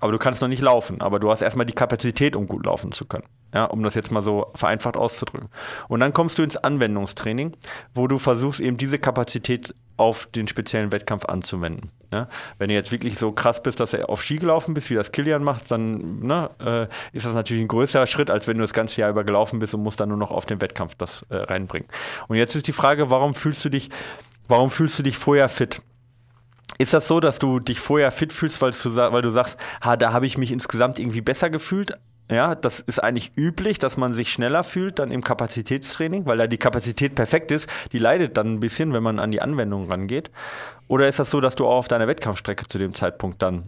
aber 0.00 0.12
du 0.12 0.18
kannst 0.18 0.40
noch 0.40 0.48
nicht 0.48 0.62
laufen, 0.62 1.00
aber 1.00 1.20
du 1.20 1.30
hast 1.30 1.42
erstmal 1.42 1.66
die 1.66 1.74
Kapazität, 1.74 2.34
um 2.34 2.48
gut 2.48 2.66
laufen 2.66 2.92
zu 2.92 3.04
können. 3.04 3.24
Ja, 3.54 3.64
um 3.64 3.82
das 3.82 3.94
jetzt 3.94 4.12
mal 4.12 4.22
so 4.22 4.50
vereinfacht 4.54 4.96
auszudrücken. 4.96 5.48
Und 5.88 6.00
dann 6.00 6.12
kommst 6.12 6.38
du 6.38 6.42
ins 6.42 6.56
Anwendungstraining, 6.56 7.56
wo 7.94 8.06
du 8.06 8.18
versuchst, 8.18 8.60
eben 8.60 8.76
diese 8.76 8.98
Kapazität 8.98 9.74
auf 9.96 10.26
den 10.26 10.48
speziellen 10.48 10.92
Wettkampf 10.92 11.24
anzuwenden. 11.26 11.90
Ja, 12.12 12.28
wenn 12.58 12.68
du 12.68 12.74
jetzt 12.74 12.90
wirklich 12.90 13.18
so 13.18 13.32
krass 13.32 13.62
bist, 13.62 13.78
dass 13.80 13.90
du 13.90 14.08
auf 14.08 14.22
Ski 14.22 14.38
gelaufen 14.38 14.72
bist, 14.72 14.88
wie 14.90 14.94
das 14.94 15.12
Kilian 15.12 15.44
macht, 15.44 15.70
dann 15.70 16.20
ne, 16.20 16.50
äh, 16.58 17.16
ist 17.16 17.26
das 17.26 17.34
natürlich 17.34 17.62
ein 17.62 17.68
größerer 17.68 18.06
Schritt, 18.06 18.30
als 18.30 18.46
wenn 18.46 18.56
du 18.56 18.62
das 18.62 18.72
ganze 18.72 19.00
Jahr 19.00 19.10
über 19.10 19.24
gelaufen 19.24 19.58
bist 19.58 19.74
und 19.74 19.82
musst 19.82 20.00
dann 20.00 20.08
nur 20.08 20.18
noch 20.18 20.30
auf 20.30 20.46
den 20.46 20.60
Wettkampf 20.60 20.94
das 20.94 21.26
äh, 21.28 21.36
reinbringen. 21.36 21.88
Und 22.28 22.36
jetzt 22.36 22.54
ist 22.54 22.66
die 22.66 22.72
Frage, 22.72 23.10
warum 23.10 23.34
fühlst 23.34 23.64
du 23.64 23.68
dich, 23.68 23.90
warum 24.48 24.70
fühlst 24.70 24.98
du 24.98 25.02
dich 25.02 25.18
vorher 25.18 25.48
fit? 25.48 25.82
Ist 26.78 26.94
das 26.94 27.08
so, 27.08 27.20
dass 27.20 27.38
du 27.38 27.60
dich 27.60 27.80
vorher 27.80 28.10
fit 28.10 28.32
fühlst, 28.32 28.60
weil 28.62 28.72
du, 28.72 28.96
weil 28.96 29.22
du 29.22 29.30
sagst, 29.30 29.58
ha, 29.82 29.96
da 29.96 30.12
habe 30.12 30.26
ich 30.26 30.38
mich 30.38 30.52
insgesamt 30.52 30.98
irgendwie 30.98 31.20
besser 31.20 31.50
gefühlt? 31.50 31.98
Ja, 32.30 32.54
das 32.54 32.78
ist 32.78 33.02
eigentlich 33.02 33.32
üblich, 33.36 33.80
dass 33.80 33.96
man 33.96 34.14
sich 34.14 34.32
schneller 34.32 34.62
fühlt 34.62 35.00
dann 35.00 35.10
im 35.10 35.22
Kapazitätstraining, 35.22 36.26
weil 36.26 36.38
da 36.38 36.46
die 36.46 36.58
Kapazität 36.58 37.16
perfekt 37.16 37.50
ist. 37.50 37.68
Die 37.92 37.98
leidet 37.98 38.36
dann 38.36 38.54
ein 38.54 38.60
bisschen, 38.60 38.92
wenn 38.92 39.02
man 39.02 39.18
an 39.18 39.32
die 39.32 39.42
Anwendung 39.42 39.90
rangeht. 39.90 40.30
Oder 40.86 41.08
ist 41.08 41.18
das 41.18 41.32
so, 41.32 41.40
dass 41.40 41.56
du 41.56 41.66
auch 41.66 41.78
auf 41.78 41.88
deiner 41.88 42.06
Wettkampfstrecke 42.06 42.68
zu 42.68 42.78
dem 42.78 42.94
Zeitpunkt 42.94 43.42
dann 43.42 43.64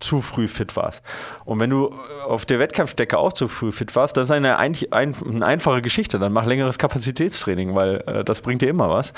zu 0.00 0.20
früh 0.20 0.48
fit 0.48 0.76
warst. 0.76 1.02
Und 1.44 1.60
wenn 1.60 1.70
du 1.70 1.94
auf 2.26 2.46
der 2.46 2.58
Wettkampfstrecke 2.58 3.18
auch 3.18 3.32
zu 3.32 3.48
früh 3.48 3.72
fit 3.72 3.94
warst, 3.96 4.16
das 4.16 4.24
ist 4.24 4.30
eine, 4.30 4.58
ein, 4.58 4.76
ein, 4.90 5.14
eine 5.24 5.46
einfache 5.46 5.82
Geschichte. 5.82 6.18
Dann 6.18 6.32
mach 6.32 6.46
längeres 6.46 6.78
Kapazitätstraining, 6.78 7.74
weil 7.74 8.02
äh, 8.06 8.24
das 8.24 8.42
bringt 8.42 8.62
dir 8.62 8.68
immer 8.68 8.90
was. 8.90 9.12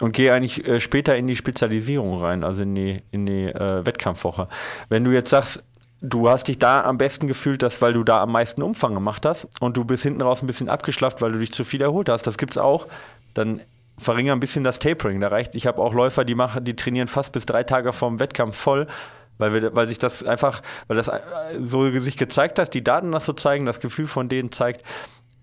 Und 0.00 0.12
geh 0.12 0.30
eigentlich 0.30 0.66
äh, 0.66 0.80
später 0.80 1.16
in 1.16 1.26
die 1.26 1.36
Spezialisierung 1.36 2.20
rein, 2.20 2.44
also 2.44 2.62
in 2.62 2.74
die, 2.74 3.02
in 3.10 3.26
die 3.26 3.46
äh, 3.46 3.86
Wettkampfwoche. 3.86 4.48
Wenn 4.88 5.04
du 5.04 5.12
jetzt 5.12 5.30
sagst, 5.30 5.62
du 6.00 6.28
hast 6.28 6.48
dich 6.48 6.58
da 6.58 6.82
am 6.82 6.98
besten 6.98 7.26
gefühlt, 7.26 7.62
dass, 7.62 7.80
weil 7.82 7.92
du 7.92 8.04
da 8.04 8.22
am 8.22 8.32
meisten 8.32 8.62
Umfang 8.62 8.94
gemacht 8.94 9.24
hast 9.24 9.48
und 9.60 9.76
du 9.76 9.84
bist 9.84 10.02
hinten 10.02 10.22
raus 10.22 10.42
ein 10.42 10.46
bisschen 10.46 10.68
abgeschlafft, 10.68 11.22
weil 11.22 11.32
du 11.32 11.38
dich 11.38 11.52
zu 11.52 11.64
viel 11.64 11.82
erholt 11.82 12.08
hast, 12.08 12.26
das 12.26 12.38
gibt's 12.38 12.58
auch, 12.58 12.86
dann 13.34 13.60
verringere 13.98 14.36
ein 14.36 14.40
bisschen 14.40 14.64
das 14.64 14.78
Tapering. 14.78 15.20
Da 15.20 15.28
reicht, 15.28 15.54
ich 15.54 15.66
habe 15.66 15.80
auch 15.80 15.94
Läufer, 15.94 16.24
die 16.24 16.34
machen, 16.34 16.64
die 16.64 16.76
trainieren 16.76 17.08
fast 17.08 17.32
bis 17.32 17.46
drei 17.46 17.64
Tage 17.64 17.92
vorm 17.92 18.20
Wettkampf 18.20 18.56
voll 18.56 18.86
weil, 19.38 19.52
wir, 19.52 19.74
weil 19.74 19.86
sich 19.86 19.98
das 19.98 20.22
einfach, 20.22 20.62
weil 20.88 20.96
das 20.96 21.08
äh, 21.08 21.20
so 21.60 21.90
sich 21.98 22.16
gezeigt 22.16 22.58
hat, 22.58 22.74
die 22.74 22.84
Daten 22.84 23.12
das 23.12 23.26
so 23.26 23.32
zeigen, 23.32 23.66
das 23.66 23.80
Gefühl 23.80 24.06
von 24.06 24.28
denen 24.28 24.52
zeigt, 24.52 24.82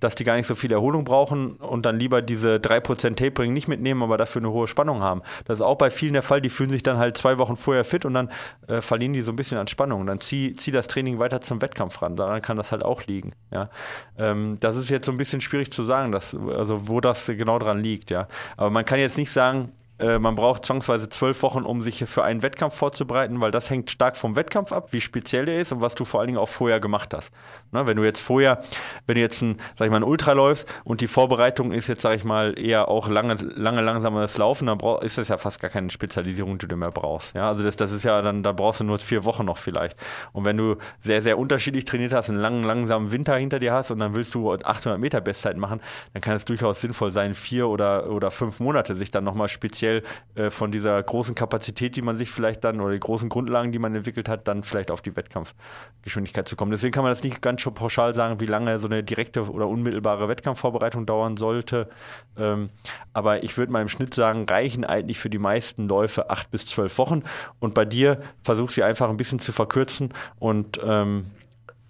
dass 0.04 0.16
die 0.16 0.24
gar 0.24 0.36
nicht 0.36 0.48
so 0.48 0.56
viel 0.56 0.72
Erholung 0.72 1.06
brauchen 1.06 1.56
und 1.56 1.86
dann 1.86 1.98
lieber 1.98 2.22
diese 2.22 2.58
3% 2.58 3.16
Tapering 3.16 3.54
nicht 3.54 3.68
mitnehmen, 3.68 4.04
aber 4.04 4.18
dafür 4.18 4.42
eine 4.42 4.52
hohe 4.52 4.68
Spannung 4.68 5.02
haben. 5.02 5.22
Das 5.46 5.60
ist 5.60 5.62
auch 5.62 5.78
bei 5.78 5.90
vielen 5.90 6.14
der 6.14 6.22
Fall, 6.22 6.42
die 6.42 6.50
fühlen 6.50 6.70
sich 6.70 6.84
dann 6.84 6.98
halt 6.98 7.18
zwei 7.18 7.38
Wochen 7.38 7.56
vorher 7.56 7.86
fit 7.86 8.06
und 8.06 8.14
dann 8.14 8.30
äh, 8.68 8.82
verlieren 8.82 9.14
die 9.14 9.22
so 9.22 9.32
ein 9.32 9.36
bisschen 9.36 9.58
an 9.58 9.68
Spannung. 9.68 10.06
Dann 10.06 10.20
zieh, 10.20 10.56
zieh 10.56 10.72
das 10.72 10.88
Training 10.88 11.20
weiter 11.20 11.42
zum 11.42 11.62
Wettkampf 11.62 12.02
ran. 12.02 12.16
Daran 12.16 12.42
kann 12.42 12.58
das 12.58 12.72
halt 12.72 12.84
auch 12.84 13.04
liegen. 13.06 13.34
Ja? 13.52 13.70
Ähm, 14.18 14.58
das 14.60 14.76
ist 14.76 14.90
jetzt 14.90 15.06
so 15.06 15.12
ein 15.12 15.18
bisschen 15.18 15.42
schwierig 15.42 15.72
zu 15.72 15.84
sagen, 15.84 16.12
dass, 16.12 16.36
also 16.36 16.90
wo 16.90 17.00
das 17.00 17.28
genau 17.28 17.58
dran 17.60 17.80
liegt. 17.80 18.12
Ja? 18.12 18.28
Aber 18.58 18.70
man 18.70 18.86
kann 18.86 19.00
jetzt 19.00 19.18
nicht 19.18 19.32
sagen, 19.32 19.72
äh, 20.00 20.18
man 20.18 20.36
braucht 20.36 20.66
zwangsweise 20.66 21.08
zwölf 21.08 21.44
Wochen, 21.44 21.64
um 21.64 21.82
sich 21.82 22.04
für 22.06 22.24
einen 22.24 22.42
Wettkampf 22.42 22.76
vorzubereiten, 22.76 23.42
weil 23.42 23.52
das 23.52 23.70
hängt 23.70 23.92
stark 23.92 24.18
vom 24.18 24.36
Wettkampf 24.36 24.72
ab, 24.72 24.88
wie 24.92 25.02
speziell 25.02 25.46
der 25.46 25.60
ist 25.60 25.72
und 25.72 25.82
was 25.82 25.94
du 25.94 26.04
vor 26.04 26.20
allen 26.20 26.28
Dingen 26.28 26.40
auch 26.40 26.50
vorher 26.50 26.80
gemacht 26.80 27.14
hast. 27.14 27.32
Ne, 27.72 27.86
wenn 27.86 27.96
du 27.96 28.04
jetzt 28.04 28.20
vorher, 28.20 28.62
wenn 29.06 29.16
du 29.16 29.22
jetzt 29.22 29.42
ein, 29.42 29.58
sag 29.76 29.86
ich 29.86 29.92
mal, 29.92 29.98
ein 29.98 30.04
Ultra 30.04 30.34
läufst 30.34 30.68
und 30.84 31.02
die 31.02 31.08
Vorbereitung 31.08 31.72
ist 31.72 31.88
jetzt, 31.88 32.02
sag 32.02 32.16
ich 32.16 32.24
mal, 32.24 32.58
eher 32.58 32.88
auch 32.88 33.08
lange, 33.08 33.36
lange 33.36 33.82
langsames 33.82 34.38
Laufen, 34.38 34.66
dann 34.66 34.80
brauch, 34.80 35.02
ist 35.02 35.18
das 35.18 35.28
ja 35.28 35.38
fast 35.38 35.62
gar 35.62 35.70
keine 35.70 35.92
Spezialisierung, 35.92 36.58
die 36.58 36.68
du 36.68 36.76
mehr 36.76 36.92
brauchst. 36.92 37.36
Ja, 37.36 37.50
also 37.50 37.64
das, 37.64 37.76
das 37.76 37.92
ist 37.92 38.04
ja 38.04 38.22
dann, 38.24 38.42
da 38.42 38.52
brauchst 38.52 38.80
du 38.80 38.84
nur 38.84 38.98
vier 38.98 39.26
Wochen 39.26 39.46
noch 39.46 39.58
vielleicht. 39.58 39.96
Und 40.32 40.46
wenn 40.46 40.58
du 40.58 40.78
sehr, 41.00 41.22
sehr 41.22 41.38
unterschiedlich 41.38 41.86
trainiert 41.86 42.14
hast, 42.14 42.30
einen 42.30 42.40
langen, 42.40 42.64
langsamen 42.64 43.12
Winter 43.12 43.36
hinter 43.36 43.60
dir 43.60 43.74
hast 43.74 43.92
und 43.92 44.00
dann 44.00 44.16
willst 44.16 44.34
du 44.34 44.52
800 44.54 45.00
Meter 45.00 45.22
Bestzeit 45.22 45.58
machen, 45.58 45.82
dann 46.14 46.22
kann 46.22 46.36
es 46.36 46.46
durchaus 46.46 46.82
sinnvoll 46.82 47.12
sein, 47.12 47.36
vier 47.36 47.68
oder, 47.68 48.10
oder 48.10 48.32
fünf 48.32 48.60
Monate 48.60 48.96
sich 48.96 49.12
dann 49.12 49.24
nochmal 49.24 49.48
speziell 49.48 49.83
äh, 49.84 50.50
von 50.50 50.72
dieser 50.72 51.02
großen 51.02 51.36
Kapazität, 51.36 51.96
die 51.96 52.02
man 52.02 52.18
sich 52.18 52.32
vielleicht 52.32 52.64
dann, 52.64 52.82
oder 52.82 52.94
die 52.94 53.00
großen 53.00 53.30
Grundlagen, 53.30 53.72
die 53.72 53.80
man 53.80 53.94
entwickelt 53.96 54.30
hat, 54.30 54.48
dann 54.48 54.64
vielleicht 54.64 54.92
auf 54.92 55.02
die 55.02 55.16
Wettkampfgeschwindigkeit 55.16 56.48
zu 56.48 56.56
kommen. 56.56 56.72
Deswegen 56.72 56.92
kann 56.92 57.04
man 57.04 57.12
das 57.12 57.24
nicht 57.24 57.42
ganz 57.42 57.62
schon 57.62 57.74
pauschal 57.74 58.14
sagen, 58.14 58.40
wie 58.40 58.46
lange 58.46 58.80
so 58.80 58.88
eine 58.88 59.04
direkte 59.04 59.50
oder 59.50 59.68
unmittelbare 59.68 60.28
Wettkampfvorbereitung 60.28 61.06
dauern 61.06 61.38
sollte. 61.38 61.90
Ähm, 62.38 62.70
aber 63.14 63.44
ich 63.44 63.58
würde 63.58 63.72
mal 63.72 63.82
im 63.82 63.90
Schnitt 63.90 64.14
sagen, 64.14 64.46
reichen 64.50 64.86
eigentlich 64.86 65.20
für 65.20 65.30
die 65.30 65.40
meisten 65.40 65.88
Läufe 65.88 66.30
acht 66.30 66.52
bis 66.52 66.66
zwölf 66.66 66.98
Wochen. 66.98 67.24
Und 67.60 67.74
bei 67.74 67.86
dir 67.86 68.22
versuch 68.44 68.70
sie 68.70 68.84
einfach 68.84 69.10
ein 69.10 69.18
bisschen 69.18 69.40
zu 69.40 69.52
verkürzen 69.52 70.10
und 70.40 70.80
ähm, 70.84 71.28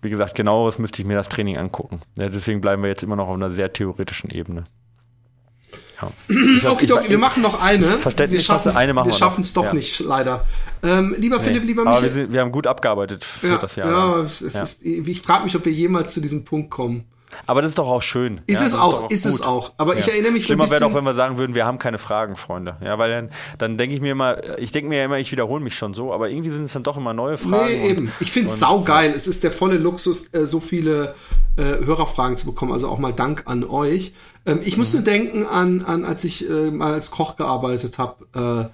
wie 0.04 0.10
gesagt, 0.10 0.36
genaueres 0.36 0.80
müsste 0.80 1.02
ich 1.02 1.08
mir 1.08 1.16
das 1.16 1.30
Training 1.30 1.58
angucken. 1.58 2.02
Ja, 2.18 2.28
deswegen 2.28 2.60
bleiben 2.62 2.84
wir 2.84 2.90
jetzt 2.90 3.04
immer 3.04 3.16
noch 3.16 3.30
auf 3.30 3.36
einer 3.36 3.50
sehr 3.50 3.72
theoretischen 3.72 4.30
Ebene. 4.30 4.66
Ja. 6.04 6.72
okay, 6.72 6.92
okay, 6.92 7.10
wir 7.10 7.18
machen 7.18 7.42
noch 7.42 7.62
eine. 7.62 7.86
Verständlich, 7.86 8.48
wir 8.48 9.12
schaffen 9.12 9.42
es 9.42 9.54
doch 9.54 9.66
ja. 9.66 9.74
nicht, 9.74 10.00
leider. 10.00 10.46
Ähm, 10.82 11.16
lieber 11.18 11.38
nee. 11.38 11.44
Philipp, 11.44 11.64
lieber 11.64 11.84
Michael. 11.84 12.06
Aber 12.06 12.16
wir, 12.16 12.32
wir, 12.32 12.42
haben 12.42 12.52
gut 12.52 12.68
abgearbeitet 12.68 13.24
für 13.24 13.48
ja, 13.48 13.58
das 13.58 13.76
Jahr. 13.76 13.90
Ja, 13.90 14.22
ist, 14.24 14.82
ich 14.84 15.22
frage 15.22 15.46
mich, 15.46 15.56
ob 15.56 15.66
wir 15.66 15.72
jemals 15.72 16.14
zu 16.14 16.22
diesem 16.22 16.44
Punkt 16.44 16.70
kommen. 16.70 17.06
Aber 17.46 17.62
das 17.62 17.70
ist 17.70 17.78
doch 17.78 17.88
auch 17.88 18.02
schön. 18.02 18.42
Ist 18.48 18.60
ja, 18.60 18.68
es 18.68 18.74
auch, 18.74 19.10
ist, 19.10 19.26
es 19.26 19.42
auch. 19.42 19.74
Aber 19.78 19.94
ja. 19.94 20.02
ich 20.02 20.08
erinnere 20.08 20.32
mich 20.32 20.46
Schlimmer 20.46 20.68
so 20.68 20.76
ein 20.76 20.82
wäre 20.82 20.90
doch, 20.90 20.98
wenn 20.98 21.04
wir 21.04 21.14
sagen 21.14 21.38
würden, 21.38 21.56
wir 21.56 21.66
haben 21.66 21.80
keine 21.80 21.98
Fragen, 21.98 22.38
Freunde. 22.38 22.78
Ja, 22.84 22.98
weil 22.98 23.12
dann, 23.12 23.30
dann 23.58 23.78
denke 23.78 23.96
ich 23.96 24.02
mir 24.02 24.12
immer, 24.12 24.38
ich 24.60 24.72
denke 24.72 24.90
mir 24.90 25.00
ja 25.00 25.06
immer, 25.06 25.20
ich 25.20 25.32
wiederhole 25.32 25.64
mich 25.64 25.76
schon 25.76 25.94
so, 25.94 26.14
aber 26.14 26.30
irgendwie 26.30 26.50
sind 26.50 26.66
es 26.66 26.74
dann 26.74 26.84
doch 26.84 26.98
immer 26.98 27.14
neue 27.14 27.38
Fragen. 27.38 27.68
Nee, 27.68 27.84
und, 27.84 27.90
eben. 27.90 28.12
Ich 28.20 28.32
finde 28.32 28.50
es 28.50 28.60
saugeil. 28.60 29.12
Es 29.16 29.28
ist 29.28 29.44
der 29.44 29.52
volle 29.52 29.78
Luxus, 29.78 30.34
äh, 30.34 30.46
so 30.46 30.60
viele 30.60 31.16
äh, 31.56 31.86
Hörerfragen 31.86 32.38
zu 32.38 32.46
bekommen. 32.46 32.72
Also 32.72 32.88
auch 32.90 32.98
mal 32.98 33.14
Dank 33.14 33.44
an 33.46 33.64
euch. 33.64 34.14
Ähm, 34.46 34.60
ich 34.64 34.74
mhm. 34.74 34.80
muss 34.80 34.94
nur 34.94 35.04
denken 35.04 35.46
an, 35.46 35.82
an 35.84 36.06
als 36.06 36.24
ich 36.24 36.50
äh, 36.50 36.72
mal 36.72 36.94
als 36.94 37.12
Koch 37.12 37.36
gearbeitet 37.36 37.98
habe, 37.98 38.72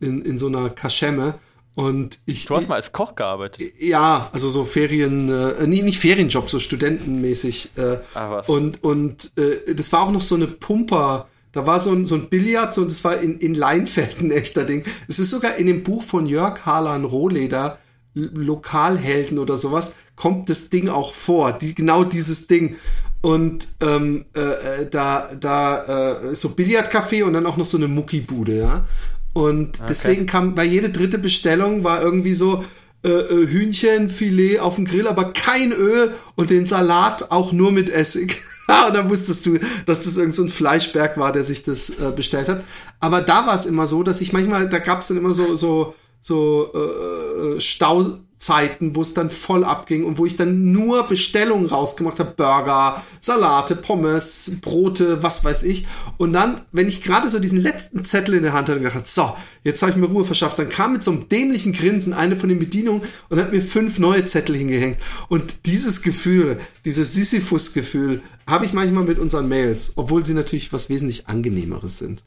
äh, 0.00 0.04
in, 0.04 0.22
in 0.22 0.38
so 0.38 0.48
einer 0.48 0.70
Kaschemme 0.70 1.34
und 1.74 2.18
ich, 2.26 2.44
du 2.46 2.56
hast 2.56 2.68
mal 2.68 2.74
als 2.76 2.92
Koch 2.92 3.14
gearbeitet? 3.14 3.72
Ja, 3.78 4.28
also 4.32 4.50
so 4.50 4.64
Ferien, 4.64 5.28
äh, 5.28 5.66
nee, 5.66 5.82
nicht 5.82 5.98
Ferienjob, 5.98 6.50
so 6.50 6.58
studentenmäßig. 6.58 7.70
Äh, 7.76 7.98
Ach 8.14 8.30
was. 8.30 8.48
Und, 8.48 8.84
und 8.84 9.32
äh, 9.38 9.74
das 9.74 9.92
war 9.92 10.02
auch 10.02 10.12
noch 10.12 10.20
so 10.20 10.34
eine 10.34 10.48
Pumper. 10.48 11.28
Da 11.52 11.66
war 11.66 11.80
so 11.80 11.92
ein, 11.92 12.04
so 12.04 12.14
ein 12.14 12.28
Billard 12.28 12.76
und 12.78 12.90
das 12.90 13.04
war 13.04 13.18
in, 13.18 13.36
in 13.36 13.54
Leinfeld 13.54 14.20
ein 14.20 14.30
echter 14.30 14.64
Ding. 14.64 14.84
Es 15.08 15.18
ist 15.18 15.30
sogar 15.30 15.56
in 15.56 15.66
dem 15.66 15.82
Buch 15.82 16.02
von 16.02 16.26
Jörg 16.26 16.64
Harlan 16.66 17.04
Rohleder, 17.04 17.78
Lokalhelden 18.14 19.38
oder 19.38 19.56
sowas, 19.56 19.94
kommt 20.16 20.50
das 20.50 20.68
Ding 20.68 20.88
auch 20.88 21.14
vor. 21.14 21.52
Die, 21.52 21.74
genau 21.74 22.04
dieses 22.04 22.46
Ding. 22.46 22.76
Und 23.22 23.68
ähm, 23.80 24.26
äh, 24.34 24.40
äh 24.40 24.90
da, 24.90 25.30
da 25.38 26.18
äh, 26.20 26.34
so 26.34 26.48
Billardcafé 26.48 27.24
und 27.24 27.32
dann 27.32 27.46
auch 27.46 27.56
noch 27.56 27.64
so 27.64 27.78
eine 27.78 27.88
Muckibude, 27.88 28.58
ja. 28.58 28.84
Und 29.32 29.78
okay. 29.78 29.86
deswegen 29.88 30.26
kam 30.26 30.54
bei 30.54 30.64
jede 30.64 30.90
dritte 30.90 31.18
Bestellung 31.18 31.84
war 31.84 32.02
irgendwie 32.02 32.34
so 32.34 32.64
äh, 33.04 33.10
äh, 33.10 33.48
Hühnchenfilet 33.48 34.60
auf 34.60 34.76
dem 34.76 34.84
Grill, 34.84 35.08
aber 35.08 35.32
kein 35.32 35.72
Öl 35.72 36.14
und 36.36 36.50
den 36.50 36.66
Salat 36.66 37.30
auch 37.30 37.52
nur 37.52 37.72
mit 37.72 37.90
Essig. 37.90 38.42
und 38.86 38.94
dann 38.94 39.10
wusstest 39.10 39.44
du, 39.46 39.58
dass 39.86 40.00
das 40.00 40.16
irgendein 40.16 40.48
so 40.48 40.54
Fleischberg 40.54 41.16
war, 41.16 41.32
der 41.32 41.44
sich 41.44 41.64
das 41.64 41.90
äh, 41.90 42.12
bestellt 42.14 42.48
hat. 42.48 42.62
Aber 43.00 43.20
da 43.20 43.46
war 43.46 43.54
es 43.54 43.66
immer 43.66 43.86
so, 43.86 44.02
dass 44.02 44.20
ich 44.20 44.32
manchmal, 44.32 44.68
da 44.68 44.78
gab 44.78 45.00
es 45.00 45.08
dann 45.08 45.16
immer 45.16 45.32
so 45.32 45.56
so 45.56 45.94
so 46.22 46.70
äh, 46.74 47.56
äh 47.56 47.60
Stau 47.60 48.14
Zeiten, 48.42 48.96
wo 48.96 49.02
es 49.02 49.14
dann 49.14 49.30
voll 49.30 49.62
abging 49.62 50.04
und 50.04 50.18
wo 50.18 50.26
ich 50.26 50.36
dann 50.36 50.72
nur 50.72 51.06
Bestellungen 51.06 51.66
rausgemacht 51.66 52.18
habe, 52.18 52.32
Burger, 52.36 53.00
Salate, 53.20 53.76
Pommes, 53.76 54.58
Brote, 54.60 55.22
was 55.22 55.44
weiß 55.44 55.62
ich. 55.62 55.86
Und 56.16 56.32
dann, 56.32 56.60
wenn 56.72 56.88
ich 56.88 57.02
gerade 57.02 57.30
so 57.30 57.38
diesen 57.38 57.60
letzten 57.60 58.04
Zettel 58.04 58.34
in 58.34 58.42
der 58.42 58.52
Hand 58.52 58.68
hatte 58.68 58.78
und 58.78 58.84
gedacht, 58.84 59.06
so, 59.06 59.36
jetzt 59.62 59.80
habe 59.82 59.92
ich 59.92 59.96
mir 59.96 60.06
Ruhe 60.06 60.24
verschafft, 60.24 60.58
dann 60.58 60.68
kam 60.68 60.92
mit 60.94 61.04
so 61.04 61.12
einem 61.12 61.28
dämlichen 61.28 61.72
Grinsen 61.72 62.12
eine 62.12 62.34
von 62.34 62.48
den 62.48 62.58
Bedienungen 62.58 63.02
und 63.28 63.38
hat 63.38 63.52
mir 63.52 63.62
fünf 63.62 64.00
neue 64.00 64.26
Zettel 64.26 64.56
hingehängt. 64.56 64.98
Und 65.28 65.66
dieses 65.66 66.02
Gefühl, 66.02 66.58
dieses 66.84 67.14
Sisyphus-Gefühl, 67.14 68.22
habe 68.44 68.64
ich 68.64 68.72
manchmal 68.72 69.04
mit 69.04 69.20
unseren 69.20 69.48
Mails, 69.48 69.92
obwohl 69.94 70.24
sie 70.24 70.34
natürlich 70.34 70.72
was 70.72 70.88
wesentlich 70.88 71.28
angenehmeres 71.28 71.98
sind. 71.98 72.24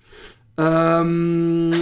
Ähm, 0.57 1.73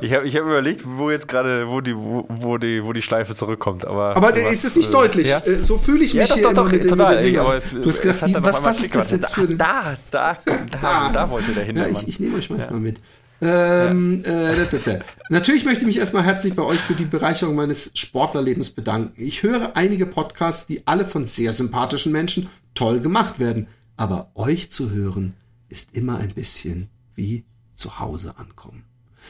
ich 0.00 0.14
habe 0.14 0.26
ich 0.26 0.36
hab 0.36 0.44
überlegt, 0.44 0.82
wo 0.84 1.10
jetzt 1.10 1.26
gerade, 1.26 1.68
wo 1.68 1.80
die, 1.80 1.96
wo, 1.96 2.24
wo, 2.28 2.58
die, 2.58 2.84
wo 2.84 2.92
die 2.92 3.02
Schleife 3.02 3.34
zurückkommt. 3.34 3.84
Aber, 3.84 4.16
aber 4.16 4.36
ist 4.36 4.64
es 4.64 4.76
nicht 4.76 4.90
äh, 4.90 4.92
deutlich? 4.92 5.28
Ja? 5.30 5.38
Äh, 5.38 5.62
so 5.62 5.78
fühle 5.78 6.04
ich 6.04 6.14
mich 6.14 6.20
ja, 6.20 6.26
doch, 6.26 6.34
hier 6.34 6.42
doch, 6.44 6.52
doch, 6.54 6.72
mit 6.72 6.88
total. 6.88 7.16
Mit 7.16 7.34
den 7.34 7.40
es, 7.40 7.70
du 7.72 7.84
hast 7.84 8.02
gedacht, 8.02 8.26
wie, 8.26 8.34
was, 8.38 8.62
was 8.62 8.80
ist 8.80 8.94
das 8.94 9.10
jetzt 9.10 9.34
für 9.34 9.48
Da, 9.48 9.94
da, 10.12 10.38
da, 10.44 10.58
da, 10.70 10.78
ah. 10.82 11.10
da 11.12 11.28
wollte 11.28 11.52
der 11.52 11.64
hin. 11.64 11.76
Ja, 11.76 11.88
ich, 11.88 12.06
ich 12.06 12.20
nehme 12.20 12.36
euch 12.36 12.50
manchmal 12.50 12.74
ja. 12.74 12.78
mit. 12.78 13.00
Ähm, 13.42 14.22
ja. 14.24 14.52
äh, 14.52 15.00
Natürlich 15.28 15.64
möchte 15.64 15.80
ich 15.80 15.86
mich 15.86 15.98
erstmal 15.98 16.22
herzlich 16.22 16.54
bei 16.54 16.62
euch 16.62 16.80
für 16.80 16.94
die 16.94 17.04
Bereicherung 17.04 17.56
meines 17.56 17.90
Sportlerlebens 17.94 18.70
bedanken. 18.70 19.12
Ich 19.20 19.42
höre 19.42 19.76
einige 19.76 20.06
Podcasts, 20.06 20.68
die 20.68 20.86
alle 20.86 21.04
von 21.04 21.26
sehr 21.26 21.52
sympathischen 21.52 22.12
Menschen 22.12 22.48
toll 22.74 23.00
gemacht 23.00 23.40
werden. 23.40 23.66
Aber 23.96 24.30
euch 24.36 24.70
zu 24.70 24.92
hören, 24.92 25.34
ist 25.68 25.96
immer 25.96 26.18
ein 26.18 26.32
bisschen 26.32 26.88
wie 27.16 27.44
zu 27.74 28.00
Hause 28.00 28.34
ankommen. 28.38 28.84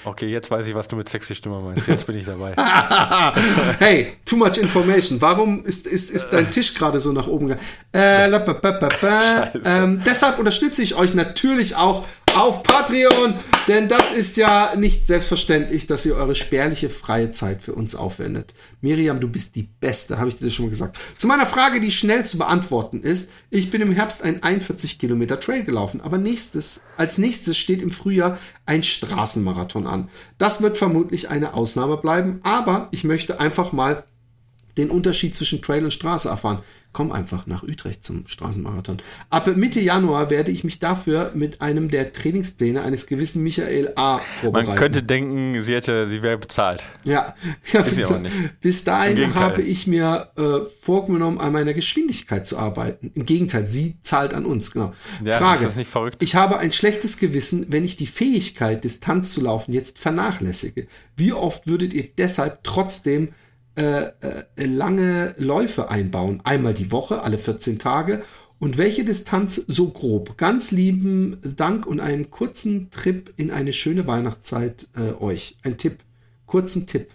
Okay, 0.05 0.26
jetzt 0.26 0.51
weiß 0.51 0.66
ich, 0.66 0.74
was 0.74 0.88
du 0.88 0.97
mit 0.97 1.09
sexy 1.09 1.34
Stimme 1.34 1.61
meinst. 1.61 1.86
Jetzt 1.86 2.07
bin 2.07 2.18
ich 2.18 2.26
dabei. 2.26 2.55
hey, 3.78 4.16
too 4.26 4.36
much 4.36 4.59
information. 4.59 5.20
Warum 5.22 5.64
ist, 5.64 5.86
ist, 5.86 6.11
ist 6.11 6.30
dein 6.30 6.51
Tisch 6.51 6.74
gerade 6.74 7.01
so 7.01 7.12
nach 7.12 7.26
oben 7.26 7.49
gegangen? 7.49 7.64
Äh, 7.92 8.28
ähm, 9.64 10.03
deshalb 10.05 10.38
unterstütze 10.38 10.82
ich 10.82 10.95
euch 10.95 11.14
natürlich 11.14 11.76
auch 11.76 12.05
auf 12.37 12.62
Patreon, 12.62 13.35
denn 13.68 13.89
das 13.89 14.12
ist 14.12 14.37
ja 14.37 14.74
nicht 14.76 15.07
selbstverständlich, 15.07 15.87
dass 15.87 16.05
ihr 16.05 16.16
eure 16.16 16.35
spärliche 16.35 16.91
freie 16.91 17.30
Zeit 17.30 17.62
für 17.62 17.74
uns 17.74 17.95
aufwendet. 17.95 18.55
Miriam, 18.80 19.20
du 19.20 19.28
bist 19.28 19.57
die 19.57 19.68
Beste, 19.80 20.18
habe 20.18 20.28
ich 20.28 20.37
dir 20.37 20.45
das 20.45 20.55
schon 20.55 20.66
mal 20.66 20.70
gesagt. 20.70 20.99
Zu 21.16 21.26
meiner 21.26 21.47
Frage, 21.47 21.80
die 21.80 21.91
schnell 21.91 22.26
zu 22.26 22.39
beantworten 22.39 23.03
ist, 23.03 23.30
ich 23.51 23.70
bin 23.70 23.80
im 23.80 23.93
Herbst 23.93 24.22
ein 24.22 24.43
41 24.43 24.99
Kilometer 24.99 25.39
Trail 25.39 25.64
gelaufen, 25.64 26.01
aber 26.01 26.18
nächstes, 26.18 26.82
als 26.97 27.18
nächstes 27.18 27.57
steht 27.57 27.82
im 27.82 27.91
Frühjahr 27.91 28.39
ein 28.66 28.82
Straßenmarathon 28.82 29.87
an. 29.87 30.09
Das 30.39 30.61
wird 30.62 30.76
vermutlich 30.76 31.30
eine 31.30 31.55
Ausnahme 31.55 31.97
bleiben, 31.97 32.41
aber 32.43 32.89
ich 32.91 33.05
möchte 33.05 33.41
einfach 33.41 33.72
mal 33.72 34.05
den 34.76 34.90
Unterschied 34.90 35.34
zwischen 35.34 35.62
Trail 35.62 35.84
und 35.84 35.92
Straße 35.92 36.28
erfahren 36.28 36.62
komm 36.94 37.12
einfach 37.12 37.46
nach 37.46 37.62
Utrecht 37.62 38.02
zum 38.02 38.26
Straßenmarathon. 38.26 38.98
Ab 39.28 39.54
Mitte 39.56 39.80
Januar 39.80 40.30
werde 40.30 40.50
ich 40.50 40.64
mich 40.64 40.78
dafür 40.78 41.32
mit 41.34 41.60
einem 41.60 41.90
der 41.90 42.12
Trainingspläne 42.12 42.80
eines 42.80 43.06
gewissen 43.06 43.42
Michael 43.42 43.92
A. 43.96 44.18
vorbereiten. 44.18 44.68
Man 44.68 44.78
könnte 44.78 45.02
denken, 45.02 45.62
sie 45.62 45.74
hätte, 45.74 46.08
sie 46.08 46.22
wäre 46.22 46.38
bezahlt. 46.38 46.82
Ja, 47.02 47.34
ja 47.72 47.82
bis, 47.82 48.08
bis 48.60 48.84
dahin 48.84 49.34
habe 49.34 49.60
ich 49.60 49.86
mir 49.86 50.30
äh, 50.36 50.66
vorgenommen, 50.80 51.38
an 51.38 51.52
meiner 51.52 51.74
Geschwindigkeit 51.74 52.46
zu 52.46 52.56
arbeiten. 52.58 53.10
Im 53.14 53.26
Gegenteil, 53.26 53.66
sie 53.66 53.96
zahlt 54.00 54.32
an 54.32 54.46
uns, 54.46 54.70
genau. 54.70 54.94
Ja, 55.22 55.38
Frage. 55.38 55.70
Ich 56.20 56.36
habe 56.36 56.58
ein 56.58 56.72
schlechtes 56.72 57.18
Gewissen, 57.18 57.66
wenn 57.70 57.84
ich 57.84 57.96
die 57.96 58.06
Fähigkeit, 58.06 58.84
Distanz 58.84 59.32
zu 59.32 59.42
laufen, 59.42 59.72
jetzt 59.72 59.98
vernachlässige. 59.98 60.86
Wie 61.16 61.32
oft 61.32 61.66
würdet 61.66 61.92
ihr 61.92 62.08
deshalb 62.16 62.62
trotzdem 62.62 63.30
äh, 63.76 64.10
äh, 64.20 64.44
lange 64.56 65.34
Läufe 65.36 65.90
einbauen. 65.90 66.40
Einmal 66.44 66.74
die 66.74 66.92
Woche, 66.92 67.22
alle 67.22 67.38
14 67.38 67.78
Tage. 67.78 68.22
Und 68.60 68.78
welche 68.78 69.04
Distanz 69.04 69.60
so 69.66 69.88
grob? 69.88 70.38
Ganz 70.38 70.70
lieben 70.70 71.38
Dank 71.56 71.86
und 71.86 72.00
einen 72.00 72.30
kurzen 72.30 72.90
Trip 72.90 73.32
in 73.36 73.50
eine 73.50 73.72
schöne 73.72 74.06
Weihnachtszeit 74.06 74.88
äh, 74.96 75.12
euch. 75.20 75.56
Ein 75.62 75.76
Tipp. 75.76 75.98
Kurzen 76.46 76.86
Tipp. 76.86 77.08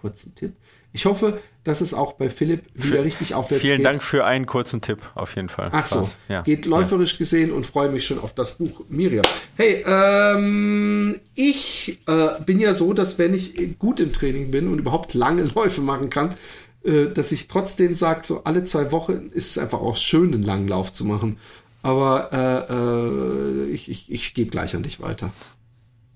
Kurzen 0.00 0.34
Tipp. 0.34 0.54
Ich 0.92 1.04
hoffe, 1.04 1.40
dass 1.62 1.80
es 1.80 1.94
auch 1.94 2.14
bei 2.14 2.30
Philipp 2.30 2.64
wieder 2.74 2.96
für, 2.96 3.04
richtig 3.04 3.34
aufwärts 3.34 3.62
vielen 3.62 3.78
geht. 3.78 3.86
Vielen 3.86 3.92
Dank 3.92 4.02
für 4.02 4.24
einen 4.24 4.46
kurzen 4.46 4.80
Tipp, 4.80 4.98
auf 5.14 5.36
jeden 5.36 5.48
Fall. 5.48 5.68
Ach 5.72 5.86
so, 5.86 6.08
ja. 6.28 6.42
geht 6.42 6.66
läuferisch 6.66 7.12
ja. 7.12 7.18
gesehen 7.18 7.52
und 7.52 7.64
freue 7.64 7.90
mich 7.90 8.04
schon 8.04 8.18
auf 8.18 8.34
das 8.34 8.58
Buch 8.58 8.82
Miriam. 8.88 9.24
Hey, 9.56 9.84
ähm, 9.86 11.16
ich 11.34 12.00
äh, 12.06 12.42
bin 12.44 12.58
ja 12.58 12.72
so, 12.72 12.92
dass 12.92 13.18
wenn 13.18 13.34
ich 13.34 13.78
gut 13.78 14.00
im 14.00 14.12
Training 14.12 14.50
bin 14.50 14.68
und 14.68 14.78
überhaupt 14.78 15.14
lange 15.14 15.42
Läufe 15.54 15.80
machen 15.80 16.10
kann, 16.10 16.34
äh, 16.82 17.06
dass 17.06 17.30
ich 17.30 17.46
trotzdem 17.46 17.94
sage, 17.94 18.24
so 18.24 18.44
alle 18.44 18.64
zwei 18.64 18.90
Wochen 18.90 19.28
ist 19.32 19.50
es 19.50 19.58
einfach 19.58 19.80
auch 19.80 19.96
schön, 19.96 20.34
einen 20.34 20.42
langen 20.42 20.66
Lauf 20.66 20.90
zu 20.90 21.04
machen. 21.04 21.38
Aber 21.82 22.30
äh, 22.32 22.74
äh 22.74 23.70
ich, 23.70 23.90
ich, 23.90 24.10
ich 24.10 24.34
gebe 24.34 24.50
gleich 24.50 24.74
an 24.74 24.82
dich 24.82 25.00
weiter 25.00 25.32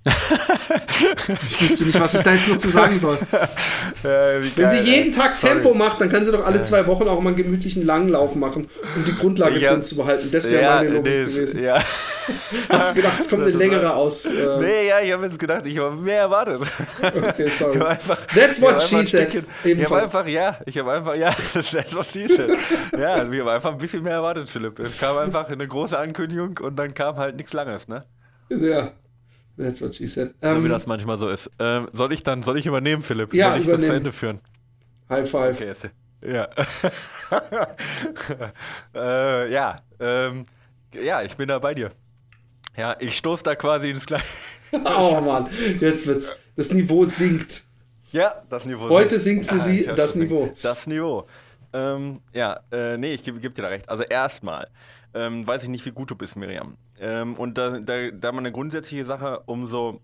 ich 1.46 1.62
wüsste 1.62 1.84
nicht, 1.84 1.98
was 1.98 2.12
ich 2.12 2.20
da 2.20 2.32
jetzt 2.34 2.48
noch 2.48 2.58
zu 2.58 2.68
sagen 2.68 2.96
soll. 2.98 3.18
Ja, 4.02 4.34
Wenn 4.56 4.68
sie 4.68 4.80
jeden 4.80 5.12
Tag 5.12 5.40
Sorry. 5.40 5.54
Tempo 5.54 5.72
macht, 5.72 5.98
dann 5.98 6.10
kann 6.10 6.22
sie 6.26 6.30
doch 6.30 6.44
alle 6.44 6.60
zwei 6.60 6.86
Wochen 6.86 7.08
auch 7.08 7.20
mal 7.22 7.30
einen 7.30 7.38
gemütlichen 7.38 7.86
Langlauf 7.86 8.34
machen, 8.34 8.66
um 8.96 9.04
die 9.04 9.14
Grundlage 9.14 9.58
ja. 9.58 9.72
drin 9.72 9.82
zu 9.82 9.96
behalten. 9.96 10.28
Das 10.30 10.50
wäre 10.50 10.62
ja, 10.62 10.74
meine 10.76 10.90
Logik 10.90 11.12
nee, 11.12 11.24
gewesen. 11.24 11.62
Ja. 11.62 11.82
Hast 12.68 12.90
du 12.90 12.96
gedacht, 12.96 13.18
es 13.18 13.30
kommt 13.30 13.44
eine 13.44 13.52
längere 13.52 13.94
aus? 13.94 14.26
Äh 14.26 14.58
nee, 14.60 14.88
ja, 14.88 15.00
ich 15.00 15.10
habe 15.10 15.24
jetzt 15.24 15.38
gedacht, 15.38 15.66
ich 15.66 15.78
habe 15.78 15.96
mehr 15.96 16.18
erwartet. 16.18 16.60
Okay, 17.00 17.48
sorry. 17.48 17.80
Einfach, 17.80 18.18
That's 18.34 18.60
what 18.60 18.82
she 18.82 19.02
said. 19.02 19.42
Ich 19.64 19.84
habe 19.84 20.02
einfach, 20.02 20.26
ja, 20.26 20.58
ich 20.66 20.76
habe 20.76 20.92
einfach, 20.92 21.14
ja, 21.14 21.30
that's 21.32 21.94
what 21.94 22.04
she 22.04 22.28
said. 22.28 22.50
Ja, 22.98 23.30
wir 23.30 23.40
haben 23.40 23.48
einfach 23.48 23.72
ein 23.72 23.78
bisschen 23.78 24.02
mehr 24.02 24.14
erwartet, 24.14 24.50
Philipp. 24.50 24.78
Es 24.80 24.98
kam 24.98 25.16
einfach 25.16 25.48
eine 25.48 25.66
große 25.66 25.98
Ankündigung 25.98 26.58
und 26.58 26.76
dann 26.76 26.92
kam 26.92 27.16
halt 27.16 27.36
nichts 27.36 27.54
Langes, 27.54 27.88
ne? 27.88 28.04
Ja. 28.50 28.92
That's 29.56 29.80
what 29.80 29.94
she 29.94 30.06
said. 30.06 30.34
Um, 30.42 30.48
so 30.50 30.62
wie 30.62 30.66
ähm, 30.66 30.68
das 30.68 30.86
manchmal 30.86 31.18
so 31.18 31.28
ist. 31.28 31.50
Ähm, 31.58 31.88
soll 31.92 32.12
ich 32.12 32.22
dann, 32.22 32.42
soll 32.42 32.58
ich 32.58 32.66
übernehmen, 32.66 33.02
Philipp? 33.02 33.32
Ja, 33.32 33.50
soll 33.50 33.60
ich 33.60 33.66
übernehmen. 33.66 33.82
das 33.82 33.88
zu 33.88 33.96
Ende 33.96 34.12
führen? 34.12 34.40
High 35.08 35.30
five. 35.30 35.60
Okay, 35.60 35.74
ja. 36.22 36.48
äh, 38.94 39.52
ja, 39.52 39.80
ähm, 40.00 40.46
ja, 40.94 41.22
ich 41.22 41.36
bin 41.36 41.48
da 41.48 41.58
bei 41.58 41.74
dir. 41.74 41.90
Ja, 42.76 42.96
ich 42.98 43.16
stoße 43.18 43.44
da 43.44 43.54
quasi 43.54 43.90
ins 43.90 44.06
Gleiche. 44.06 44.24
oh 44.72 45.20
Mann, 45.20 45.46
jetzt 45.80 46.06
wird's. 46.06 46.34
Das 46.56 46.72
Niveau 46.72 47.04
sinkt. 47.04 47.64
Ja, 48.10 48.42
das 48.48 48.64
Niveau 48.64 48.88
Heute 48.88 49.18
sinkt, 49.18 49.46
sinkt 49.46 49.62
für 49.62 49.70
ja, 49.70 49.86
Sie 49.86 49.94
das 49.94 50.14
Niveau. 50.14 50.52
Das 50.62 50.86
Niveau. 50.86 51.26
Ähm, 51.74 52.20
ja, 52.32 52.60
äh, 52.70 52.96
nee, 52.96 53.12
ich 53.14 53.24
gebe 53.24 53.40
geb 53.40 53.54
dir 53.54 53.62
da 53.62 53.68
recht. 53.68 53.88
Also 53.88 54.04
erstmal 54.04 54.68
ähm, 55.12 55.46
weiß 55.46 55.64
ich 55.64 55.68
nicht, 55.68 55.84
wie 55.84 55.90
gut 55.90 56.10
du 56.10 56.14
bist, 56.14 56.36
Miriam. 56.36 56.76
Ähm, 57.00 57.34
und 57.34 57.58
da, 57.58 57.80
da, 57.80 58.10
da 58.12 58.32
mal 58.32 58.38
eine 58.38 58.52
grundsätzliche 58.52 59.04
Sache, 59.04 59.40
umso 59.46 60.00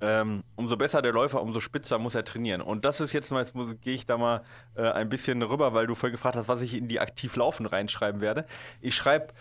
ähm, 0.00 0.44
umso 0.54 0.76
besser 0.76 1.02
der 1.02 1.12
Läufer, 1.12 1.42
umso 1.42 1.60
spitzer 1.60 1.98
muss 1.98 2.14
er 2.14 2.24
trainieren. 2.24 2.60
Und 2.62 2.84
das 2.84 3.00
ist 3.00 3.12
jetzt 3.12 3.30
mal, 3.32 3.42
jetzt 3.42 3.52
gehe 3.82 3.94
ich 3.94 4.06
da 4.06 4.16
mal 4.16 4.42
äh, 4.76 4.82
ein 4.82 5.08
bisschen 5.08 5.42
rüber, 5.42 5.74
weil 5.74 5.86
du 5.86 5.94
vorhin 5.94 6.14
gefragt 6.14 6.36
hast, 6.36 6.48
was 6.48 6.62
ich 6.62 6.74
in 6.74 6.88
die 6.88 7.00
aktiv 7.00 7.34
laufen 7.36 7.66
reinschreiben 7.66 8.20
werde. 8.20 8.46
Ich 8.80 8.94
schreibe 8.94 9.34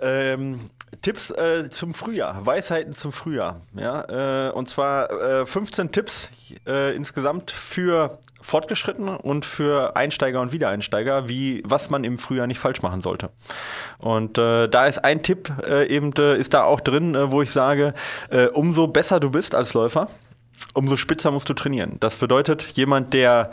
ähm, 0.00 0.70
Tipps 1.02 1.30
äh, 1.30 1.68
zum 1.70 1.94
Frühjahr, 1.94 2.44
Weisheiten 2.46 2.94
zum 2.94 3.12
Frühjahr. 3.12 3.60
Ja, 3.74 4.48
äh, 4.48 4.50
und 4.52 4.68
zwar 4.68 5.10
äh, 5.10 5.46
15 5.46 5.92
Tipps 5.92 6.30
äh, 6.66 6.94
insgesamt 6.96 7.50
für 7.50 8.18
Fortgeschrittene 8.40 9.18
und 9.18 9.44
für 9.44 9.96
Einsteiger 9.96 10.40
und 10.40 10.52
Wiedereinsteiger, 10.52 11.28
wie 11.28 11.62
was 11.64 11.90
man 11.90 12.04
im 12.04 12.18
Frühjahr 12.18 12.46
nicht 12.46 12.58
falsch 12.58 12.82
machen 12.82 13.02
sollte. 13.02 13.30
Und 13.98 14.38
äh, 14.38 14.68
da 14.68 14.86
ist 14.86 15.04
ein 15.04 15.22
Tipp 15.22 15.52
äh, 15.68 15.86
eben 15.88 16.12
ist 16.12 16.54
da 16.54 16.64
auch 16.64 16.80
drin, 16.80 17.16
wo 17.30 17.42
ich 17.42 17.50
sage, 17.50 17.94
umso 18.54 18.86
besser 18.86 19.20
du 19.20 19.30
bist 19.30 19.54
als 19.54 19.74
Läufer, 19.74 20.08
umso 20.74 20.96
spitzer 20.96 21.30
musst 21.30 21.48
du 21.48 21.54
trainieren. 21.54 21.96
Das 22.00 22.16
bedeutet, 22.16 22.62
jemand, 22.74 23.12
der 23.14 23.50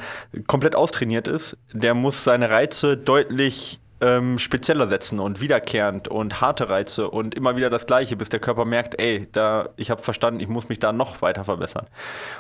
komplett 0.48 0.76
austrainiert 0.76 1.28
ist, 1.28 1.58
der 1.74 1.94
muss 1.94 2.24
seine 2.24 2.50
Reize 2.50 2.98
deutlich 2.98 3.80
ähm, 4.02 4.40
spezieller 4.40 4.88
setzen 4.88 5.20
und 5.20 5.42
wiederkehrend 5.42 6.08
und 6.08 6.42
harte 6.42 6.70
Reize 6.70 7.10
und 7.10 7.34
immer 7.34 7.56
wieder 7.56 7.70
das 7.70 7.88
Gleiche, 7.88 8.16
bis 8.16 8.30
der 8.30 8.40
Körper 8.40 8.66
merkt, 8.66 9.00
ey, 9.00 9.28
da, 9.32 9.70
ich 9.78 9.90
habe 9.90 10.02
verstanden, 10.02 10.40
ich 10.42 10.48
muss 10.48 10.70
mich 10.70 10.80
da 10.80 10.92
noch 10.92 11.22
weiter 11.22 11.46
verbessern. 11.46 11.88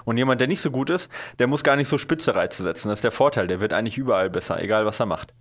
Und 0.04 0.18
jemand, 0.18 0.42
der 0.42 0.48
nicht 0.48 0.62
so 0.62 0.72
gut 0.72 0.90
ist, 0.90 1.10
der 1.40 1.48
muss 1.48 1.64
gar 1.64 1.76
nicht 1.76 1.88
so 1.88 1.98
spitze 1.98 2.36
Reize 2.36 2.64
setzen. 2.64 2.90
Das 2.90 3.00
ist 3.00 3.04
der 3.04 3.12
Vorteil. 3.12 3.48
Der 3.48 3.62
wird 3.62 3.74
eigentlich 3.74 3.98
überall 3.98 4.30
besser, 4.30 4.62
egal 4.62 4.86
was 4.86 5.00
er 5.00 5.06
macht. 5.06 5.34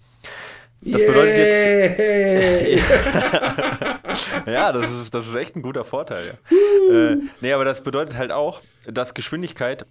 Das 0.80 1.00
yeah. 1.00 1.10
bedeutet 1.10 1.38
jetzt. 1.38 2.84
ja, 4.46 4.70
das 4.70 4.90
ist, 4.90 5.14
das 5.14 5.26
ist 5.26 5.34
echt 5.34 5.56
ein 5.56 5.62
guter 5.62 5.82
Vorteil. 5.82 6.24
Ja. 6.26 6.94
äh, 6.94 7.16
nee, 7.40 7.52
aber 7.52 7.64
das 7.64 7.82
bedeutet 7.82 8.18
halt 8.18 8.32
auch, 8.32 8.60
dass 8.86 9.14
Geschwindigkeit 9.14 9.86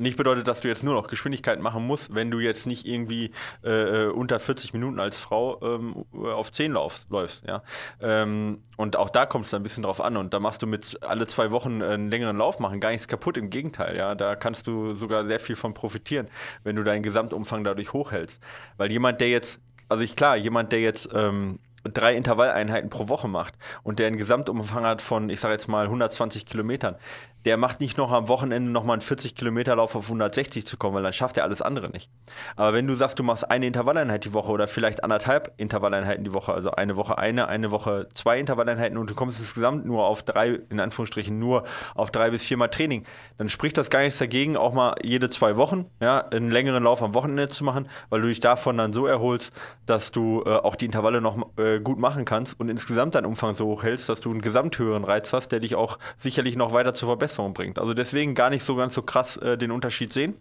nicht 0.00 0.16
bedeutet, 0.16 0.48
dass 0.48 0.60
du 0.60 0.68
jetzt 0.68 0.82
nur 0.82 0.94
noch 0.94 1.08
Geschwindigkeit 1.08 1.60
machen 1.60 1.86
musst, 1.86 2.14
wenn 2.14 2.30
du 2.30 2.40
jetzt 2.40 2.66
nicht 2.66 2.86
irgendwie 2.86 3.30
äh, 3.62 4.06
unter 4.06 4.38
40 4.38 4.72
Minuten 4.72 4.98
als 4.98 5.18
Frau 5.18 5.60
ähm, 5.62 6.04
auf 6.12 6.50
10 6.50 6.72
lauf, 6.72 7.06
läufst. 7.10 7.44
Ja? 7.46 7.62
Ähm, 8.00 8.62
und 8.76 8.96
auch 8.96 9.10
da 9.10 9.26
kommt 9.26 9.46
es 9.46 9.54
ein 9.54 9.62
bisschen 9.62 9.82
drauf 9.82 10.00
an. 10.00 10.16
Und 10.16 10.32
da 10.32 10.40
machst 10.40 10.62
du 10.62 10.66
mit 10.66 10.98
alle 11.02 11.26
zwei 11.26 11.50
Wochen 11.50 11.82
einen 11.82 12.10
längeren 12.10 12.38
Lauf 12.38 12.58
machen 12.58 12.80
gar 12.80 12.90
nichts 12.90 13.08
kaputt. 13.08 13.36
Im 13.36 13.50
Gegenteil, 13.50 13.96
ja, 13.96 14.14
da 14.14 14.36
kannst 14.36 14.66
du 14.66 14.94
sogar 14.94 15.26
sehr 15.26 15.38
viel 15.38 15.56
von 15.56 15.74
profitieren, 15.74 16.28
wenn 16.64 16.76
du 16.76 16.82
deinen 16.82 17.02
Gesamtumfang 17.02 17.62
dadurch 17.64 17.92
hochhältst. 17.92 18.40
Weil 18.78 18.90
jemand, 18.90 19.20
der 19.20 19.28
jetzt, 19.28 19.60
also 19.88 20.02
ich 20.02 20.16
klar, 20.16 20.36
jemand, 20.36 20.72
der 20.72 20.80
jetzt 20.80 21.10
ähm, 21.14 21.58
drei 21.84 22.14
Intervalleinheiten 22.14 22.90
pro 22.90 23.08
Woche 23.08 23.28
macht 23.28 23.54
und 23.82 23.98
der 23.98 24.06
einen 24.06 24.18
Gesamtumfang 24.18 24.84
hat 24.84 25.02
von, 25.02 25.30
ich 25.30 25.40
sage 25.40 25.54
jetzt 25.54 25.68
mal, 25.68 25.84
120 25.84 26.46
Kilometern, 26.46 26.96
der 27.44 27.56
macht 27.56 27.80
nicht 27.80 27.96
noch 27.96 28.12
am 28.12 28.28
Wochenende 28.28 28.70
nochmal 28.70 28.94
einen 28.94 29.00
40 29.00 29.34
Kilometer 29.34 29.76
Lauf 29.76 29.94
auf 29.94 30.04
160 30.04 30.66
zu 30.66 30.76
kommen, 30.76 30.94
weil 30.94 31.02
dann 31.02 31.12
schafft 31.12 31.36
er 31.36 31.44
alles 31.44 31.62
andere 31.62 31.90
nicht. 31.90 32.10
Aber 32.56 32.74
wenn 32.74 32.86
du 32.86 32.94
sagst, 32.94 33.18
du 33.18 33.22
machst 33.22 33.50
eine 33.50 33.66
Intervalleinheit 33.66 34.24
die 34.24 34.34
Woche 34.34 34.50
oder 34.50 34.68
vielleicht 34.68 35.02
anderthalb 35.02 35.52
Intervalleinheiten 35.56 36.24
die 36.24 36.34
Woche, 36.34 36.52
also 36.52 36.72
eine 36.72 36.96
Woche 36.96 37.18
eine, 37.18 37.48
eine 37.48 37.70
Woche 37.70 38.08
zwei 38.14 38.38
Intervalleinheiten 38.38 38.98
und 38.98 39.08
du 39.08 39.14
kommst 39.14 39.40
insgesamt 39.40 39.86
nur 39.86 40.06
auf 40.06 40.22
drei, 40.22 40.60
in 40.68 40.80
Anführungsstrichen 40.80 41.38
nur 41.38 41.64
auf 41.94 42.10
drei 42.10 42.30
bis 42.30 42.42
viermal 42.42 42.68
Training, 42.68 43.04
dann 43.38 43.48
spricht 43.48 43.78
das 43.78 43.88
gar 43.90 44.02
nichts 44.02 44.18
dagegen, 44.18 44.56
auch 44.56 44.74
mal 44.74 44.96
jede 45.02 45.30
zwei 45.30 45.56
Wochen, 45.56 45.86
ja, 46.00 46.18
einen 46.28 46.50
längeren 46.50 46.84
Lauf 46.84 47.02
am 47.02 47.14
Wochenende 47.14 47.48
zu 47.48 47.64
machen, 47.64 47.88
weil 48.10 48.20
du 48.20 48.28
dich 48.28 48.40
davon 48.40 48.76
dann 48.76 48.92
so 48.92 49.06
erholst, 49.06 49.52
dass 49.86 50.12
du 50.12 50.42
äh, 50.44 50.50
auch 50.50 50.76
die 50.76 50.84
Intervalle 50.84 51.20
noch 51.20 51.38
äh, 51.56 51.80
gut 51.80 51.98
machen 51.98 52.24
kannst 52.24 52.60
und 52.60 52.68
insgesamt 52.68 53.14
deinen 53.14 53.26
Umfang 53.26 53.54
so 53.54 53.66
hoch 53.66 53.82
hältst, 53.82 54.08
dass 54.08 54.20
du 54.20 54.30
einen 54.30 54.42
gesamthöheren 54.42 55.04
Reiz 55.04 55.32
hast, 55.32 55.48
der 55.52 55.60
dich 55.60 55.74
auch 55.74 55.98
sicherlich 56.18 56.56
noch 56.56 56.72
weiter 56.72 56.92
zu 56.92 57.06
verbessern 57.06 57.29
Verbesserung 57.30 57.54
bringt. 57.54 57.78
Also 57.78 57.94
deswegen 57.94 58.34
gar 58.34 58.50
nicht 58.50 58.64
so 58.64 58.76
ganz 58.76 58.94
so 58.94 59.02
krass 59.02 59.36
äh, 59.38 59.56
den 59.56 59.70
Unterschied 59.70 60.12
sehen. 60.12 60.34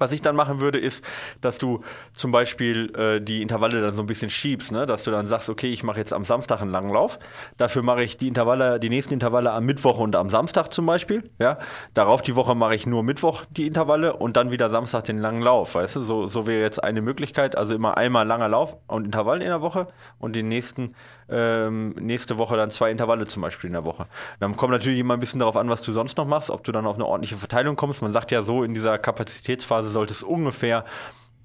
Was 0.00 0.12
ich 0.12 0.22
dann 0.22 0.36
machen 0.36 0.60
würde, 0.60 0.78
ist, 0.78 1.04
dass 1.40 1.58
du 1.58 1.82
zum 2.14 2.30
Beispiel 2.30 2.94
äh, 2.94 3.20
die 3.20 3.42
Intervalle 3.42 3.80
dann 3.80 3.94
so 3.96 4.02
ein 4.02 4.06
bisschen 4.06 4.30
schiebst, 4.30 4.70
ne? 4.70 4.86
dass 4.86 5.02
du 5.02 5.10
dann 5.10 5.26
sagst, 5.26 5.48
okay, 5.48 5.72
ich 5.72 5.82
mache 5.82 5.98
jetzt 5.98 6.12
am 6.12 6.24
Samstag 6.24 6.62
einen 6.62 6.70
langen 6.70 6.92
Lauf, 6.92 7.18
dafür 7.56 7.82
mache 7.82 8.04
ich 8.04 8.16
die 8.16 8.28
Intervalle, 8.28 8.78
die 8.78 8.90
nächsten 8.90 9.14
Intervalle 9.14 9.50
am 9.50 9.66
Mittwoch 9.66 9.98
und 9.98 10.14
am 10.14 10.30
Samstag 10.30 10.72
zum 10.72 10.86
Beispiel, 10.86 11.28
ja. 11.40 11.58
Darauf 11.94 12.22
die 12.22 12.36
Woche 12.36 12.54
mache 12.54 12.76
ich 12.76 12.86
nur 12.86 13.02
Mittwoch 13.02 13.44
die 13.50 13.66
Intervalle 13.66 14.12
und 14.12 14.36
dann 14.36 14.52
wieder 14.52 14.70
Samstag 14.70 15.02
den 15.02 15.18
langen 15.18 15.42
Lauf, 15.42 15.74
weißt 15.74 15.96
du? 15.96 16.04
So, 16.04 16.28
so 16.28 16.46
wäre 16.46 16.62
jetzt 16.62 16.80
eine 16.84 17.02
Möglichkeit, 17.02 17.56
also 17.56 17.74
immer 17.74 17.98
einmal 17.98 18.24
langer 18.24 18.48
Lauf 18.48 18.76
und 18.86 19.04
Intervall 19.04 19.42
in 19.42 19.48
der 19.48 19.62
Woche 19.62 19.88
und 20.20 20.36
den 20.36 20.46
nächsten 20.46 20.94
ähm, 21.30 21.90
nächste 21.90 22.38
Woche 22.38 22.56
dann 22.56 22.70
zwei 22.70 22.90
Intervalle 22.90 23.26
zum 23.26 23.42
Beispiel 23.42 23.68
in 23.68 23.74
der 23.74 23.84
Woche. 23.84 24.06
Dann 24.40 24.56
kommt 24.56 24.72
natürlich 24.72 24.98
immer 24.98 25.14
ein 25.14 25.20
bisschen 25.20 25.40
darauf 25.40 25.56
an, 25.56 25.68
was 25.68 25.82
du 25.82 25.92
sonst 25.92 26.16
noch 26.16 26.26
machst, 26.26 26.50
ob 26.50 26.64
du 26.64 26.72
dann 26.72 26.86
auf 26.86 26.96
eine 26.96 27.06
ordentliche 27.06 27.36
Verteilung 27.36 27.76
kommst. 27.76 28.02
Man 28.02 28.12
sagt 28.12 28.30
ja 28.30 28.42
so, 28.42 28.64
in 28.64 28.74
dieser 28.74 28.98
Kapazitätsphase 28.98 29.90
sollte 29.90 30.12
es 30.12 30.22
ungefähr 30.22 30.84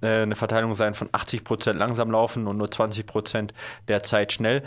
äh, 0.02 0.24
eine 0.24 0.36
Verteilung 0.36 0.76
sein 0.76 0.94
von 0.94 1.10
80% 1.10 1.74
langsam 1.74 2.12
laufen 2.12 2.48
und 2.48 2.58
nur 2.58 2.68
20% 2.68 3.50
der 3.88 4.04
Zeit 4.04 4.34
schnell. 4.34 4.64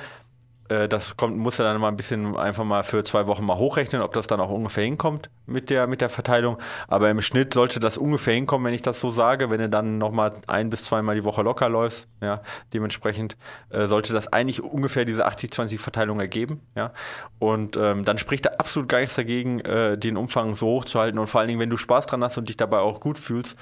Äh, 0.68 0.88
das 0.88 1.16
kommt, 1.16 1.36
muss 1.36 1.58
er 1.58 1.64
dann 1.64 1.80
mal 1.80 1.88
ein 1.88 1.96
bisschen 1.96 2.36
einfach 2.36 2.64
mal 2.64 2.82
für 2.82 3.04
zwei 3.04 3.26
Wochen 3.26 3.44
mal 3.44 3.56
hochrechnen, 3.56 4.02
ob 4.02 4.12
das 4.12 4.26
dann 4.26 4.40
auch 4.40 4.50
ungefähr 4.50 4.84
hinkommt 4.84 5.30
mit 5.46 5.70
der, 5.70 5.86
mit 5.86 6.00
der 6.00 6.08
Verteilung. 6.08 6.58
Aber 6.88 7.10
im 7.10 7.20
Schnitt 7.22 7.54
sollte 7.54 7.80
das 7.80 7.98
ungefähr 7.98 8.34
hinkommen, 8.34 8.66
wenn 8.66 8.74
ich 8.74 8.82
das 8.82 9.00
so 9.00 9.10
sage. 9.10 9.50
Wenn 9.50 9.60
du 9.60 9.68
dann 9.68 9.98
nochmal 9.98 10.34
ein 10.46 10.70
bis 10.70 10.84
zweimal 10.84 11.14
die 11.14 11.24
Woche 11.24 11.42
locker 11.42 11.68
läufst, 11.68 12.08
ja, 12.20 12.42
dementsprechend 12.74 13.36
äh, 13.70 13.86
sollte 13.86 14.12
das 14.12 14.32
eigentlich 14.32 14.62
ungefähr 14.62 15.04
diese 15.04 15.26
80-20-Verteilung 15.26 16.20
ergeben, 16.20 16.60
ja. 16.74 16.92
Und 17.38 17.76
ähm, 17.76 18.04
dann 18.04 18.18
spricht 18.18 18.46
da 18.46 18.50
absolut 18.58 18.88
gar 18.88 19.00
nichts 19.00 19.16
dagegen, 19.16 19.60
äh, 19.60 19.96
den 19.98 20.16
Umfang 20.16 20.54
so 20.54 20.66
hoch 20.66 20.84
zu 20.84 20.98
halten. 20.98 21.18
Und 21.18 21.26
vor 21.26 21.40
allen 21.40 21.48
Dingen, 21.48 21.60
wenn 21.60 21.70
du 21.70 21.76
Spaß 21.76 22.06
dran 22.06 22.24
hast 22.24 22.38
und 22.38 22.48
dich 22.48 22.56
dabei 22.56 22.78
auch 22.78 23.00
gut 23.00 23.18
fühlst, 23.18 23.56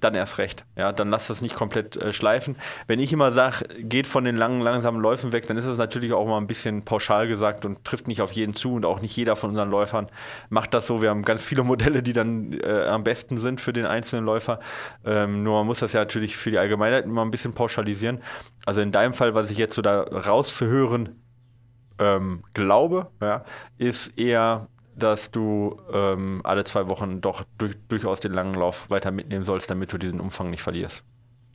dann 0.00 0.14
erst 0.14 0.38
recht. 0.38 0.64
Ja, 0.76 0.92
dann 0.92 1.10
lass 1.10 1.26
das 1.28 1.40
nicht 1.40 1.54
komplett 1.54 1.96
äh, 1.96 2.12
schleifen. 2.12 2.56
Wenn 2.86 2.98
ich 2.98 3.12
immer 3.12 3.32
sage, 3.32 3.66
geht 3.78 4.06
von 4.06 4.24
den 4.24 4.36
langen, 4.36 4.60
langsamen 4.60 5.00
Läufen 5.00 5.32
weg, 5.32 5.46
dann 5.46 5.56
ist 5.56 5.66
das 5.66 5.78
natürlich 5.78 6.12
auch 6.12 6.26
mal 6.26 6.38
ein 6.38 6.46
bisschen 6.46 6.84
pauschal 6.84 7.28
gesagt 7.28 7.64
und 7.64 7.84
trifft 7.84 8.08
nicht 8.08 8.22
auf 8.22 8.32
jeden 8.32 8.54
zu 8.54 8.74
und 8.74 8.84
auch 8.84 9.00
nicht 9.00 9.16
jeder 9.16 9.36
von 9.36 9.50
unseren 9.50 9.70
Läufern 9.70 10.08
macht 10.48 10.74
das 10.74 10.86
so. 10.86 11.02
Wir 11.02 11.10
haben 11.10 11.22
ganz 11.22 11.44
viele 11.44 11.62
Modelle, 11.64 12.02
die 12.02 12.12
dann 12.12 12.52
äh, 12.52 12.86
am 12.86 13.04
besten 13.04 13.38
sind 13.38 13.60
für 13.60 13.72
den 13.72 13.86
einzelnen 13.86 14.24
Läufer. 14.24 14.60
Ähm, 15.04 15.42
nur 15.42 15.58
man 15.58 15.66
muss 15.66 15.80
das 15.80 15.92
ja 15.92 16.00
natürlich 16.00 16.36
für 16.36 16.50
die 16.50 16.58
Allgemeinheit 16.58 17.04
immer 17.04 17.24
ein 17.24 17.30
bisschen 17.30 17.52
pauschalisieren. 17.52 18.20
Also 18.64 18.80
in 18.80 18.92
deinem 18.92 19.12
Fall, 19.12 19.34
was 19.34 19.50
ich 19.50 19.58
jetzt 19.58 19.74
so 19.74 19.82
da 19.82 20.02
rauszuhören 20.02 21.20
ähm, 21.98 22.42
glaube, 22.54 23.08
ja, 23.20 23.44
ist 23.78 24.18
eher 24.18 24.68
dass 24.98 25.30
du 25.30 25.78
ähm, 25.92 26.40
alle 26.44 26.64
zwei 26.64 26.88
Wochen 26.88 27.20
doch 27.20 27.44
durch, 27.58 27.74
durchaus 27.88 28.20
den 28.20 28.32
langen 28.32 28.54
Lauf 28.54 28.90
weiter 28.90 29.10
mitnehmen 29.10 29.44
sollst, 29.44 29.70
damit 29.70 29.92
du 29.92 29.98
diesen 29.98 30.20
Umfang 30.20 30.50
nicht 30.50 30.62
verlierst. 30.62 31.04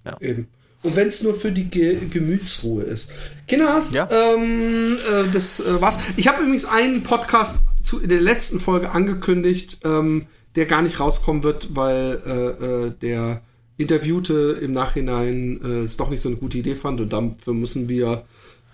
Ja. 0.05 0.17
Eben. 0.19 0.47
Und 0.83 0.95
wenn 0.95 1.07
es 1.07 1.21
nur 1.21 1.33
für 1.33 1.51
die 1.51 1.65
Ge 1.65 1.99
Gemütsruhe 2.09 2.83
ist. 2.83 3.11
Kinders, 3.47 3.93
ja? 3.93 4.07
ähm, 4.11 4.97
äh, 5.11 5.31
das 5.31 5.59
äh, 5.59 5.79
war's. 5.79 5.99
Ich 6.17 6.27
habe 6.27 6.41
übrigens 6.41 6.65
einen 6.65 7.03
Podcast 7.03 7.61
zu, 7.83 7.99
in 7.99 8.09
der 8.09 8.21
letzten 8.21 8.59
Folge 8.59 8.89
angekündigt, 8.89 9.79
ähm, 9.83 10.27
der 10.55 10.65
gar 10.65 10.81
nicht 10.81 10.99
rauskommen 10.99 11.43
wird, 11.43 11.75
weil 11.75 12.21
äh, 12.25 12.65
äh 12.65 12.91
der 12.99 13.41
Interviewte 13.77 14.59
im 14.61 14.71
Nachhinein 14.71 15.59
äh, 15.63 15.67
es 15.81 15.97
doch 15.97 16.09
nicht 16.09 16.21
so 16.21 16.29
eine 16.29 16.37
gute 16.37 16.57
Idee 16.57 16.75
fand 16.75 16.99
und 17.01 17.13
dafür 17.13 17.53
müssen 17.53 17.87
wir 17.87 18.25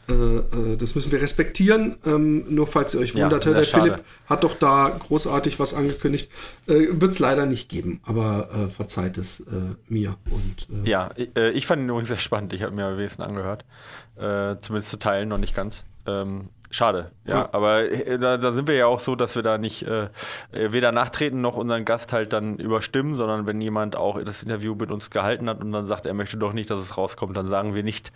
das 0.08 0.96
müssen 0.96 1.12
wir 1.12 1.22
respektieren. 1.22 1.98
Ähm, 2.06 2.46
nur 2.48 2.66
falls 2.68 2.96
ihr 2.96 3.02
euch 3.02 3.14
wundert, 3.16 3.46
ja, 3.46 3.54
der 3.54 3.64
schade. 3.64 3.86
Philipp 3.86 4.04
hat 4.28 4.44
doch 4.44 4.56
da 4.56 4.90
großartig 4.90 5.60
was 5.60 5.74
angekündigt. 5.74 6.32
Äh, 6.68 6.88
Wird 6.92 7.12
es 7.12 7.20
leider 7.20 7.46
nicht 7.46 7.70
geben, 7.70 8.02
aber 8.06 8.50
äh, 8.54 8.70
verzeiht 8.70 9.18
es 9.18 9.42
äh, 9.42 9.76
mir. 9.88 10.16
Und, 10.30 10.86
äh, 10.86 10.90
ja, 10.90 11.10
ich, 11.16 11.36
äh, 11.36 11.52
ich 11.52 11.68
fand 11.68 11.82
ihn 11.82 11.90
übrigens 11.90 12.08
sehr 12.10 12.18
spannend. 12.18 12.54
Ich 12.54 12.64
habe 12.64 12.74
mir 12.74 12.98
wenigsten 12.98 13.22
angehört. 13.22 13.66
Äh, 14.16 14.56
zumindest 14.62 14.92
zu 14.92 14.98
teilen, 14.98 15.30
noch 15.30 15.38
nicht 15.38 15.56
ganz. 15.56 15.84
Ähm, 16.06 16.50
Schade, 16.70 17.12
ja. 17.26 17.36
ja. 17.36 17.50
Aber 17.54 17.84
äh, 17.90 18.20
da, 18.20 18.38
da, 18.38 18.52
sind 18.52 18.68
wir 18.68 18.76
ja 18.76 18.88
auch 18.88 19.00
so, 19.00 19.16
dass 19.16 19.36
wir 19.36 19.42
da 19.42 19.58
nicht 19.58 19.84
äh, 19.84 20.10
weder 20.52 20.92
nachtreten 20.92 21.40
noch 21.40 21.56
unseren 21.56 21.86
Gast 21.86 22.12
halt 22.12 22.34
dann 22.34 22.58
überstimmen, 22.58 23.16
sondern 23.16 23.48
wenn 23.48 23.62
jemand 23.62 23.96
auch 23.96 24.22
das 24.22 24.44
Interview 24.44 24.76
mit 24.76 24.92
uns 24.92 25.10
gehalten 25.10 25.50
hat 25.50 25.62
und 25.62 25.72
dann 25.72 25.88
sagt, 25.88 26.06
er 26.06 26.14
möchte 26.14 26.38
doch 26.38 26.52
nicht, 26.52 26.70
dass 26.70 26.82
es 26.82 26.98
rauskommt, 26.98 27.38
dann 27.38 27.48
sagen 27.48 27.74
wir 27.74 27.84
nicht, 27.84 28.12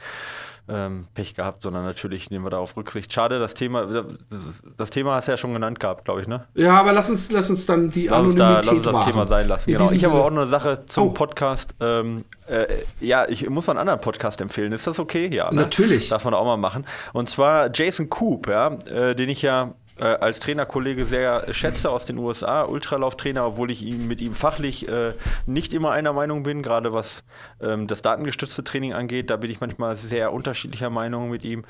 ähm, 0.68 1.06
Pech 1.14 1.34
gehabt, 1.34 1.64
sondern 1.64 1.84
natürlich 1.84 2.30
nehmen 2.32 2.46
wir 2.46 2.50
darauf 2.50 2.78
Rücksicht. 2.78 3.12
Schade, 3.12 3.40
das 3.40 3.54
Thema, 3.54 3.86
das, 3.86 4.64
das 4.78 4.90
Thema 4.90 5.16
hast 5.16 5.28
du 5.28 5.34
ja 5.34 5.38
schon 5.38 5.54
genannt 5.54 5.80
gehabt, 5.80 6.06
glaube 6.06 6.22
ich, 6.22 6.28
ne? 6.28 6.46
Ja, 6.56 6.80
aber 6.80 6.94
lass 6.94 7.10
uns, 7.10 7.32
lass 7.32 7.50
uns 7.50 7.66
dann 7.66 7.90
die 7.90 8.08
lass 8.08 8.20
Anonymität 8.20 8.38
uns 8.38 8.38
da, 8.38 8.56
Lass 8.56 8.68
uns 8.68 8.84
das 8.84 8.94
wahren. 8.94 9.12
Thema 9.12 9.26
sein 9.28 9.48
lassen. 9.48 9.72
genau. 9.72 9.92
Ich 9.92 10.06
habe 10.06 10.16
auch 10.16 10.30
noch 10.30 10.42
eine 10.42 10.50
Sache 10.50 10.86
zum 10.86 11.10
oh. 11.10 11.12
Podcast. 11.12 11.76
Ähm, 11.80 12.24
äh, 12.48 12.68
ja, 13.00 13.28
ich 13.28 13.50
muss 13.50 13.68
mal 13.68 13.74
einen 13.74 13.80
anderen 13.80 14.02
Podcast 14.02 14.42
empfehlen. 14.42 14.72
Ist 14.72 14.88
das 14.88 15.00
okay? 15.00 15.28
Ja. 15.34 15.52
Ne? 15.52 15.62
Natürlich. 15.62 16.10
Darf 16.10 16.26
man 16.26 16.34
auch 16.34 16.46
mal 16.46 16.58
machen. 16.58 16.86
Und 17.14 17.30
zwar 17.30 17.70
Jason 17.74 18.10
Coop, 18.10 18.48
ja, 18.48 18.74
äh, 18.90 19.16
den 19.16 19.30
ich 19.30 19.42
ja 19.42 19.74
äh, 20.00 20.04
als 20.04 20.40
Trainerkollege 20.40 21.06
sehr 21.06 21.54
schätze 21.54 21.90
aus 21.90 22.06
den 22.06 22.18
USA, 22.18 22.64
Ultralauftrainer, 22.64 23.46
obwohl 23.46 23.72
ich 23.72 23.84
ihm, 23.84 24.08
mit 24.08 24.22
ihm 24.22 24.34
fachlich 24.34 24.88
äh, 24.88 25.14
nicht 25.46 25.74
immer 25.74 25.92
einer 25.92 26.14
Meinung 26.14 26.44
bin, 26.44 26.64
gerade 26.64 26.94
was 26.94 27.24
ähm, 27.62 27.88
das 27.88 28.02
datengestützte 28.02 28.64
Training 28.64 28.94
angeht. 28.94 29.30
Da 29.30 29.38
bin 29.38 29.52
ich 29.52 29.60
manchmal 29.62 29.96
sehr 29.96 30.34
unterschiedlicher 30.34 30.90
Meinung 30.90 31.30
mit 31.30 31.44
ihm. 31.44 31.66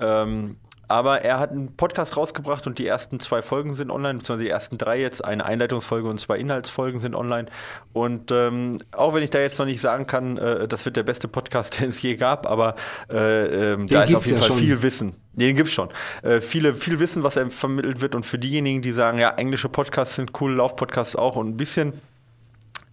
Ähm, 0.00 0.56
aber 0.90 1.22
er 1.22 1.38
hat 1.38 1.52
einen 1.52 1.76
Podcast 1.76 2.16
rausgebracht 2.16 2.66
und 2.66 2.80
die 2.80 2.86
ersten 2.86 3.20
zwei 3.20 3.42
Folgen 3.42 3.74
sind 3.76 3.92
online, 3.92 4.18
beziehungsweise 4.18 4.44
die 4.44 4.50
ersten 4.50 4.76
drei 4.76 5.00
jetzt, 5.00 5.24
eine 5.24 5.44
Einleitungsfolge 5.44 6.08
und 6.08 6.18
zwei 6.18 6.36
Inhaltsfolgen 6.36 7.00
sind 7.00 7.14
online. 7.14 7.46
Und 7.92 8.32
ähm, 8.32 8.78
auch 8.90 9.14
wenn 9.14 9.22
ich 9.22 9.30
da 9.30 9.38
jetzt 9.38 9.60
noch 9.60 9.66
nicht 9.66 9.80
sagen 9.80 10.08
kann, 10.08 10.36
äh, 10.36 10.66
das 10.66 10.84
wird 10.84 10.96
der 10.96 11.04
beste 11.04 11.28
Podcast, 11.28 11.80
den 11.80 11.90
es 11.90 12.02
je 12.02 12.16
gab, 12.16 12.44
aber 12.44 12.74
äh, 13.08 13.74
äh, 13.74 13.86
da 13.86 14.02
ist 14.02 14.16
auf 14.16 14.26
jeden 14.26 14.38
ja 14.38 14.42
Fall 14.42 14.48
schon. 14.48 14.56
viel 14.58 14.82
Wissen. 14.82 15.16
Den 15.32 15.54
gibt's 15.54 15.72
schon. 15.72 15.90
Äh, 16.22 16.40
viele, 16.40 16.74
viel 16.74 16.98
Wissen, 16.98 17.22
was 17.22 17.36
er 17.36 17.48
vermittelt 17.50 18.00
wird. 18.00 18.16
Und 18.16 18.26
für 18.26 18.40
diejenigen, 18.40 18.82
die 18.82 18.90
sagen, 18.90 19.18
ja, 19.18 19.30
englische 19.30 19.68
Podcasts 19.68 20.16
sind 20.16 20.32
cool, 20.40 20.54
Laufpodcasts 20.56 21.14
auch 21.14 21.36
und 21.36 21.50
ein 21.50 21.56
bisschen 21.56 21.92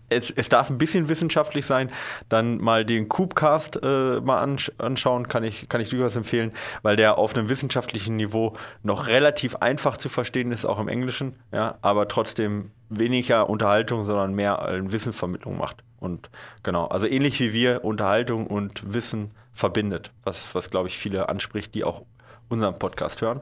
es, 0.10 0.32
es, 0.32 0.50
darf 0.50 0.70
ein 0.70 0.78
bisschen 0.78 1.10
wissenschaftlich 1.10 1.66
sein, 1.66 1.92
dann 2.30 2.58
mal 2.60 2.86
den 2.86 3.10
Cubecast 3.10 3.80
äh, 3.84 4.22
mal 4.22 4.40
ansch 4.40 4.72
anschauen, 4.78 5.28
kann 5.28 5.44
ich, 5.44 5.70
kann 5.70 5.82
ich 5.82 5.90
durchaus 5.90 6.16
empfehlen, 6.16 6.54
weil 6.82 6.96
der 6.96 7.18
auf 7.18 7.36
einem 7.36 7.50
wissenschaftlichen 7.50 8.16
Niveau 8.16 8.54
noch 8.84 9.08
relativ 9.08 9.58
einfach 9.58 9.98
zu 9.98 10.10
verstehen 10.10 10.52
ist, 10.52 10.66
auch 10.66 10.80
im 10.80 10.88
Englischen, 10.88 11.36
ja, 11.52 11.78
aber 11.82 12.08
trotzdem 12.08 12.72
weniger 12.90 13.50
Unterhaltung, 13.50 14.06
sondern 14.06 14.34
mehr 14.34 14.68
äh, 14.68 14.92
Wissensvermittlung 14.92 15.58
macht. 15.58 15.84
Und 16.00 16.30
genau, 16.64 16.86
also 16.86 17.08
ähnlich 17.08 17.40
wie 17.40 17.54
wir 17.54 17.84
Unterhaltung 17.84 18.48
und 18.48 18.94
Wissen 18.94 19.32
verbindet, 19.52 20.12
was, 20.24 20.54
was 20.54 20.70
glaube 20.70 20.88
ich 20.88 20.98
viele 20.98 21.28
anspricht, 21.30 21.74
die 21.76 21.84
auch 21.84 22.04
unseren 22.50 22.80
Podcast 22.80 23.22
hören. 23.22 23.42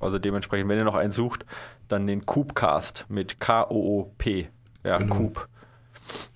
Also 0.00 0.18
dementsprechend, 0.18 0.68
wenn 0.68 0.78
ihr 0.78 0.84
noch 0.84 0.96
einen 0.96 1.12
sucht, 1.12 1.46
dann 1.88 2.06
den 2.06 2.26
Cubecast 2.26 3.06
mit 3.08 3.40
K-O-O-P. 3.40 4.48
Ja, 4.84 4.98
genau. 4.98 5.14
Coop. 5.14 5.48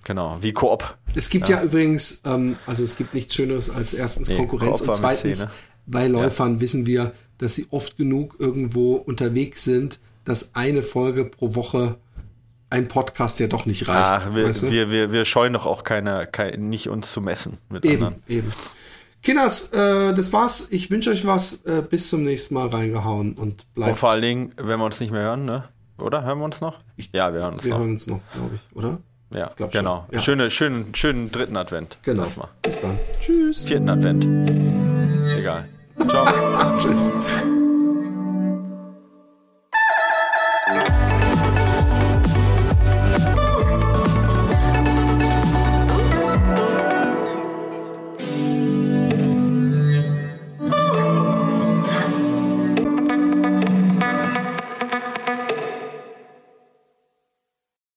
Genau, 0.03 0.37
wie 0.41 0.53
Koop. 0.53 0.97
Es 1.15 1.29
gibt 1.29 1.49
ja, 1.49 1.57
ja 1.57 1.63
übrigens, 1.63 2.21
ähm, 2.25 2.57
also 2.65 2.83
es 2.83 2.95
gibt 2.95 3.13
nichts 3.13 3.35
Schöneres 3.35 3.69
als 3.69 3.93
erstens 3.93 4.29
nee, 4.29 4.37
Konkurrenz 4.37 4.81
und 4.81 4.95
zweitens, 4.95 5.45
bei 5.85 6.07
Läufern 6.07 6.55
ja. 6.55 6.61
wissen 6.61 6.85
wir, 6.85 7.13
dass 7.37 7.55
sie 7.55 7.67
oft 7.71 7.97
genug 7.97 8.35
irgendwo 8.39 8.95
unterwegs 8.95 9.63
sind, 9.63 9.99
dass 10.25 10.55
eine 10.55 10.83
Folge 10.83 11.25
pro 11.25 11.55
Woche 11.55 11.97
ein 12.69 12.87
Podcast 12.87 13.39
ja 13.39 13.47
doch 13.47 13.65
nicht 13.65 13.87
reicht. 13.87 14.25
Ah, 14.25 14.35
wir, 14.35 14.45
weißt 14.45 14.63
du? 14.63 14.71
wir, 14.71 14.91
wir, 14.91 15.11
wir, 15.11 15.25
scheuen 15.25 15.53
doch 15.53 15.65
auch 15.65 15.83
keine, 15.83 16.27
keine, 16.27 16.57
nicht 16.57 16.89
uns 16.89 17.13
zu 17.13 17.21
messen 17.21 17.57
mit 17.69 17.85
eben, 17.85 18.03
anderen. 18.03 18.23
Eben. 18.27 18.51
Kinders, 19.23 19.71
äh, 19.71 20.13
das 20.13 20.33
war's. 20.33 20.69
Ich 20.71 20.91
wünsche 20.91 21.09
euch 21.09 21.25
was. 21.25 21.63
Äh, 21.63 21.81
bis 21.87 22.09
zum 22.09 22.23
nächsten 22.23 22.53
Mal 22.53 22.67
reingehauen 22.67 23.33
und 23.33 23.73
bleibt. 23.73 23.91
Und 23.91 23.97
vor 23.97 24.11
allen 24.11 24.21
Dingen, 24.21 24.53
wenn 24.57 24.79
wir 24.79 24.85
uns 24.85 24.99
nicht 24.99 25.11
mehr 25.11 25.23
hören, 25.23 25.45
ne? 25.45 25.63
Oder? 25.97 26.23
Hören 26.23 26.39
wir 26.39 26.45
uns 26.45 26.61
noch? 26.61 26.77
Ich, 26.95 27.09
ja, 27.13 27.33
wir 27.33 27.41
hören 27.41 27.55
uns 27.55 27.63
wir 27.63 27.71
noch. 27.71 27.77
Wir 27.77 27.83
hören 27.83 27.91
uns 27.91 28.07
noch, 28.07 28.19
glaube 28.33 28.55
ich, 28.55 28.75
oder? 28.75 28.99
Ja, 29.33 29.51
genau. 29.71 30.05
Ja. 30.11 30.19
Schöne, 30.19 30.49
schönen, 30.49 30.95
schönen 30.95 31.31
dritten 31.31 31.57
Advent. 31.57 31.97
Genau. 32.03 32.25
Bis 32.61 32.79
dann. 32.79 32.97
Tschüss. 33.19 33.65
Vierten 33.65 33.89
Advent. 33.89 34.25
Egal. 35.37 35.67
Ciao. 36.07 36.75
Tschüss. 36.77 37.11